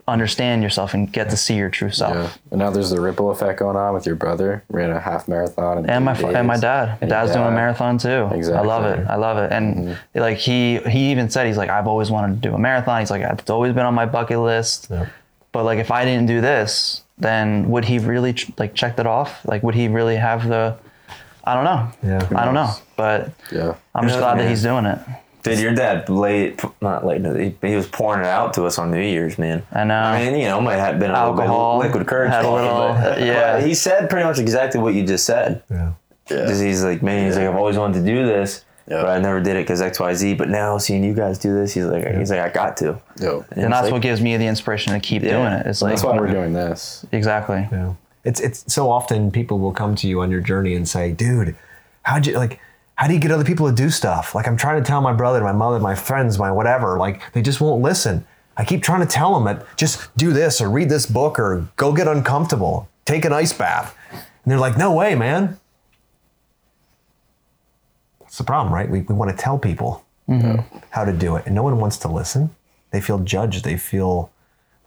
understand 0.09 0.62
yourself 0.62 0.94
and 0.94 1.12
get 1.12 1.28
to 1.30 1.36
see 1.36 1.56
your 1.56 1.68
true 1.68 1.90
self 1.90 2.14
Yeah. 2.14 2.30
And 2.52 2.59
now 2.60 2.70
there's 2.70 2.90
the 2.90 3.01
ripple 3.01 3.30
effect 3.30 3.59
going 3.59 3.76
on 3.76 3.93
with 3.93 4.06
your 4.06 4.14
brother. 4.14 4.62
We 4.70 4.78
ran 4.80 4.90
a 4.93 5.01
half 5.01 5.26
marathon. 5.26 5.78
In 5.78 5.90
and 5.90 6.05
my 6.05 6.14
three 6.14 6.32
and 6.34 6.47
my 6.47 6.56
dad. 6.59 6.90
And 7.01 7.10
your 7.10 7.20
Dad's 7.20 7.32
doing 7.32 7.47
a 7.47 7.51
marathon 7.51 7.98
too. 7.98 8.28
Exactly. 8.32 8.55
I 8.56 8.62
love 8.62 8.84
Mm-hmm. 8.84 9.02
it. 9.02 9.09
I 9.10 9.16
love 9.16 9.38
it. 9.38 9.52
And 9.52 9.98
like 10.14 10.38
he 10.38 10.78
he 10.88 11.10
even 11.10 11.28
said 11.28 11.47
he's 11.48 11.56
like 11.56 11.70
I've 11.70 11.88
always 11.88 12.10
wanted 12.10 12.40
to 12.40 12.48
do 12.48 12.55
a 12.55 12.59
marathon. 12.59 13.01
He's 13.01 13.10
like 13.10 13.22
it's 13.22 13.51
always 13.51 13.72
been 13.74 13.84
on 13.84 13.94
my 13.94 14.06
bucket 14.06 14.38
list. 14.38 14.86
Yeah. 14.90 15.06
But 15.51 15.64
like 15.64 15.80
if 15.80 15.90
I 15.90 16.05
didn't 16.05 16.26
do 16.26 16.40
this, 16.40 17.02
then 17.18 17.68
would 17.70 17.84
he 17.84 17.98
really 17.98 18.32
ch- 18.34 18.51
like 18.59 18.74
check 18.74 18.97
that 18.97 19.06
off? 19.09 19.44
Like 19.44 19.64
would 19.64 19.74
he 19.74 19.88
really 19.88 20.16
have 20.16 20.47
the? 20.48 20.76
I 21.47 21.55
don't 21.55 21.64
know. 21.64 21.89
Yeah. 22.02 22.28
I 22.40 22.44
don't 22.44 22.55
know. 22.55 22.70
But 22.97 23.31
Yeah. 23.52 23.74
I'm 23.94 24.05
just 24.05 24.14
Yeah, 24.16 24.20
glad 24.20 24.39
that 24.40 24.48
he's 24.48 24.62
doing 24.62 24.85
it. 24.86 24.98
dude, 25.44 25.60
your 25.60 25.74
dad 25.74 26.09
late, 26.09 26.60
not 26.82 27.06
late, 27.06 27.24
he, 27.24 27.68
he 27.68 27.77
was 27.77 27.86
pouring 27.86 28.20
it 28.20 28.27
out 28.27 28.52
to 28.55 28.64
us 28.64 28.78
on 28.78 28.90
New 28.90 29.01
Year's, 29.01 29.39
man. 29.39 29.62
I 29.73 29.85
know. 29.85 29.94
I 29.94 30.24
mean, 30.24 30.40
you 30.40 30.47
know, 30.47 30.60
might 30.60 30.74
have 30.77 30.98
been 30.98 31.12
a 31.12 31.14
Alcohol, 31.14 31.77
little 31.78 31.82
bit 31.82 31.86
liquid 31.89 32.06
courage. 32.09 32.32
had 32.32 32.44
a 32.44 32.51
little- 32.51 32.68
but- 32.94 33.20
uh, 33.20 33.24
yeah. 33.24 33.52
but 33.59 33.62
he 33.66 33.74
said 33.74 34.10
pretty 34.10 34.27
much 34.27 34.39
exactly 34.40 34.81
what 34.81 34.94
you 34.94 35.06
just 35.06 35.24
said. 35.24 35.62
Yeah. 35.70 35.93
Because 36.28 36.59
he's 36.59 36.82
like, 36.82 37.02
man, 37.02 37.27
he's 37.27 37.36
like, 37.36 37.47
I've 37.47 37.55
always 37.55 37.78
wanted 37.78 38.01
to 38.01 38.05
do 38.05 38.27
this, 38.27 38.64
Yeah. 38.89 39.02
but 39.02 39.10
I 39.10 39.20
never 39.20 39.40
did 39.40 39.55
it 39.55 39.60
because 39.62 39.81
X, 39.81 40.01
Y, 40.01 40.14
Z. 40.14 40.35
But 40.35 40.48
now 40.48 40.78
seeing 40.78 41.05
you 41.05 41.14
guys 41.14 41.39
do 41.39 41.55
this, 41.55 41.73
he's 41.74 41.85
like, 41.85 42.05
he's 42.16 42.31
like, 42.32 42.40
I 42.40 42.48
got 42.48 42.77
to. 42.78 42.98
Yo. 43.20 43.44
And 43.52 43.60
it's 43.66 43.68
that's 43.70 43.82
like- 43.85 43.93
what 43.93 44.02
gives 44.02 44.20
me 44.20 44.36
the 44.36 44.47
inspiration 44.48 44.93
to 44.94 44.98
keep 44.98 45.23
Yeah. 45.23 45.31
doing 45.39 45.52
it. 45.52 45.66
It's 45.66 45.81
like 45.81 45.93
That's 45.93 46.02
why 46.02 46.16
we're 46.18 46.27
doing 46.27 46.52
this. 46.52 47.06
exactly. 47.12 47.68
Yeah. 47.70 47.93
It's 48.27 48.40
it's 48.40 48.73
so 48.73 48.90
often 48.90 49.31
people 49.31 49.59
will 49.59 49.73
come 49.73 49.94
to 49.97 50.09
you 50.09 50.20
on 50.20 50.31
your 50.31 50.40
journey 50.40 50.74
and 50.74 50.89
say, 50.89 51.12
dude, 51.12 51.57
how'd 52.03 52.27
you 52.27 52.35
like 52.35 52.61
how 52.97 53.07
do 53.07 53.15
you 53.15 53.20
get 53.20 53.31
other 53.31 53.44
people 53.44 53.69
to 53.69 53.74
do 53.74 53.89
stuff? 53.89 54.35
Like 54.35 54.48
I'm 54.48 54.57
trying 54.57 54.82
to 54.82 54.86
tell 54.86 55.01
my 55.01 55.12
brother, 55.12 55.43
my 55.43 55.53
mother, 55.53 55.78
my 55.78 55.94
friends, 55.94 56.39
my 56.39 56.51
whatever, 56.51 56.98
like 56.98 57.32
they 57.32 57.43
just 57.43 57.61
won't 57.61 57.82
listen. 57.82 58.27
I 58.57 58.65
keep 58.65 58.82
trying 58.82 59.01
to 59.01 59.07
tell 59.07 59.35
them 59.35 59.44
that 59.44 59.66
just 59.77 60.15
do 60.16 60.32
this 60.32 60.61
or 60.61 60.70
read 60.70 60.89
this 60.89 61.07
book 61.07 61.39
or 61.39 61.69
go 61.77 61.93
get 61.93 62.09
uncomfortable, 62.09 62.89
take 63.05 63.24
an 63.24 63.32
ice 63.32 63.53
bath. 63.53 63.94
And 64.11 64.51
they're 64.51 64.59
like, 64.59 64.78
no 64.78 64.93
way, 64.93 65.15
man. 65.15 65.61
That's 68.20 68.39
the 68.39 68.44
problem, 68.44 68.73
right? 68.73 68.89
We, 68.89 69.03
we 69.03 69.15
want 69.15 69.31
to 69.31 69.36
tell 69.36 69.59
people 69.59 70.05
mm-hmm. 70.28 70.78
how 70.90 71.05
to 71.05 71.12
do 71.12 71.36
it, 71.36 71.44
and 71.47 71.55
no 71.55 71.62
one 71.62 71.78
wants 71.78 71.98
to 71.98 72.09
listen. 72.09 72.55
They 72.93 73.01
feel 73.01 73.19
judged. 73.19 73.65
They 73.65 73.77
feel 73.77 74.31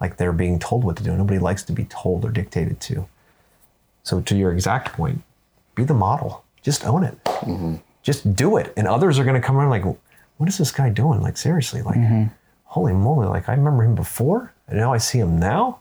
like 0.01 0.17
they're 0.17 0.31
being 0.33 0.57
told 0.57 0.83
what 0.83 0.97
to 0.97 1.03
do. 1.03 1.15
Nobody 1.15 1.39
likes 1.39 1.63
to 1.63 1.73
be 1.73 1.85
told 1.85 2.25
or 2.25 2.31
dictated 2.31 2.79
to. 2.81 3.07
So, 4.03 4.21
to 4.21 4.35
your 4.35 4.51
exact 4.51 4.93
point, 4.93 5.21
be 5.75 5.83
the 5.83 5.93
model. 5.93 6.43
Just 6.61 6.85
own 6.85 7.03
it. 7.03 7.23
Mm-hmm. 7.23 7.75
Just 8.01 8.35
do 8.35 8.57
it, 8.57 8.73
and 8.75 8.87
others 8.87 9.19
are 9.19 9.23
going 9.23 9.39
to 9.39 9.45
come 9.45 9.57
around 9.57 9.69
like, 9.69 9.85
"What 10.37 10.49
is 10.49 10.57
this 10.57 10.71
guy 10.71 10.89
doing?" 10.89 11.21
Like 11.21 11.37
seriously, 11.37 11.81
like, 11.81 11.97
mm-hmm. 11.97 12.25
holy 12.63 12.93
moly! 12.93 13.27
Like 13.27 13.49
I 13.49 13.53
remember 13.53 13.83
him 13.83 13.95
before, 13.95 14.53
and 14.67 14.77
now 14.77 14.93
I 14.93 14.97
see 14.97 15.19
him 15.19 15.39
now. 15.39 15.79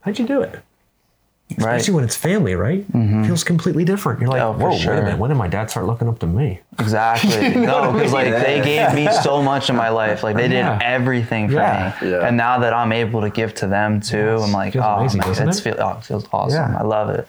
How'd 0.00 0.18
you 0.18 0.26
do 0.26 0.42
it? 0.42 0.60
Right. 1.58 1.76
Especially 1.76 1.94
when 1.94 2.04
it's 2.04 2.16
family, 2.16 2.54
right? 2.54 2.84
Feels 2.92 3.44
completely 3.44 3.84
different. 3.84 4.20
You're 4.20 4.30
like, 4.30 4.42
Oh, 4.42 4.52
for 4.54 4.58
whoa, 4.58 4.70
wait 4.70 4.86
a 4.86 5.02
minute. 5.02 5.18
When 5.18 5.28
did 5.30 5.36
my 5.36 5.48
dad 5.48 5.70
start 5.70 5.86
looking 5.86 6.08
up 6.08 6.18
to 6.20 6.26
me? 6.26 6.60
Exactly. 6.78 7.54
No, 7.56 7.92
because 7.92 8.12
like 8.12 8.30
they 8.30 8.60
gave 8.64 8.94
me 8.94 9.08
so 9.22 9.42
much 9.42 9.70
in 9.70 9.76
my 9.76 9.88
life. 9.88 10.22
Like 10.22 10.36
they 10.36 10.48
did 10.48 10.56
Yeah. 10.56 10.78
everything 10.82 11.48
for 11.48 11.54
Yeah. 11.54 11.96
me. 12.02 12.10
Yeah. 12.10 12.26
And 12.26 12.36
now 12.36 12.58
that 12.60 12.72
I'm 12.72 12.92
able 12.92 13.20
to 13.22 13.30
give 13.30 13.54
to 13.56 13.66
them 13.66 14.00
too, 14.00 14.16
Yes. 14.38 14.42
I'm 14.42 14.52
like, 14.52 14.72
Feels 14.72 14.84
oh, 14.84 14.94
amazing, 14.98 15.20
man, 15.20 15.48
it's 15.48 15.58
it? 15.58 15.62
Feel, 15.62 15.76
oh, 15.78 15.96
it 15.98 16.04
feels 16.04 16.26
awesome. 16.32 16.72
Yeah. 16.72 16.78
I 16.78 16.82
love 16.82 17.10
it. 17.10 17.28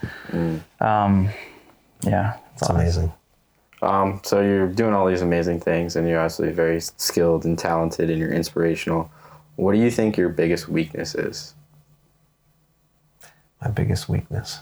Um, 0.81 1.29
yeah, 2.01 2.33
It's 2.53 2.69
amazing. 2.69 3.11
Um, 3.81 4.21
so 4.23 4.41
you're 4.41 4.67
doing 4.67 4.93
all 4.93 5.05
these 5.05 5.21
amazing 5.21 5.59
things, 5.59 5.95
and 5.97 6.07
you're 6.07 6.19
obviously 6.19 6.51
very 6.51 6.79
skilled 6.79 7.43
and 7.45 7.59
talented, 7.59 8.09
and 8.09 8.17
you're 8.17 8.31
inspirational. 8.31 9.09
What 9.57 9.73
do 9.73 9.79
you 9.79 9.91
think 9.91 10.15
your 10.17 10.29
biggest 10.29 10.69
weakness 10.69 11.15
is? 11.15 11.53
My 13.63 13.69
biggest 13.69 14.09
weakness. 14.09 14.59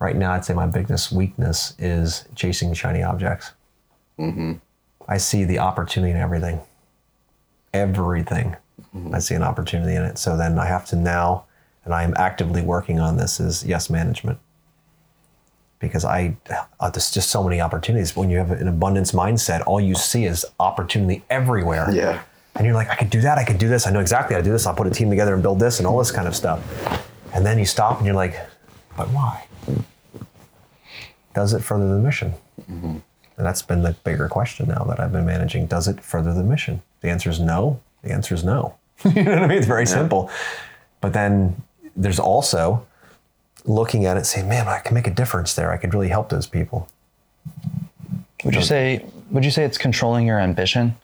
Right 0.00 0.16
now, 0.16 0.32
I'd 0.32 0.44
say 0.44 0.54
my 0.54 0.66
biggest 0.66 1.12
weakness 1.12 1.74
is 1.78 2.24
chasing 2.34 2.74
shiny 2.74 3.02
objects. 3.02 3.52
Mm-hmm. 4.18 4.54
I 5.06 5.18
see 5.18 5.44
the 5.44 5.60
opportunity 5.60 6.10
in 6.10 6.16
everything. 6.16 6.60
Everything. 7.72 8.56
I 9.12 9.18
see 9.18 9.34
an 9.34 9.42
opportunity 9.42 9.94
in 9.94 10.02
it. 10.02 10.18
So 10.18 10.36
then 10.36 10.58
I 10.58 10.66
have 10.66 10.84
to 10.86 10.96
now, 10.96 11.44
and 11.84 11.94
I 11.94 12.04
am 12.04 12.14
actively 12.16 12.62
working 12.62 13.00
on 13.00 13.16
this, 13.16 13.40
is 13.40 13.64
yes 13.64 13.90
management. 13.90 14.38
Because 15.80 16.04
I, 16.04 16.36
uh, 16.80 16.90
there's 16.90 17.10
just 17.10 17.30
so 17.30 17.42
many 17.42 17.60
opportunities. 17.60 18.16
When 18.16 18.30
you 18.30 18.38
have 18.38 18.50
an 18.50 18.68
abundance 18.68 19.12
mindset, 19.12 19.62
all 19.66 19.80
you 19.80 19.94
see 19.94 20.24
is 20.24 20.46
opportunity 20.60 21.24
everywhere. 21.28 21.90
Yeah. 21.92 22.22
And 22.56 22.66
you're 22.66 22.74
like, 22.74 22.88
I 22.88 22.94
could 22.94 23.10
do 23.10 23.20
that, 23.22 23.38
I 23.38 23.44
could 23.44 23.58
do 23.58 23.68
this, 23.68 23.86
I 23.86 23.90
know 23.90 24.00
exactly 24.00 24.34
how 24.34 24.40
to 24.40 24.44
do 24.44 24.52
this, 24.52 24.66
I'll 24.66 24.74
put 24.74 24.86
a 24.86 24.90
team 24.90 25.10
together 25.10 25.34
and 25.34 25.42
build 25.42 25.58
this 25.58 25.78
and 25.78 25.86
all 25.86 25.98
this 25.98 26.12
kind 26.12 26.28
of 26.28 26.36
stuff. 26.36 26.62
And 27.34 27.44
then 27.44 27.58
you 27.58 27.66
stop 27.66 27.98
and 27.98 28.06
you're 28.06 28.14
like, 28.14 28.36
but 28.96 29.08
why? 29.08 29.46
Does 31.34 31.52
it 31.52 31.62
further 31.62 31.88
the 31.88 32.00
mission? 32.00 32.32
Mm-hmm. 32.70 32.98
And 33.36 33.46
that's 33.46 33.62
been 33.62 33.82
the 33.82 33.92
bigger 34.04 34.28
question 34.28 34.68
now 34.68 34.84
that 34.84 35.00
I've 35.00 35.10
been 35.10 35.26
managing. 35.26 35.66
Does 35.66 35.88
it 35.88 36.00
further 36.00 36.32
the 36.32 36.44
mission? 36.44 36.80
The 37.00 37.10
answer 37.10 37.28
is 37.28 37.40
no. 37.40 37.80
The 38.02 38.12
answer 38.12 38.34
is 38.34 38.44
no. 38.44 38.76
you 39.04 39.24
know 39.24 39.32
what 39.32 39.42
I 39.42 39.46
mean? 39.48 39.58
It's 39.58 39.66
very 39.66 39.86
simple. 39.86 40.30
But 41.00 41.12
then 41.12 41.60
there's 41.96 42.20
also 42.20 42.86
looking 43.64 44.06
at 44.06 44.16
it 44.16 44.26
saying, 44.26 44.48
man, 44.48 44.68
I 44.68 44.78
can 44.78 44.94
make 44.94 45.08
a 45.08 45.10
difference 45.10 45.54
there. 45.54 45.72
I 45.72 45.76
could 45.76 45.92
really 45.92 46.08
help 46.08 46.28
those 46.28 46.46
people. 46.46 46.88
would 48.44 48.54
you 48.54 48.62
say 48.62 49.04
would 49.30 49.44
you 49.44 49.50
say 49.50 49.64
it's 49.64 49.78
controlling 49.78 50.26
your 50.26 50.38
ambition, 50.38 50.96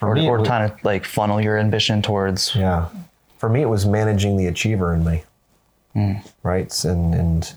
For 0.00 0.08
or, 0.10 0.14
me, 0.14 0.26
or 0.26 0.38
would- 0.38 0.46
trying 0.46 0.68
to 0.70 0.76
like 0.82 1.04
funnel 1.04 1.40
your 1.40 1.58
ambition 1.58 2.02
towards? 2.02 2.54
Yeah. 2.56 2.88
For 3.38 3.48
me, 3.48 3.62
it 3.62 3.68
was 3.68 3.86
managing 3.86 4.36
the 4.36 4.46
achiever 4.48 4.92
in 4.94 5.04
me. 5.04 5.22
Hmm. 5.94 6.12
Right. 6.42 6.84
And, 6.84 7.14
and 7.14 7.54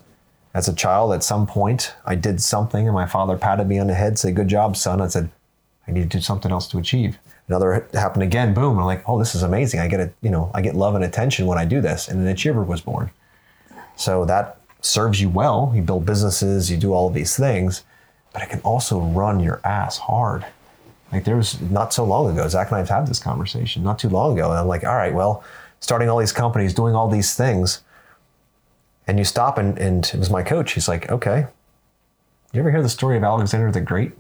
As 0.54 0.68
a 0.68 0.74
child, 0.76 1.14
at 1.14 1.24
some 1.24 1.48
point, 1.48 1.94
I 2.06 2.16
did 2.16 2.42
something 2.42 2.86
and 2.88 2.94
my 2.94 3.06
father 3.06 3.38
patted 3.38 3.68
me 3.68 3.80
on 3.80 3.88
the 3.88 3.94
head, 3.96 4.20
said, 4.20 4.36
Good 4.36 4.48
job, 4.48 4.78
son. 4.78 5.02
I 5.02 5.08
said, 5.08 5.30
I 5.88 5.92
need 5.92 6.10
to 6.10 6.18
do 6.18 6.22
something 6.22 6.52
else 6.52 6.68
to 6.70 6.78
achieve. 6.78 7.18
Another 7.50 7.86
happened 7.94 8.24
again, 8.24 8.54
boom. 8.54 8.80
I'm 8.80 8.86
like, 8.86 9.04
oh, 9.08 9.20
this 9.20 9.36
is 9.36 9.44
amazing. 9.44 9.82
I 9.82 9.88
get 9.90 10.00
it, 10.00 10.16
you 10.22 10.30
know, 10.30 10.50
I 10.54 10.62
get 10.62 10.76
love 10.76 10.96
and 10.96 11.04
attention 11.04 11.46
when 11.46 11.58
I 11.58 11.66
do 11.66 11.82
this. 11.82 12.08
And 12.08 12.22
an 12.22 12.28
achiever 12.28 12.64
was 12.64 12.80
born. 12.80 13.10
So 13.98 14.24
that 14.26 14.60
serves 14.82 15.20
you 15.22 15.28
well. 15.30 15.72
You 15.76 15.82
build 15.82 16.06
businesses, 16.06 16.72
you 16.72 16.78
do 16.78 16.94
all 16.94 17.08
of 17.10 17.14
these 17.14 17.36
things, 17.36 17.84
but 18.32 18.42
it 18.42 18.50
can 18.50 18.62
also 18.62 19.00
run 19.02 19.40
your 19.42 19.60
ass 19.66 19.98
hard. 19.98 20.46
Like 21.14 21.26
there 21.26 21.38
was 21.38 21.62
not 21.62 21.94
so 21.94 22.04
long 22.04 22.30
ago, 22.32 22.48
Zach 22.48 22.68
and 22.70 22.76
I 22.76 22.80
have 22.80 22.90
had 22.90 23.08
this 23.08 23.20
conversation 23.20 23.84
not 23.84 24.00
too 24.00 24.10
long 24.10 24.38
ago. 24.38 24.50
And 24.50 24.60
I'm 24.60 24.68
like, 24.68 24.84
all 24.84 24.96
right, 24.96 25.14
well, 25.14 25.44
starting 25.80 26.10
all 26.10 26.18
these 26.18 26.32
companies, 26.32 26.74
doing 26.74 26.96
all 26.96 27.08
these 27.08 27.36
things. 27.36 27.82
And 29.06 29.20
you 29.20 29.26
stop 29.26 29.58
and, 29.58 29.78
and 29.78 30.06
it 30.06 30.16
was 30.18 30.30
my 30.32 30.42
coach. 30.42 30.72
He's 30.74 30.88
like, 30.88 31.12
okay, 31.12 31.46
you 32.52 32.60
ever 32.60 32.72
hear 32.72 32.82
the 32.82 32.90
story 32.90 33.16
of 33.16 33.24
Alexander 33.24 33.72
the 33.72 33.82
Great? 33.82 34.14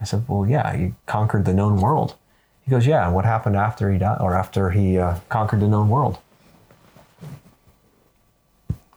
I 0.00 0.04
said, 0.04 0.24
well, 0.28 0.46
yeah, 0.48 0.76
he 0.76 0.94
conquered 1.06 1.44
the 1.46 1.54
known 1.54 1.80
world. 1.80 2.14
He 2.64 2.70
goes, 2.70 2.86
yeah. 2.86 3.06
And 3.06 3.14
what 3.14 3.24
happened 3.24 3.56
after 3.56 3.90
he 3.90 3.98
died 3.98 4.18
or 4.20 4.34
after 4.34 4.70
he 4.70 4.98
uh, 4.98 5.16
conquered 5.28 5.60
the 5.60 5.68
known 5.68 5.88
world? 5.88 6.18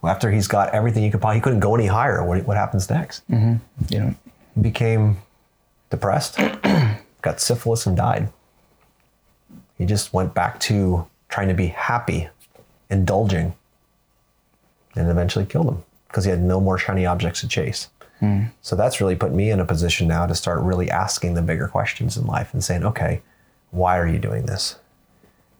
Well, 0.02 0.12
after 0.12 0.30
he's 0.30 0.46
got 0.46 0.72
everything 0.74 1.02
he 1.02 1.10
could 1.10 1.20
possibly, 1.20 1.38
he 1.38 1.40
couldn't 1.42 1.60
go 1.60 1.74
any 1.74 1.86
higher. 1.86 2.24
What, 2.24 2.44
what 2.46 2.56
happens 2.56 2.88
next? 2.88 3.22
You 3.90 4.00
know, 4.00 4.14
He 4.54 4.60
became 4.60 5.18
depressed, 5.90 6.38
got 7.28 7.40
syphilis, 7.40 7.86
and 7.86 7.96
died. 7.96 8.28
He 9.76 9.84
just 9.84 10.12
went 10.12 10.34
back 10.34 10.58
to 10.60 11.06
trying 11.28 11.48
to 11.48 11.54
be 11.54 11.66
happy, 11.66 12.28
indulging, 12.90 13.54
and 14.96 15.10
eventually 15.10 15.44
killed 15.44 15.68
him 15.68 15.84
because 16.08 16.24
he 16.24 16.30
had 16.30 16.40
no 16.40 16.60
more 16.60 16.78
shiny 16.78 17.04
objects 17.04 17.40
to 17.42 17.48
chase. 17.48 17.88
Hmm. 18.20 18.44
So 18.62 18.74
that's 18.74 19.00
really 19.00 19.14
put 19.14 19.32
me 19.32 19.50
in 19.50 19.60
a 19.60 19.64
position 19.64 20.08
now 20.08 20.26
to 20.26 20.34
start 20.34 20.62
really 20.62 20.90
asking 20.90 21.34
the 21.34 21.42
bigger 21.42 21.68
questions 21.68 22.16
in 22.16 22.26
life 22.26 22.52
and 22.52 22.64
saying, 22.64 22.84
okay, 22.84 23.22
why 23.70 23.98
are 23.98 24.06
you 24.06 24.18
doing 24.18 24.46
this? 24.46 24.76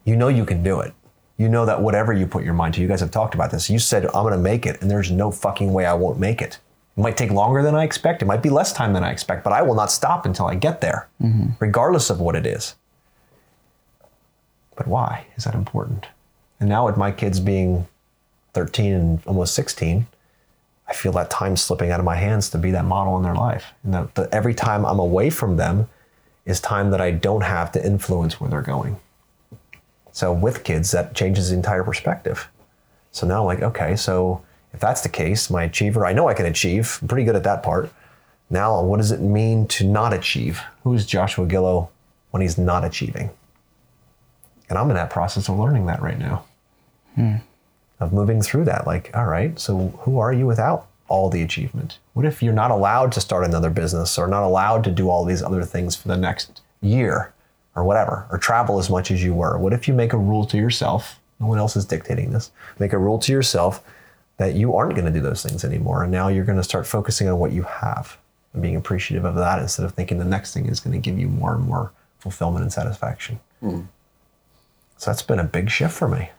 You 0.04 0.16
know 0.16 0.28
you 0.28 0.44
can 0.44 0.62
do 0.62 0.80
it. 0.80 0.94
You 1.36 1.48
know 1.48 1.66
that 1.66 1.82
whatever 1.82 2.12
you 2.12 2.26
put 2.26 2.44
your 2.44 2.54
mind 2.54 2.74
to, 2.74 2.80
you 2.80 2.88
guys 2.88 3.00
have 3.00 3.12
talked 3.12 3.34
about 3.34 3.52
this. 3.52 3.70
You 3.70 3.78
said, 3.78 4.06
I'm 4.06 4.24
going 4.24 4.32
to 4.32 4.38
make 4.38 4.66
it, 4.66 4.80
and 4.80 4.90
there's 4.90 5.10
no 5.10 5.30
fucking 5.30 5.72
way 5.72 5.86
I 5.86 5.94
won't 5.94 6.18
make 6.18 6.42
it. 6.42 6.58
It 6.98 7.00
might 7.00 7.16
take 7.16 7.30
longer 7.30 7.62
than 7.62 7.76
I 7.76 7.84
expect. 7.84 8.22
It 8.22 8.24
might 8.24 8.42
be 8.42 8.50
less 8.50 8.72
time 8.72 8.92
than 8.92 9.04
I 9.04 9.12
expect, 9.12 9.44
but 9.44 9.52
I 9.52 9.62
will 9.62 9.76
not 9.76 9.92
stop 9.92 10.26
until 10.26 10.46
I 10.46 10.56
get 10.56 10.80
there, 10.80 11.08
mm-hmm. 11.22 11.50
regardless 11.60 12.10
of 12.10 12.20
what 12.20 12.34
it 12.34 12.44
is. 12.44 12.74
But 14.74 14.88
why 14.88 15.26
is 15.36 15.44
that 15.44 15.54
important? 15.54 16.06
And 16.58 16.68
now 16.68 16.86
with 16.86 16.96
my 16.96 17.12
kids 17.12 17.38
being 17.38 17.86
13 18.54 18.92
and 18.92 19.20
almost 19.26 19.54
16, 19.54 20.08
I 20.88 20.92
feel 20.92 21.12
that 21.12 21.30
time 21.30 21.56
slipping 21.56 21.92
out 21.92 22.00
of 22.00 22.04
my 22.04 22.16
hands 22.16 22.50
to 22.50 22.58
be 22.58 22.72
that 22.72 22.84
model 22.84 23.16
in 23.16 23.22
their 23.22 23.36
life. 23.36 23.66
And 23.84 23.94
that, 23.94 24.16
that 24.16 24.34
every 24.34 24.54
time 24.54 24.84
I'm 24.84 24.98
away 24.98 25.30
from 25.30 25.56
them 25.56 25.88
is 26.46 26.60
time 26.60 26.90
that 26.90 27.00
I 27.00 27.12
don't 27.12 27.42
have 27.42 27.70
to 27.72 27.86
influence 27.86 28.40
where 28.40 28.50
they're 28.50 28.60
going. 28.60 28.98
So 30.10 30.32
with 30.32 30.64
kids, 30.64 30.90
that 30.90 31.14
changes 31.14 31.50
the 31.50 31.54
entire 31.54 31.84
perspective. 31.84 32.48
So 33.12 33.24
now 33.24 33.42
I'm 33.42 33.46
like, 33.46 33.62
okay, 33.62 33.94
so 33.94 34.42
if 34.72 34.80
that's 34.80 35.00
the 35.00 35.08
case, 35.08 35.50
my 35.50 35.64
achiever, 35.64 36.04
I 36.04 36.12
know 36.12 36.28
I 36.28 36.34
can 36.34 36.46
achieve. 36.46 36.98
I'm 37.00 37.08
pretty 37.08 37.24
good 37.24 37.36
at 37.36 37.44
that 37.44 37.62
part. 37.62 37.90
Now, 38.50 38.82
what 38.82 38.98
does 38.98 39.12
it 39.12 39.20
mean 39.20 39.66
to 39.68 39.84
not 39.84 40.12
achieve? 40.12 40.60
Who 40.84 40.94
is 40.94 41.06
Joshua 41.06 41.46
Gillow 41.46 41.90
when 42.30 42.42
he's 42.42 42.58
not 42.58 42.84
achieving? 42.84 43.30
And 44.68 44.78
I'm 44.78 44.90
in 44.90 44.96
that 44.96 45.10
process 45.10 45.48
of 45.48 45.58
learning 45.58 45.86
that 45.86 46.02
right 46.02 46.18
now. 46.18 46.44
Hmm. 47.14 47.36
Of 48.00 48.12
moving 48.12 48.42
through 48.42 48.64
that. 48.66 48.86
Like, 48.86 49.10
all 49.14 49.26
right, 49.26 49.58
so 49.58 49.88
who 50.00 50.18
are 50.18 50.32
you 50.32 50.46
without 50.46 50.86
all 51.08 51.30
the 51.30 51.42
achievement? 51.42 51.98
What 52.12 52.26
if 52.26 52.42
you're 52.42 52.52
not 52.52 52.70
allowed 52.70 53.12
to 53.12 53.20
start 53.20 53.44
another 53.44 53.70
business 53.70 54.18
or 54.18 54.28
not 54.28 54.44
allowed 54.44 54.84
to 54.84 54.90
do 54.90 55.08
all 55.08 55.24
these 55.24 55.42
other 55.42 55.62
things 55.62 55.96
for 55.96 56.08
the 56.08 56.16
next 56.16 56.60
year 56.80 57.32
or 57.74 57.84
whatever, 57.84 58.26
or 58.30 58.38
travel 58.38 58.78
as 58.78 58.90
much 58.90 59.10
as 59.10 59.22
you 59.22 59.34
were? 59.34 59.58
What 59.58 59.72
if 59.72 59.88
you 59.88 59.94
make 59.94 60.12
a 60.12 60.18
rule 60.18 60.44
to 60.46 60.56
yourself? 60.56 61.18
No 61.40 61.46
one 61.46 61.58
else 61.58 61.76
is 61.76 61.84
dictating 61.84 62.32
this. 62.32 62.50
Make 62.78 62.92
a 62.92 62.98
rule 62.98 63.18
to 63.20 63.32
yourself 63.32 63.82
that 64.38 64.54
you 64.54 64.74
aren't 64.74 64.94
going 64.94 65.04
to 65.04 65.10
do 65.12 65.20
those 65.20 65.42
things 65.42 65.64
anymore. 65.64 66.02
And 66.02 66.10
now 66.12 66.28
you're 66.28 66.44
going 66.44 66.58
to 66.58 66.64
start 66.64 66.86
focusing 66.86 67.28
on 67.28 67.38
what 67.38 67.52
you 67.52 67.62
have 67.64 68.16
and 68.52 68.62
being 68.62 68.76
appreciative 68.76 69.24
of 69.24 69.34
that 69.36 69.58
instead 69.60 69.84
of 69.84 69.92
thinking 69.94 70.18
the 70.18 70.24
next 70.24 70.54
thing 70.54 70.66
is 70.66 70.80
going 70.80 70.92
to 71.00 71.10
give 71.10 71.18
you 71.18 71.28
more 71.28 71.54
and 71.54 71.64
more 71.66 71.92
fulfillment 72.18 72.62
and 72.62 72.72
satisfaction. 72.72 73.40
Hmm. 73.60 73.82
So 74.96 75.10
that's 75.10 75.22
been 75.22 75.38
a 75.38 75.44
big 75.44 75.70
shift 75.70 75.92
for 75.94 76.08
me, 76.08 76.30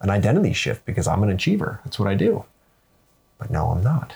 an 0.00 0.10
identity 0.10 0.52
shift 0.52 0.84
because 0.86 1.06
I'm 1.06 1.22
an 1.22 1.30
achiever. 1.30 1.80
That's 1.84 1.98
what 1.98 2.08
I 2.08 2.14
do. 2.14 2.44
But 3.38 3.50
now 3.50 3.68
I'm 3.70 3.82
not. 3.82 4.14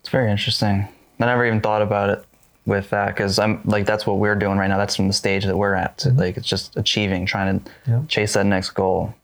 it's 0.00 0.08
very 0.08 0.30
interesting. 0.30 0.88
I 1.20 1.26
never 1.26 1.44
even 1.46 1.60
thought 1.60 1.82
about 1.82 2.10
it 2.10 2.24
with 2.64 2.90
that 2.90 3.08
because 3.08 3.38
I'm 3.38 3.60
like 3.64 3.86
that's 3.86 4.06
what 4.06 4.18
we're 4.18 4.34
doing 4.34 4.56
right 4.58 4.68
now. 4.68 4.76
That's 4.78 4.94
from 4.96 5.06
the 5.08 5.12
stage 5.14 5.44
that 5.46 5.56
we're 5.56 5.74
at. 5.74 5.98
Mm-hmm. 5.98 6.18
Like 6.18 6.36
it's 6.36 6.46
just 6.46 6.76
achieving, 6.76 7.24
trying 7.26 7.60
to 7.60 7.70
Yeah. 7.86 8.02
chase 8.08 8.34
that 8.34 8.46
next 8.46 8.70
goal. 8.70 9.14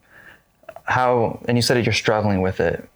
How 0.85 1.41
and 1.47 1.57
you 1.57 1.63
said 1.63 1.77
that 1.77 1.85
you're 1.85 1.93
struggling 1.93 2.41
with 2.43 2.61
it. 2.61 2.89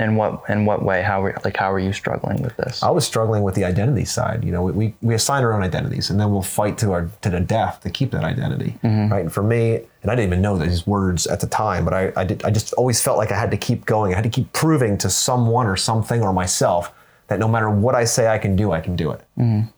In 0.00 0.16
what 0.16 0.42
in 0.48 0.64
what 0.64 0.82
way? 0.82 1.02
How 1.02 1.20
were- 1.20 1.36
like 1.44 1.58
how 1.58 1.70
are 1.70 1.78
you 1.78 1.92
struggling 1.92 2.42
with 2.42 2.56
this? 2.56 2.82
I 2.82 2.88
was 2.90 3.06
struggling 3.06 3.42
with 3.42 3.54
the 3.54 3.64
identity 3.64 4.06
side. 4.06 4.44
You 4.44 4.50
know, 4.50 4.62
we, 4.62 4.72
we, 4.72 4.94
we 5.02 5.14
assign 5.14 5.44
our 5.44 5.52
own 5.52 5.62
identities 5.62 6.08
and 6.08 6.18
then 6.18 6.32
we'll 6.32 6.40
fight 6.42 6.78
to 6.78 6.92
our 6.92 7.10
to 7.20 7.28
the 7.28 7.40
death 7.40 7.82
to 7.82 7.90
keep 7.90 8.10
that 8.12 8.24
identity. 8.24 8.78
Mm-hmm. 8.82 9.12
Right. 9.12 9.20
And 9.20 9.32
for 9.32 9.42
me, 9.42 9.82
and 10.02 10.10
I 10.10 10.14
didn't 10.14 10.28
even 10.32 10.40
know 10.40 10.56
these 10.56 10.86
words 10.86 11.26
at 11.26 11.40
the 11.40 11.46
time, 11.46 11.84
but 11.84 11.92
I, 11.92 12.12
I 12.16 12.24
did 12.24 12.42
I 12.44 12.50
just 12.50 12.72
always 12.74 13.02
felt 13.02 13.18
like 13.18 13.30
I 13.30 13.38
had 13.38 13.50
to 13.50 13.58
keep 13.58 13.84
going. 13.84 14.12
I 14.12 14.16
had 14.16 14.24
to 14.24 14.30
keep 14.30 14.50
proving 14.54 14.96
to 14.98 15.10
someone 15.10 15.66
or 15.66 15.76
something 15.76 16.22
or 16.22 16.32
myself 16.32 16.92
that 17.28 17.38
no 17.38 17.46
matter 17.46 17.68
what 17.68 17.94
I 17.94 18.04
say 18.04 18.26
I 18.26 18.38
can 18.38 18.56
do, 18.56 18.72
I 18.72 18.80
can 18.80 18.96
do 18.96 19.10
it. 19.10 19.20
Mm-hmm. 19.38 19.68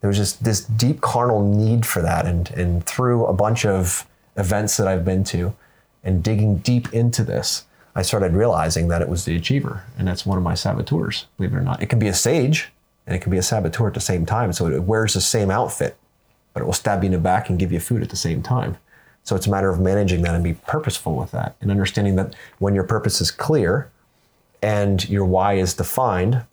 There 0.00 0.08
was 0.08 0.16
just 0.16 0.42
this 0.42 0.64
deep 0.64 1.00
carnal 1.00 1.40
need 1.42 1.86
for 1.86 2.02
that. 2.02 2.26
And 2.26 2.50
and 2.50 2.84
through 2.84 3.26
a 3.26 3.32
bunch 3.32 3.64
of 3.64 4.06
events 4.36 4.76
that 4.76 4.88
I've 4.88 5.04
been 5.04 5.22
to 5.24 5.54
and 6.02 6.22
digging 6.22 6.58
deep 6.58 6.92
into 6.92 7.22
this, 7.22 7.64
I 7.96 8.02
started 8.02 8.34
realizing 8.34 8.88
that 8.88 9.00
it 9.00 9.08
was 9.08 9.24
the 9.24 9.34
achiever, 9.34 9.82
and 9.98 10.06
that's 10.06 10.26
one 10.26 10.36
of 10.36 10.44
my 10.44 10.54
saboteurs, 10.54 11.26
believe 11.38 11.54
it 11.54 11.56
or 11.56 11.62
not. 11.62 11.82
It 11.82 11.86
can 11.86 11.98
be 11.98 12.08
a 12.08 12.14
sage, 12.14 12.70
and 13.06 13.16
it 13.16 13.20
can 13.20 13.30
be 13.30 13.38
a 13.38 13.42
saboteur 13.42 13.88
at 13.88 13.94
the 13.94 14.00
same 14.00 14.26
time. 14.26 14.52
So 14.52 14.66
it 14.66 14.82
wears 14.82 15.14
the 15.14 15.20
same 15.22 15.50
outfit, 15.50 15.96
but 16.52 16.62
it 16.62 16.66
will 16.66 16.74
stab 16.74 17.02
you 17.02 17.06
in 17.06 17.12
the 17.12 17.18
back 17.18 17.48
and 17.48 17.58
give 17.58 17.72
you 17.72 17.80
food 17.80 18.02
at 18.02 18.10
the 18.10 18.16
same 18.16 18.42
time. 18.42 18.76
So 19.24 19.34
it's 19.34 19.46
a 19.46 19.50
matter 19.50 19.70
of 19.70 19.80
managing 19.80 20.20
that 20.22 20.34
and 20.34 20.44
be 20.44 20.52
purposeful 20.52 21.16
with 21.16 21.30
that, 21.30 21.56
and 21.62 21.70
understanding 21.70 22.16
that 22.16 22.34
when 22.58 22.74
your 22.74 22.84
purpose 22.84 23.22
is 23.22 23.30
clear 23.30 23.90
and 24.62 25.08
your 25.08 25.24
why 25.24 25.54
is 25.54 25.72
defined, 25.72 26.44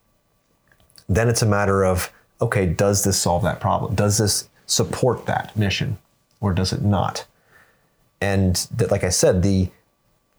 then 1.10 1.28
it's 1.28 1.42
a 1.42 1.46
matter 1.46 1.84
of 1.84 2.12
okay, 2.42 2.66
does 2.66 3.04
this 3.04 3.18
solve 3.18 3.44
that 3.44 3.60
problem? 3.60 3.96
Does 3.96 4.18
this 4.18 4.50
support 4.66 5.26
that 5.26 5.56
mission, 5.58 5.98
or 6.40 6.54
does 6.54 6.72
it 6.72 6.82
not? 6.82 7.26
And 8.22 8.56
that, 8.76 8.92
like 8.92 9.04
I 9.04 9.10
said, 9.10 9.44
the 9.44 9.70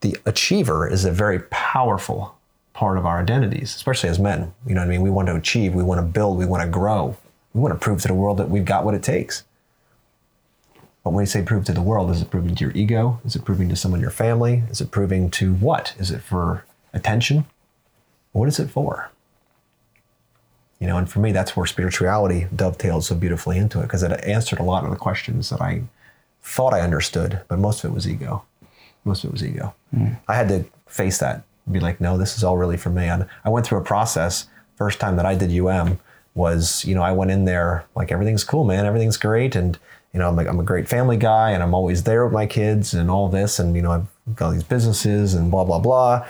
the 0.05 0.19
achiever 0.27 0.87
is 0.87 1.07
a 1.07 1.11
very 1.11 1.41
powerful 1.49 2.37
part 2.75 2.99
of 2.99 3.07
our 3.07 3.23
identities, 3.23 3.75
especially 3.75 4.11
as 4.11 4.19
men. 4.19 4.53
You 4.67 4.75
know 4.75 4.83
what 4.83 4.87
I 4.87 4.91
mean? 4.91 5.01
We 5.01 5.09
want 5.09 5.29
to 5.29 5.35
achieve, 5.35 5.75
we 5.75 5.83
want 5.83 5.99
to 5.99 6.07
build, 6.07 6.37
we 6.37 6.45
want 6.45 6.63
to 6.63 6.69
grow, 6.69 7.17
we 7.55 7.63
want 7.63 7.73
to 7.73 7.81
prove 7.81 8.03
to 8.03 8.09
the 8.09 8.15
world 8.15 8.37
that 8.37 8.51
we've 8.51 8.67
got 8.67 8.85
what 8.85 8.93
it 8.93 9.03
takes. 9.03 9.45
But 11.03 11.15
when 11.15 11.23
you 11.23 11.27
say 11.27 11.41
prove 11.41 11.65
to 11.65 11.73
the 11.73 11.81
world, 11.81 12.11
is 12.11 12.21
it 12.21 12.31
proving 12.31 12.55
to 12.55 12.65
your 12.65 12.77
ego? 12.77 13.19
Is 13.25 13.35
it 13.35 13.47
proving 13.47 13.71
to 13.71 13.77
someone 13.77 14.01
in 14.01 14.03
your 14.03 14.11
family? 14.11 14.63
Is 14.71 14.83
it 14.83 14.91
proving 14.91 15.31
to 15.31 15.55
what? 15.55 15.95
Is 15.99 16.11
it 16.11 16.21
for 16.21 16.67
attention? 16.93 17.47
What 18.33 18.49
is 18.49 18.59
it 18.59 18.69
for? 18.69 19.11
You 20.81 20.87
know, 20.87 20.99
and 20.99 21.11
for 21.11 21.21
me, 21.21 21.33
that's 21.33 21.57
where 21.57 21.65
spirituality 21.65 22.47
dovetailed 22.55 23.05
so 23.05 23.15
beautifully 23.15 23.57
into 23.57 23.81
it 23.81 23.85
because 23.85 24.03
it 24.03 24.13
answered 24.23 24.59
a 24.59 24.65
lot 24.65 24.85
of 24.85 24.91
the 24.91 24.97
questions 24.97 25.49
that 25.49 25.63
I 25.63 25.85
thought 26.43 26.75
I 26.75 26.83
understood, 26.83 27.41
but 27.49 27.59
most 27.59 27.83
of 27.83 27.91
it 27.91 27.95
was 27.95 28.07
ego. 28.07 28.45
Most 29.05 29.25
of 29.25 29.31
it 29.31 29.33
was 29.33 29.45
ego. 29.45 29.75
I 30.29 30.35
had 30.35 30.49
to 30.49 30.65
face 30.87 31.19
that, 31.19 31.45
be 31.71 31.81
like, 31.81 32.01
no, 32.01 32.19
this 32.19 32.37
is 32.37 32.45
all 32.45 32.57
really 32.57 32.77
for 32.77 32.91
me. 32.91 33.07
And 33.07 33.27
I 33.45 33.49
went 33.49 33.67
through 33.67 33.79
a 33.79 33.85
process. 33.85 34.49
First 34.77 34.99
time 35.01 35.17
that 35.17 35.27
I 35.27 35.35
did 35.35 35.53
UM 35.53 35.99
was, 36.35 36.85
you 36.85 36.95
know, 36.95 37.03
I 37.03 37.13
went 37.13 37.31
in 37.31 37.45
there 37.45 37.85
like 37.95 38.11
everything's 38.11 38.45
cool, 38.45 38.65
man, 38.65 38.87
everything's 38.87 39.17
great, 39.17 39.55
and 39.55 39.79
you 40.13 40.21
know, 40.21 40.29
I'm 40.29 40.37
like 40.37 40.47
I'm 40.47 40.61
a 40.61 40.65
great 40.65 40.89
family 40.89 41.17
guy, 41.17 41.51
and 41.51 41.63
I'm 41.63 41.75
always 41.75 42.05
there 42.05 42.25
with 42.25 42.33
my 42.33 42.47
kids 42.47 42.95
and 42.95 43.11
all 43.11 43.29
this, 43.29 43.59
and 43.59 43.75
you 43.75 43.83
know, 43.83 43.93
I've 43.93 44.37
got 44.37 44.47
all 44.47 44.53
these 44.53 44.63
businesses 44.63 45.35
and 45.35 45.51
blah 45.51 45.65
blah 45.65 45.79
blah. 45.79 46.27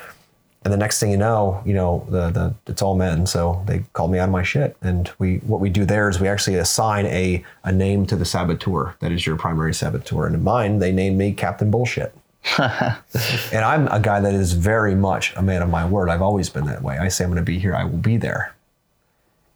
And 0.64 0.72
the 0.72 0.78
next 0.78 0.98
thing 0.98 1.10
you 1.10 1.18
know, 1.18 1.62
you 1.66 1.74
know, 1.74 2.06
the, 2.08 2.30
the 2.30 2.54
it's 2.66 2.80
all 2.80 2.96
men. 2.96 3.26
So 3.26 3.62
they 3.66 3.84
called 3.92 4.10
me 4.10 4.18
out 4.18 4.30
of 4.30 4.32
my 4.32 4.42
shit. 4.42 4.78
And 4.80 5.10
we 5.18 5.36
what 5.38 5.60
we 5.60 5.68
do 5.68 5.84
there 5.84 6.08
is 6.08 6.18
we 6.18 6.28
actually 6.28 6.56
assign 6.56 7.04
a 7.06 7.44
a 7.64 7.72
name 7.72 8.06
to 8.06 8.16
the 8.16 8.24
saboteur 8.24 8.94
that 9.00 9.12
is 9.12 9.26
your 9.26 9.36
primary 9.36 9.74
saboteur. 9.74 10.24
And 10.26 10.34
in 10.34 10.42
mine, 10.42 10.78
they 10.78 10.90
named 10.90 11.18
me 11.18 11.32
Captain 11.34 11.70
Bullshit. 11.70 12.14
and 12.58 13.64
I'm 13.64 13.88
a 13.88 14.00
guy 14.00 14.20
that 14.20 14.34
is 14.34 14.52
very 14.52 14.94
much 14.94 15.34
a 15.36 15.42
man 15.42 15.62
of 15.62 15.70
my 15.70 15.86
word. 15.86 16.08
I've 16.08 16.22
always 16.22 16.50
been 16.50 16.66
that 16.66 16.82
way. 16.82 16.98
I 16.98 17.08
say 17.08 17.24
I'm 17.24 17.30
going 17.30 17.36
to 17.36 17.44
be 17.44 17.58
here, 17.58 17.74
I 17.74 17.84
will 17.84 17.98
be 17.98 18.16
there. 18.16 18.54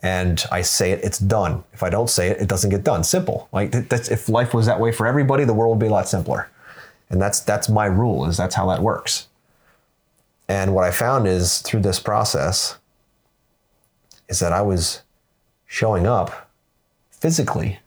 And 0.01 0.43
I 0.53 0.63
say 0.63 0.93
it, 0.93 1.03
it's 1.03 1.19
done. 1.19 1.65
If 1.73 1.83
I 1.83 1.91
don't 1.91 2.09
say 2.09 2.29
it, 2.29 2.41
it 2.41 2.49
doesn't 2.49 2.71
get 2.71 2.85
done. 2.85 3.03
Simple. 3.03 3.49
Like 3.53 3.73
that's 3.89 4.09
if 4.09 4.29
life 4.29 4.55
was 4.55 4.67
that 4.67 4.81
way 4.81 4.93
for 4.93 5.07
everybody, 5.07 5.45
the 5.45 5.55
world 5.55 5.77
would 5.77 5.85
be 5.85 5.89
a 5.89 5.93
lot 5.93 6.09
simpler. 6.09 6.49
And 7.11 7.21
that's 7.21 7.41
that's 7.41 7.69
my 7.69 7.87
rule. 7.87 8.27
Is 8.27 8.37
that's 8.37 8.55
how 8.55 8.69
that 8.69 8.81
works. 8.81 9.27
And 10.47 10.75
what 10.75 10.85
I 10.85 10.91
found 10.91 11.27
is 11.27 11.61
through 11.61 11.81
this 11.81 12.01
process 12.01 12.79
is 14.29 14.39
that 14.39 14.53
I 14.53 14.63
was 14.63 15.03
showing 15.67 16.07
up 16.07 16.51
physically 17.11 17.81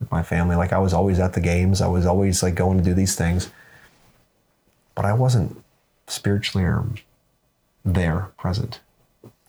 with 0.00 0.10
my 0.10 0.22
family. 0.22 0.56
Like 0.56 0.72
I 0.72 0.78
was 0.78 0.94
always 0.94 1.20
at 1.20 1.34
the 1.34 1.40
games. 1.40 1.80
I 1.80 1.88
was 1.88 2.06
always 2.06 2.42
like 2.42 2.54
going 2.54 2.78
to 2.78 2.84
do 2.84 2.94
these 2.94 3.14
things. 3.14 3.50
But 4.94 5.04
I 5.04 5.12
wasn't 5.12 5.62
spiritually 6.06 6.64
or 6.64 6.84
there 7.84 8.28
present. 8.36 8.80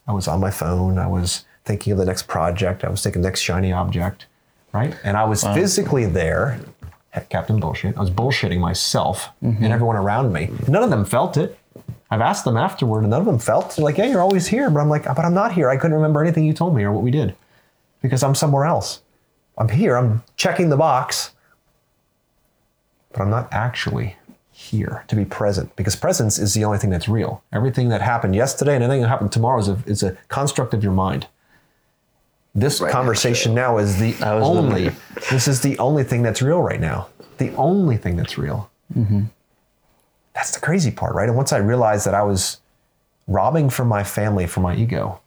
I 0.07 0.13
was 0.13 0.27
on 0.27 0.39
my 0.39 0.51
phone. 0.51 0.97
I 0.97 1.07
was 1.07 1.45
thinking 1.65 1.93
of 1.93 1.99
the 1.99 2.05
next 2.05 2.27
project. 2.27 2.83
I 2.83 2.89
was 2.89 3.03
thinking 3.03 3.21
the 3.21 3.27
next 3.27 3.41
shiny 3.41 3.71
object, 3.71 4.25
right? 4.73 4.95
And 5.03 5.17
I 5.17 5.25
was 5.25 5.43
physically 5.43 6.05
there. 6.05 6.59
Captain 7.29 7.59
Bullshit. 7.59 7.97
I 7.97 7.99
was 7.99 8.09
bullshitting 8.09 8.59
myself 8.59 9.29
and 9.41 9.55
mm-hmm. 9.55 9.65
everyone 9.65 9.97
around 9.97 10.31
me. 10.31 10.49
None 10.69 10.81
of 10.81 10.89
them 10.89 11.03
felt 11.03 11.35
it. 11.35 11.57
I've 12.09 12.21
asked 12.21 12.45
them 12.45 12.57
afterward, 12.57 13.01
and 13.01 13.09
none 13.09 13.21
of 13.21 13.25
them 13.25 13.39
felt. 13.39 13.75
They're 13.75 13.85
like, 13.85 13.97
"Yeah, 13.97 14.05
you're 14.05 14.21
always 14.21 14.47
here," 14.47 14.69
but 14.69 14.79
I'm 14.79 14.89
like, 14.89 15.03
"But 15.03 15.19
I'm 15.19 15.33
not 15.33 15.53
here. 15.53 15.69
I 15.69 15.77
couldn't 15.77 15.95
remember 15.95 16.21
anything 16.21 16.45
you 16.45 16.53
told 16.53 16.75
me 16.75 16.83
or 16.83 16.91
what 16.91 17.03
we 17.03 17.11
did 17.11 17.35
because 18.01 18.23
I'm 18.23 18.35
somewhere 18.35 18.65
else. 18.65 19.01
I'm 19.57 19.69
here. 19.69 19.95
I'm 19.95 20.23
checking 20.35 20.69
the 20.69 20.77
box, 20.77 21.31
but 23.11 23.21
I'm 23.21 23.29
not 23.29 23.47
actually 23.53 24.17
here 24.69 25.03
to 25.07 25.15
be 25.15 25.25
present 25.25 25.75
because 25.75 25.95
presence 25.95 26.37
is 26.37 26.53
the 26.53 26.63
only 26.63 26.77
thing 26.77 26.91
that's 26.91 27.07
real. 27.09 27.43
Everything 27.51 27.89
that 27.89 28.01
happened 28.01 28.35
yesterday 28.35 28.75
and 28.75 28.83
anything 28.83 29.01
that 29.01 29.07
happened 29.07 29.31
tomorrow 29.31 29.59
is 29.59 29.67
a, 29.67 29.77
is 29.85 30.03
a 30.03 30.15
construct 30.27 30.73
of 30.73 30.83
your 30.83 30.93
mind. 30.93 31.27
This 32.53 32.79
conversation 32.79 33.53
now 33.53 33.77
is 33.77 33.97
the 33.97 34.13
only. 34.25 34.91
This 35.29 35.47
is 35.47 35.61
the 35.61 35.79
only 35.79 36.03
thing 36.03 36.21
that's 36.21 36.41
real 36.41 36.61
right 36.61 36.79
now. 36.81 37.07
The 37.37 37.53
only 37.55 37.97
thing 37.97 38.15
that's 38.17 38.37
real. 38.37 38.69
That's 40.33 40.51
the 40.51 40.59
crazy 40.59 40.91
part, 40.91 41.15
right? 41.15 41.27
And 41.27 41.35
once 41.35 41.51
I 41.51 41.57
realized 41.57 42.05
that 42.05 42.13
I 42.13 42.23
was 42.23 42.59
robbing 43.27 43.69
from 43.69 43.87
my 43.87 44.03
family 44.03 44.47
for 44.47 44.59
my 44.59 44.75
ego, 44.75 45.21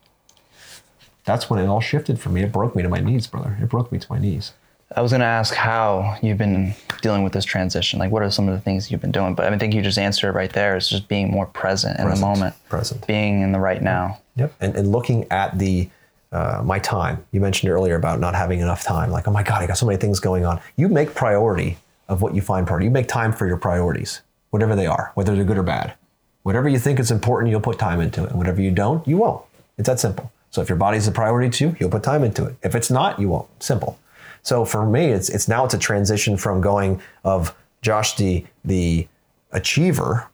that's 1.24 1.48
when 1.50 1.58
it 1.58 1.66
all 1.66 1.80
shifted 1.80 2.20
for 2.20 2.28
me. 2.28 2.42
It 2.42 2.52
broke 2.52 2.76
me 2.76 2.82
to 2.82 2.88
my 2.88 3.00
knees, 3.00 3.26
brother. 3.26 3.56
It 3.60 3.68
broke 3.68 3.90
me 3.90 3.98
to 3.98 4.06
my 4.12 4.18
knees. 4.18 4.52
I 4.96 5.02
was 5.02 5.10
gonna 5.10 5.24
ask 5.24 5.54
how 5.54 6.16
you've 6.22 6.38
been 6.38 6.74
dealing 7.02 7.24
with 7.24 7.32
this 7.32 7.44
transition. 7.44 7.98
Like, 7.98 8.10
what 8.12 8.22
are 8.22 8.30
some 8.30 8.48
of 8.48 8.54
the 8.54 8.60
things 8.60 8.90
you've 8.90 9.00
been 9.00 9.12
doing? 9.12 9.34
But 9.34 9.52
I 9.52 9.58
think 9.58 9.74
you 9.74 9.82
just 9.82 9.98
answered 9.98 10.28
it 10.28 10.32
right 10.32 10.52
there. 10.52 10.76
It's 10.76 10.88
just 10.88 11.08
being 11.08 11.30
more 11.30 11.46
present 11.46 11.98
in 11.98 12.06
Present. 12.06 12.20
the 12.20 12.26
moment, 12.26 12.54
Present. 12.68 13.06
being 13.06 13.42
in 13.42 13.52
the 13.52 13.58
right 13.58 13.82
now. 13.82 14.20
Yep. 14.36 14.54
And, 14.60 14.76
and 14.76 14.92
looking 14.92 15.30
at 15.30 15.58
the 15.58 15.88
uh, 16.34 16.60
my 16.64 16.80
time. 16.80 17.24
You 17.30 17.40
mentioned 17.40 17.70
earlier 17.70 17.94
about 17.94 18.18
not 18.18 18.34
having 18.34 18.58
enough 18.58 18.82
time. 18.82 19.10
Like, 19.10 19.28
oh 19.28 19.30
my 19.30 19.44
God, 19.44 19.62
I 19.62 19.68
got 19.68 19.78
so 19.78 19.86
many 19.86 19.98
things 19.98 20.18
going 20.18 20.44
on. 20.44 20.60
You 20.76 20.88
make 20.88 21.14
priority 21.14 21.78
of 22.08 22.22
what 22.22 22.34
you 22.34 22.42
find 22.42 22.66
priority. 22.66 22.86
You 22.86 22.90
make 22.90 23.06
time 23.06 23.32
for 23.32 23.46
your 23.46 23.56
priorities, 23.56 24.20
whatever 24.50 24.74
they 24.74 24.86
are, 24.86 25.12
whether 25.14 25.34
they're 25.34 25.44
good 25.44 25.58
or 25.58 25.62
bad. 25.62 25.94
Whatever 26.42 26.68
you 26.68 26.80
think 26.80 26.98
is 26.98 27.12
important, 27.12 27.50
you'll 27.52 27.60
put 27.60 27.78
time 27.78 28.00
into 28.00 28.24
it. 28.24 28.30
And 28.30 28.38
whatever 28.38 28.60
you 28.60 28.72
don't, 28.72 29.06
you 29.06 29.16
won't. 29.16 29.44
It's 29.78 29.88
that 29.88 30.00
simple. 30.00 30.32
So 30.50 30.60
if 30.60 30.68
your 30.68 30.76
body's 30.76 31.06
a 31.06 31.12
priority 31.12 31.50
to 31.50 31.64
you, 31.66 31.76
you'll 31.78 31.90
put 31.90 32.02
time 32.02 32.24
into 32.24 32.44
it. 32.46 32.56
If 32.62 32.74
it's 32.74 32.90
not, 32.90 33.20
you 33.20 33.28
won't. 33.28 33.48
Simple. 33.62 33.98
So 34.44 34.64
for 34.64 34.86
me, 34.86 35.06
it's 35.06 35.28
it's 35.28 35.48
now 35.48 35.64
it's 35.64 35.74
a 35.74 35.78
transition 35.78 36.36
from 36.36 36.60
going 36.60 37.02
of 37.24 37.54
Josh 37.82 38.14
the 38.14 38.46
the 38.64 39.08
achiever 39.50 40.28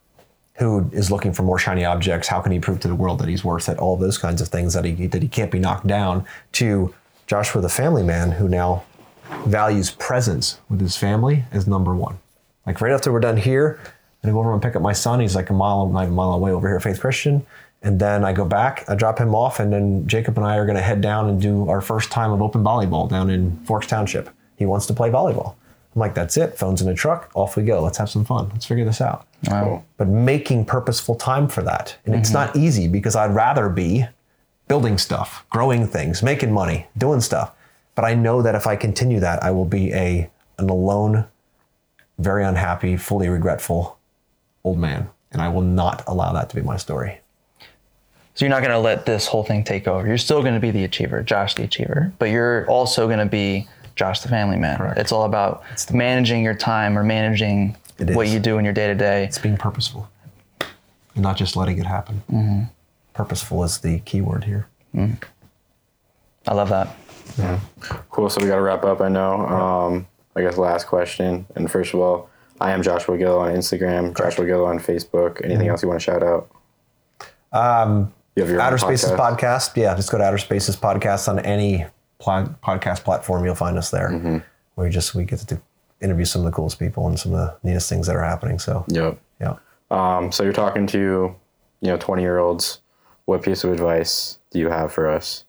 who 0.59 0.91
is 0.93 1.11
looking 1.11 1.33
for 1.33 1.43
more 1.43 1.59
shiny 1.59 1.85
objects. 1.85 2.29
How 2.29 2.41
can 2.41 2.53
he 2.53 2.59
prove 2.59 2.81
to 2.81 2.89
the 2.89 2.95
world 2.95 3.19
that 3.21 3.29
he's 3.29 3.45
worth 3.45 3.69
it? 3.69 3.79
All 3.79 3.97
those 3.97 4.19
kinds 4.19 4.43
of 4.43 4.49
things 4.49 4.75
that 4.75 4.85
he 4.85 5.07
that 5.07 5.23
he 5.23 5.29
can't 5.29 5.51
be 5.51 5.59
knocked 5.59 5.87
down. 5.87 6.27
To 6.53 6.95
Joshua, 7.27 7.63
the 7.63 7.69
family 7.69 8.03
man, 8.03 8.33
who 8.33 8.49
now 8.49 8.85
values 9.47 9.93
presence 9.93 10.59
with 10.69 10.81
his 10.81 10.97
family 10.97 11.45
as 11.53 11.67
number 11.67 11.95
one. 11.95 12.19
Like 12.67 12.81
right 12.81 12.93
after 12.93 13.13
we're 13.13 13.21
done 13.21 13.37
here, 13.37 13.79
I'm 13.83 14.31
gonna 14.31 14.35
go 14.35 14.41
over 14.41 14.53
and 14.53 14.61
pick 14.63 14.75
up 14.75 14.83
my 14.83 14.93
son. 14.93 15.21
He's 15.21 15.37
like 15.37 15.51
a 15.51 15.55
mile, 15.55 15.83
a 15.83 16.07
mile 16.09 16.33
away 16.33 16.51
over 16.51 16.67
here 16.67 16.77
at 16.77 16.83
Faith 16.83 17.01
Christian. 17.01 17.47
And 17.83 17.99
then 17.99 18.25
I 18.25 18.33
go 18.33 18.45
back, 18.45 18.85
I 18.89 18.95
drop 18.95 19.19
him 19.19 19.35
off, 19.35 19.59
and 19.59 19.73
then 19.73 20.07
Jacob 20.07 20.37
and 20.37 20.47
I 20.47 20.57
are 20.57 20.67
going 20.67 20.77
to 20.77 20.83
head 20.83 21.01
down 21.01 21.29
and 21.29 21.41
do 21.41 21.69
our 21.69 21.81
first 21.81 22.11
time 22.11 22.31
of 22.31 22.43
open 22.43 22.63
volleyball 22.63 23.09
down 23.09 23.31
in 23.31 23.59
Forks 23.65 23.87
Township. 23.87 24.29
He 24.57 24.67
wants 24.67 24.87
to 24.87 24.95
play 24.95 25.09
volleyball. 25.09 25.55
I'm 25.95 25.99
like, 25.99 26.15
that's 26.15 26.37
it. 26.37 26.59
Phone's 26.59 26.83
in 26.83 26.87
the 26.87 26.95
truck. 26.95 27.31
Off 27.35 27.57
we 27.57 27.63
go. 27.63 27.83
Let's 27.83 27.99
have 27.99 28.11
some 28.11 28.25
fun. 28.25 28.51
Let's 28.51 28.67
figure 28.67 28.85
this 28.85 29.01
out. 29.01 29.27
Wow. 29.47 29.83
But 29.97 30.09
making 30.09 30.67
purposeful 30.67 31.17
time 31.17 31.49
for 31.49 31.63
that. 31.63 31.97
And 32.05 32.15
it's 32.15 32.29
mm-hmm. 32.29 32.55
not 32.55 32.57
easy 32.57 32.87
because 32.87 33.17
I'd 33.17 33.35
rather 33.35 33.69
be 33.69 34.07
building 34.69 34.99
stuff, 34.99 35.45
growing 35.51 35.87
things, 35.87 36.23
making 36.23 36.53
money, 36.53 36.87
doing 36.97 37.21
stuff. 37.21 37.53
But 37.95 38.05
I 38.05 38.15
know 38.15 38.41
that 38.43 38.55
if 38.55 38.67
I 38.67 38.77
continue 38.77 39.19
that, 39.21 39.43
I 39.43 39.51
will 39.51 39.65
be 39.65 39.93
a 39.93 40.31
an 40.59 40.69
alone, 40.69 41.27
very 42.19 42.45
unhappy, 42.45 42.97
fully 42.97 43.29
regretful 43.29 43.99
old 44.63 44.79
man. 44.79 45.09
And 45.33 45.41
I 45.41 45.49
will 45.49 45.63
not 45.63 46.05
allow 46.07 46.33
that 46.35 46.51
to 46.51 46.57
be 46.57 46.63
my 46.63 46.77
story. 46.77 47.20
So 48.41 48.47
you're 48.47 48.55
not 48.55 48.63
going 48.63 48.73
to 48.73 48.79
let 48.79 49.05
this 49.05 49.27
whole 49.27 49.45
thing 49.45 49.65
take 49.65 49.87
over. 49.87 50.09
You're 50.09 50.17
still 50.17 50.41
going 50.41 50.55
to 50.55 50.61
be 50.61 50.71
the 50.71 50.83
achiever, 50.85 51.23
Josh 51.23 51.57
the 51.57 51.65
achiever, 51.65 52.11
but 52.19 52.31
you're 52.31 52.67
also 52.71 53.07
going 53.07 53.19
to 53.19 53.27
be 53.27 53.69
Josh 53.97 54.21
the 54.21 54.31
family 54.31 54.57
man. 54.57 54.79
Correct. 54.79 54.99
It's 54.99 55.13
all 55.13 55.25
about 55.25 55.63
managing 55.93 56.43
your 56.43 56.55
time 56.55 56.97
or 56.99 57.05
managing 57.05 57.77
what 57.99 58.29
you 58.29 58.41
do 58.41 58.57
in 58.57 58.65
your 58.65 58.73
day 58.73 58.87
to 58.87 58.95
day. 58.95 59.25
It's 59.25 59.37
being 59.37 59.59
purposeful 59.59 60.09
and 60.59 61.23
not 61.23 61.37
just 61.37 61.55
letting 61.55 61.77
it 61.81 61.85
happen. 61.85 62.71
Purposeful 63.13 63.63
is 63.63 63.77
the 63.81 63.99
key 63.99 64.23
word 64.23 64.45
here. 64.45 64.67
I 64.97 66.55
love 66.55 66.71
that. 66.71 66.97
Yeah. 67.37 67.61
Cool. 68.09 68.31
So 68.31 68.41
we 68.41 68.49
got 68.49 68.57
to 68.57 68.63
wrap 68.63 68.85
up. 68.85 69.03
I 69.03 69.11
know. 69.11 69.47
Um, 69.49 70.07
I 70.35 70.41
guess 70.41 70.57
last 70.57 70.87
question. 70.87 71.45
And 71.57 71.71
first 71.71 71.93
of 71.93 72.01
all, 72.01 72.31
I 72.59 72.71
am 72.71 72.83
Joshua 72.83 73.19
Gill 73.19 73.39
on 73.39 73.53
Instagram. 73.55 74.17
Joshua 74.17 74.47
Gill 74.47 74.65
on 74.65 74.79
Facebook. 74.79 75.45
Anything 75.45 75.69
else 75.69 75.83
you 75.83 75.89
want 75.89 76.01
to 76.01 76.05
shout 76.05 76.23
out? 76.23 76.51
Um, 77.53 78.15
you 78.37 78.43
have 78.43 78.51
your 78.51 78.61
Outerspaces 78.61 79.17
podcast? 79.17 79.39
podcast. 79.39 79.77
Yeah, 79.77 79.95
just 79.95 80.11
go 80.11 80.19
to 80.19 80.25
Outerspaces 80.25 80.77
podcast 80.77 81.29
on 81.29 81.39
any 81.41 81.87
pl- 82.19 82.55
podcast 82.63 83.05
platform. 83.05 83.45
You'll 83.45 83.55
find 83.55 83.77
us 83.79 83.91
there. 83.91 84.43
We 84.77 84.89
just 84.91 85.15
we 85.15 85.25
get 85.25 85.41
to 85.41 85.61
interview 86.01 86.25
some 86.25 86.41
of 86.43 86.47
the 86.47 86.53
coolest 86.53 86.79
people 86.79 87.07
and 87.09 87.19
some 87.19 87.35
of 87.35 87.39
the 87.39 87.69
neatest 87.69 87.89
things 87.89 88.07
that 88.07 88.17
are 88.17 88.25
happening. 88.25 88.59
So 88.59 88.85
Yep. 88.89 89.19
yeah, 89.41 89.57
Um, 89.91 90.33
so 90.33 90.43
you're 90.43 90.53
talking 90.55 90.87
to, 90.89 90.99
you 91.81 91.89
know, 91.89 91.97
20 91.99 92.23
year 92.23 92.39
olds. 92.39 92.81
What 93.27 93.43
piece 93.43 93.63
of 93.65 93.73
advice 93.73 94.39
do 94.51 94.59
you 94.59 94.69
have 94.71 94.93
for 94.93 95.09
us? 95.09 95.45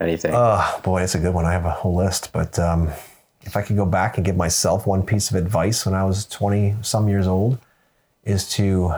Anything? 0.00 0.32
oh 0.34 0.80
boy, 0.82 1.02
it's 1.02 1.14
a 1.14 1.18
good 1.20 1.32
one. 1.32 1.44
I 1.44 1.52
have 1.52 1.64
a 1.64 1.70
whole 1.70 1.94
list, 1.94 2.32
but 2.32 2.58
um, 2.58 2.88
if 3.42 3.56
I 3.56 3.62
could 3.62 3.76
go 3.76 3.86
back 3.86 4.16
and 4.16 4.26
give 4.26 4.36
myself 4.36 4.84
one 4.86 5.02
piece 5.04 5.30
of 5.30 5.36
advice 5.36 5.86
when 5.86 5.94
I 5.94 6.04
was 6.04 6.26
twenty 6.26 6.74
some 6.82 7.08
years 7.08 7.28
old, 7.28 7.58
is 8.24 8.48
to 8.54 8.94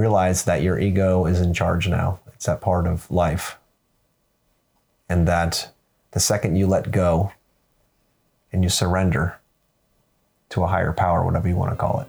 realize 0.00 0.44
that 0.44 0.62
your 0.62 0.78
ego 0.78 1.26
is 1.26 1.40
in 1.40 1.52
charge 1.52 1.86
now. 1.86 2.20
It's 2.34 2.46
that 2.46 2.60
part 2.60 2.86
of 2.86 3.10
life, 3.10 3.58
and 5.08 5.28
that 5.28 5.70
the 6.12 6.20
second 6.20 6.56
you 6.56 6.66
let 6.66 6.90
go 6.90 7.32
and 8.52 8.64
you 8.64 8.70
surrender 8.70 9.38
to 10.48 10.64
a 10.64 10.66
higher 10.66 10.92
power, 10.92 11.24
whatever 11.24 11.48
you 11.48 11.56
want 11.56 11.70
to 11.70 11.76
call 11.76 12.00
it, 12.00 12.08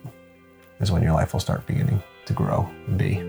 is 0.80 0.91
when 0.91 1.03
your 1.03 1.13
life 1.13 1.34
will 1.34 1.39
start 1.39 1.68
beginning 1.68 2.01
to 2.26 2.34
grow 2.34 2.68
and 2.88 2.97
be. 2.97 3.22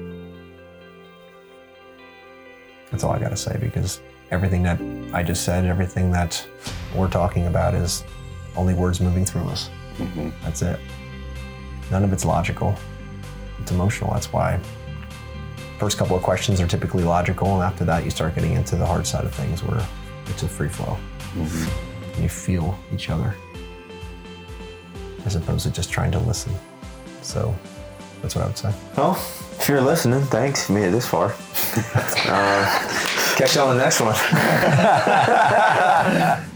That's 2.90 3.04
all 3.04 3.12
I 3.12 3.18
got 3.18 3.30
to 3.30 3.36
say 3.36 3.58
because 3.60 4.00
everything 4.30 4.62
that 4.62 4.80
I 5.12 5.22
just 5.22 5.44
said, 5.44 5.64
everything 5.66 6.12
that 6.12 6.46
we're 6.94 7.10
talking 7.10 7.46
about 7.48 7.74
is 7.74 8.04
only 8.56 8.74
words 8.74 9.00
moving 9.00 9.24
through 9.24 9.48
us. 9.48 9.70
Mm-hmm. 9.96 10.30
That's 10.44 10.62
it. 10.62 10.78
None 11.90 12.04
of 12.04 12.12
it's 12.12 12.24
logical. 12.24 12.76
It's 13.62 13.70
emotional. 13.70 14.12
That's 14.12 14.32
why 14.32 14.58
first 15.78 15.96
couple 15.96 16.16
of 16.16 16.22
questions 16.22 16.60
are 16.60 16.66
typically 16.66 17.04
logical, 17.04 17.54
and 17.54 17.62
after 17.62 17.84
that, 17.84 18.04
you 18.04 18.10
start 18.10 18.34
getting 18.34 18.54
into 18.54 18.74
the 18.74 18.84
hard 18.84 19.06
side 19.06 19.24
of 19.24 19.32
things 19.34 19.62
where 19.62 19.80
it's 20.26 20.42
a 20.42 20.48
free 20.48 20.68
flow. 20.68 20.98
And 21.36 22.22
you 22.22 22.28
feel 22.28 22.76
each 22.92 23.08
other 23.08 23.36
as 25.24 25.36
opposed 25.36 25.64
to 25.64 25.70
just 25.70 25.90
trying 25.90 26.10
to 26.10 26.18
listen. 26.18 26.52
So 27.22 27.54
that's 28.20 28.34
what 28.34 28.44
I 28.44 28.48
would 28.48 28.58
say. 28.58 28.74
Well, 28.96 29.12
if 29.12 29.68
you're 29.68 29.80
listening, 29.80 30.22
thanks. 30.22 30.68
You 30.68 30.74
made 30.74 30.88
it 30.88 30.90
this 30.90 31.06
far. 31.06 31.26
uh, 31.86 33.34
catch 33.36 33.54
you 33.54 33.62
on 33.62 33.76
the 33.76 33.82
next 33.82 34.00
one. 34.00 34.16